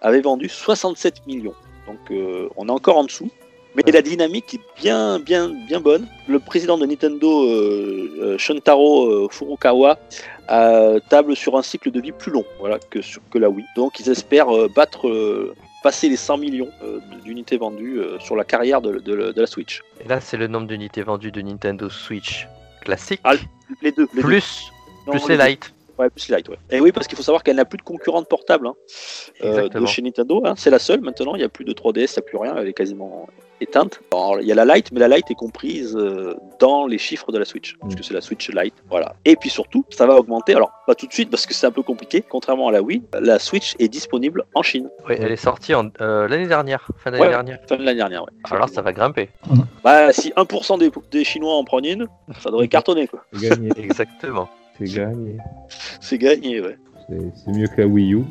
[0.02, 1.56] avait vendu 67 millions.
[1.88, 3.30] Donc euh, on est encore en dessous.
[3.76, 6.08] Mais la dynamique est bien, bien, bien bonne.
[6.28, 9.98] Le président de Nintendo, euh, euh, Shuntaro euh, Furukawa,
[10.52, 13.66] euh, table sur un cycle de vie plus long voilà, que, sur, que la Wii.
[13.76, 15.10] Donc ils espèrent euh, battre,
[15.82, 16.70] passer les 100 millions
[17.26, 19.82] d'unités vendues sur la carrière de, de- de la Switch.
[20.04, 22.48] Et là c'est le nombre d'unités vendues de Nintendo Switch
[22.82, 23.22] classique.
[23.24, 23.34] Ah,
[23.82, 24.08] Les deux.
[24.14, 24.28] Les deux.
[24.28, 24.72] plus
[25.08, 25.38] Non, plus les deux.
[25.38, 25.74] light.
[26.00, 26.58] Ouais, plus light, ouais.
[26.72, 28.74] Et oui, parce qu'il faut savoir qu'elle n'a plus de concurrente portable hein,
[29.44, 30.42] euh, de chez Nintendo.
[30.46, 30.54] hein.
[30.58, 31.36] C'est la seule maintenant.
[31.36, 32.56] Il n'y a plus de 3DS, il n'y a plus rien.
[32.58, 33.28] Elle est quasiment
[33.62, 34.02] éteinte.
[34.12, 37.32] Alors, il y a la Lite, mais la Lite est comprise euh, dans les chiffres
[37.32, 37.98] de la Switch, parce Mm.
[37.98, 38.74] que c'est la Switch Lite.
[38.90, 39.14] Voilà.
[39.24, 40.54] Et puis surtout, ça va augmenter.
[40.56, 42.24] Alors, pas tout de suite, parce que c'est un peu compliqué.
[42.28, 44.90] Contrairement à la Wii, la Switch est disponible en Chine.
[45.08, 47.30] Oui, elle est sortie en, euh, l'année dernière, fin d'année Ouais.
[47.30, 47.60] dernière.
[47.70, 48.32] Fin de l'année dernière, ouais.
[48.52, 49.30] Alors ça va grimper.
[49.84, 52.08] Bah, si 1% des, des Chinois en prennent une,
[52.42, 53.24] ça devrait cartonner, quoi.
[53.78, 54.50] Exactement.
[54.78, 55.38] C'est gagné.
[56.02, 56.78] C'est gagné, ouais.
[57.10, 58.24] C'est c'est mieux que la Wii U.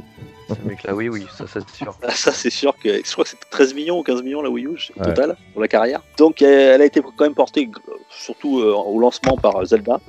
[0.64, 1.96] Avec la oui, oui, ça c'est sûr.
[2.02, 4.50] Ah, Ça, c'est sûr que je crois que c'est 13 millions ou 15 millions la
[4.50, 5.04] Wii U Ouais.
[5.04, 6.02] total pour la carrière.
[6.18, 9.64] Donc euh, elle a été quand même portée gr- surtout euh, au lancement par euh,
[9.64, 10.00] Zelda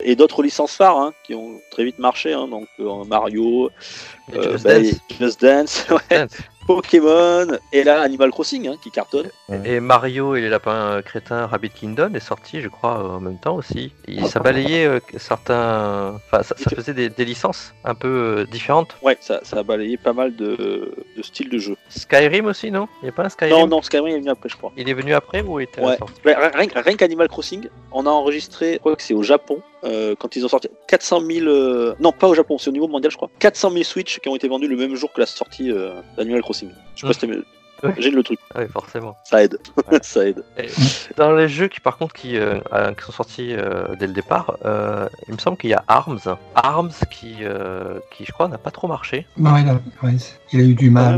[0.00, 2.32] et d'autres licences phares hein, qui ont très vite marché.
[2.32, 3.70] hein, donc euh, Mario,
[4.34, 5.00] euh, Just bah, Dance.
[5.20, 6.36] Just Dance, ouais, Dance.
[6.66, 9.28] Pokémon et là Animal Crossing hein, qui cartonne.
[9.64, 13.20] Et Mario et les lapins euh, crétins Rabbit Kingdom est sorti, je crois, euh, en
[13.20, 13.92] même temps aussi.
[14.08, 16.14] Et ça balayait euh, certains.
[16.16, 18.96] Enfin, ça, ça faisait des, des licences un peu euh, différentes.
[19.02, 21.76] Ouais, ça, ça a balayé pas mal de, de styles de jeu.
[21.88, 22.88] Skyrim aussi, non?
[23.02, 23.56] Il n'y a pas un Skyrim?
[23.56, 24.72] Non, non, Skyrim est venu après, je crois.
[24.76, 25.96] Il est venu après ou était Ouais.
[25.98, 26.14] sorti?
[26.24, 30.14] Bah, rien rien qu'Animal Crossing, on a enregistré, je crois que c'est au Japon, euh,
[30.18, 31.46] quand ils ont sorti 400 000.
[31.46, 33.30] euh, non, pas au Japon, c'est au niveau mondial, je crois.
[33.38, 36.42] 400 000 Switch qui ont été vendus le même jour que la sortie euh, d'Animal
[36.42, 36.70] Crossing.
[36.94, 37.26] Je sais pas si
[37.82, 37.92] Ouais.
[37.98, 39.14] Le truc, Ah oui, forcément.
[39.24, 39.58] ça aide.
[39.76, 39.98] Ouais.
[40.02, 40.42] ça aide.
[40.56, 40.66] Et
[41.18, 44.14] dans les jeux qui, par contre, qui, euh, euh, qui sont sortis euh, dès le
[44.14, 46.18] départ, euh, il me semble qu'il y a Arms.
[46.54, 49.26] Arms qui, euh, qui je crois, n'a pas trop marché.
[49.38, 50.16] Ouais, il, a, ouais,
[50.54, 51.16] il a eu du mal.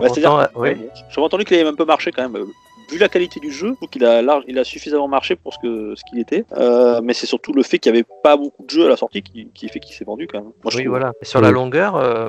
[0.00, 0.74] Ouais, c'est-à-dire- Pourtant, ouais, ouais.
[0.76, 2.36] bon, J'avais entendu qu'il avait un peu marché quand même.
[2.36, 2.46] euh,
[2.90, 5.52] Vu la qualité du jeu, je trouve qu'il a, large- il a suffisamment marché pour
[5.52, 6.44] ce que ce qu'il était.
[6.56, 8.96] Euh, mais c'est surtout le fait qu'il n'y avait pas beaucoup de jeux à la
[8.96, 10.52] sortie qui, qui fait qu'il s'est vendu quand même.
[10.62, 10.96] Moi, je Oui, trouve.
[10.96, 11.12] voilà.
[11.20, 12.28] Et sur la longueur, euh,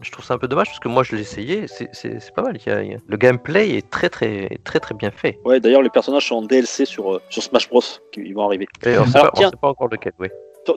[0.00, 1.66] je trouve ça un peu dommage parce que moi, je l'ai essayé.
[1.68, 2.56] C'est- pas mal.
[2.64, 5.38] Il y a- il y a- Le gameplay est très, très, très, très bien fait.
[5.44, 7.80] Ouais, d'ailleurs, les personnages sont en DLC sur, euh, sur Smash Bros.
[8.12, 8.66] qui ils vont arriver.
[8.84, 10.12] Et on sait sait pas encore lequel.
[10.18, 10.28] Oui.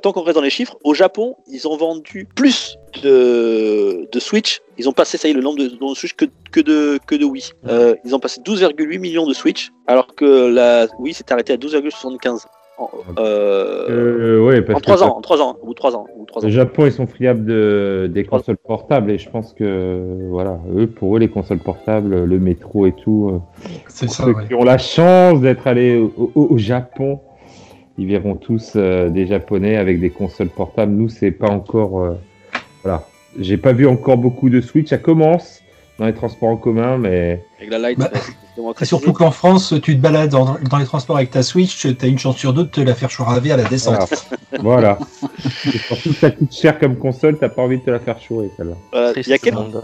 [0.02, 4.62] Tant qu'on reste dans les chiffres, au Japon, ils ont vendu plus de, de Switch.
[4.78, 7.16] Ils ont passé, ça y est, le nombre de, de Switch que, que, de, que
[7.16, 7.52] de Wii.
[7.68, 11.58] Euh, ils ont passé 12,8 millions de Switch, alors que la Wii s'est arrêtée à
[11.58, 12.46] 12,75.
[12.78, 16.06] En, euh, Euh, ouais, parce en 3 que ans, en 3 ans, ou 3 ans,
[16.18, 16.46] ou 3 ans.
[16.48, 20.88] Le Japon, ils sont friables de, des consoles portables et je pense que, voilà, eux,
[20.88, 23.42] pour eux, les consoles portables, le métro et tout,
[23.90, 24.48] C'est ça, ceux ouais.
[24.48, 27.20] qui ont la chance d'être allés au, au- au Japon,
[28.00, 30.94] ils verront tous euh, des Japonais avec des consoles portables.
[30.94, 32.12] Nous, c'est pas encore, euh,
[32.84, 33.06] voilà,
[33.38, 34.88] j'ai pas vu encore beaucoup de Switch.
[34.90, 35.62] Ça commence
[36.00, 39.74] dans les transports en commun, mais Avec la Lite, Bah, c'est Et surtout qu'en France,
[39.84, 42.54] tu te balades dans, dans les transports avec ta Switch, tu as une chance sur
[42.54, 44.26] deux de te la faire chouraver à la descente.
[44.60, 44.98] voilà.
[45.66, 48.20] et surtout que ça coûte cher comme console, t'as pas envie de te la faire
[48.22, 48.76] chourer, celle-là.
[48.94, 49.82] Voilà, Triste il y a quel- monde.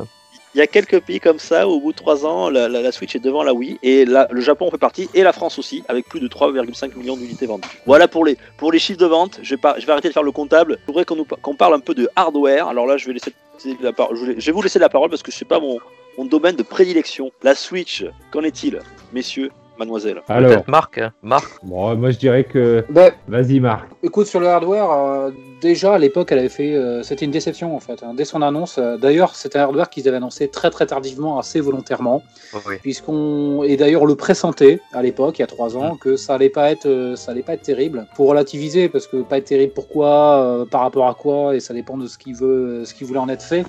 [0.56, 3.14] Il y a quelques pays comme ça, où au bout de 3 ans, la, Switch
[3.14, 6.08] est devant la Wii, et le Japon en fait partie, et la France aussi, avec
[6.08, 7.68] plus de 3,5 millions d'unités vendues.
[7.86, 9.38] Voilà pour les, pour les chiffres de vente.
[9.44, 10.78] Je vais, arrêter de faire le comptable.
[10.84, 12.70] Je voudrais qu'on parle un peu de hardware.
[12.70, 13.34] Alors là, je vais, laisser
[13.82, 17.32] la je vais, vous laisser la parole parce que c'est pas mon domaine de prédilection.
[17.44, 18.80] La Switch, qu'en est-il,
[19.12, 21.00] messieurs, mademoiselle Alors, Marc.
[21.22, 21.46] Marc.
[21.64, 23.88] bon, moi je dirais que, Ben, vas-y Marc.
[24.04, 25.32] Écoute, sur le hardware, euh,
[25.62, 26.76] déjà à l'époque, elle avait fait.
[26.76, 28.04] euh, c'était une déception en fait.
[28.04, 28.78] hein, dès son annonce.
[28.78, 32.22] euh, d'ailleurs, c'était un hardware qu'ils avaient annoncé très très tardivement, assez volontairement.
[32.68, 32.76] Oui.
[32.82, 35.78] puisqu'on et d'ailleurs le pressentait à l'époque il y a trois Mm.
[35.78, 39.08] ans que ça allait pas être euh, ça allait pas être terrible pour relativiser parce
[39.08, 42.18] que pas être terrible pourquoi euh, par rapport à quoi et ça dépend de ce
[42.18, 43.66] qu'il veut ce qu'il voulait en être fait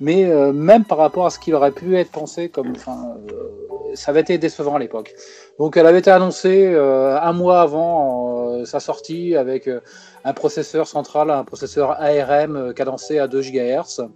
[0.00, 4.10] mais euh, même par rapport à ce qu'il aurait pu être pensé comme euh, ça
[4.10, 5.14] avait été décevant à l'époque.
[5.58, 9.68] Donc elle avait été annoncée euh, un mois avant sa sortie avec
[10.24, 14.08] un processeur central un processeur ARM cadencé à 2 GHz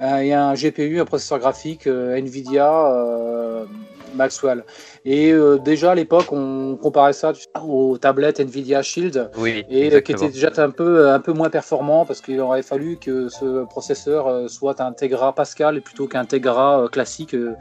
[0.00, 3.66] et un GPU, un processeur graphique Nvidia
[4.14, 4.64] Maxwell.
[5.04, 7.32] Et euh, déjà à l'époque, on comparait ça
[7.64, 9.64] aux tablettes Nvidia Shield Oui.
[9.68, 12.96] et euh, qui était déjà un peu, un peu moins performant parce qu'il aurait fallu
[12.96, 17.54] que ce processeur euh, soit un Tegra Pascal plutôt qu'un Tegra euh, classique euh,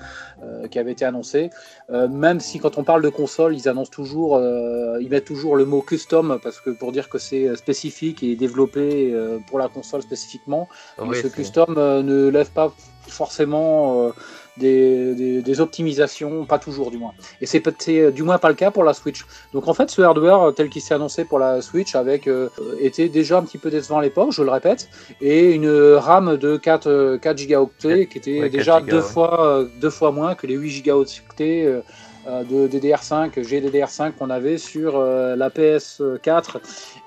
[0.43, 1.49] euh, qui avait été annoncé.
[1.91, 5.55] Euh, même si quand on parle de console, ils annoncent toujours, euh, ils mettent toujours
[5.55, 9.59] le mot custom parce que pour dire que c'est euh, spécifique et développé euh, pour
[9.59, 10.67] la console spécifiquement.
[10.99, 12.71] Mais Oui, ce custom euh, ne lève pas
[13.07, 14.11] forcément euh,
[14.57, 17.13] des, des- des optimisations, pas toujours du moins.
[17.41, 19.25] Et c'est euh, du moins pas le cas pour la Switch.
[19.53, 22.49] Donc en fait, ce hardware euh, tel qu'il s'est annoncé pour la Switch avec euh,
[22.79, 24.89] était déjà un petit peu décevant à l'époque, je le répète,
[25.21, 29.01] et une RAM de 4, euh, 4 gigaoctets qui était Ouais, 4 déjà deux, ouais.
[29.01, 31.81] fois, euh, deux fois moins que les 8 gigaoctets euh, euh,
[32.27, 36.57] de DDR5, GDDR5 qu'on avait sur euh, la PS4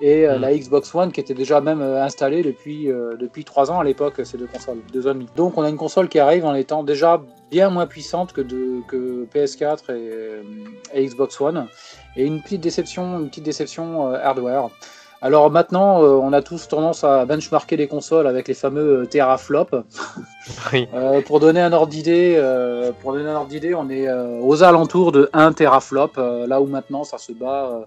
[0.01, 0.41] et euh, Mm.
[0.41, 3.84] la Xbox One qui était déjà même euh, installée depuis, euh, depuis 3 ans à
[3.84, 5.15] l'époque, ces deux consoles, deux ans.
[5.36, 7.20] Donc on a une console qui arrive en étant déjà
[7.51, 10.43] bien moins puissante que, de, que PS4 et, euh,
[10.93, 11.67] et Xbox One.
[12.17, 14.68] Et une petite déception, une petite déception euh, hardware.
[15.25, 19.07] Alors maintenant, euh, on a tous tendance à benchmarker les consoles avec les fameux euh,
[19.07, 19.75] teraflops.
[20.75, 20.86] Oui.
[20.93, 24.39] Euh, pour donner un ordre d'idée, euh, pour donner un ordre d'idée, on est euh,
[24.43, 27.86] aux alentours de 1 teraflop, euh, là où maintenant ça se bat,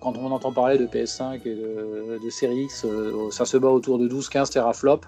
[0.00, 3.68] quand on entend parler de PS5 et de, de Series X, euh, ça se bat
[3.68, 5.06] autour de 12-15 teraflops,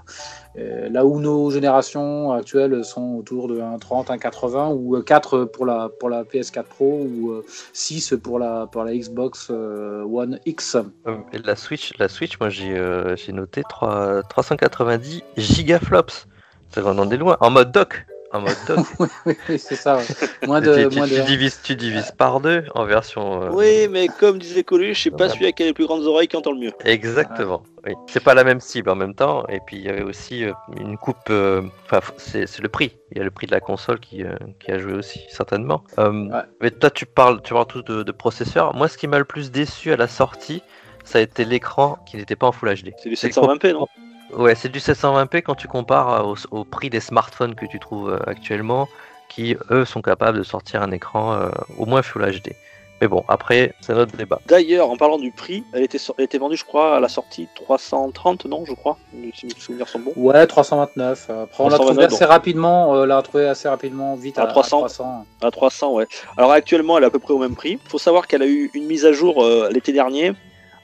[0.58, 5.66] Euh, là où nos générations actuelles sont autour de 1,30, 1,80 ou euh, 4 pour
[5.66, 10.76] la, pour la PS4 Pro ou euh, 6 pour la, Xbox euh, One X.
[11.07, 16.26] Euh, la Switch, la Switch, moi j'ai euh, noté 3, 390 gigaflops.
[16.70, 17.36] Ça va en est loin.
[17.40, 18.07] En mode dock.
[18.31, 18.86] En mode dock.
[19.48, 19.97] oui, c'est ça.
[19.97, 20.05] ouais.
[20.47, 21.20] Moins tu, de, tu- moins tu de...
[21.23, 23.42] divises, tu divises par deux en version.
[23.44, 26.36] euh, Oui, mais comme disait Coluche, c'est pas celui avec les plus grandes oreilles qui
[26.36, 26.73] entend le mieux.
[26.84, 27.62] Exactement.
[27.86, 27.94] Oui.
[28.08, 29.47] C'est pas la même cible en même temps.
[29.48, 31.16] Et puis il y avait aussi euh, une coupe.
[31.31, 32.98] euh, Enfin, c'est c'est le prix.
[33.12, 35.82] Il y a le prix de la console qui, euh, qui a joué aussi certainement.
[35.98, 36.42] Euh, Ouais.
[36.60, 38.74] Mais toi, tu parles, tu parles tout de, de processeur.
[38.74, 40.62] Moi, ce qui m'a le plus déçu à la sortie,
[41.05, 42.92] ça a été l'écran qui n'était pas en Full HD.
[43.02, 43.86] C'est du C'est 720p, non?
[44.34, 48.10] Ouais, c'est du 720p quand tu compares au, au prix des smartphones que tu trouves
[48.10, 48.89] euh, actuellement,
[49.28, 51.48] qui eux sont capables de sortir un écran euh,
[51.78, 52.52] au moins Full HD.
[53.00, 54.40] Mais bon, après, c'est notre débat.
[54.47, 57.08] D'ailleurs, en parlant du prix, elle était, sor- elle était vendue, je crois, à la
[57.08, 58.98] sortie 330, non, je crois,
[59.34, 60.12] si mes souvenirs sont bons.
[60.16, 61.26] Ouais, 329.
[61.31, 62.32] euh, Après, on l'a 329, trouvé assez donc.
[62.32, 62.94] rapidement.
[62.97, 64.78] euh, l'a trouvé assez rapidement, vite À à, 300.
[64.78, 65.26] 300.
[65.42, 66.08] À 300, ouais.
[66.36, 67.78] Alors actuellement, elle est à peu près au même prix.
[67.84, 70.32] Il faut savoir qu'elle a eu une mise à jour euh, l'été dernier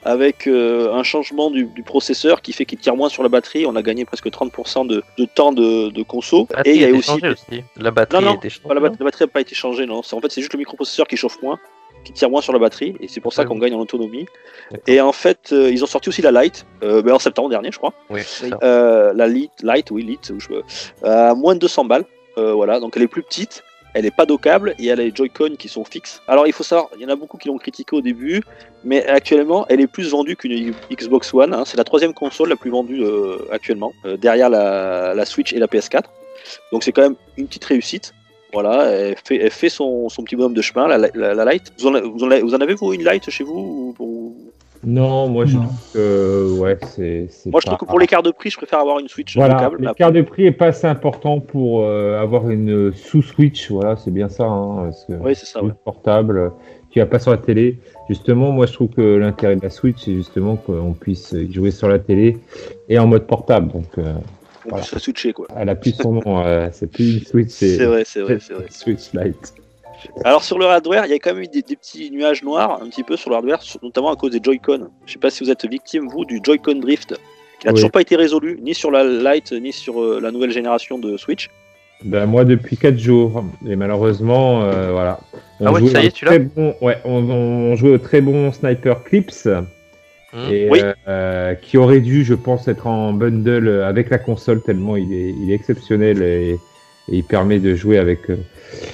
[0.05, 3.65] avec euh, un changement du, du processeur qui fait qu'il tire moins sur la batterie.
[3.65, 6.47] On a gagné presque 30% de, de temps de, de conso.
[6.55, 7.27] La Et il y a batterie aussi.
[7.51, 7.63] aussi.
[7.77, 8.67] La batterie Non, non, était changée.
[8.67, 9.97] Pas la, bat- la batterie n'a pas été changée, non.
[9.99, 11.57] En fait, c'est juste le microprocesseur qui chauffe moins,
[12.03, 13.47] qui tire moins sur la batterie, et c'est pour ça Ouais.
[13.47, 14.27] qu'on gagne en autonomie.
[14.85, 17.71] Et en fait, euh, ils ont sorti aussi la Lite, euh, ben, en septembre dernier,
[17.71, 17.93] je crois.
[18.11, 18.21] Oui.
[18.63, 22.05] Euh, la Lite, Lite, oui, Lite, ou je- à moins de 200 balles.
[22.37, 23.63] Euh, voilà, donc elle est plus petite,
[23.95, 26.21] elle n'est pas dockable et elle a les Joy-Con qui sont fixes.
[26.27, 28.43] Alors il faut savoir, il y en a beaucoup qui l'ont critiqué au début,
[28.83, 31.53] mais actuellement elle est plus vendue qu'une Xbox One.
[31.53, 31.63] hein.
[31.65, 35.67] C'est la troisième console la plus vendue euh, actuellement, euh, derrière la, Switch et la
[35.67, 36.03] PS4.
[36.73, 38.13] Donc c'est quand même une petite réussite.
[38.53, 39.15] Voilà, elle
[39.51, 41.73] fait, son, petit bonhomme de chemin, la, Lite.
[41.79, 41.93] Vous en,
[42.61, 44.51] avez- vous une Lite chez vous ou- ou-
[44.85, 45.63] Non, moi je Non.
[45.63, 47.27] trouve que ouais, c'est.
[47.29, 49.35] c'est Moi je pas- trouve que pour l'écart de prix, je préfère avoir une Switch
[49.35, 53.71] Voilà, l'écart de prix est pas assez important pour euh, avoir une sous-switch.
[53.71, 54.43] Voilà, c'est bien ça.
[54.45, 55.71] Hein, parce que Oui, c'est ça, ouais.
[55.83, 56.49] portable, euh,
[56.91, 57.79] tu vas pas sur la télé.
[58.09, 61.71] Justement, moi je trouve que l'intérêt de la Switch, c'est justement qu'on puisse y jouer
[61.71, 62.37] sur la télé
[62.87, 63.71] et en mode portable.
[63.71, 64.13] Donc, euh,
[64.65, 64.83] On Voilà.
[64.83, 65.47] peut se switcher quoi.
[65.55, 66.43] elle a plus son nom.
[66.45, 68.65] euh, c'est plus une Switch, c'est C'est vrai, c'est vrai, c'est vrai.
[68.69, 69.53] Switch Lite.
[70.23, 72.79] Alors sur le hardware, il y a quand même eu des, des petits nuages noirs
[72.81, 74.87] un petit peu sur le hardware, sur- notamment à cause des Joy-Con.
[75.05, 77.15] Je sais pas si vous êtes victime vous du Joy-Con drift,
[77.59, 77.77] qui n'a Oui.
[77.77, 81.17] toujours pas été résolu ni sur la Lite ni sur euh, la nouvelle génération de
[81.17, 81.49] Switch.
[82.03, 85.19] Ben, moi depuis 4 jours et malheureusement euh, voilà.
[85.63, 88.19] Ah ouais, ça y est, tu l'as très bon, ouais, on, on jouait au très
[88.19, 89.47] bon Sniper Clips
[90.49, 90.81] et Oui.
[91.07, 95.29] euh, qui aurait dû, je pense, être en bundle avec la console tellement il est,
[95.41, 96.57] il est exceptionnel et,
[97.11, 98.37] et il permet de jouer avec euh,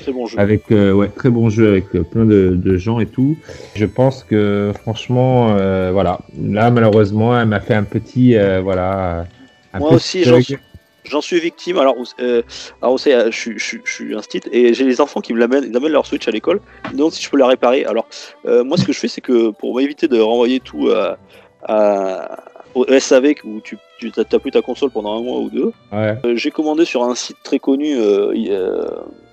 [0.03, 0.39] Très bon jeu.
[0.39, 3.37] avec euh, ouais très bon jeu avec euh, plein de, de gens et tout.
[3.75, 5.47] Je pense que franchement
[5.91, 9.25] voilà là malheureusement elle m'a fait un petit voilà
[9.73, 10.57] un Moi petit aussi, j'en suis,
[11.05, 11.77] j'en suis victime.
[11.77, 12.41] Alors, euh,
[12.81, 15.39] alors je, suis- je, suis- je suis un stit et j'ai les enfants qui me
[15.39, 16.59] l'amènent, ils amènent leur Switch à l'école.
[16.89, 17.85] Ils me demandent si je peux la réparer.
[17.85, 18.07] Alors,
[18.45, 21.17] euh, moi, ce que je fais, c'est que pour m'éviter de renvoyer tout à,
[21.63, 23.77] à- au SAV où tu,
[24.09, 26.17] tu t'as plus ta console pendant un mois ou deux, Ouais.
[26.25, 28.85] euh, j'ai commandé sur un site très connu euh, euh,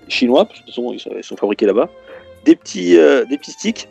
[0.07, 1.89] chinois, parce que de toute façon, ils sont, ils sont fabriqués là-bas,
[2.45, 2.91] des petits,
[3.29, 3.87] des petits sticks.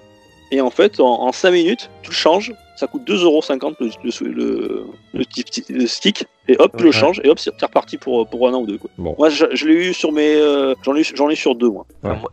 [0.51, 2.55] Et en fait, en, en 5 minutes, tu le changes.
[2.77, 6.27] Ça coûte 2,50€ le, le, le, le, petit- le stick.
[6.47, 7.20] Et hop, tu le changes.
[7.25, 8.78] Et hop, c'est reparti pour, pour un an ou deux.
[8.78, 8.89] Quoi.
[8.99, 9.15] Bon.
[9.18, 10.36] Moi, je, je l'ai eu sur mes.
[10.36, 11.86] euh, j'en, ai, eu- j'en ai sur deux, moi.
[12.05, 12.17] Ouais.
[12.17, 12.31] Moi,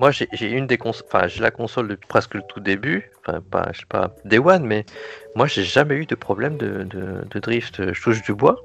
[0.00, 3.40] moi, j'ai une des consoles, enfin j'ai la console depuis presque le tout début, enfin
[3.50, 4.84] pas, je sais pas, Day One, mais
[5.34, 7.92] moi j'ai jamais eu de problème de, de, de drift.
[7.92, 8.60] Je touche du bois.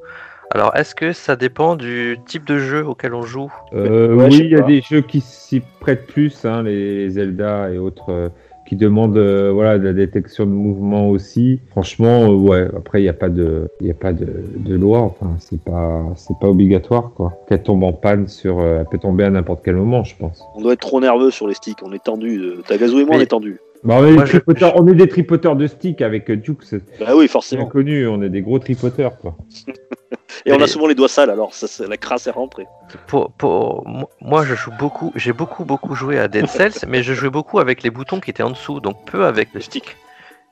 [0.52, 3.52] Alors est-ce que ça dépend du type de jeu auquel on joue?
[3.74, 7.72] Euh, Ouais, oui, il y a des jeux qui s'y prêtent plus, hein, les Zelda
[7.72, 8.30] et autres, euh,
[8.74, 11.60] qui demandent euh, voilà, de la détection de mouvement aussi.
[11.72, 14.26] Franchement, euh, ouais, après, il n'y a pas de, il y a pas de,
[14.58, 17.34] de loi, enfin, c'est pas, c'est pas obligatoire, quoi.
[17.48, 20.43] Qu'elle tombe en panne sur, euh, elle peut tomber à n'importe quel moment, je pense.
[20.56, 21.77] On doit être trop nerveux sur les sticks.
[21.84, 22.42] On est tendu.
[22.68, 23.60] Tagazu et moi, on est tendu.
[23.84, 24.38] Bah, on, est Moi, je-
[24.76, 27.66] on est des tripoteurs de stick avec Duke, c'est Bah oui, forcément.
[27.68, 29.35] inconnu, on est des gros tripoteurs, quoi.
[30.45, 32.68] Et on a souvent les doigts sales, alors ça, la crasse est rentrée.
[33.08, 37.03] pour, pour mo- moi je joue beaucoup, j'ai beaucoup beaucoup joué à Dead Cells, mais
[37.03, 39.95] je jouais beaucoup avec les boutons qui étaient en dessous, donc peu avec le stick.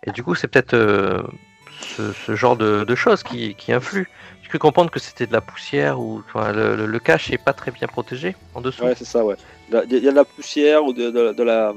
[0.06, 1.22] Et du coup c'est peut-être euh,
[1.96, 4.06] ce, ce genre de, de choses qui, qui influent.
[4.44, 7.38] J'ai cru comprendre que c'était de la poussière ou enfin, le, le- le cache est
[7.38, 8.84] pas très bien protégé en dessous.
[8.84, 9.36] Ouais, c'est ça, ouais.
[9.70, 11.74] Il y a- de la poussière ou de, de- de la,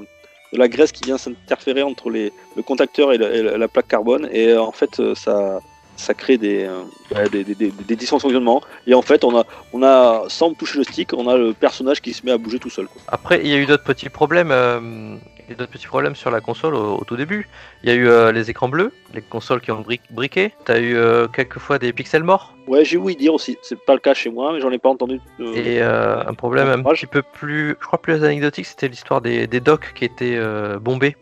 [0.52, 3.68] de la graisse qui vient s'interférer entre les, le contacteur et, le- et la, la
[3.68, 4.28] plaque carbone.
[4.32, 5.60] Et euh, en fait, euh, ça,
[5.96, 8.60] ça crée des, euh, des, des, des- des dysfonctionnements.
[8.86, 12.00] Et en fait, on a, on a, sans toucher le stick, on a le personnage
[12.00, 12.86] qui se met à bouger tout seul.
[12.88, 13.00] Quoi.
[13.08, 14.50] Après, il y a eu d'autres petits problèmes.
[14.50, 15.16] euh,
[15.58, 17.46] d'autres petits problèmes sur la console au, au tout début.
[17.82, 20.54] Il y a eu euh, les écrans bleus, les consoles qui ont bri- briqué.
[20.64, 23.58] T'as eu euh, quelquefois des pixels morts Ouais, j'ai ouï dire aussi.
[23.62, 25.20] C'est pas le cas chez moi, mais j'en ai pas entendu.
[25.40, 29.20] euh, et euh, un problème un petit peu plus, je crois plus anecdotique, c'était l'histoire
[29.20, 31.14] des, des docks qui étaient euh, bombés,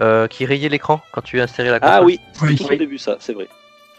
[0.00, 1.96] euh, qui rayaient l'écran quand tu insérais la console.
[2.00, 2.56] Ah oui, Oui.
[2.70, 3.48] au début, ça, c'est vrai.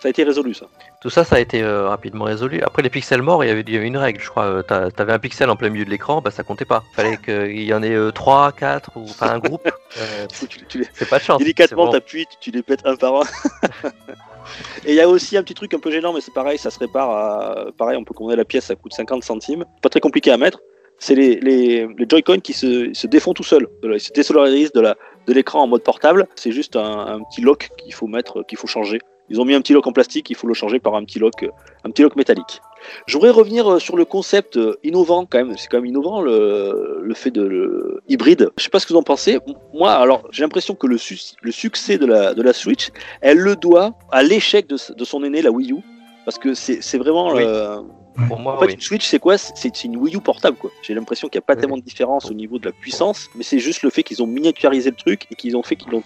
[0.06, 0.68] Ça a été résolu, ça.
[1.02, 2.62] Tout ça, ça a été euh, rapidement résolu.
[2.62, 4.44] Après, les pixels morts, il y avait, il y avait une règle, je crois.
[4.44, 6.84] euh, T'avais un pixel en plein milieu de l'écran, bah ça comptait pas.
[6.94, 9.68] Fallait qu'il y en ait euh, 3, 4 ou enfin un groupe.
[9.98, 11.40] Euh, Tu- tu- tu les- c'est pas de chance.
[11.40, 13.24] Délicatement, t'appuies, tu, tu les pètes un par un.
[14.86, 16.70] Et il y a aussi un petit truc un peu gênant, mais c'est pareil, ça
[16.70, 17.66] se répare à...
[17.78, 19.66] Pareil, on peut commander la pièce, ça coûte 50 centimes.
[19.82, 20.60] Pas très compliqué à mettre.
[21.00, 23.68] C'est les, les, les Joy-Con qui se, se défont tout seuls.
[23.84, 24.96] Ils se désolarisent de la-
[25.28, 26.28] de l'écran en mode portable.
[26.36, 29.00] C'est juste un, un petit lock qu'il faut mettre, qu'il faut changer.
[29.30, 31.18] Ils ont mis un petit lock en plastique, il faut le changer par un petit
[31.18, 31.46] lock,
[31.84, 32.62] un petit lock métallique.
[33.08, 35.58] Je voudrais revenir euh, sur le concept euh, innovant quand même.
[35.58, 38.52] C'est quand même innovant le, le fait de le hybride.
[38.58, 39.40] Je sais pas ce que vous en pensez.
[39.74, 42.90] Moi, alors j'ai l'impression que le, su- le succès de la, de la Switch,
[43.22, 45.78] elle le doit à l'échec de, de son aîné, la Wii U.
[46.26, 47.34] Parce que c'est vraiment.
[47.34, 47.44] Oui.
[47.44, 47.82] euh,
[48.28, 48.74] Pour moi, en fait, oui.
[48.74, 49.38] une Switch, c'est quoi?
[49.40, 50.70] C'est c'est une Wii U portable, quoi.
[50.84, 51.60] J'ai l'impression qu'il n'y a pas Oui.
[51.62, 54.28] tellement de différence au niveau de la puissance, mais c'est juste le fait qu'ils ont
[54.28, 56.04] miniaturisé le truc et qu'ils ont fait qu'ils l'ont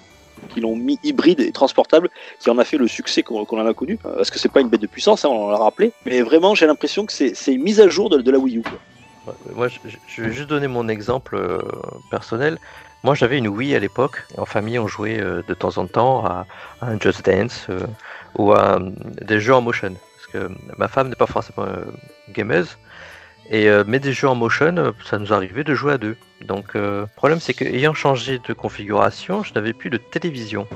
[0.50, 2.09] qu'ils l'ont mis hybride et transportable,
[2.40, 3.98] qui en a fait le succès qu'on en a connu.
[4.06, 6.56] Euh, Parce que c'est pas une bête de puissance, hein, on l'a rappelé, mais vraiment,
[6.56, 8.64] j'ai l'impression que c'est une mise à jour de, la Wii U.
[9.53, 11.59] Moi, je, vais juste donner mon exemple euh,
[12.09, 12.58] personnel.
[13.03, 14.24] Moi, j'avais une Wii à l'époque.
[14.38, 16.45] En famille, on jouait euh, de temps en temps à,
[16.82, 17.68] un Just Dance
[18.35, 18.80] ou à
[19.22, 19.93] des jeux en motion.
[20.16, 21.68] Parce que ma femme n'est pas forcément
[22.30, 22.77] gameuse.
[23.50, 26.16] Et, euh, des jeux en motion, euh, ça nous arrivait de jouer à deux.
[26.45, 30.68] Donc, euh, problème, c'est qu'ayant changé de configuration, je n'avais plus de télévision.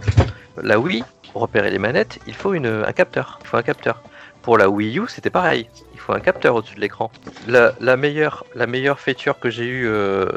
[0.62, 3.40] La Wii, pour repérer les manettes, il faut une, un capteur.
[3.44, 4.02] Il faut un capteur.
[4.42, 5.70] Pour la Wii U, c'était pareil.
[5.94, 7.12] Il faut un capteur au-dessus de l'écran.
[7.48, 10.28] La, meilleure, la meilleure feature que j'ai eue euh,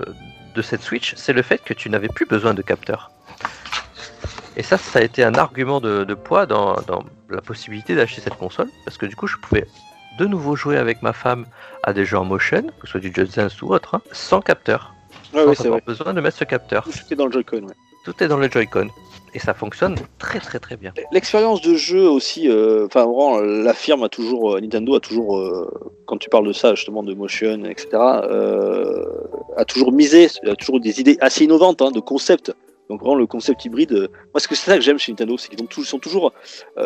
[0.55, 3.11] de cette Switch, c'est le fait que tu n'avais plus besoin de capteur.
[4.57, 6.77] Et ça, ça a été un argument de, poids dans
[7.29, 9.67] la possibilité d'acheter cette console, parce que du coup, je pouvais
[10.19, 11.47] de nouveau jouer avec ma femme
[11.83, 14.41] à des jeux en motion, que ce soit du Just Dance ou autre, hein, sans
[14.41, 14.93] capteur,
[15.35, 15.83] Ouais, sans avoir vrai.
[15.87, 16.85] besoin de mettre ce capteur.
[16.85, 17.63] Tout est dans le Joy-Con.
[17.65, 17.75] ouais.
[18.05, 18.89] Tout est dans le Joy-Con.
[19.35, 20.95] Et ça fonctionne très très très bien.
[21.13, 25.37] L'expérience de jeu aussi, euh, enfin, vraiment, la firme a toujours, euh, Nintendo a toujours,
[25.37, 25.69] euh,
[26.07, 27.89] quand tu parles de ça, justement, de motion, etc.,
[29.57, 32.55] a toujours misé, a toujours des idées assez innovantes, hein, de concept.
[32.89, 35.37] Donc vraiment le concept hybride, euh, moi ce que c'est ça que j'aime chez Nintendo,
[35.37, 36.33] c'est qu'ils sont toujours,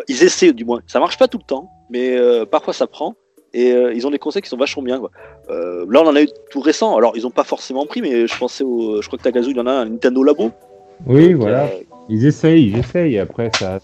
[0.08, 0.80] ils essaient du moins.
[0.86, 3.14] Ça marche pas tout le temps, mais euh, parfois ça prend.
[3.52, 4.98] Et euh, ils ont des concepts qui sont vachement bien.
[5.00, 5.10] Quoi.
[5.50, 6.96] Euh, là on en a eu tout récent.
[6.96, 9.56] Alors ils ont pas forcément pris, mais je pensais au, je crois que Tagazu il
[9.56, 10.50] y en a un, Nintendo Labo.
[11.06, 11.64] Oui, voilà.
[11.64, 11.68] euh,
[12.08, 13.18] Ils essayent, ils essayent.
[13.18, 13.78] Après, ça,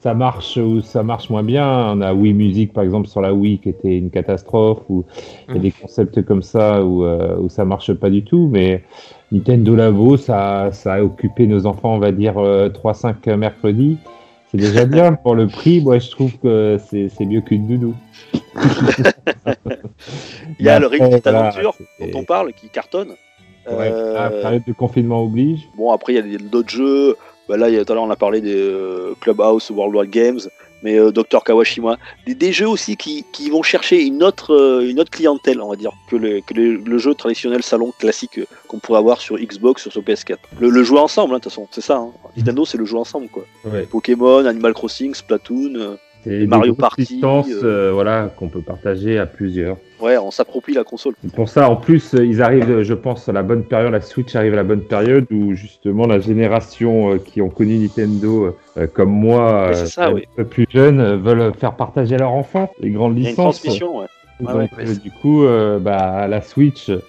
[0.00, 1.92] ça marche ou ça marche moins bien.
[1.92, 4.82] On a Wii Music, par exemple, sur la Wii, qui était une catastrophe.
[4.90, 5.04] Ou
[5.48, 8.48] il y a des concepts comme ça où, euh, où ça marche pas du tout.
[8.52, 8.84] Mais
[9.32, 13.96] Nintendo Labo, ça, ça a occupé nos enfants, on va dire, euh, 3-5 mercredis.
[14.50, 15.80] C'est déjà bien pour le prix.
[15.80, 17.94] Moi, je trouve que c'est c'est mieux qu'une nounou.
[20.58, 23.10] Il y a le voilà, Adventure c'est- dont on parle qui cartonne.
[23.70, 25.60] Ouais, Euh, la période de confinement oblige.
[25.76, 27.16] Bon, après, il y a d'autres jeux.
[27.48, 30.40] Bah, là, tout à l'heure, on a parlé des euh, Clubhouse, Worldwide Games,
[30.82, 31.42] mais euh, Dr.
[31.44, 31.98] Kawashima.
[32.26, 35.68] Des, des jeux aussi qui, qui vont chercher une autre, euh, une autre clientèle, on
[35.70, 39.20] va dire, que le, que le, le jeu traditionnel salon classique euh, qu'on pourrait avoir
[39.20, 40.36] sur Xbox, sur, sur PS4.
[40.58, 41.96] Le, le jouer ensemble, hein, de toute façon, c'est ça.
[41.96, 42.12] hein.
[42.36, 43.44] Nintendo, c'est le jouer ensemble, quoi.
[43.64, 43.82] Ouais.
[43.82, 45.98] Pokémon, Animal Crossing, Splatoon.
[46.26, 47.88] Euh, C'est Mario Party, licences, euh.
[47.88, 49.76] euh, voilà, qu'on peut partager à plusieurs.
[50.00, 51.14] ouais, on s'approprie la console.
[51.24, 53.92] Et pour ça, en plus, euh, ils arrivent, je pense, à la bonne période.
[53.92, 57.78] La Switch arrive à la bonne période où justement la génération euh, qui ont connu
[57.78, 60.24] Nintendo, euh, comme moi, euh, ça, un oui.
[60.36, 63.60] peu plus jeunes, euh, veulent faire partager à leurs enfants les grandes a une licences.
[63.60, 64.06] transmission, ouais.
[64.40, 67.00] Donc, ouais, euh, du coup, euh, bah, la Switch est,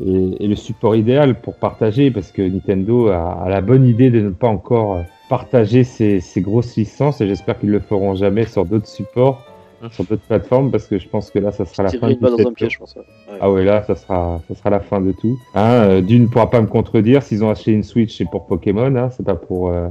[0.00, 4.20] est le support idéal pour partager parce que Nintendo a, a la bonne idée de
[4.20, 8.64] ne pas encore euh, partager ses grosses licences et j'espère qu'ils le feront jamais sur
[8.66, 9.46] d'autres supports,
[9.80, 9.90] Mhm.
[9.92, 12.78] sur d'autres plateformes parce que je pense que là, ça sera la fin de je
[12.78, 12.96] pense.
[12.96, 13.02] ouais.
[13.32, 13.38] Ouais.
[13.40, 15.38] Ah ouais, là, ça sera, ça sera la fin de tout.
[15.54, 18.44] Hein, euh, D'une ne pourra pas me contredire s'ils ont acheté une Switch, c'est pour
[18.46, 19.70] Pokémon, hein, c'est pas pour.
[19.70, 19.88] euh,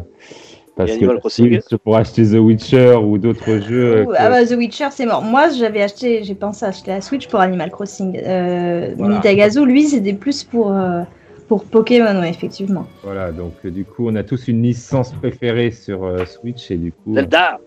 [0.76, 1.62] parce Et que Animal la Crossing.
[1.62, 3.96] Switch, pour acheter The Witcher ou d'autres jeux.
[3.98, 5.22] euh, que- ah bah, The Witcher, c'est mort.
[5.24, 8.18] Moi, j'avais acheté, j'ai pensé acheter la Switch pour Animal Crossing.
[8.26, 9.22] Euh, Voilà.
[9.66, 11.02] Lui, c'était plus pour, euh,
[11.50, 12.86] pour Pokémon, ouais, effectivement.
[13.04, 16.78] Voilà, donc euh, du coup, on a tous une licence préférée sur euh, Switch et
[16.78, 17.14] du coup.
[17.14, 17.60] Zelda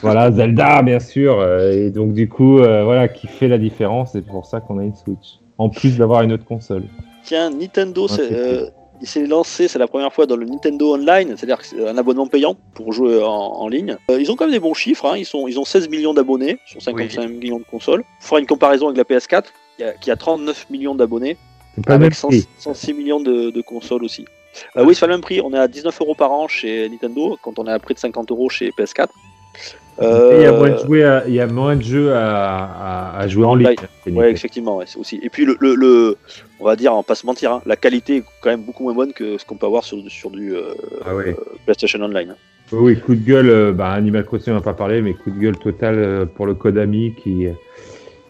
[0.00, 1.38] Voilà, Zelda, bien sûr.
[1.38, 4.12] euh, et donc, du coup, euh, voilà, qui fait la différence.
[4.12, 5.38] C'est pour ça qu'on a une Switch.
[5.58, 6.84] En plus d'avoir une autre console.
[7.22, 8.66] Tiens, Nintendo, c'est, c'est euh,
[9.00, 11.98] il s'est lancé, c'est la première fois dans le Nintendo Online, c'est-à-dire que c'est un
[11.98, 13.96] abonnement payant pour jouer en, en ligne.
[14.10, 16.14] Euh, ils ont quand même des bons chiffres, hein, ils, sont, ils ont 16 millions
[16.14, 18.04] d'abonnés sur 55 millions de consoles.
[18.20, 19.44] On fera une comparaison avec la PS4,
[19.76, 21.36] qui a, qui a 39 millions d'abonnés,
[21.86, 22.46] pas avec 100 prix.
[22.58, 24.24] 106 millions de, de consoles aussi.
[24.76, 27.38] Euh, oui, c'est le même prix, on est à 19 euros par an chez Nintendo,
[27.42, 29.06] quand on est à près de 50 euros chez PS4.
[30.00, 32.12] Et Il y a moins de, Euh, jouer à- il y a moins de jeux
[32.14, 33.74] à, à- à jouer en ligne.
[34.04, 35.20] c'est Ouais, effectivement, ouais, aussi.
[35.22, 36.16] Et puis le, le, le-
[36.60, 38.82] on va dire, on va pas se mentir, hein, la qualité est quand même beaucoup
[38.84, 40.74] moins bonne que ce qu'on peut avoir sur, sur du euh,
[41.06, 41.36] Ah ouais.
[41.66, 42.30] PlayStation Online.
[42.30, 42.36] hein.
[42.72, 45.58] Oui, coup de gueule, bah, Animal Crossing, on n'a pas parlé, mais coup de gueule
[45.58, 47.46] total pour le Kodami qui,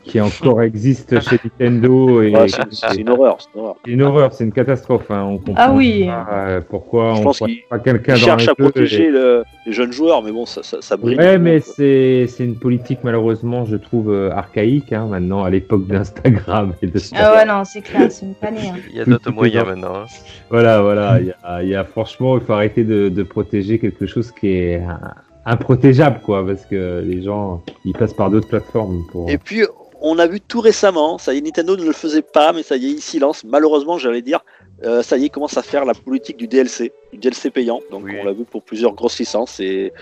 [0.04, 2.22] qui encore existe chez Nintendo.
[2.22, 3.38] Et Ouais, c'est une horreur.
[3.38, 3.76] c'est une horreur.
[3.84, 5.10] c'est une horreur, c'est une catastrophe.
[5.10, 6.06] hein, On comprend Ah oui.
[6.06, 9.10] pas, euh, pourquoi Je on pense ne qu'il- pas quelqu'un dans les à protéger et-
[9.10, 11.16] le- les jeunes joueurs, mais bon, ça, ça, ça brille.
[11.16, 16.74] Ouais, mais c'est une politique malheureusement, je trouve, euh, archaïque hein, maintenant, à l'époque d'Instagram
[16.82, 18.68] et de Ah ouais, non, c'est clair, c'est une pannée.
[18.72, 18.76] hein.
[18.90, 19.94] Il y a d'autres moyens maintenant.
[19.96, 20.06] hein.
[20.50, 21.18] Voilà, voilà.
[21.20, 24.32] Il y a, il y a- franchement, il faut arrêter de, de protéger quelque chose
[24.32, 24.92] qui est euh,
[25.46, 29.28] improtégeable, quoi, parce que les gens, ils passent par d'autres plateformes pour.
[29.30, 29.62] Et puis,
[30.02, 32.76] on a vu tout récemment, ça y est, Nintendo ne le faisait pas, mais ça
[32.76, 33.44] y est, il silence.
[33.44, 34.40] Malheureusement, j'allais dire,
[34.84, 37.80] euh, ça y est, commence à faire la politique du DLC, du DLC payant.
[37.90, 38.14] Donc Oui.
[38.20, 39.92] on l'a vu pour plusieurs grosses licences et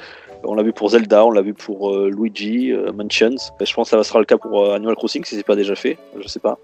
[0.42, 3.36] on l'a vu pour Zelda, on l'a vu pour euh, Luigi euh, Mansions.
[3.60, 5.54] Et je pense que ça sera le cas pour euh, Animal Crossing si c'est pas
[5.54, 6.58] déjà fait, je sais pas.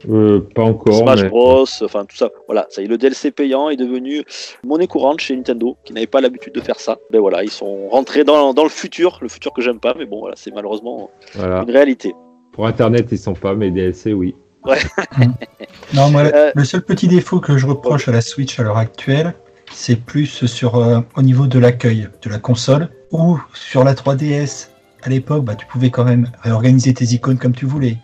[0.55, 0.95] Pas encore.
[0.95, 2.31] Smash mais- Bros, enfin tout ça.
[2.47, 4.23] Voilà, ça y est, le DLC payant est devenu
[4.65, 6.97] monnaie courante chez Nintendo, qui n'avait pas l'habitude de faire ça.
[7.11, 10.07] Ben voilà, ils sont rentrés dans, dans le futur, le futur que j'aime pas, mais
[10.07, 11.63] bon voilà, c'est malheureusement Voilà.
[11.63, 12.15] une réalité.
[12.57, 14.35] Pour Internet, ils sont pas, mais DLC, oui.
[15.95, 18.79] Non, moi, Euh, le seul petit défaut que je reproche à la Switch à l'heure
[18.79, 19.35] actuelle,
[19.73, 24.69] c'est plus sur euh, au niveau de l'accueil de la console ou sur la 3DS.
[25.03, 27.99] À l'époque, bah, tu pouvais quand même réorganiser tes icônes comme tu voulais.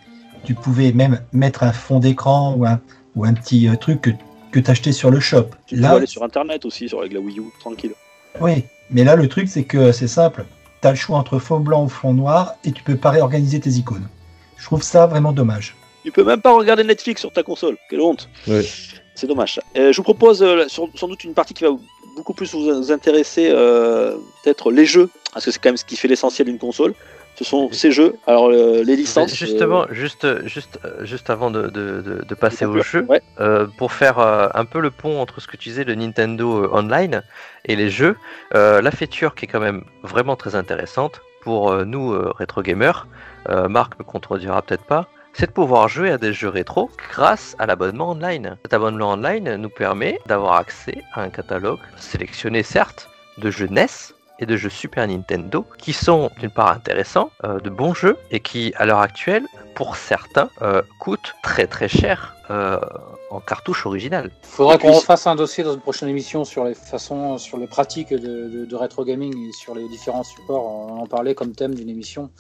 [0.45, 2.81] Tu pouvais même mettre un fond d'écran ou un,
[3.17, 4.11] ou un petit euh, truc que,
[4.53, 5.47] que tu achetais sur le shop.
[5.67, 7.93] Tu peux Là, aller sur internet aussi, sur, avec la Wii U, tranquille.
[8.41, 10.45] oui, mais là, le truc, c'est que c'est simple.
[10.81, 13.59] Tu as le choix entre fond blanc ou fond noir et tu peux pas réorganiser
[13.61, 14.07] tes icônes.
[14.63, 15.75] Je trouve ça vraiment dommage.
[16.05, 18.29] Tu peux même pas regarder Netflix sur ta console, quelle honte.
[18.47, 18.65] Ouais.
[19.17, 19.61] C'est dommage.
[19.77, 21.71] Euh, je vous propose euh, sans, sans doute une partie qui va
[22.15, 25.97] beaucoup plus vous, intéresser, euh, peut-être les jeux, parce que c'est quand même ce qui
[25.97, 26.95] fait l'essentiel d'une console.
[27.35, 28.15] Ce sont ces jeux.
[28.29, 29.35] Alors euh, les licences.
[29.35, 33.21] Justement, juste, juste, juste avant de, de, de- de passer au jeu, Ouais.
[33.41, 36.65] euh, pour faire euh, un peu le pont entre ce que tu disais, le Nintendo
[36.67, 37.23] euh, Online
[37.65, 38.17] et les jeux,
[38.55, 42.63] euh, la feature qui est quand même vraiment très intéressante pour euh, nous, euh, rétro
[42.63, 43.09] gamers,
[43.49, 47.57] euh, Marc me contredira peut-être pas, c'est de pouvoir jouer à des jeux rétro grâce
[47.59, 48.57] à l'abonnement online.
[48.63, 53.87] Cet abonnement online nous permet d'avoir accès à un catalogue sélectionné certes de jeux NES
[54.41, 58.41] et de jeux Super Nintendo qui sont d'une part intéressants, euh, de bons jeux et
[58.41, 62.79] qui à l'heure actuelle, pour certains, euh, coûtent très très cher euh,
[63.31, 64.31] en cartouche originale.
[64.43, 67.57] Faudra Et puis- qu'on refasse un dossier dans une prochaine émission sur les façons, sur
[67.57, 70.67] les pratiques de, de- de rétro gaming et sur les différents supports.
[70.67, 72.31] On en parlait comme thème d'une émission.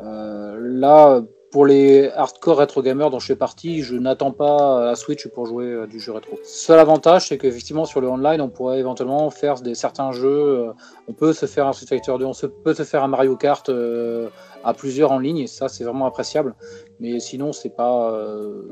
[0.00, 1.22] Euh, là,
[1.52, 5.46] pour les hardcore rétro gamers dont je fais partie, je n'attends pas la Switch pour
[5.46, 6.38] jouer à du jeu rétro.
[6.44, 10.28] Seul avantage, c'est qu'effectivement sur le online, on pourrait éventuellement faire des certains jeux.
[10.68, 10.72] euh,
[11.08, 13.36] on peut se faire un Street Fighter 2, on se, peut se faire un Mario
[13.36, 14.28] Kart euh,
[14.62, 16.54] à plusieurs en ligne, et ça c'est vraiment appréciable.
[17.00, 18.62] Mais sinon, c'est pas euh,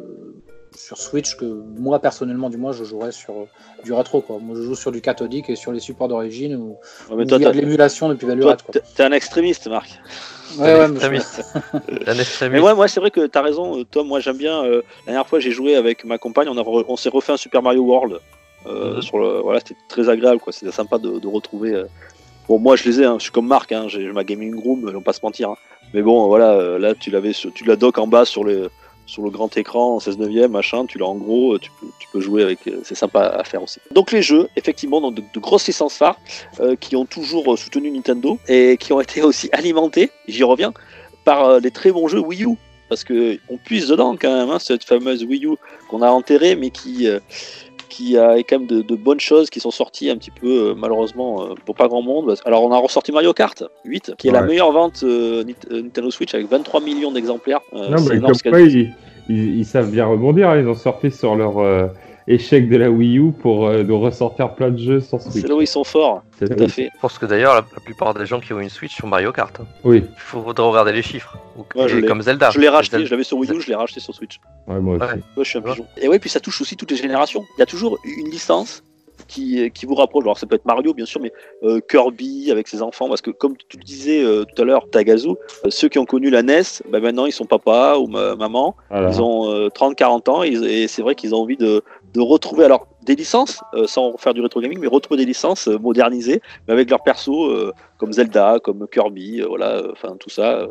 [0.76, 3.44] sur Switch que moi personnellement, du moins, je jouerais sur euh,
[3.82, 4.20] du rétro.
[4.20, 4.38] Quoi.
[4.40, 6.76] Moi, je joue sur du cathodique et sur les supports d'origine où,
[7.10, 8.26] Ouais, où mais il toi, y a t'as- de l'émulation depuis
[8.70, 10.00] t'es- t'es un extrémiste, Marc.
[10.56, 11.42] Ouais, ouais, extrémiste.
[11.88, 12.60] Mais extrémiste.
[12.62, 14.06] moi, moi c'est vrai que t'as raison, euh, Tom.
[14.08, 14.64] Moi, j'aime bien.
[14.64, 16.48] euh, la dernière fois, j'ai joué avec ma compagne.
[16.48, 18.20] On, a re- on s'est refait un Super Mario World.
[18.66, 19.02] Euh, Mhm.
[19.02, 20.40] sur le, voilà, c'était très agréable.
[20.40, 20.52] quoi.
[20.52, 21.72] C'était sympa de, de retrouver.
[21.74, 21.84] euh,
[22.48, 23.04] Bon, moi, je les ai.
[23.04, 23.72] hein, je suis comme Marc.
[23.72, 24.84] Hein, j'ai ma gaming room.
[24.88, 25.50] On va pas se mentir.
[25.50, 25.56] hein.
[25.94, 26.78] Mais bon, voilà.
[26.78, 28.70] là, tu l'avais, sur- tu la dock en bas sur le
[29.08, 31.70] sur le grand écran en 16 neuvième, machin, tu l'as en gros, euh, tu
[32.12, 33.80] peux, jouer avec, euh, c'est sympa à faire aussi.
[33.90, 36.20] Donc les jeux, effectivement, de, grosses licences phares
[36.60, 40.74] euh, qui ont toujours soutenu Nintendo et qui ont été aussi alimentés, j'y reviens,
[41.24, 42.56] par les très bons jeux Wii U.
[42.90, 45.56] Parce que on puise dedans quand même, hein, cette fameuse Wii U
[45.90, 47.06] qu'on a enterrée, mais qui,
[47.88, 50.74] qui a quand même de, de bonnes choses qui sont sorties un petit peu, euh,
[50.76, 52.34] malheureusement, euh, pour pas grand monde.
[52.44, 56.34] Alors on a ressorti Mario Kart 8, qui est la meilleure vente euh, Nintendo Switch
[56.34, 57.60] avec 23 millions d'exemplaires.
[57.72, 58.94] Euh, Non, mais comme quoi, ils,
[59.28, 60.50] ils- ils savent bien rebondir.
[60.50, 60.58] hein.
[60.60, 61.58] Ils ont sorti sur leur
[62.28, 65.42] échec de la Wii U pour euh, nous ressortir plein de jeux sur Switch.
[65.42, 66.90] C'est là où ils sont forts, C'est- tout à fait.
[66.94, 69.32] Je pense que d'ailleurs la, la plupart des gens qui ont une Switch sont Mario
[69.32, 69.58] Kart.
[69.60, 69.66] hein.
[69.84, 71.36] Oui, Il faudra regarder les chiffres.
[71.56, 72.06] Ou, Ouais, je et l'ai.
[72.06, 72.50] comme Zelda.
[72.50, 74.38] Je l'ai racheté, Zelda- je l'avais sur Wii U, je l'ai racheté sur Switch.
[74.68, 75.04] ouais, moi aussi.
[75.14, 75.20] Ouais.
[75.38, 75.70] Je suis un Ouais.
[75.70, 75.86] pigeon.
[76.00, 77.44] Et oui, puis ça touche aussi toutes les générations.
[77.56, 78.82] Il y a toujours une licence
[79.26, 80.22] qui, qui vous rapproche.
[80.24, 81.32] Alors ça peut être Mario, bien sûr, mais
[81.64, 83.08] euh, Kirby avec ses enfants.
[83.08, 85.34] Parce que comme tu le disais euh, tout à l'heure, Tagazu, euh,
[85.70, 88.76] ceux qui ont connu la NES, bah, maintenant ils sont papa ou ma- maman.
[88.90, 89.10] Voilà.
[89.10, 91.82] Ils ont 30-40 ans et c'est vrai qu'ils ont envie de,
[92.18, 95.68] de retrouver alors des licences, euh, sans faire du rétro gaming, mais retrouver des licences
[95.68, 100.66] euh, modernisées, mais avec leurs persos euh, comme Zelda, comme Kirby, voilà, enfin tout ça.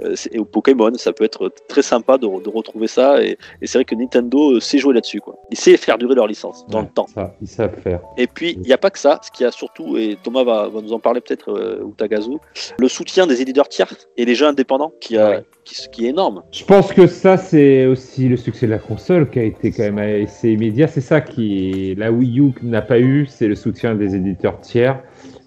[0.00, 2.86] Euh, euh, c'est- et au Pokémon, ça peut être très sympa de, re- de retrouver
[2.86, 3.22] ça.
[3.22, 5.36] Et, et c'est vrai que Nintendo euh, sait jouer là-dessus, quoi.
[5.50, 7.06] Il sait faire durer leur licence dans Ouais, le temps.
[7.14, 8.00] Ça, ils savent faire.
[8.16, 9.20] Et puis, il n'y a pas que ça.
[9.22, 12.32] Ce qui a surtout, et Thomas va, va nous en parler peut-être, euh, ou Tagazu,
[12.78, 15.44] le soutien des éditeurs tiers et les jeux indépendants, qui, a, Ouais.
[15.64, 16.42] qui, qui est énorme.
[16.52, 19.90] Je pense que ça, c'est aussi le succès de la console qui a été quand
[19.90, 20.88] même assez immédiat.
[20.88, 25.02] C'est ça qui, la Wii U n'a pas eu, c'est le soutien des éditeurs tiers.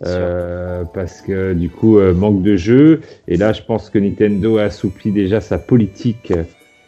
[0.05, 3.01] Euh, parce que du coup, euh, manque de jeux.
[3.27, 6.43] Et là, je pense que Nintendo a assoupli déjà sa politique euh,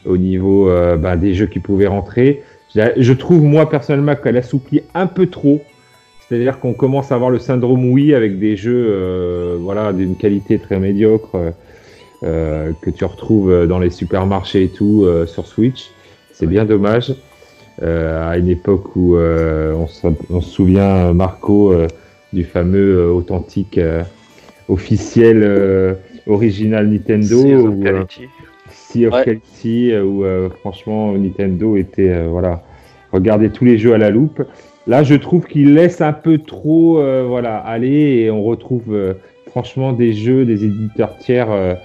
[0.05, 2.43] au niveau euh, bah, des jeux qui pouvaient rentrer.
[2.75, 5.61] Je, trouve, moi, personnellement, qu'elle assouplit un peu trop.
[6.27, 10.77] C'est-à-dire qu'on commence à avoir le syndrome Wii avec des jeux voilà, d'une qualité très
[10.77, 11.37] médiocre.
[12.21, 15.91] que tu retrouves dans les supermarchés et tout sur Switch.
[16.33, 17.15] C'est bien dommage.
[17.81, 20.09] À une époque où on, se,
[20.41, 21.73] souvient, Marco,
[22.35, 24.03] du fameux euh, authentique euh,
[24.69, 25.93] officiel euh,
[26.27, 27.67] original Nintendo.
[27.67, 28.21] Of Quality.
[28.69, 29.23] Sea of Ouais.
[29.23, 32.61] Quality, où euh, franchement Nintendo était voilà,
[33.11, 34.43] regardait tous les jeux à la loupe.
[34.87, 39.15] Là, je trouve qu'il laisse un peu trop voilà aller et on retrouve
[39.47, 41.75] franchement des jeux, des éditeurs tiers.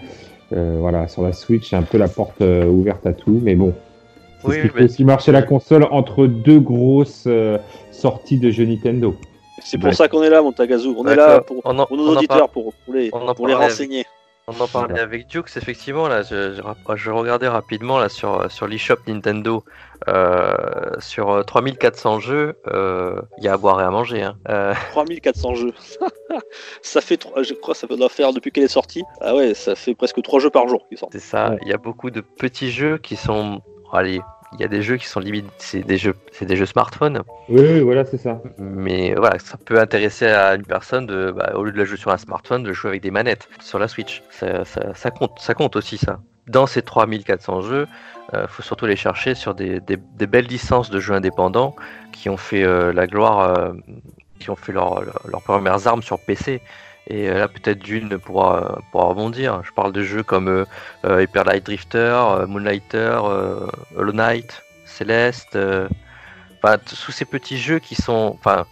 [0.52, 3.54] euh, voilà, sur la Switch, c'est un peu la porte euh, ouverte à tout, mais
[3.54, 3.72] bon.
[4.40, 7.58] C'est Oui, ce qui fait aussi marcher la console entre deux grosses euh,
[7.92, 9.14] sorties de jeux Nintendo.
[9.60, 9.94] C'est pour Ouais.
[9.94, 10.88] ça qu'on est là, Montagazu.
[10.96, 13.54] On est là pour, On en- pour nos auditeurs, pour, pour les, on pour les
[13.54, 14.04] avec- renseigner.
[14.48, 18.66] On en parlait avec Dukes, effectivement, là, je, je, je regardais rapidement là, sur, sur
[18.66, 19.62] l'eShop Nintendo,
[20.08, 20.52] euh,
[20.98, 24.22] sur euh, 3400 jeux, euh, il y a à boire et à manger.
[24.22, 24.36] Hein.
[24.48, 25.72] Euh, 3400 jeux.
[26.82, 29.04] ça fait, trois- je crois, que ça doit faire depuis qu'elle est sortie.
[29.20, 31.12] Ah ouais, ça fait presque 3 jeux par jour qui sortent.
[31.12, 31.58] c'est ça, Ouais.
[31.62, 33.60] il y a beaucoup de petits jeux qui sont...
[33.92, 34.20] Allez,
[34.52, 37.22] il y a des jeux qui sont limite, c'est des jeux, c'est des jeux smartphone,
[37.48, 38.40] Oui, oui, voilà, c'est ça.
[38.58, 41.96] mais voilà, ça peut intéresser à une personne de, bah, au lieu de la jouer
[41.96, 44.22] sur un smartphone, de jouer avec des manettes sur la Switch.
[44.30, 46.20] Ça, ça, ça compte, ça compte aussi ça.
[46.48, 47.86] Dans ces 3400 jeux,
[48.32, 51.76] il faut surtout les chercher sur des, des- des belles licences de jeux indépendants
[52.12, 53.72] qui ont fait euh, la gloire, euh,
[54.40, 56.60] qui ont fait leur- leur- leurs premières armes sur PC.
[57.10, 59.62] Et euh, là, peut-être d'une pourra, pourra rebondir.
[59.64, 60.64] Je parle de jeux comme euh,
[61.04, 61.98] euh, Hyper Light Drifter,
[62.38, 63.66] euh, Moonlighter, euh,
[63.96, 65.56] Hollow Knight, Celeste.
[65.56, 65.88] euh,
[66.62, 68.66] Enfin, tous ces petits jeux qui sont, enfin,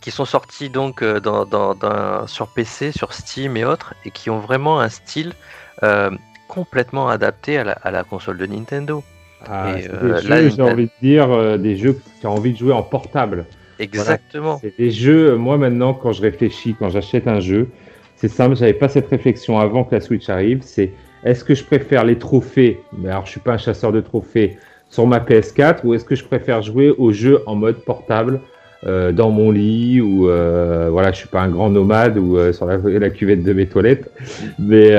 [0.00, 4.10] qui sont sortis donc euh, dans, dans- dans- sur PC, sur Steam et autres, et
[4.10, 5.34] qui ont vraiment un style
[5.82, 6.10] euh,
[6.48, 9.04] complètement adapté à la, à la console de Nintendo.
[9.46, 12.00] Ah, Et, euh, des là, jeux, j'ai Nintendo- envie de dire, euh, des jeux que
[12.22, 13.44] tu as envie de jouer en portable.
[13.78, 14.58] Exactement.
[14.60, 17.68] C'est des jeux, euh, moi maintenant, quand je réfléchis, quand j'achète un jeu,
[18.16, 20.92] c'est simple, j'avais pas cette réflexion avant que la Switch arrive, c'est
[21.24, 24.56] est-ce que je préfère les trophées, mais alors je suis pas un chasseur de trophées,
[24.88, 28.40] sur ma PS4, ou est-ce que je préfère jouer aux jeux en mode portable
[28.86, 32.52] euh, dans mon lit, ou euh, voilà, je suis pas un grand nomade, ou euh,
[32.52, 34.10] sur la, la cuvette de mes toilettes,
[34.58, 34.94] mais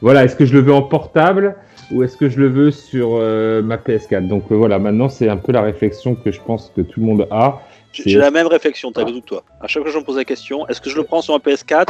[0.00, 1.56] voilà, est-ce que je le veux en portable
[1.90, 3.18] ou est-ce que je le veux sur
[3.62, 7.00] ma PS4 Donc voilà, maintenant c'est un peu la réflexion que je pense que tout
[7.00, 7.62] le monde a.
[7.94, 9.44] J'ai la même réflexion, t'as que toi.
[9.60, 11.34] À chaque fois que je me pose la question, est-ce que je le prends sur
[11.34, 11.88] un PS4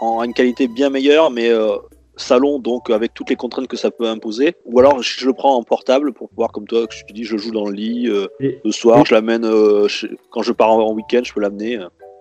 [0.00, 1.76] en une qualité bien meilleure, mais euh,
[2.16, 5.54] salon, donc avec toutes les contraintes que ça peut imposer, ou alors je, le prends
[5.56, 8.08] en portable pour pouvoir, comme toi, que je te dis, je joue dans le lit
[8.08, 9.86] euh, Et- le soir, je l'amène euh,
[10.30, 11.78] quand je pars en, en week-end, je peux l'amener.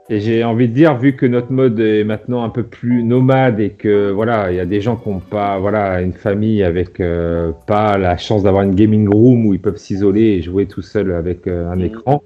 [0.08, 3.60] Et j'ai envie de dire, vu que notre mode est maintenant un peu plus nomade
[3.60, 7.00] et que voilà, il y a des gens qui n'ont pas voilà une famille avec
[7.00, 10.84] euh, pas la chance d'avoir une gaming room où ils peuvent s'isoler et jouer tout
[10.84, 11.86] seul avec euh, un Mhm.
[11.86, 12.24] écran,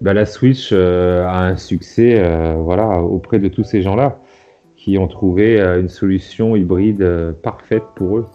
[0.00, 4.20] bah, la Switch euh, a un succès euh, voilà auprès de tous ces gens-là
[4.76, 8.26] qui ont trouvé euh, une solution hybride parfaite pour eux.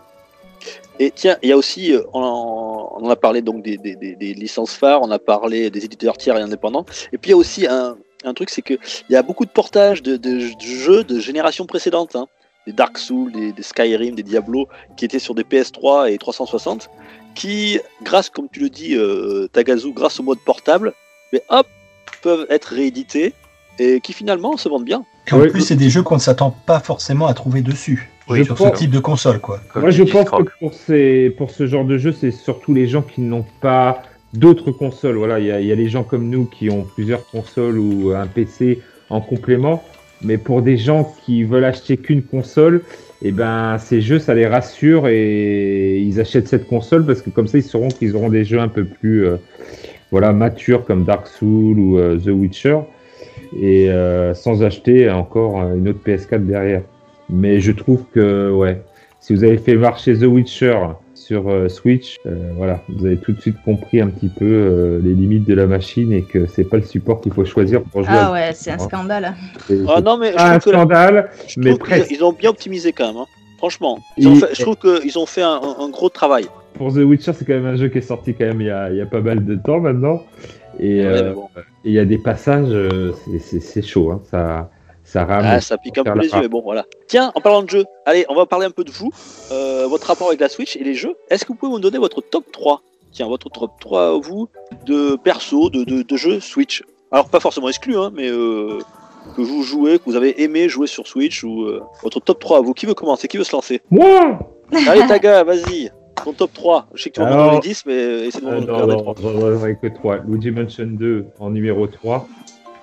[1.00, 3.78] Et tiens, il y a aussi, on a parlé donc des,
[4.20, 6.86] licences phares, on a parlé des éditeurs tiers et indépendants.
[7.12, 7.96] Et puis il y a aussi un,
[8.36, 8.76] truc, c'est que
[9.10, 12.28] il y a beaucoup de portages de, jeux de génération précédente, hein.
[12.68, 16.90] des Dark Souls, des, Skyrim, des Diablo, qui étaient sur des PS3 et 360,
[17.34, 18.96] qui, grâce, comme tu le dis,
[19.52, 20.94] Tagazu, grâce au mode portable,
[21.34, 21.68] mais hop,
[22.22, 23.34] peuvent être réédités
[23.80, 25.04] et qui finalement se vendent bien.
[25.28, 25.50] Et en Oui.
[25.50, 28.10] plus, c'est des jeux qu'on ne s'attend pas forcément à trouver dessus.
[28.30, 29.60] Oui, sur ce type de console, quoi.
[29.74, 32.88] Comme Moi, je pense que pour, ces, pour ce genre de jeu, c'est surtout les
[32.88, 34.04] gens qui n'ont pas
[34.34, 35.18] d'autres consoles.
[35.18, 37.78] Voilà, il y, a- il y a les gens comme nous qui ont plusieurs consoles
[37.80, 38.80] ou un PC
[39.10, 39.84] en complément.
[40.22, 42.84] Mais pour des gens qui veulent acheter qu'une console,
[43.22, 47.48] eh ben, ces jeux, ça les rassure et ils achètent cette console parce que comme
[47.48, 49.36] ça, ils sauront qu'ils auront des jeux un peu plus euh,
[50.14, 52.78] voilà, matures comme Dark Souls ou euh, The Witcher
[53.60, 56.84] et euh, sans acheter encore euh, une autre PS4 derrière.
[57.32, 58.80] Mais je trouve que, ouais,
[59.20, 60.78] si vous avez fait marcher The Witcher
[61.16, 65.00] sur euh, Switch, euh, voilà, vous avez tout de suite compris un petit peu euh,
[65.04, 68.04] les limites de la machine et que c'est pas le support qu'il faut choisir pour
[68.04, 68.14] jouer.
[68.16, 69.34] Ah ouais, c'est un scandale.
[69.68, 72.12] C'est Ah c'est non, mais je pas un que scandale, Je mais presque.
[72.12, 73.26] ils ont bien optimisé quand même, hein.
[73.64, 74.00] Franchement.
[74.18, 76.48] Ils ont Et- fait- je trouve qu'ils ont fait un, gros travail.
[76.74, 78.70] Pour The Witcher, c'est quand même un jeu qui est sorti quand même il y
[78.70, 80.22] a, il y a pas mal de temps maintenant.
[80.80, 81.48] Et Ouais, euh, bon.
[81.86, 84.70] il y a des passages, euh, c'est- chaud, hein, ça,
[85.06, 85.46] ça rame.
[85.48, 86.86] Ah, ça pique un peu les yeux, mais bon, voilà.
[87.08, 89.12] Tiens, en parlant de jeux, allez, on va parler un peu de vous,
[89.54, 91.14] euh, votre rapport avec la Switch et les jeux.
[91.30, 92.82] Est-ce que vous pouvez me donner votre top 3
[93.14, 94.50] Tiens, votre top 3, vous,
[94.88, 96.84] de perso, de, de, de jeux Switch.
[97.12, 98.80] Alors, pas forcément exclu, hein, mais euh,
[99.36, 102.58] que vous jouez, que vous avez aimé jouer sur Switch, ou euh, votre top 3
[102.58, 102.74] à vous.
[102.74, 103.28] Qui veut commencer?
[103.28, 103.82] Qui veut se lancer?
[103.90, 104.40] Moi
[104.88, 105.92] Allez, Taga, vas-y,
[106.24, 106.88] ton top 3.
[106.94, 108.88] Je sais que tu vas m'en Alors- donner 10, mais essaie de Euh, m'en non,
[108.88, 109.16] non, 3.
[109.22, 110.18] j'en aurais que 3.
[110.28, 112.28] Luigi Mansion 2 en numéro 3.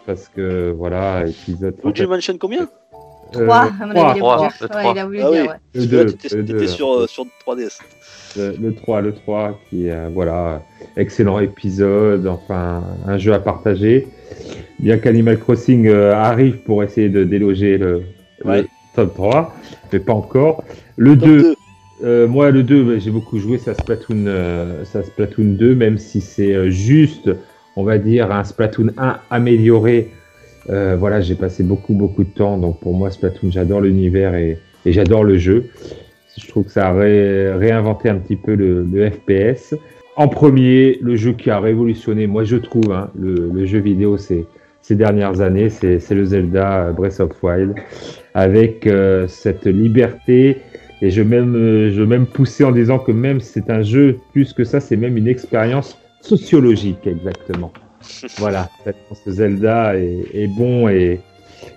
[0.06, 1.76] Parce que voilà, épisode.
[1.84, 2.68] Luigi Mansion combien?
[3.36, 4.62] Euh, 3, à mon avis, il a trois, voulu le dire.
[4.62, 4.92] Ouais, trois.
[4.92, 5.48] il a voulu Ah dire, oui.
[5.48, 5.54] ouais.
[5.74, 7.78] Le Tu 2, vois, t'étais- le t'étais 2, sur, euh, sur 3DS.
[8.36, 10.62] le, le 3, le 3, qui est, euh, voilà,
[10.96, 14.08] excellent épisode, enfin, un jeu à partager.
[14.78, 18.02] Bien qu'Animal Crossing euh, arrive pour essayer de déloger le,
[18.94, 19.54] top 3,
[19.92, 20.64] mais pas encore.
[20.96, 21.54] Le Top 2, 2.
[22.02, 25.98] Euh, moi, le 2, bah, j'ai beaucoup joué, ça Splatoon, euh, ça Splatoon 2, même
[25.98, 27.30] si c'est juste,
[27.76, 30.10] on va dire, un Splatoon 1 amélioré.
[30.66, 32.56] Voilà, j'ai passé beaucoup, beaucoup de temps.
[32.56, 35.66] Donc pour moi, Splatoon, j'adore l'univers et, et j'adore le jeu.
[36.38, 39.74] Je trouve que ça a ré- réinventé un petit peu le, le FPS.
[40.16, 44.16] En premier, le jeu qui a révolutionné, moi je trouve, hein, le, le jeu vidéo
[44.18, 44.46] ces,
[44.82, 47.74] ces dernières années, c'est le Zelda euh, Breath of Wild,
[48.34, 50.58] avec euh, cette liberté.
[51.02, 54.52] Et je même, euh, je même pousser en disant que même c'est un jeu, plus
[54.52, 57.72] que ça, c'est même une expérience sociologique, exactement.
[58.38, 58.68] voilà,
[59.24, 61.20] ce Zelda est, est bon et,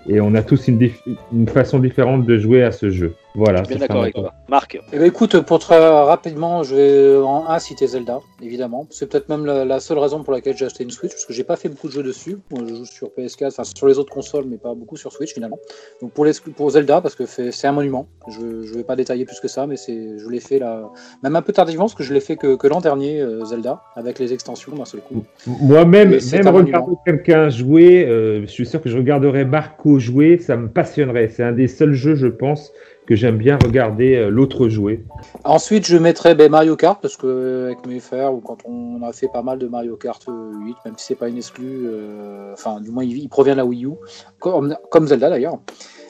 [0.08, 0.90] et on a tous une,
[1.32, 3.14] une façon différente de jouer à ce jeu.
[3.36, 3.62] Voilà.
[3.62, 4.32] Bien c'est d'accord avec toi.
[4.48, 8.86] Marc, Eh ben écoute, pour très rapidement, je vais en 1 citer Zelda, évidemment.
[8.90, 11.32] C'est peut-être même la, la seule raison pour laquelle j'ai acheté une Switch, parce que
[11.32, 12.36] j'ai pas fait beaucoup de jeux dessus.
[12.52, 15.34] Moi, je joue sur PS4, enfin sur les autres consoles, mais pas beaucoup sur Switch
[15.34, 15.58] finalement.
[16.00, 18.06] Donc pour, les, pour Zelda, parce que fait- c'est un monument.
[18.28, 20.88] Je, je vais pas détailler plus que ça, mais c'est, je l'ai fait là,
[21.24, 23.82] même un peu tardivement, parce que je l'ai fait que, que l'an dernier, euh, Zelda,
[23.96, 25.24] avec les extensions d'un seul coup.
[25.46, 30.56] Moi-même, même regarder quelqu'un jouer, euh, je suis sûr que je regarderais Marco jouer, ça
[30.56, 31.28] me passionnerait.
[31.28, 32.72] C'est un des seuls jeux, je pense,
[33.06, 35.04] que j'aime bien regarder euh, l'autre jouer.
[35.44, 39.02] Ensuite, je mettrais ben, Mario Kart parce que euh, avec mes frères ou quand on
[39.02, 41.86] a fait pas mal de Mario Kart euh, 8, même si c'est pas une exclue,
[41.86, 43.92] euh, enfin du moins il, il provient de la Wii U,
[44.38, 45.58] comme, comme Zelda d'ailleurs.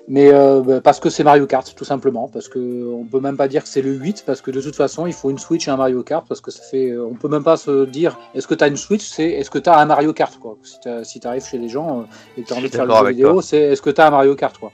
[0.06, 3.39] Mais euh, ben, parce que c'est Mario Kart tout simplement, parce que on peut même
[3.39, 5.66] pas dire que c'est le 8 parce que de toute façon il faut une Switch
[5.66, 8.18] et un Mario Kart parce que ça fait, euh, on peut même pas se dire
[8.34, 10.58] est-ce que tu as une Switch, c'est est-ce que tu as un Mario Kart quoi.
[10.62, 12.02] Si tu si arrives chez les gens euh,
[12.36, 14.08] et que tu as envie de faire le jeu vidéo, c'est est-ce que tu as
[14.08, 14.73] un Mario Kart quoi.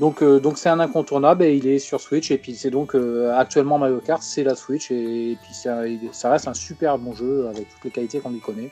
[0.00, 2.94] Donc euh, donc c'est un incontournable et il est sur Switch et puis c'est donc
[2.94, 7.12] euh, actuellement Mario Kart c'est la Switch et, puis ça, ça reste un super bon
[7.12, 8.70] jeu avec toutes les qualités qu'on y connaît.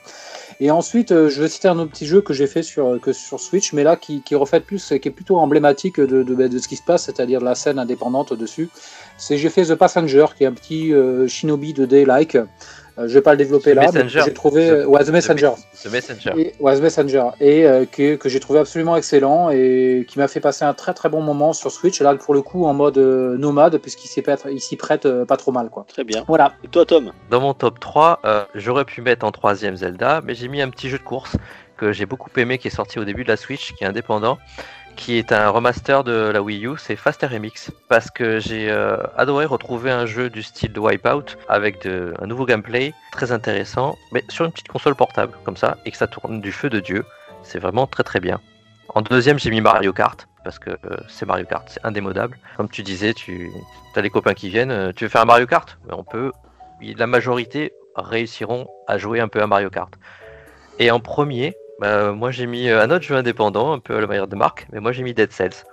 [0.58, 3.12] Et ensuite euh, je vais citer un autre petit jeu que j'ai fait sur que
[3.12, 6.58] sur Switch mais là qui, qui reflète plus qui est plutôt emblématique de, de, de
[6.58, 8.70] ce qui se passe c'est-à-dire de la scène indépendante dessus.
[9.18, 12.38] C'est j'ai fait The Passenger qui est un petit euh, Shinobi de Day-like.
[12.98, 14.22] Euh, je vais pas le développer The là, mais Messenger.
[14.26, 15.50] j'ai trouvé The- ouais The Messenger.
[15.84, 16.30] The Messenger.
[16.36, 17.24] Et, ouais, The Messenger.
[17.40, 20.94] Et euh, que, que j'ai trouvé absolument excellent et qui m'a fait passer un très
[20.94, 22.00] très bon moment sur Switch.
[22.00, 25.24] Là, pour le coup, en mode euh, nomade, puisqu'il s'y prête, il s'y prête euh,
[25.24, 25.68] pas trop mal.
[25.70, 25.84] quoi.
[25.88, 26.24] très bien.
[26.26, 26.54] Voilà.
[26.64, 27.12] Et toi, Tom?
[27.30, 30.70] Dans mon top 3, euh, j'aurais pu mettre en troisième Zelda, mais j'ai mis un
[30.70, 31.36] petit jeu de course
[31.76, 34.38] que j'ai beaucoup aimé qui est sorti au début de la Switch, qui est indépendant,
[34.98, 38.96] qui est un remaster de la Wii U, c'est Faster Remix, parce que j'ai euh,
[39.16, 44.24] adoré retrouver un jeu du style de Wipeout avec un nouveau gameplay très intéressant, mais
[44.28, 47.04] sur une petite console portable comme ça, et que ça tourne du feu de Dieu.
[47.44, 48.40] C'est vraiment très très bien.
[48.88, 52.36] En deuxième, j'ai mis Mario Kart, parce que euh, c'est Mario Kart, c'est indémodable.
[52.56, 53.52] Comme tu disais, tu
[53.94, 55.78] as les copains qui viennent, euh, tu veux faire un Mario Kart?
[55.86, 56.32] Ben, On peut.
[56.82, 59.94] La majorité réussiront à jouer un peu à Mario Kart.
[60.80, 64.00] Et en premier, bah, moi j'ai mis euh, un autre jeu indépendant, un peu à
[64.00, 65.64] la manière de Marc, mais moi j'ai mis Dead Cells.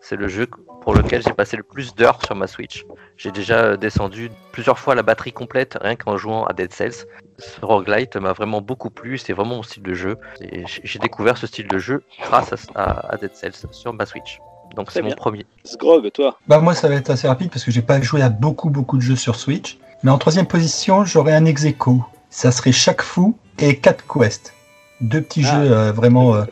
[0.00, 0.48] C'est le jeu
[0.80, 2.84] pour lequel j'ai passé le plus d'heures sur ma Switch.
[3.16, 7.06] J'ai déjà euh, descendu plusieurs fois la batterie complète rien qu'en jouant à Dead Cells.
[7.38, 10.16] Ce roguelite m'a vraiment beaucoup plu, c'est vraiment mon style de jeu.
[10.40, 14.40] J'ai découvert ce style de jeu grâce à, Dead Cells sur ma Switch.
[14.74, 15.44] Donc c'est mon premier.
[15.64, 18.30] Sgrog, toi Bah moi ça va être assez rapide parce que j'ai pas joué à
[18.30, 19.78] beaucoup beaucoup de jeux sur Switch.
[20.02, 22.02] Mais en troisième position, j'aurais un ex aequo.
[22.30, 24.54] Ça serait Chaque Fou et Cat Quest.
[25.02, 25.52] Deux petits Ah.
[25.64, 26.44] jeux euh, vraiment euh,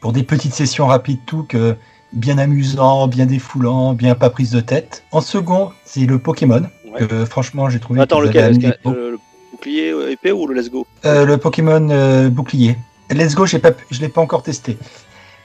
[0.00, 1.76] pour des petites sessions rapides tout que
[2.14, 5.04] bien amusant, bien défoulant, bien pas prise de tête.
[5.12, 7.06] En second, c'est le Pokémon Ouais.
[7.06, 8.00] que franchement j'ai trouvé.
[8.00, 9.18] Attends, lequel amené que- le, le
[9.52, 10.86] bouclier euh, épée ou le let's go?
[11.04, 12.76] Euh, le Pokémon euh, bouclier.
[13.10, 14.76] Let's Go, j'ai pas, pu- je l'ai pas encore testé.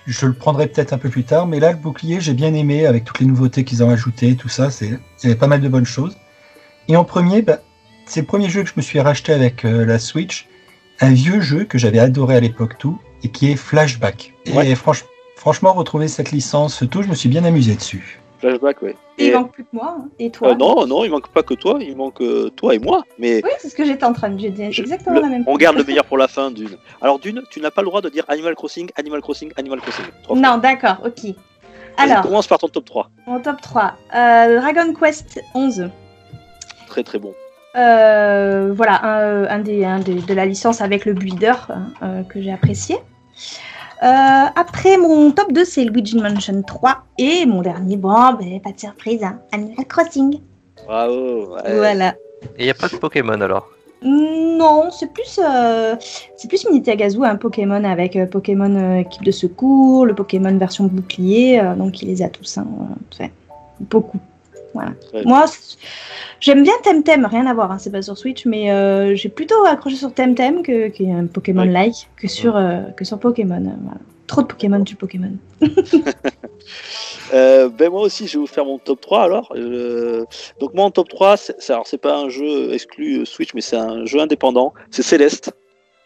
[0.05, 2.85] Je le prendrai peut-être un peu plus tard, mais là, le bouclier, j'ai bien aimé
[2.85, 4.69] avec toutes les nouveautés qu'ils ont ajoutées, tout ça.
[4.69, 4.99] C'est,
[5.35, 6.17] pas mal de bonnes choses.
[6.89, 7.59] Et en premier, bah,
[8.05, 10.47] c'est le premier jeu que je me suis racheté avec euh, la Switch,
[11.01, 14.33] un vieux jeu que j'avais adoré à l'époque tout, et qui est Flashback.
[14.45, 15.05] Et franch-
[15.35, 18.19] franchement, retrouver cette licence tout, je me suis bien amusé dessus.
[18.39, 18.95] Flashback, ouais.
[19.17, 19.95] Et il manque plus que moi.
[19.99, 20.07] hein.
[20.19, 22.79] Et toi Euh, non, non, il manque pas que toi, il manque euh, toi et
[22.79, 23.03] moi.
[23.17, 24.71] Mais Oui, c'est ce que j'étais en train de dire.
[24.71, 25.59] je- Exactement le- la même on chose.
[25.61, 26.75] garde le meilleur pour la fin d'une.
[27.01, 30.05] Alors d'une, tu n'as pas le droit de dire Animal Crossing, Animal Crossing, Animal Crossing.
[30.35, 31.33] Non, d'accord, ok.
[31.95, 33.09] Alors, commence par ton top 3.
[33.27, 33.93] mon top 3.
[34.15, 35.89] Euh, Dragon Quest 11.
[36.87, 37.33] Très très bon.
[37.75, 42.23] Euh, voilà, un, un des, un des- de la licence avec le builder hein, euh,
[42.23, 42.97] que j'ai apprécié.
[44.03, 44.07] Euh,
[44.55, 47.03] après, mon top 2, c'est Luigi Mansion 3.
[47.17, 50.39] Et mon dernier, bon, ben, pas de surprise, hein, Animal Crossing.
[50.85, 51.55] Bravo.
[51.55, 51.75] ouais.
[51.77, 52.09] Voilà.
[52.57, 53.69] Et il n'y a pas de Pokémon alors?
[54.05, 55.95] Non, c'est plus, euh,
[56.35, 60.83] c'est plus Minitagazu, un Pokémon avec euh, Pokémon euh, équipe de secours, le Pokémon version
[60.85, 63.31] bouclier, euh, donc il les a tous, hein, euh, fait,
[63.79, 64.19] beaucoup.
[64.73, 64.91] Voilà.
[65.13, 65.23] Ouais.
[65.25, 65.45] Moi,
[66.39, 69.63] j'aime bien Temtem, rien à voir, hein, c'est pas sur Switch, mais euh, j'ai plutôt
[69.65, 73.55] accroché sur Temtem, que, qui est un Pokémon-like, que sur, euh, que sur Pokémon.
[73.65, 73.99] euh, voilà.
[74.27, 75.31] Trop de Pokémon, du Pokémon.
[77.33, 79.51] Euh, ben moi aussi, je vais vous faire mon top 3 alors.
[79.55, 80.23] Euh,
[80.59, 83.53] donc moi en top 3, c'est c'est- alors c'est pas un jeu exclu euh, Switch,
[83.55, 84.73] mais c'est un jeu indépendant.
[84.91, 85.51] C'est Céleste.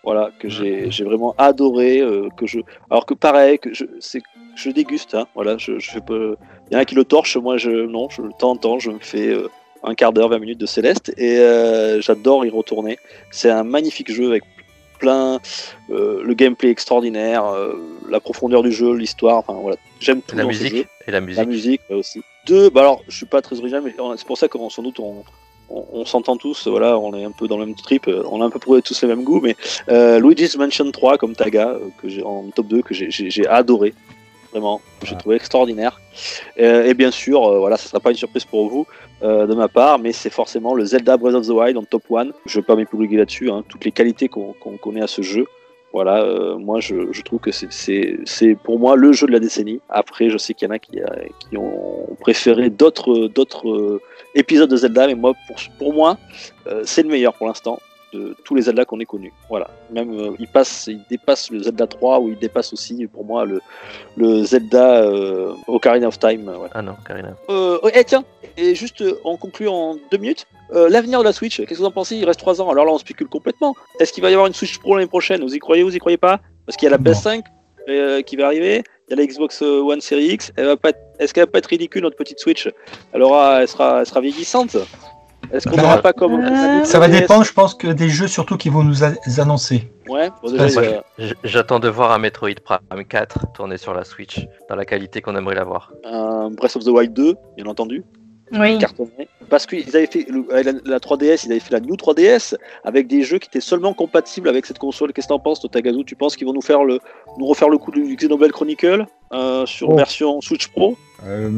[0.04, 2.00] Voilà, que j'ai j'ai vraiment adoré.
[2.00, 4.22] euh, que je, alors que pareil, que je, c'est,
[4.56, 5.16] je déguste.
[5.16, 6.14] Hein, voilà, je, je fais pas.
[6.70, 8.80] Il y en a qui le torche, moi je non, je, de temps en temps,
[8.80, 9.50] je me fais euh,
[9.84, 12.98] un quart d'heure, 20 minutes de Céleste et euh, j'adore y retourner.
[13.32, 14.44] C'est un magnifique jeu avec
[15.00, 15.40] plein,
[15.92, 17.46] euh, le gameplay extraordinaire,
[18.10, 19.38] la profondeur du jeu, l'histoire.
[19.38, 21.38] Enfin voilà, j'aime tout La dans musique et la musique.
[21.38, 22.22] La musique aussi.
[22.46, 25.00] Deux, bah alors je suis pas très original, mais c'est pour ça qu'on sans doute
[25.00, 25.24] on,
[25.70, 28.46] on, on s'entend tous, voilà, on est un peu dans le même trip, on a
[28.46, 29.56] un peu prouvé tous les mêmes goûts, mais
[29.90, 33.94] euh, Luigi's Mansion 3 comme Taga, que j'ai en top 2, que j'ai adoré,
[34.52, 36.00] vraiment, j'ai trouvé extraordinaire.
[36.60, 38.86] Euh, et bien sûr, euh, voilà, ça sera pas une surprise pour vous
[39.24, 42.04] euh, de ma part, mais c'est forcément le Zelda Breath of the Wild en top
[42.12, 42.28] 1.
[42.46, 45.46] Je vais pas m'épouiller là-dessus, hein, toutes les qualités qu'on qu'on connaît à ce jeu.
[45.94, 49.80] Voilà, euh, moi je, je trouve que c'est- pour moi le jeu de la décennie.
[49.90, 51.00] Après, je sais qu'il y en a qui,
[51.50, 54.00] qui ont préféré d'autres
[54.36, 56.18] épisodes de Zelda, mais moi pour, pour moi
[56.84, 57.80] c'est le meilleur pour l'instant
[58.18, 59.34] de tous les Zelda qu'on ait connus.
[59.50, 63.26] Voilà, même euh, il passe, il dépasse le Zelda 3 ou il dépasse aussi pour
[63.26, 63.60] moi le,
[64.16, 66.44] le Zelda euh, Ocarina of Time.
[66.46, 66.72] voilà.
[66.74, 67.36] Ah non, Karina.
[67.50, 68.24] Euh, eh, tiens,
[68.58, 70.46] et juste euh, on conclut en deux minutes.
[70.74, 72.16] Euh, L'avenir de la Switch, qu'est-ce que vous en pensez?
[72.18, 73.74] Il reste trois ans, alors là on spécule complètement.
[74.00, 75.42] Est-ce qu'il va y avoir une Switch Pro l'année prochaine?
[75.42, 76.40] Vous y croyez Vous y croyez pas?
[76.66, 77.12] Parce qu'il y a la Non.
[77.12, 77.44] PS5
[77.90, 80.52] euh, qui va arriver, il y a la Xbox One Series X.
[80.58, 82.70] Elle va pas être- Est-ce qu'elle va pas être ridicule notre petite Switch?
[83.14, 84.76] Elle aura, elle sera, elle sera vieillissante.
[85.52, 88.28] Est-ce qu'on Bah, n'aura pas comme euh, Ça va dépendre, je pense, que des jeux
[88.28, 89.04] surtout qui vont nous
[89.40, 89.90] annoncer.
[90.10, 90.30] Ouais.
[90.44, 94.76] Bon, déjà, a J'attends de voir un Metroid Prime 4 tourner sur la Switch dans
[94.76, 95.92] la qualité qu'on aimerait l'avoir.
[96.06, 98.04] un Breath of the Wild 2, bien entendu.
[98.54, 98.78] Oui.
[98.78, 99.28] cartonné.
[99.50, 102.56] Parce qu'ils avaient fait le- avec la, la 3DS, ils avaient fait la New 3DS
[102.86, 105.12] avec des jeux qui étaient seulement compatibles avec cette console.
[105.12, 106.06] Qu'est-ce que t'en penses, toi, Tagazu?
[106.06, 107.00] Tu penses qu'ils vont nous faire le,
[107.38, 109.96] nous refaire le coup du Xenoblade Chronicle euh, sur Oh.
[109.98, 110.96] version Switch Pro?
[111.26, 111.50] Euh,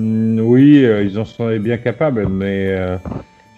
[0.41, 2.97] oui, euh, ils en sont bien capables, mais euh,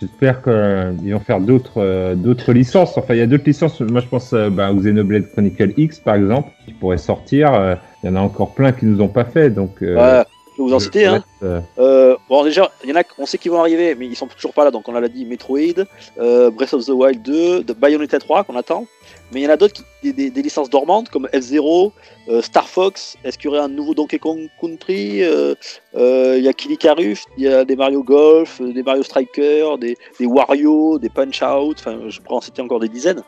[0.02, 2.98] j'espère qu'ils vont faire d'autres euh, d'autres licences.
[2.98, 3.80] Enfin, il y a d'autres licences.
[3.82, 7.54] Moi, je pense euh, bah, au Xenoblade Chronicle X, par exemple, qui pourrait sortir.
[7.54, 9.78] Euh, Il y en a encore plein qui nous ont pas fait, donc.
[9.82, 10.26] Ouais, Je vais
[10.58, 11.06] vous en citer.
[11.06, 11.24] Hein.
[11.44, 14.28] Euh, bon, déjà, il y en a, on sait qu'ils vont arriver, mais ils sont
[14.28, 14.72] toujours pas là.
[14.72, 15.86] Donc, on l'a dit, Metroid,
[16.20, 18.86] euh, Breath of the Wild 2, de Bayonetta 3 qu'on attend.
[19.32, 21.94] Mais il y en a d'autres, des, des- des licences dormantes comme F-Zero,
[22.30, 23.16] euh, Star Fox.
[23.24, 25.56] Est-ce qu'il y aurait un nouveau Donkey Kong Country Euh,
[25.96, 29.76] euh, Il y a Kid Icarus, il y a des Mario Golf, des Mario Striker,
[29.80, 31.78] des, des Wario, des Punch Out.
[31.80, 33.24] Enfin, je pourrais en citer encore des dizaines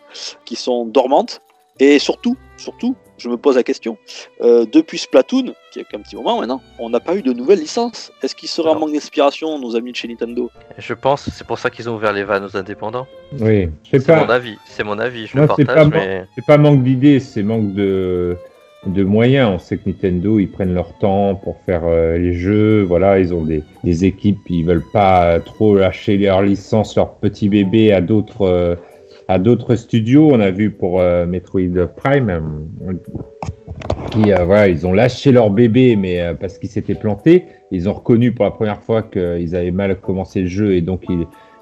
[0.46, 1.42] qui sont dormantes.
[1.80, 3.98] Et surtout, surtout, je me pose la question,
[4.42, 7.60] euh, depuis Splatoon, qui est qu'un petit moment maintenant, on n'a pas eu de nouvelles
[7.60, 8.12] licences.
[8.22, 8.82] Est-ce qu'il serait un Non.
[8.82, 10.52] manque d'inspiration, nos amis de chez Nintendo?
[10.78, 13.08] Je pense, c'est pour ça qu'ils ont ouvert les vannes aux indépendants.
[13.40, 14.36] oui, je sais C'est mon pas.
[14.36, 17.20] avis, c'est mon avis, je Non, le c'est partage, pas mais C'est pas manque d'idées,
[17.20, 18.36] c'est manque de
[18.86, 19.50] de moyens.
[19.56, 22.82] On sait que Nintendo, ils prennent leur temps pour faire euh, les jeux.
[22.84, 27.48] Voilà, ils ont des, des équipes, ils veulent pas trop lâcher leur licence, leur petit
[27.48, 28.76] bébé à d'autres euh,
[29.28, 30.30] à d'autres studios.
[30.32, 32.30] On a vu pour euh, Metroid Prime,
[32.88, 32.94] euh,
[34.28, 38.46] euh, ils ont lâché leur bébé, mais parce qu'ils s'étaient plantés, ils ont reconnu pour
[38.46, 41.04] la première fois qu'ils avaient mal commencé le jeu et donc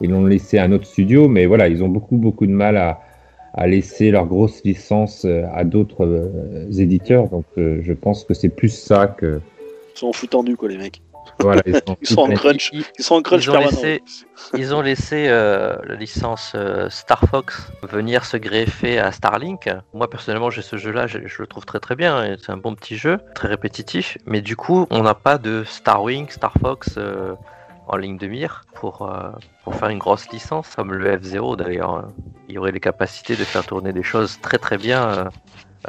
[0.02, 1.28] ils l'ont laissé à un autre studio.
[1.28, 6.30] Mais voilà, ils ont beaucoup beaucoup de mal à laisser leur grosse licence à d'autres
[6.78, 7.30] éditeurs.
[7.30, 9.40] Donc je pense que c'est plus ça que
[9.96, 11.02] Ils sont en flux tendu, quoi, les mecs.
[11.42, 11.62] Voilà.
[11.66, 12.70] Ils sont, Ils sont en crunch.
[12.74, 13.72] ils, sont en crunch ils ont permanent.
[13.72, 14.04] laissé,
[14.58, 19.70] ils ont laissé euh, la licence euh, Star Fox venir se greffer à Starlink.
[19.94, 22.36] Moi personnellement, j'ai ce jeu-là, je, je le trouve très très bien.
[22.40, 24.18] C'est un bon petit jeu, très répétitif.
[24.26, 27.34] Mais du coup, on n'a pas de Star Wing, Star Fox euh,
[27.88, 29.32] en ligne de mire pour, euh,
[29.64, 32.08] pour faire une grosse licence, comme le F0 d'ailleurs.
[32.48, 35.10] Il y aurait les capacités de faire tourner des choses très très bien.
[35.10, 35.26] euh,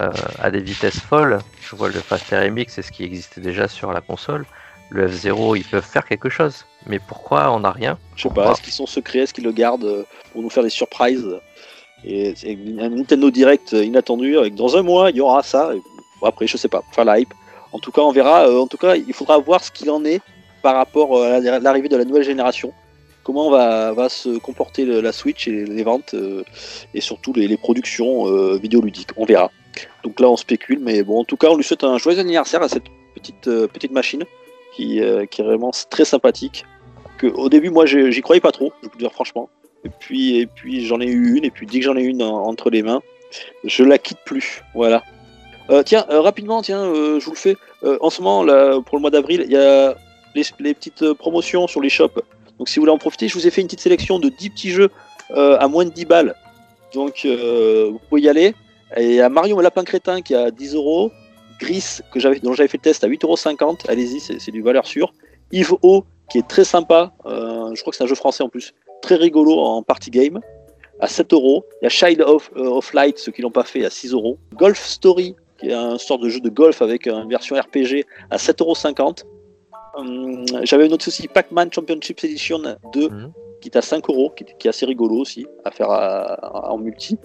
[0.01, 1.41] euh, à des vitesses folles.
[1.61, 4.47] Je vois le Fast RMX, c'est ce qui existait déjà sur la console.
[4.95, 6.65] Le F0, ils peuvent faire quelque chose.
[6.87, 9.53] Mais pourquoi on n'a rien Je sais pas, est-ce qu'ils sont secrets, est-ce qu'ils le
[9.53, 11.27] gardent euh, pour nous faire des surprises
[12.05, 12.35] Et
[12.81, 15.71] un Nintendo Direct inattendu, avec dans un mois, il y aura ça.
[15.75, 15.81] Et
[16.21, 17.33] bon, après, je sais pas, faire la hype.
[17.73, 18.47] En tout cas, on verra.
[18.49, 20.21] euh, en tout cas, il faudra voir ce qu'il en est
[20.61, 22.73] par rapport euh, à la- l'arrivée de la nouvelle génération.
[23.25, 26.43] Comment va, va se comporter le- la Switch et les ventes euh,
[26.93, 29.11] et surtout les, les productions euh, vidéoludiques.
[29.17, 29.51] On verra.
[30.05, 32.62] Donc là, on spécule, mais bon, en tout cas, on lui souhaite un joyeux anniversaire
[32.62, 34.25] à cette petite, euh, petite machine
[34.75, 36.65] qui, euh, qui est vraiment très sympathique.
[37.18, 39.49] Que, au début, moi, j'y croyais pas trop, je peux dire franchement.
[39.84, 42.23] Et puis, et puis j'en ai eu une, et puis dès que j'en ai une
[42.23, 43.02] en- entre les mains,
[43.65, 44.62] je la quitte plus.
[44.75, 45.02] Voilà.
[45.70, 47.57] Euh, tiens, euh, rapidement, tiens, je vous le fais.
[48.01, 49.97] En ce moment, là, pour le mois d'avril, il y a
[50.34, 52.20] les, petites promotions sur les shops.
[52.59, 54.51] Donc, si vous voulez en profiter, je vous ai fait une petite sélection de 10
[54.51, 54.91] petits jeux
[55.34, 56.34] à moins de 10 balles.
[56.94, 58.55] Donc, vous pouvez y aller.
[58.97, 61.10] Et il y a Mario Lapin Crétin qui est à 10 euros.
[61.62, 63.89] Gris, que j'avais, dont j'avais fait le test à 8,50€.
[63.89, 65.12] Allez-y, c'est, du valeur sûre.
[65.52, 67.12] Yves O, qui est très sympa.
[67.26, 68.73] euh, je crois que c'est un jeu français en plus.
[69.02, 70.41] Très rigolo en party game.
[71.00, 71.65] À 7 euros.
[71.81, 74.12] Il y a Child of, euh, of Light, ceux qui l'ont pas fait, à 6
[74.12, 74.39] euros.
[74.55, 78.36] Golf Story, qui est un sorte de jeu de golf avec une version RPG à
[78.39, 79.24] 7,50€.
[79.97, 82.60] Hum, J'avais une autre aussi, Pac-Man Championship Edition
[82.94, 83.32] 2, Mhm.
[83.60, 86.70] qui est à 5 euros, qui, qui est assez rigolo aussi, à faire à- à-
[86.70, 87.18] en multi.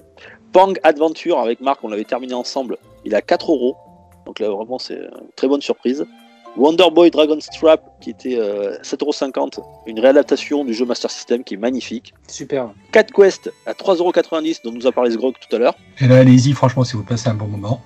[0.52, 3.76] Pang Adventure avec Marc, on l'avait terminé ensemble, il est à 4 euros.
[4.28, 6.06] Donc là, vraiment, c'est une très bonne surprise.
[6.58, 11.54] Wonder Boy Dragon's Trap, qui était euh, 7,50€, une réadaptation du jeu Master System qui
[11.54, 12.14] est magnifique.
[12.28, 12.72] Super.
[12.92, 15.76] Cat Quest à 3,90€, dont nous a parlé Sgrog tout à l'heure.
[16.02, 17.82] Et là, allez-y, franchement, si vous passez un bon moment.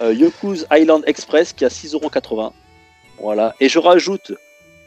[0.00, 2.50] Euh, Yoku's Island Express qui est à 6,80€.
[3.20, 3.54] Voilà.
[3.60, 4.32] Et je rajoute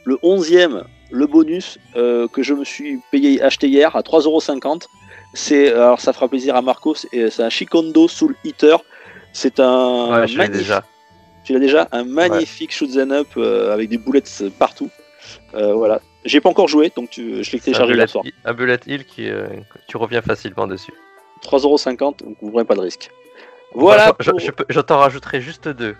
[0.03, 4.83] le 11e, le bonus euh, que je me suis payé acheté hier à 3,50€.
[5.33, 6.93] C'est alors ça fera plaisir à Marco.
[6.95, 8.83] C'est c'est un Shikondo Soul Eater.
[9.33, 10.83] C'est un Ouais, je l'ai magnifique- déjà.
[11.43, 14.89] Tu l'as déjà un magnifique shoot 'em up euh, avec des boulettes partout.
[15.55, 16.01] Euh, voilà.
[16.25, 18.23] J'ai pas encore joué, donc tu, je l'ai téléchargé hier soir.
[18.45, 19.47] un bullet hill qui, euh,
[19.87, 20.93] tu reviens facilement dessus.
[21.41, 23.09] 3,50€, donc vous pas de risque.
[23.73, 24.05] Voilà.
[24.09, 25.95] Enfin, je, pour- je peux- je t'en rajouterai juste deux.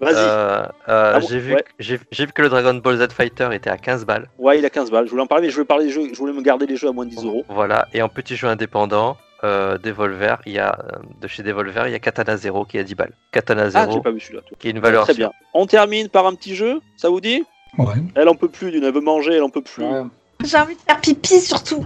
[0.00, 0.14] Vas-y.
[0.16, 1.64] Euh, euh, Ah bon j'ai vu, Ouais.
[1.78, 4.28] j'ai j'ai vu que le Dragon Ball Z Fighter était à 15 balles.
[4.38, 5.06] Ouais, il a 15 balles.
[5.06, 6.08] Je voulais en parler, mais je voulais parler des jeux.
[6.12, 7.44] Je voulais me garder les jeux à moins de 10 euros.
[7.48, 7.86] Voilà.
[7.94, 11.92] Et en petit jeu indépendant, euh, Devolver, il y a euh, de chez Devolver, il
[11.92, 13.12] y a Katana Zero qui est à 10 balles.
[13.30, 14.42] Katana Ah, Zero, j'ai pas vu celui-là.
[14.42, 14.56] toi.
[14.60, 15.04] qui est une valeur.
[15.04, 15.30] Très bien.
[15.54, 17.44] On termine par un petit jeu, ça vous dit?
[17.78, 17.94] Ouais.
[18.14, 19.84] Elle en peut plus, d'une, elle veut manger, elle en peut plus.
[19.84, 20.02] Ouais.
[20.44, 21.84] J'ai envie de faire pipi surtout.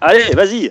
[0.00, 0.70] Allez, vas-y,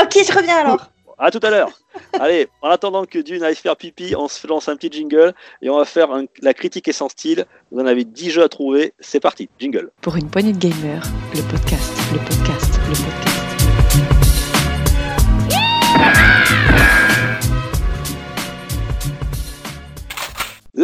[0.00, 0.90] Ok, je reviens alors.
[1.18, 1.70] à tout à l'heure.
[2.20, 5.70] Allez, en attendant que Dune aille faire pipi, on se lance un petit jingle et
[5.70, 7.46] on va faire un- la critique et sans style.
[7.70, 9.90] Vous en avez 10 jeux à trouver, c'est parti, jingle.
[10.00, 11.04] Pour une poignée de gamers,
[11.34, 12.63] le podcast, le podcast.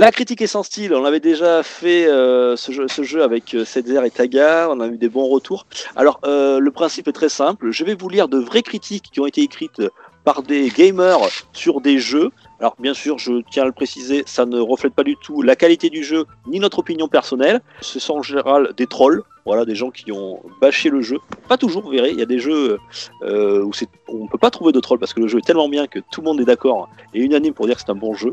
[0.00, 2.72] La critique est sans style, on avait déjà fait euh, ce,
[3.02, 5.66] jeu, avec euh, Cedzer et Taga, on a eu des bons retours.
[5.94, 9.20] Alors, euh, le principe est très simple, je vais vous lire de vraies critiques qui
[9.20, 9.82] ont été écrites
[10.24, 11.18] par des gamers
[11.52, 12.30] sur des jeux.
[12.60, 15.54] Alors, bien sûr, je tiens à le préciser, ça ne reflète pas du tout la
[15.54, 17.60] qualité du jeu ni notre opinion personnelle.
[17.82, 21.18] Ce sont en général des trolls, voilà, des gens qui ont bâché le jeu.
[21.48, 22.78] Pas toujours, vous verrez, il y a des jeux
[23.22, 23.70] euh, où
[24.08, 25.98] on ne peut pas trouver de trolls parce que le jeu est tellement bien que
[26.12, 28.32] tout le monde est d'accord et unanime pour dire que c'est un bon jeu.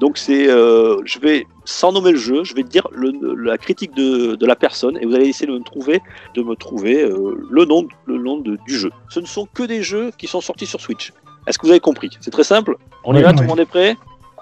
[0.00, 3.94] Donc c'est, euh, je vais sans nommer le jeu, je vais dire le- la critique
[3.94, 6.00] de, de la personne et vous allez essayer de me trouver,
[6.34, 8.90] de me trouver euh, le nom, le nom de- du jeu.
[9.08, 11.12] Ce ne sont que des jeux qui sont sortis sur Switch.
[11.46, 12.10] Est-ce que vous avez compris?
[12.20, 12.76] C'est très simple.
[13.04, 13.96] On Ouais, va, tout le monde est prêt?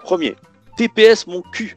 [0.05, 0.37] Premier,
[0.77, 1.75] TPS mon cul,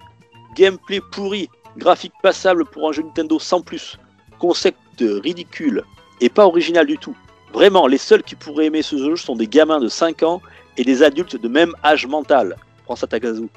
[0.55, 3.97] gameplay pourri, graphique passable pour un jeu Nintendo sans plus,
[4.35, 5.83] concept ridicule
[6.21, 7.15] et pas original du tout.
[7.53, 10.41] Vraiment, les seuls qui pourraient aimer ce jeu sont des gamins de 5 ans
[10.77, 12.57] et des adultes de même âge mental.
[12.85, 13.47] Prends ça Takazu.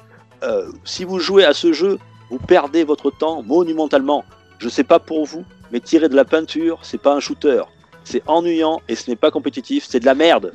[0.43, 1.99] Euh, si vous jouez à ce jeu,
[2.29, 4.23] vous perdez votre temps monumentalement.
[4.59, 7.63] Je sais pas pour vous, mais tirer de la peinture, c'est pas un shooter.
[8.11, 10.51] C'est ennuyant et ce n'est pas compétitif, c'est de la merde.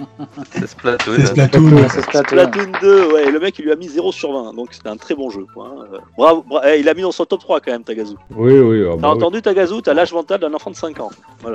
[0.50, 1.14] C'est Splatoon.
[1.18, 1.72] C'est Splatoon.
[1.72, 2.28] Ouais, c'est Splatoon.
[2.48, 4.96] Splatoon 2, ouais, le mec il lui a mis 0 sur 20, donc c'était un
[4.96, 5.46] très bon jeu.
[5.54, 5.84] Quoi, hein.
[5.94, 8.14] Euh, Bravo, bra- eh, il a mis dans son top 3 quand même, Tagazu.
[8.34, 8.82] Oui, oui.
[8.84, 9.14] ah T'as bah oui.
[9.18, 11.10] entendu Tagazu, t'as l'âge mental d'un enfant de 5 ans.
[11.44, 11.52] Ouais.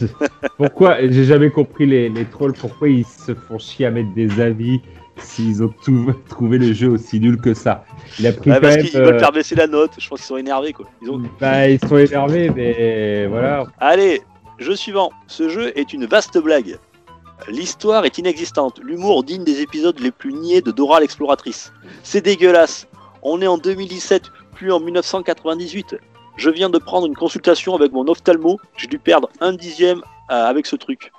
[0.56, 2.52] Pourquoi J'ai jamais compris les, les trolls.
[2.52, 4.80] Pourquoi ils se font chier à mettre des avis
[5.20, 7.84] s'ils ont tout- trouvé le jeu aussi nul que ça
[8.18, 10.26] Il a pris Ouais, parce qu'ils veulent euh, faire baisser la note, je pense qu'ils
[10.26, 10.86] sont énervés quoi.
[11.02, 13.66] Ils ont- bah, ils sont énervés, mais voilà.
[13.78, 14.22] Allez,
[14.58, 15.10] jeu suivant.
[15.26, 16.78] Ce jeu est une vaste blague.
[17.48, 21.72] L'histoire est inexistante, l'humour digne des épisodes les plus niais de Dora l'exploratrice.
[22.02, 22.88] C'est dégueulasse.
[23.22, 24.24] On est en 2017,
[24.54, 25.96] plus en 1998.
[26.36, 29.98] Je viens de prendre une consultation avec mon ophtalmo, j'ai dû perdre un dixième
[30.30, 31.10] euh, avec ce truc.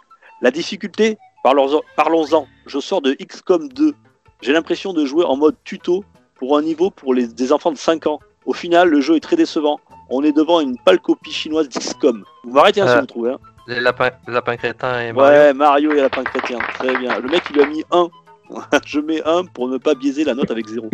[0.41, 1.81] La difficulté Parlons-en.
[1.95, 2.47] parlons-en.
[2.65, 3.93] Je sors de XCOM 2.
[4.41, 6.03] J'ai l'impression de jouer en mode tuto
[6.35, 8.19] pour un niveau pour les, des enfants de 5 ans.
[8.45, 9.79] Au final, le jeu est très décevant.
[10.09, 12.23] On est devant une pâle copie chinoise d'XCOM.
[12.43, 13.31] Vous m'arrêtez hein, si Euh, vous trouvez.
[13.31, 13.39] Hein.
[13.67, 15.37] Les lapins, les lapins crétins et Mario.
[15.39, 16.57] Ouais, Mario et Lapin Chrétien.
[16.79, 17.19] Très bien.
[17.19, 18.07] Le mec, il lui a mis 1.
[18.85, 20.89] je mets 1 pour ne pas biaiser la note avec 0.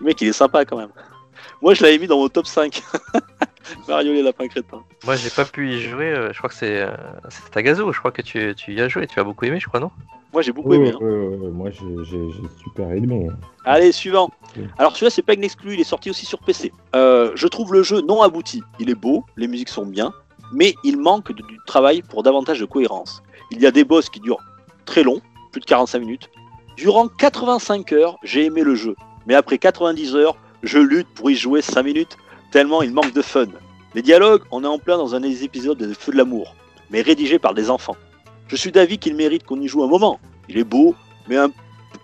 [0.00, 0.90] Le mec, il est sympa quand même.
[1.62, 2.82] Moi, je l'avais mis dans mon top 5.
[3.88, 4.82] Mario et les Lapins Crétins.
[5.04, 6.06] Moi, j'ai pas pu y jouer.
[6.12, 6.90] euh, Je crois que c'est euh,
[7.28, 7.82] c'est Tagazu.
[7.92, 9.06] Je crois que tu, tu y as joué.
[9.06, 9.90] Tu as beaucoup aimé, je crois, non?
[10.32, 10.92] Moi, j'ai beaucoup aimé.
[10.94, 10.98] hein.
[11.52, 13.28] moi, j'ai j'ai- j'ai super aimé.
[13.30, 13.36] hein.
[13.64, 14.26] Allez, suivant.
[14.56, 14.62] Ok.
[14.78, 16.72] Alors celui-là, c'est pas une exclu, il est sorti aussi sur PC.
[16.94, 18.62] Euh, je trouve le jeu non abouti.
[18.78, 20.12] Il est beau, les musiques sont bien,
[20.52, 23.22] mais il manque de- du travail pour davantage de cohérence.
[23.50, 24.40] Il y a des boss qui durent
[24.84, 25.20] très long,
[25.52, 26.28] plus de 45 minutes.
[26.76, 28.94] Durant 85 heures, j'ai aimé le jeu.
[29.26, 32.16] Mais après 90 heures, je lutte pour y jouer 5 minutes,
[32.50, 33.46] tellement il manque de fun.
[33.94, 36.54] Les dialogues, on est en plein dans un des épisodes de Feu de l'amour,
[36.90, 37.96] mais rédigé par des enfants.
[38.48, 40.20] Je suis d'avis qu'il mérite qu'on y joue un moment.
[40.48, 40.94] Il est beau,
[41.28, 41.50] mais un,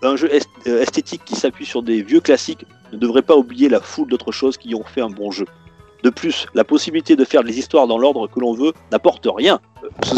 [0.03, 0.31] un jeu
[0.67, 4.33] euh, esthétique qui s'appuie sur des vieux classiques ne devrait pas oublier la foule d'autres
[4.33, 5.47] choses qui ont fait un bon jeu.
[6.03, 9.59] De plus, la possibilité de faire les histoires dans l'ordre que l'on veut n'apporte rien.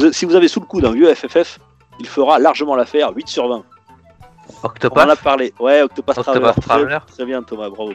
[0.03, 1.61] Euh, Si vous avez sous le coup d'un vieux FFF,
[2.01, 3.55] il fera largement l'affaire 8 sur 20.
[3.55, 5.55] On en a Octopath parlé.
[5.61, 6.45] Ouais, Octopath Traveler.
[6.47, 6.99] Octopath Très- Traveler.
[7.07, 7.93] Très bien, Thomas, bravo.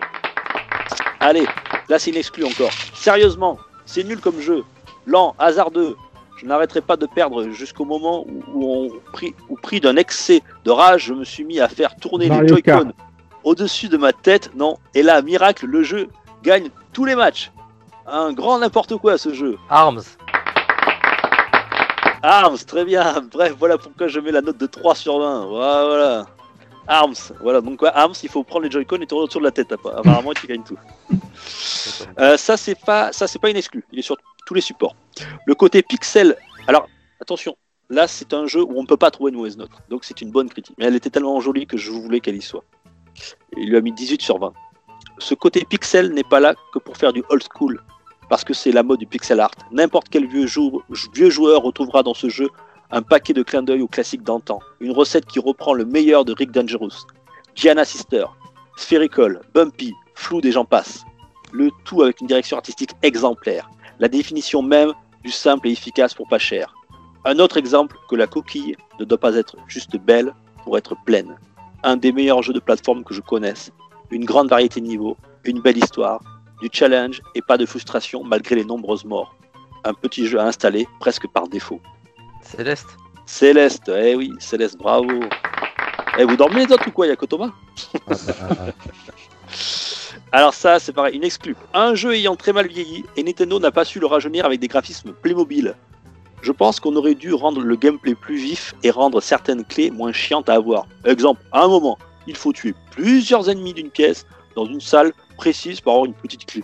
[1.22, 1.46] Allez,
[1.88, 2.72] là, c'est une exclue encore.
[2.94, 4.64] Sérieusement, c'est nul comme jeu.
[5.06, 5.96] Lent, hasardeux.
[6.38, 10.42] Je n'arrêterai pas de perdre jusqu'au moment où, où on pris, où pris d'un excès
[10.66, 12.48] de rage, je me suis mis à faire tourner les Mario.
[12.50, 12.92] Joy-Con
[13.44, 14.52] au-dessus de ma tête.
[14.56, 16.10] Non, et là, miracle, le jeu
[16.44, 17.52] gagne tous les matchs.
[18.08, 19.58] Un grand n'importe quoi ce jeu.
[19.70, 20.02] Arms.
[22.24, 23.24] Arms, très bien.
[23.32, 25.46] Bref, voilà pourquoi je mets la note de 3 sur 20.
[25.48, 26.26] Voilà.
[26.88, 27.62] Arms, voilà.
[27.62, 29.72] Donc, quoi, Arms, il faut prendre les Joy-Con et tourner autour de la tête.
[29.72, 30.78] appa- Apparemment, tu gagnes tout.
[32.20, 33.84] Euh, ça, c'est pas, ça, c'est pas une exclu.
[33.92, 34.96] Il est sur tous les supports.
[35.46, 36.36] Le côté pixel.
[36.68, 36.88] Alors,
[37.22, 37.56] attention.
[37.90, 39.70] Là, c'est un jeu où on ne peut pas trouver une mauvaise note.
[39.90, 40.76] Donc, c'est une bonne critique.
[40.78, 42.64] Mais elle était tellement jolie que je voulais qu'elle y soit.
[43.58, 44.54] Il lui a mis 18 sur 20.
[45.20, 47.82] Ce côté pixel n'est pas là que pour faire du old school.
[48.30, 49.52] Parce que c'est la mode du pixel art.
[49.72, 50.82] N'importe quel vieux, jou-
[51.14, 52.50] vieux joueur retrouvera dans ce jeu
[52.92, 54.60] un paquet de clins d'œil aux classiques d'antan.
[54.80, 57.06] Une recette qui reprend le meilleur de Rick Dangerous.
[57.56, 58.26] Gianna Sister,
[58.76, 61.06] Spherical, Bumpy, Flood et j'en passe.
[61.52, 63.70] Le tout avec une direction artistique exemplaire.
[64.00, 66.74] La définition même du simple et efficace pour pas cher.
[67.24, 71.38] Un autre exemple que la coquille ne doit pas être juste belle pour être pleine.
[71.84, 73.72] Un des meilleurs jeux de plateforme que je connaisse.
[74.10, 76.22] Une grande variété de niveaux, une belle histoire,
[76.62, 79.36] du challenge et pas de frustration malgré les nombreuses morts.
[79.84, 81.80] Un petit jeu à installer presque par défaut.
[82.42, 82.88] Céleste.
[83.26, 85.08] Céleste, eh oui, Céleste, bravo.
[86.18, 87.52] Eh, vous dormez les autres ou quoi, que Thomas?
[90.34, 91.56] Alors ça, c'est pareil, une exclue.
[91.74, 94.68] Un jeu ayant très mal vieilli et Nintendo n'a pas su le rajeunir avec des
[94.68, 95.76] graphismes Playmobil.
[96.42, 100.12] Je pense qu'on aurait dû rendre le gameplay plus vif et rendre certaines clés moins
[100.12, 100.88] chiantes à avoir.
[101.06, 101.98] Exemple, à un moment,
[102.28, 106.46] il faut tuer plusieurs ennemis d'une caisse dans une salle précise pour avoir une petite
[106.46, 106.64] clé.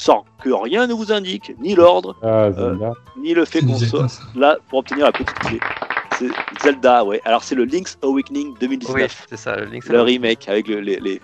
[0.00, 2.92] Sans que rien ne vous indique, ni l'ordre, Ah, Zelda.
[3.20, 5.58] ni le fait qu'on soit là pour obtenir la petite clé.
[6.16, 6.28] C'est
[6.62, 7.20] Zelda, ouais.
[7.24, 8.94] Alors c'est le Link's Awakening 2019.
[8.96, 10.22] Oui, c'est ça, le Link's le Awakening.
[10.22, 11.20] remake avec le- les, les,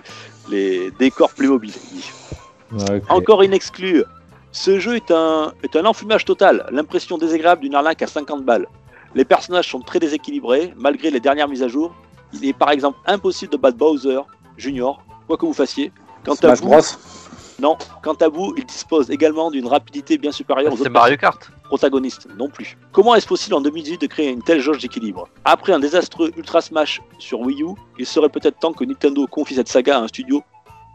[0.51, 1.73] les décors Playmobil.
[2.73, 3.03] Ouais, ok.
[3.11, 4.03] Encore une exclue.
[4.51, 6.67] Ce jeu est un, est un enfumage total.
[6.73, 8.67] L'impression désagréable d'une arnaque à 50 balles.
[9.15, 11.95] Les personnages sont très déséquilibrés, malgré les dernières mises à jour.
[12.33, 14.19] Il est par exemple impossible de battre Bowser
[14.57, 15.93] Junior, quoi que vous fassiez.
[16.25, 16.81] Quant à vous, Bros.
[17.61, 17.77] Non.
[18.03, 21.51] Quant à vous, il dispose également d'une rapidité bien supérieure aux C'est autres Mario Kart.
[21.65, 22.77] protagoniste non plus.
[22.93, 25.29] Comment est-ce possible en 2018 de créer une telle jauge d'équilibre?
[25.45, 27.69] Après un désastreux Ultra Smash sur Wii U,
[27.99, 30.43] il serait peut-être temps que Nintendo confie cette saga à un studio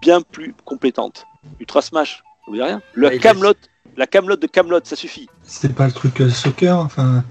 [0.02, 1.26] bien plus compétente.
[1.60, 2.82] Ultra Smash, ça vous dit rien?
[2.94, 3.54] Le Ouais, Camelot,
[3.98, 5.28] la Camelot de Camelot, ça suffit.
[5.44, 7.24] C'était pas le truc euh, soccer, enfin,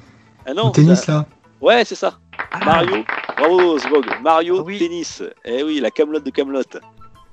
[0.46, 1.26] Ah le non, tennis ça- là?
[1.60, 2.18] Ouais, c'est ça.
[2.52, 3.04] Ah, Mario,
[3.36, 4.06] bravo Zvog.
[4.22, 4.78] Mario Ah oui.
[4.78, 5.22] Tennis.
[5.44, 6.62] Eh oui, la Camelot de Camelot.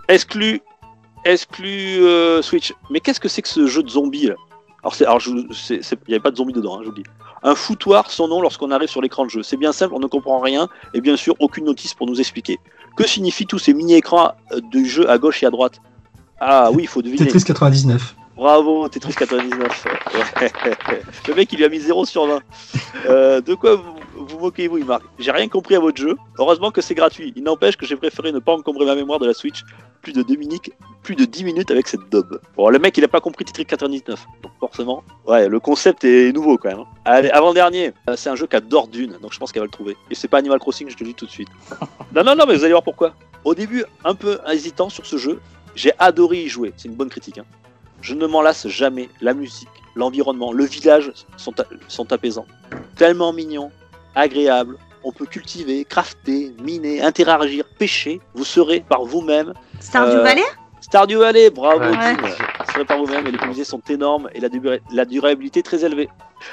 [0.07, 0.61] Exclu,
[1.25, 2.73] exclu euh, Switch.
[2.89, 4.35] Mais qu'est-ce que c'est que ce jeu de zombies là?
[5.01, 5.47] Alors, il
[6.07, 7.09] n'y avait pas de zombies dedans, hein, je vous le dis.
[7.41, 9.41] Un foutoir, son nom lorsqu'on arrive sur l'écran de jeu.
[9.41, 12.59] C'est bien simple, on ne comprend rien, et bien sûr, aucune notice pour nous expliquer.
[12.95, 15.81] Que signifient tous ces mini-écrans euh, du jeu à gauche et à droite?
[16.39, 17.25] Ah oui, il faut deviner.
[17.25, 18.15] Tetris 99.
[18.35, 19.85] Bravo, Tetris 99.
[20.13, 20.51] Ouais.
[21.27, 22.39] Le mec, il lui a mis 0 sur 20.
[23.07, 26.15] Euh, de quoi vous vous moquez-vous, il marque J'ai rien compris à votre jeu.
[26.39, 27.33] Heureusement que c'est gratuit.
[27.35, 29.63] Il n'empêche que j'ai préféré ne pas encombrer ma mémoire de la Switch
[30.05, 30.69] plus de, deux minutes,
[31.01, 32.39] plus de 10 minutes avec cette daube.
[32.55, 34.23] Bon, le mec, il a pas compris Tetris 99.
[34.43, 36.79] Donc, forcément, ouais, le concept est nouveau quand même.
[36.81, 36.87] hein.
[37.05, 39.97] Allez, avant-dernier, euh, c'est un jeu qu'adore Dune, donc je pense qu'elle va le trouver.
[40.11, 41.49] Et c'est pas Animal Crossing, je te le dis tout de suite.
[42.13, 43.15] non, non, non, mais vous allez voir pourquoi.
[43.43, 45.41] Au début, un peu hésitant sur ce jeu,
[45.73, 46.71] j'ai adoré y jouer.
[46.77, 47.39] C'est une bonne critique.
[47.39, 47.45] Hein.
[48.01, 49.09] Je ne m'en lasse jamais.
[49.21, 51.53] La musique, l'environnement, le village sont,
[51.87, 52.45] sont apaisants.
[52.95, 53.71] Tellement mignons,
[54.15, 54.77] agréables.
[55.03, 58.19] On peut cultiver, crafter, miner, interagir, pêcher.
[58.33, 59.53] Vous serez par vous-même.
[59.79, 60.43] Stardew Euh, Valley
[60.81, 61.91] Stardew Valley, bravo Ouais.
[61.91, 62.17] Tim.
[62.21, 65.83] Vous serez par vous-même et les musées sont énormes et la, dura- la durabilité très
[65.83, 66.09] élevée.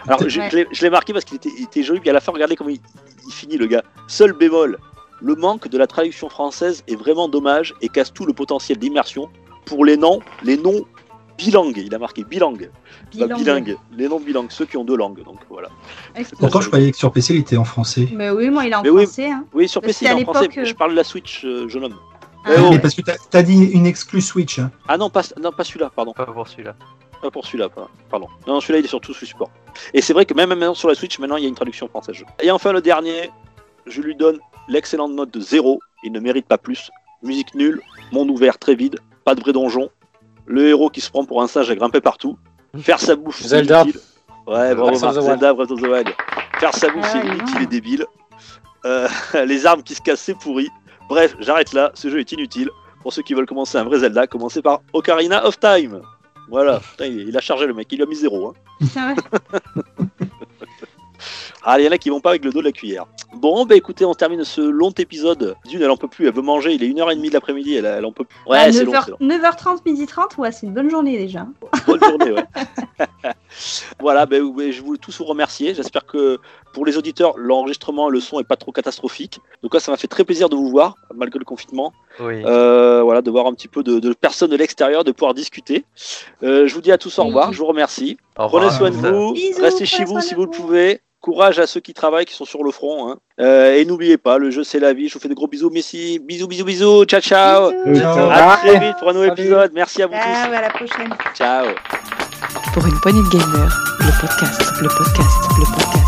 [0.06, 0.48] Alors je, Ouais.
[0.50, 2.70] je l'ai- je l'ai marqué parce qu'il était, joli, puis à la fin, regardez comment
[2.70, 2.80] il,
[3.26, 3.82] il finit le gars.
[4.06, 4.78] Seul bémol,
[5.20, 9.28] le manque de la traduction française est vraiment dommage et casse tout le potentiel d'immersion
[9.66, 10.84] pour les noms, les noms
[11.38, 11.78] bilingues.
[11.78, 13.36] Il a marqué bilingue, pas Bilingue.
[13.38, 15.22] bilingue, les noms bilingues, ceux qui ont deux langues.
[15.24, 15.68] Donc voilà.
[16.38, 18.08] Pourtant, je croyais que sur PC, il était en français.
[18.12, 19.04] Mais oui, moi, il est en Mais oui.
[19.04, 19.30] français.
[19.30, 19.44] Hein.
[19.52, 20.48] Oui, sur Parce PC, il est en français.
[20.64, 21.96] Je parle de la Switch, euh, jeune homme.
[22.44, 22.70] Ah, Eh oh.
[22.70, 24.58] Mais parce que t'as as dit une exclue Switch.
[24.58, 24.70] hein.
[24.88, 26.12] Ah non, pas, non, pas celui-là, pardon.
[26.12, 26.74] Pas pour celui-là.
[27.20, 27.68] Pas pour celui-là,
[28.10, 28.26] pardon.
[28.48, 29.50] Non, celui-là, il est sur tous les supports.
[29.94, 31.86] Et c'est vrai que même maintenant sur la Switch, maintenant, il y a une traduction
[31.88, 32.16] française.
[32.42, 33.30] Et enfin, le dernier,
[33.86, 34.38] je lui donne
[34.68, 35.78] l'excellente note de 0.
[36.04, 36.90] Il ne mérite pas plus.
[37.22, 37.80] Musique nulle,
[38.10, 39.88] monde ouvert très vide, pas de vrai donjon.
[40.46, 42.38] Le héros qui se prend pour un singe à grimper partout.
[42.78, 43.82] Faire sa bouffe, c'est Zelda.
[43.82, 44.00] inutile.
[44.46, 44.94] Ouais, bravo.
[44.96, 46.08] Zelda, Breath of the Wild.
[46.58, 48.06] Faire sa bouffe, Ah, c'est inutile et débile.
[48.84, 49.08] Euh,
[49.46, 50.68] les armes qui se cassent, c'est pourri.
[51.08, 51.90] Bref, j'arrête là.
[51.94, 52.70] Ce jeu est inutile.
[53.02, 56.00] Pour ceux qui veulent commencer un vrai Zelda, commencez par Ocarina of Time.
[56.48, 58.52] Voilà, Putain, il a chargé le mec, il lui a mis zéro.
[58.80, 59.14] Hein.
[61.22, 61.62] Ouais.
[61.64, 63.06] Ah, il y en a qui vont pas avec le dos de la cuillère.
[63.34, 65.56] Bon, bah écoutez, on termine ce long épisode.
[65.66, 68.04] D'une, elle en peut plus, elle veut manger, il est 1h30 de l'après-midi, elle, elle
[68.04, 68.38] en peut plus.
[68.46, 69.18] Ouais, À c'est long, c'est long.
[69.20, 71.46] 9h30, midi 30, ouais, c'est une bonne journée déjà.
[71.86, 72.44] Bonne journée, ouais.
[74.00, 75.74] voilà, ben, ouais, je voulais tous vous remercier.
[75.74, 76.38] J'espère que
[76.72, 79.40] pour les auditeurs, l'enregistrement et le son est pas trop catastrophique.
[79.62, 81.92] Donc là, ça m'a fait très plaisir de vous voir, malgré le confinement.
[82.20, 82.42] Oui.
[82.44, 85.84] Euh, voilà, de voir un petit peu de, de personnes de l'extérieur, de pouvoir discuter.
[86.42, 88.18] Euh, je vous dis à tous au revoir, je vous remercie.
[88.38, 88.48] Au.
[88.48, 91.00] Prenez soin de vous, Bisous, restez chez vous si vous le pouvez.
[91.20, 93.08] Courage à ceux qui travaillent, qui sont sur le front.
[93.08, 93.16] hein.
[93.40, 95.08] Euh, et n'oubliez pas, le jeu c'est la vie.
[95.08, 96.18] Je vous fais de gros bisous, Messi.
[96.18, 97.04] Bisous, bisous, bisous.
[97.04, 97.70] Ciao, ciao.
[97.86, 98.04] Bisous.
[98.04, 99.70] À très vite pour un nouvel épisode.
[99.72, 100.54] Merci à vous Ciao, tous.
[100.56, 101.14] à la prochaine.
[101.34, 101.66] Ciao.
[102.74, 106.01] Pour une poignée de podcast, le podcast, le podcast, le podcast.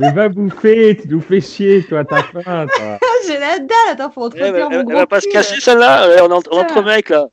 [0.00, 2.98] Mais va bouffer, tu nous fais chier, toi, t'as faim, toi.
[3.26, 5.60] J'ai la dalle, attends, faut Eh, entretenir elle, mon elle gros va pas se casser
[5.60, 6.08] celle-là.
[6.08, 7.26] Ouais, on est entre, on est entre mecs là.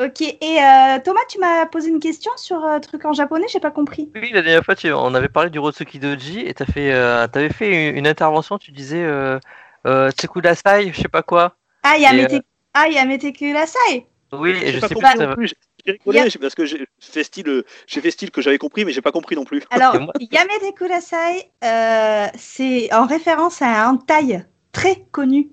[0.00, 3.60] Ok, et euh, Thomas, tu m'as posé une question sur un truc en japonais, j'ai
[3.60, 4.10] pas compris.
[4.16, 7.26] Oui, la dernière fois, tu- on avait parlé du Rotsuki Doji et t'as fait, euh,
[7.28, 8.58] t'avais fait une, une intervention.
[8.58, 9.38] Tu disais euh,
[9.86, 11.54] euh, Tsekudasai, je sais pas quoi.
[11.84, 12.40] Ah, Yamete, Et,
[12.74, 15.22] ah, Yamete Kurasai Oui, et je pas sais compris pas.
[15.22, 15.54] non va- plus.
[15.86, 18.92] J'ai rigolé parce que j'ai fait style, euh, j'ai fait style que j'avais compris, mais
[18.92, 19.62] j'ai pas compris non plus.
[19.70, 25.50] Alors, Yamete Kurasai, euh, c'est en référence à un hentai très connu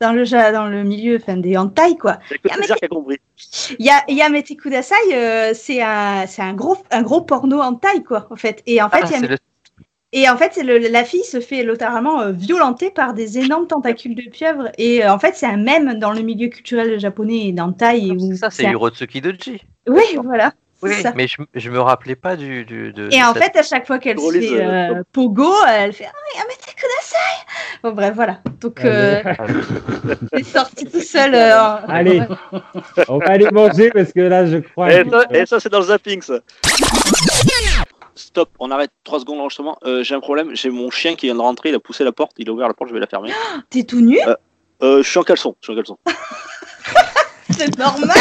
[0.00, 2.18] dans le, dans le milieu enfin, des hentai, quoi.
[2.28, 3.18] C'est que Y'a- plaisir qui a compris.
[3.78, 8.36] Ya- Yamete Kudasai, euh, c'est un, c'est un gros, un gros porno hentai, quoi, en
[8.36, 8.62] fait.
[8.66, 9.36] Et en fait, Ah,
[10.16, 14.14] et en fait, le- la fille se fait littéralement euh, violenter par des énormes tentacules
[14.14, 14.70] de pieuvre.
[14.78, 17.98] Et euh, en fait, c'est un mème dans le milieu culturel japonais et d'hentai.
[18.06, 19.62] et où c'est ça, c'est un- du Rotsuki Doji.
[19.88, 20.52] Oui, voilà.
[20.82, 21.12] Oui, ça.
[21.16, 22.64] mais je, je me rappelais pas du.
[22.66, 25.50] du de, Et de en cette- fait, à chaque fois qu'elle se fait euh, pogo,
[25.66, 28.40] elle fait Ah, Yamete Kudasai Bon, bref, voilà.
[28.60, 29.46] Donc, euh, Ah,
[30.34, 31.34] c'est sorti tout seul.
[31.34, 32.20] euh, en- Allez,
[33.08, 34.92] on va aller manger parce que là, je crois.
[34.92, 36.40] Et ça, et ça, c'est dans le zapping, ça.
[38.16, 39.76] Stop, on arrête 3 secondes l'enregistrement.
[39.84, 42.12] Euh, j'ai un problème, j'ai mon chien qui vient de rentrer, il a poussé la
[42.12, 43.32] porte, il a ouvert la porte, je vais la fermer.
[43.70, 44.18] T'es tout nu?
[44.82, 45.98] Euh, je suis en caleçon, je suis en caleçon.
[47.50, 48.08] C'est normal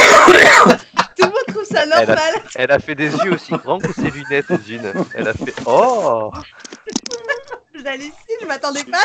[1.18, 3.80] Tout le monde trouve ça Elle a- normal Elle a fait des yeux aussi grands
[3.80, 4.92] que ses lunettes, June.
[5.16, 6.32] Elle a fait Oh
[7.76, 8.98] J'allais ici, je m'attendais pas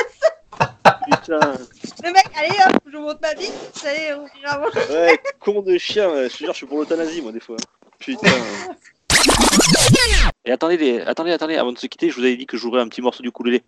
[0.60, 0.64] à
[1.10, 1.40] Putain,
[2.04, 3.52] Le mec, allez hop, je vous montre ma bite,
[3.86, 4.70] allez, on ira voir.
[4.90, 7.56] ouais, con de chien, je te jure, je suis pour l'euthanasie, moi, des fois.
[7.98, 8.28] Putain.
[10.44, 12.80] Et attendez, attendez, attendez, avant de se quitter, je vous avais dit que je jouerais
[12.80, 13.62] un petit morceau du ukulélé.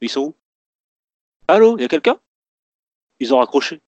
[0.00, 0.34] Ils sont où?
[1.46, 2.18] Allô, y a quelqu'un?
[3.20, 3.82] Ils ont raccroché.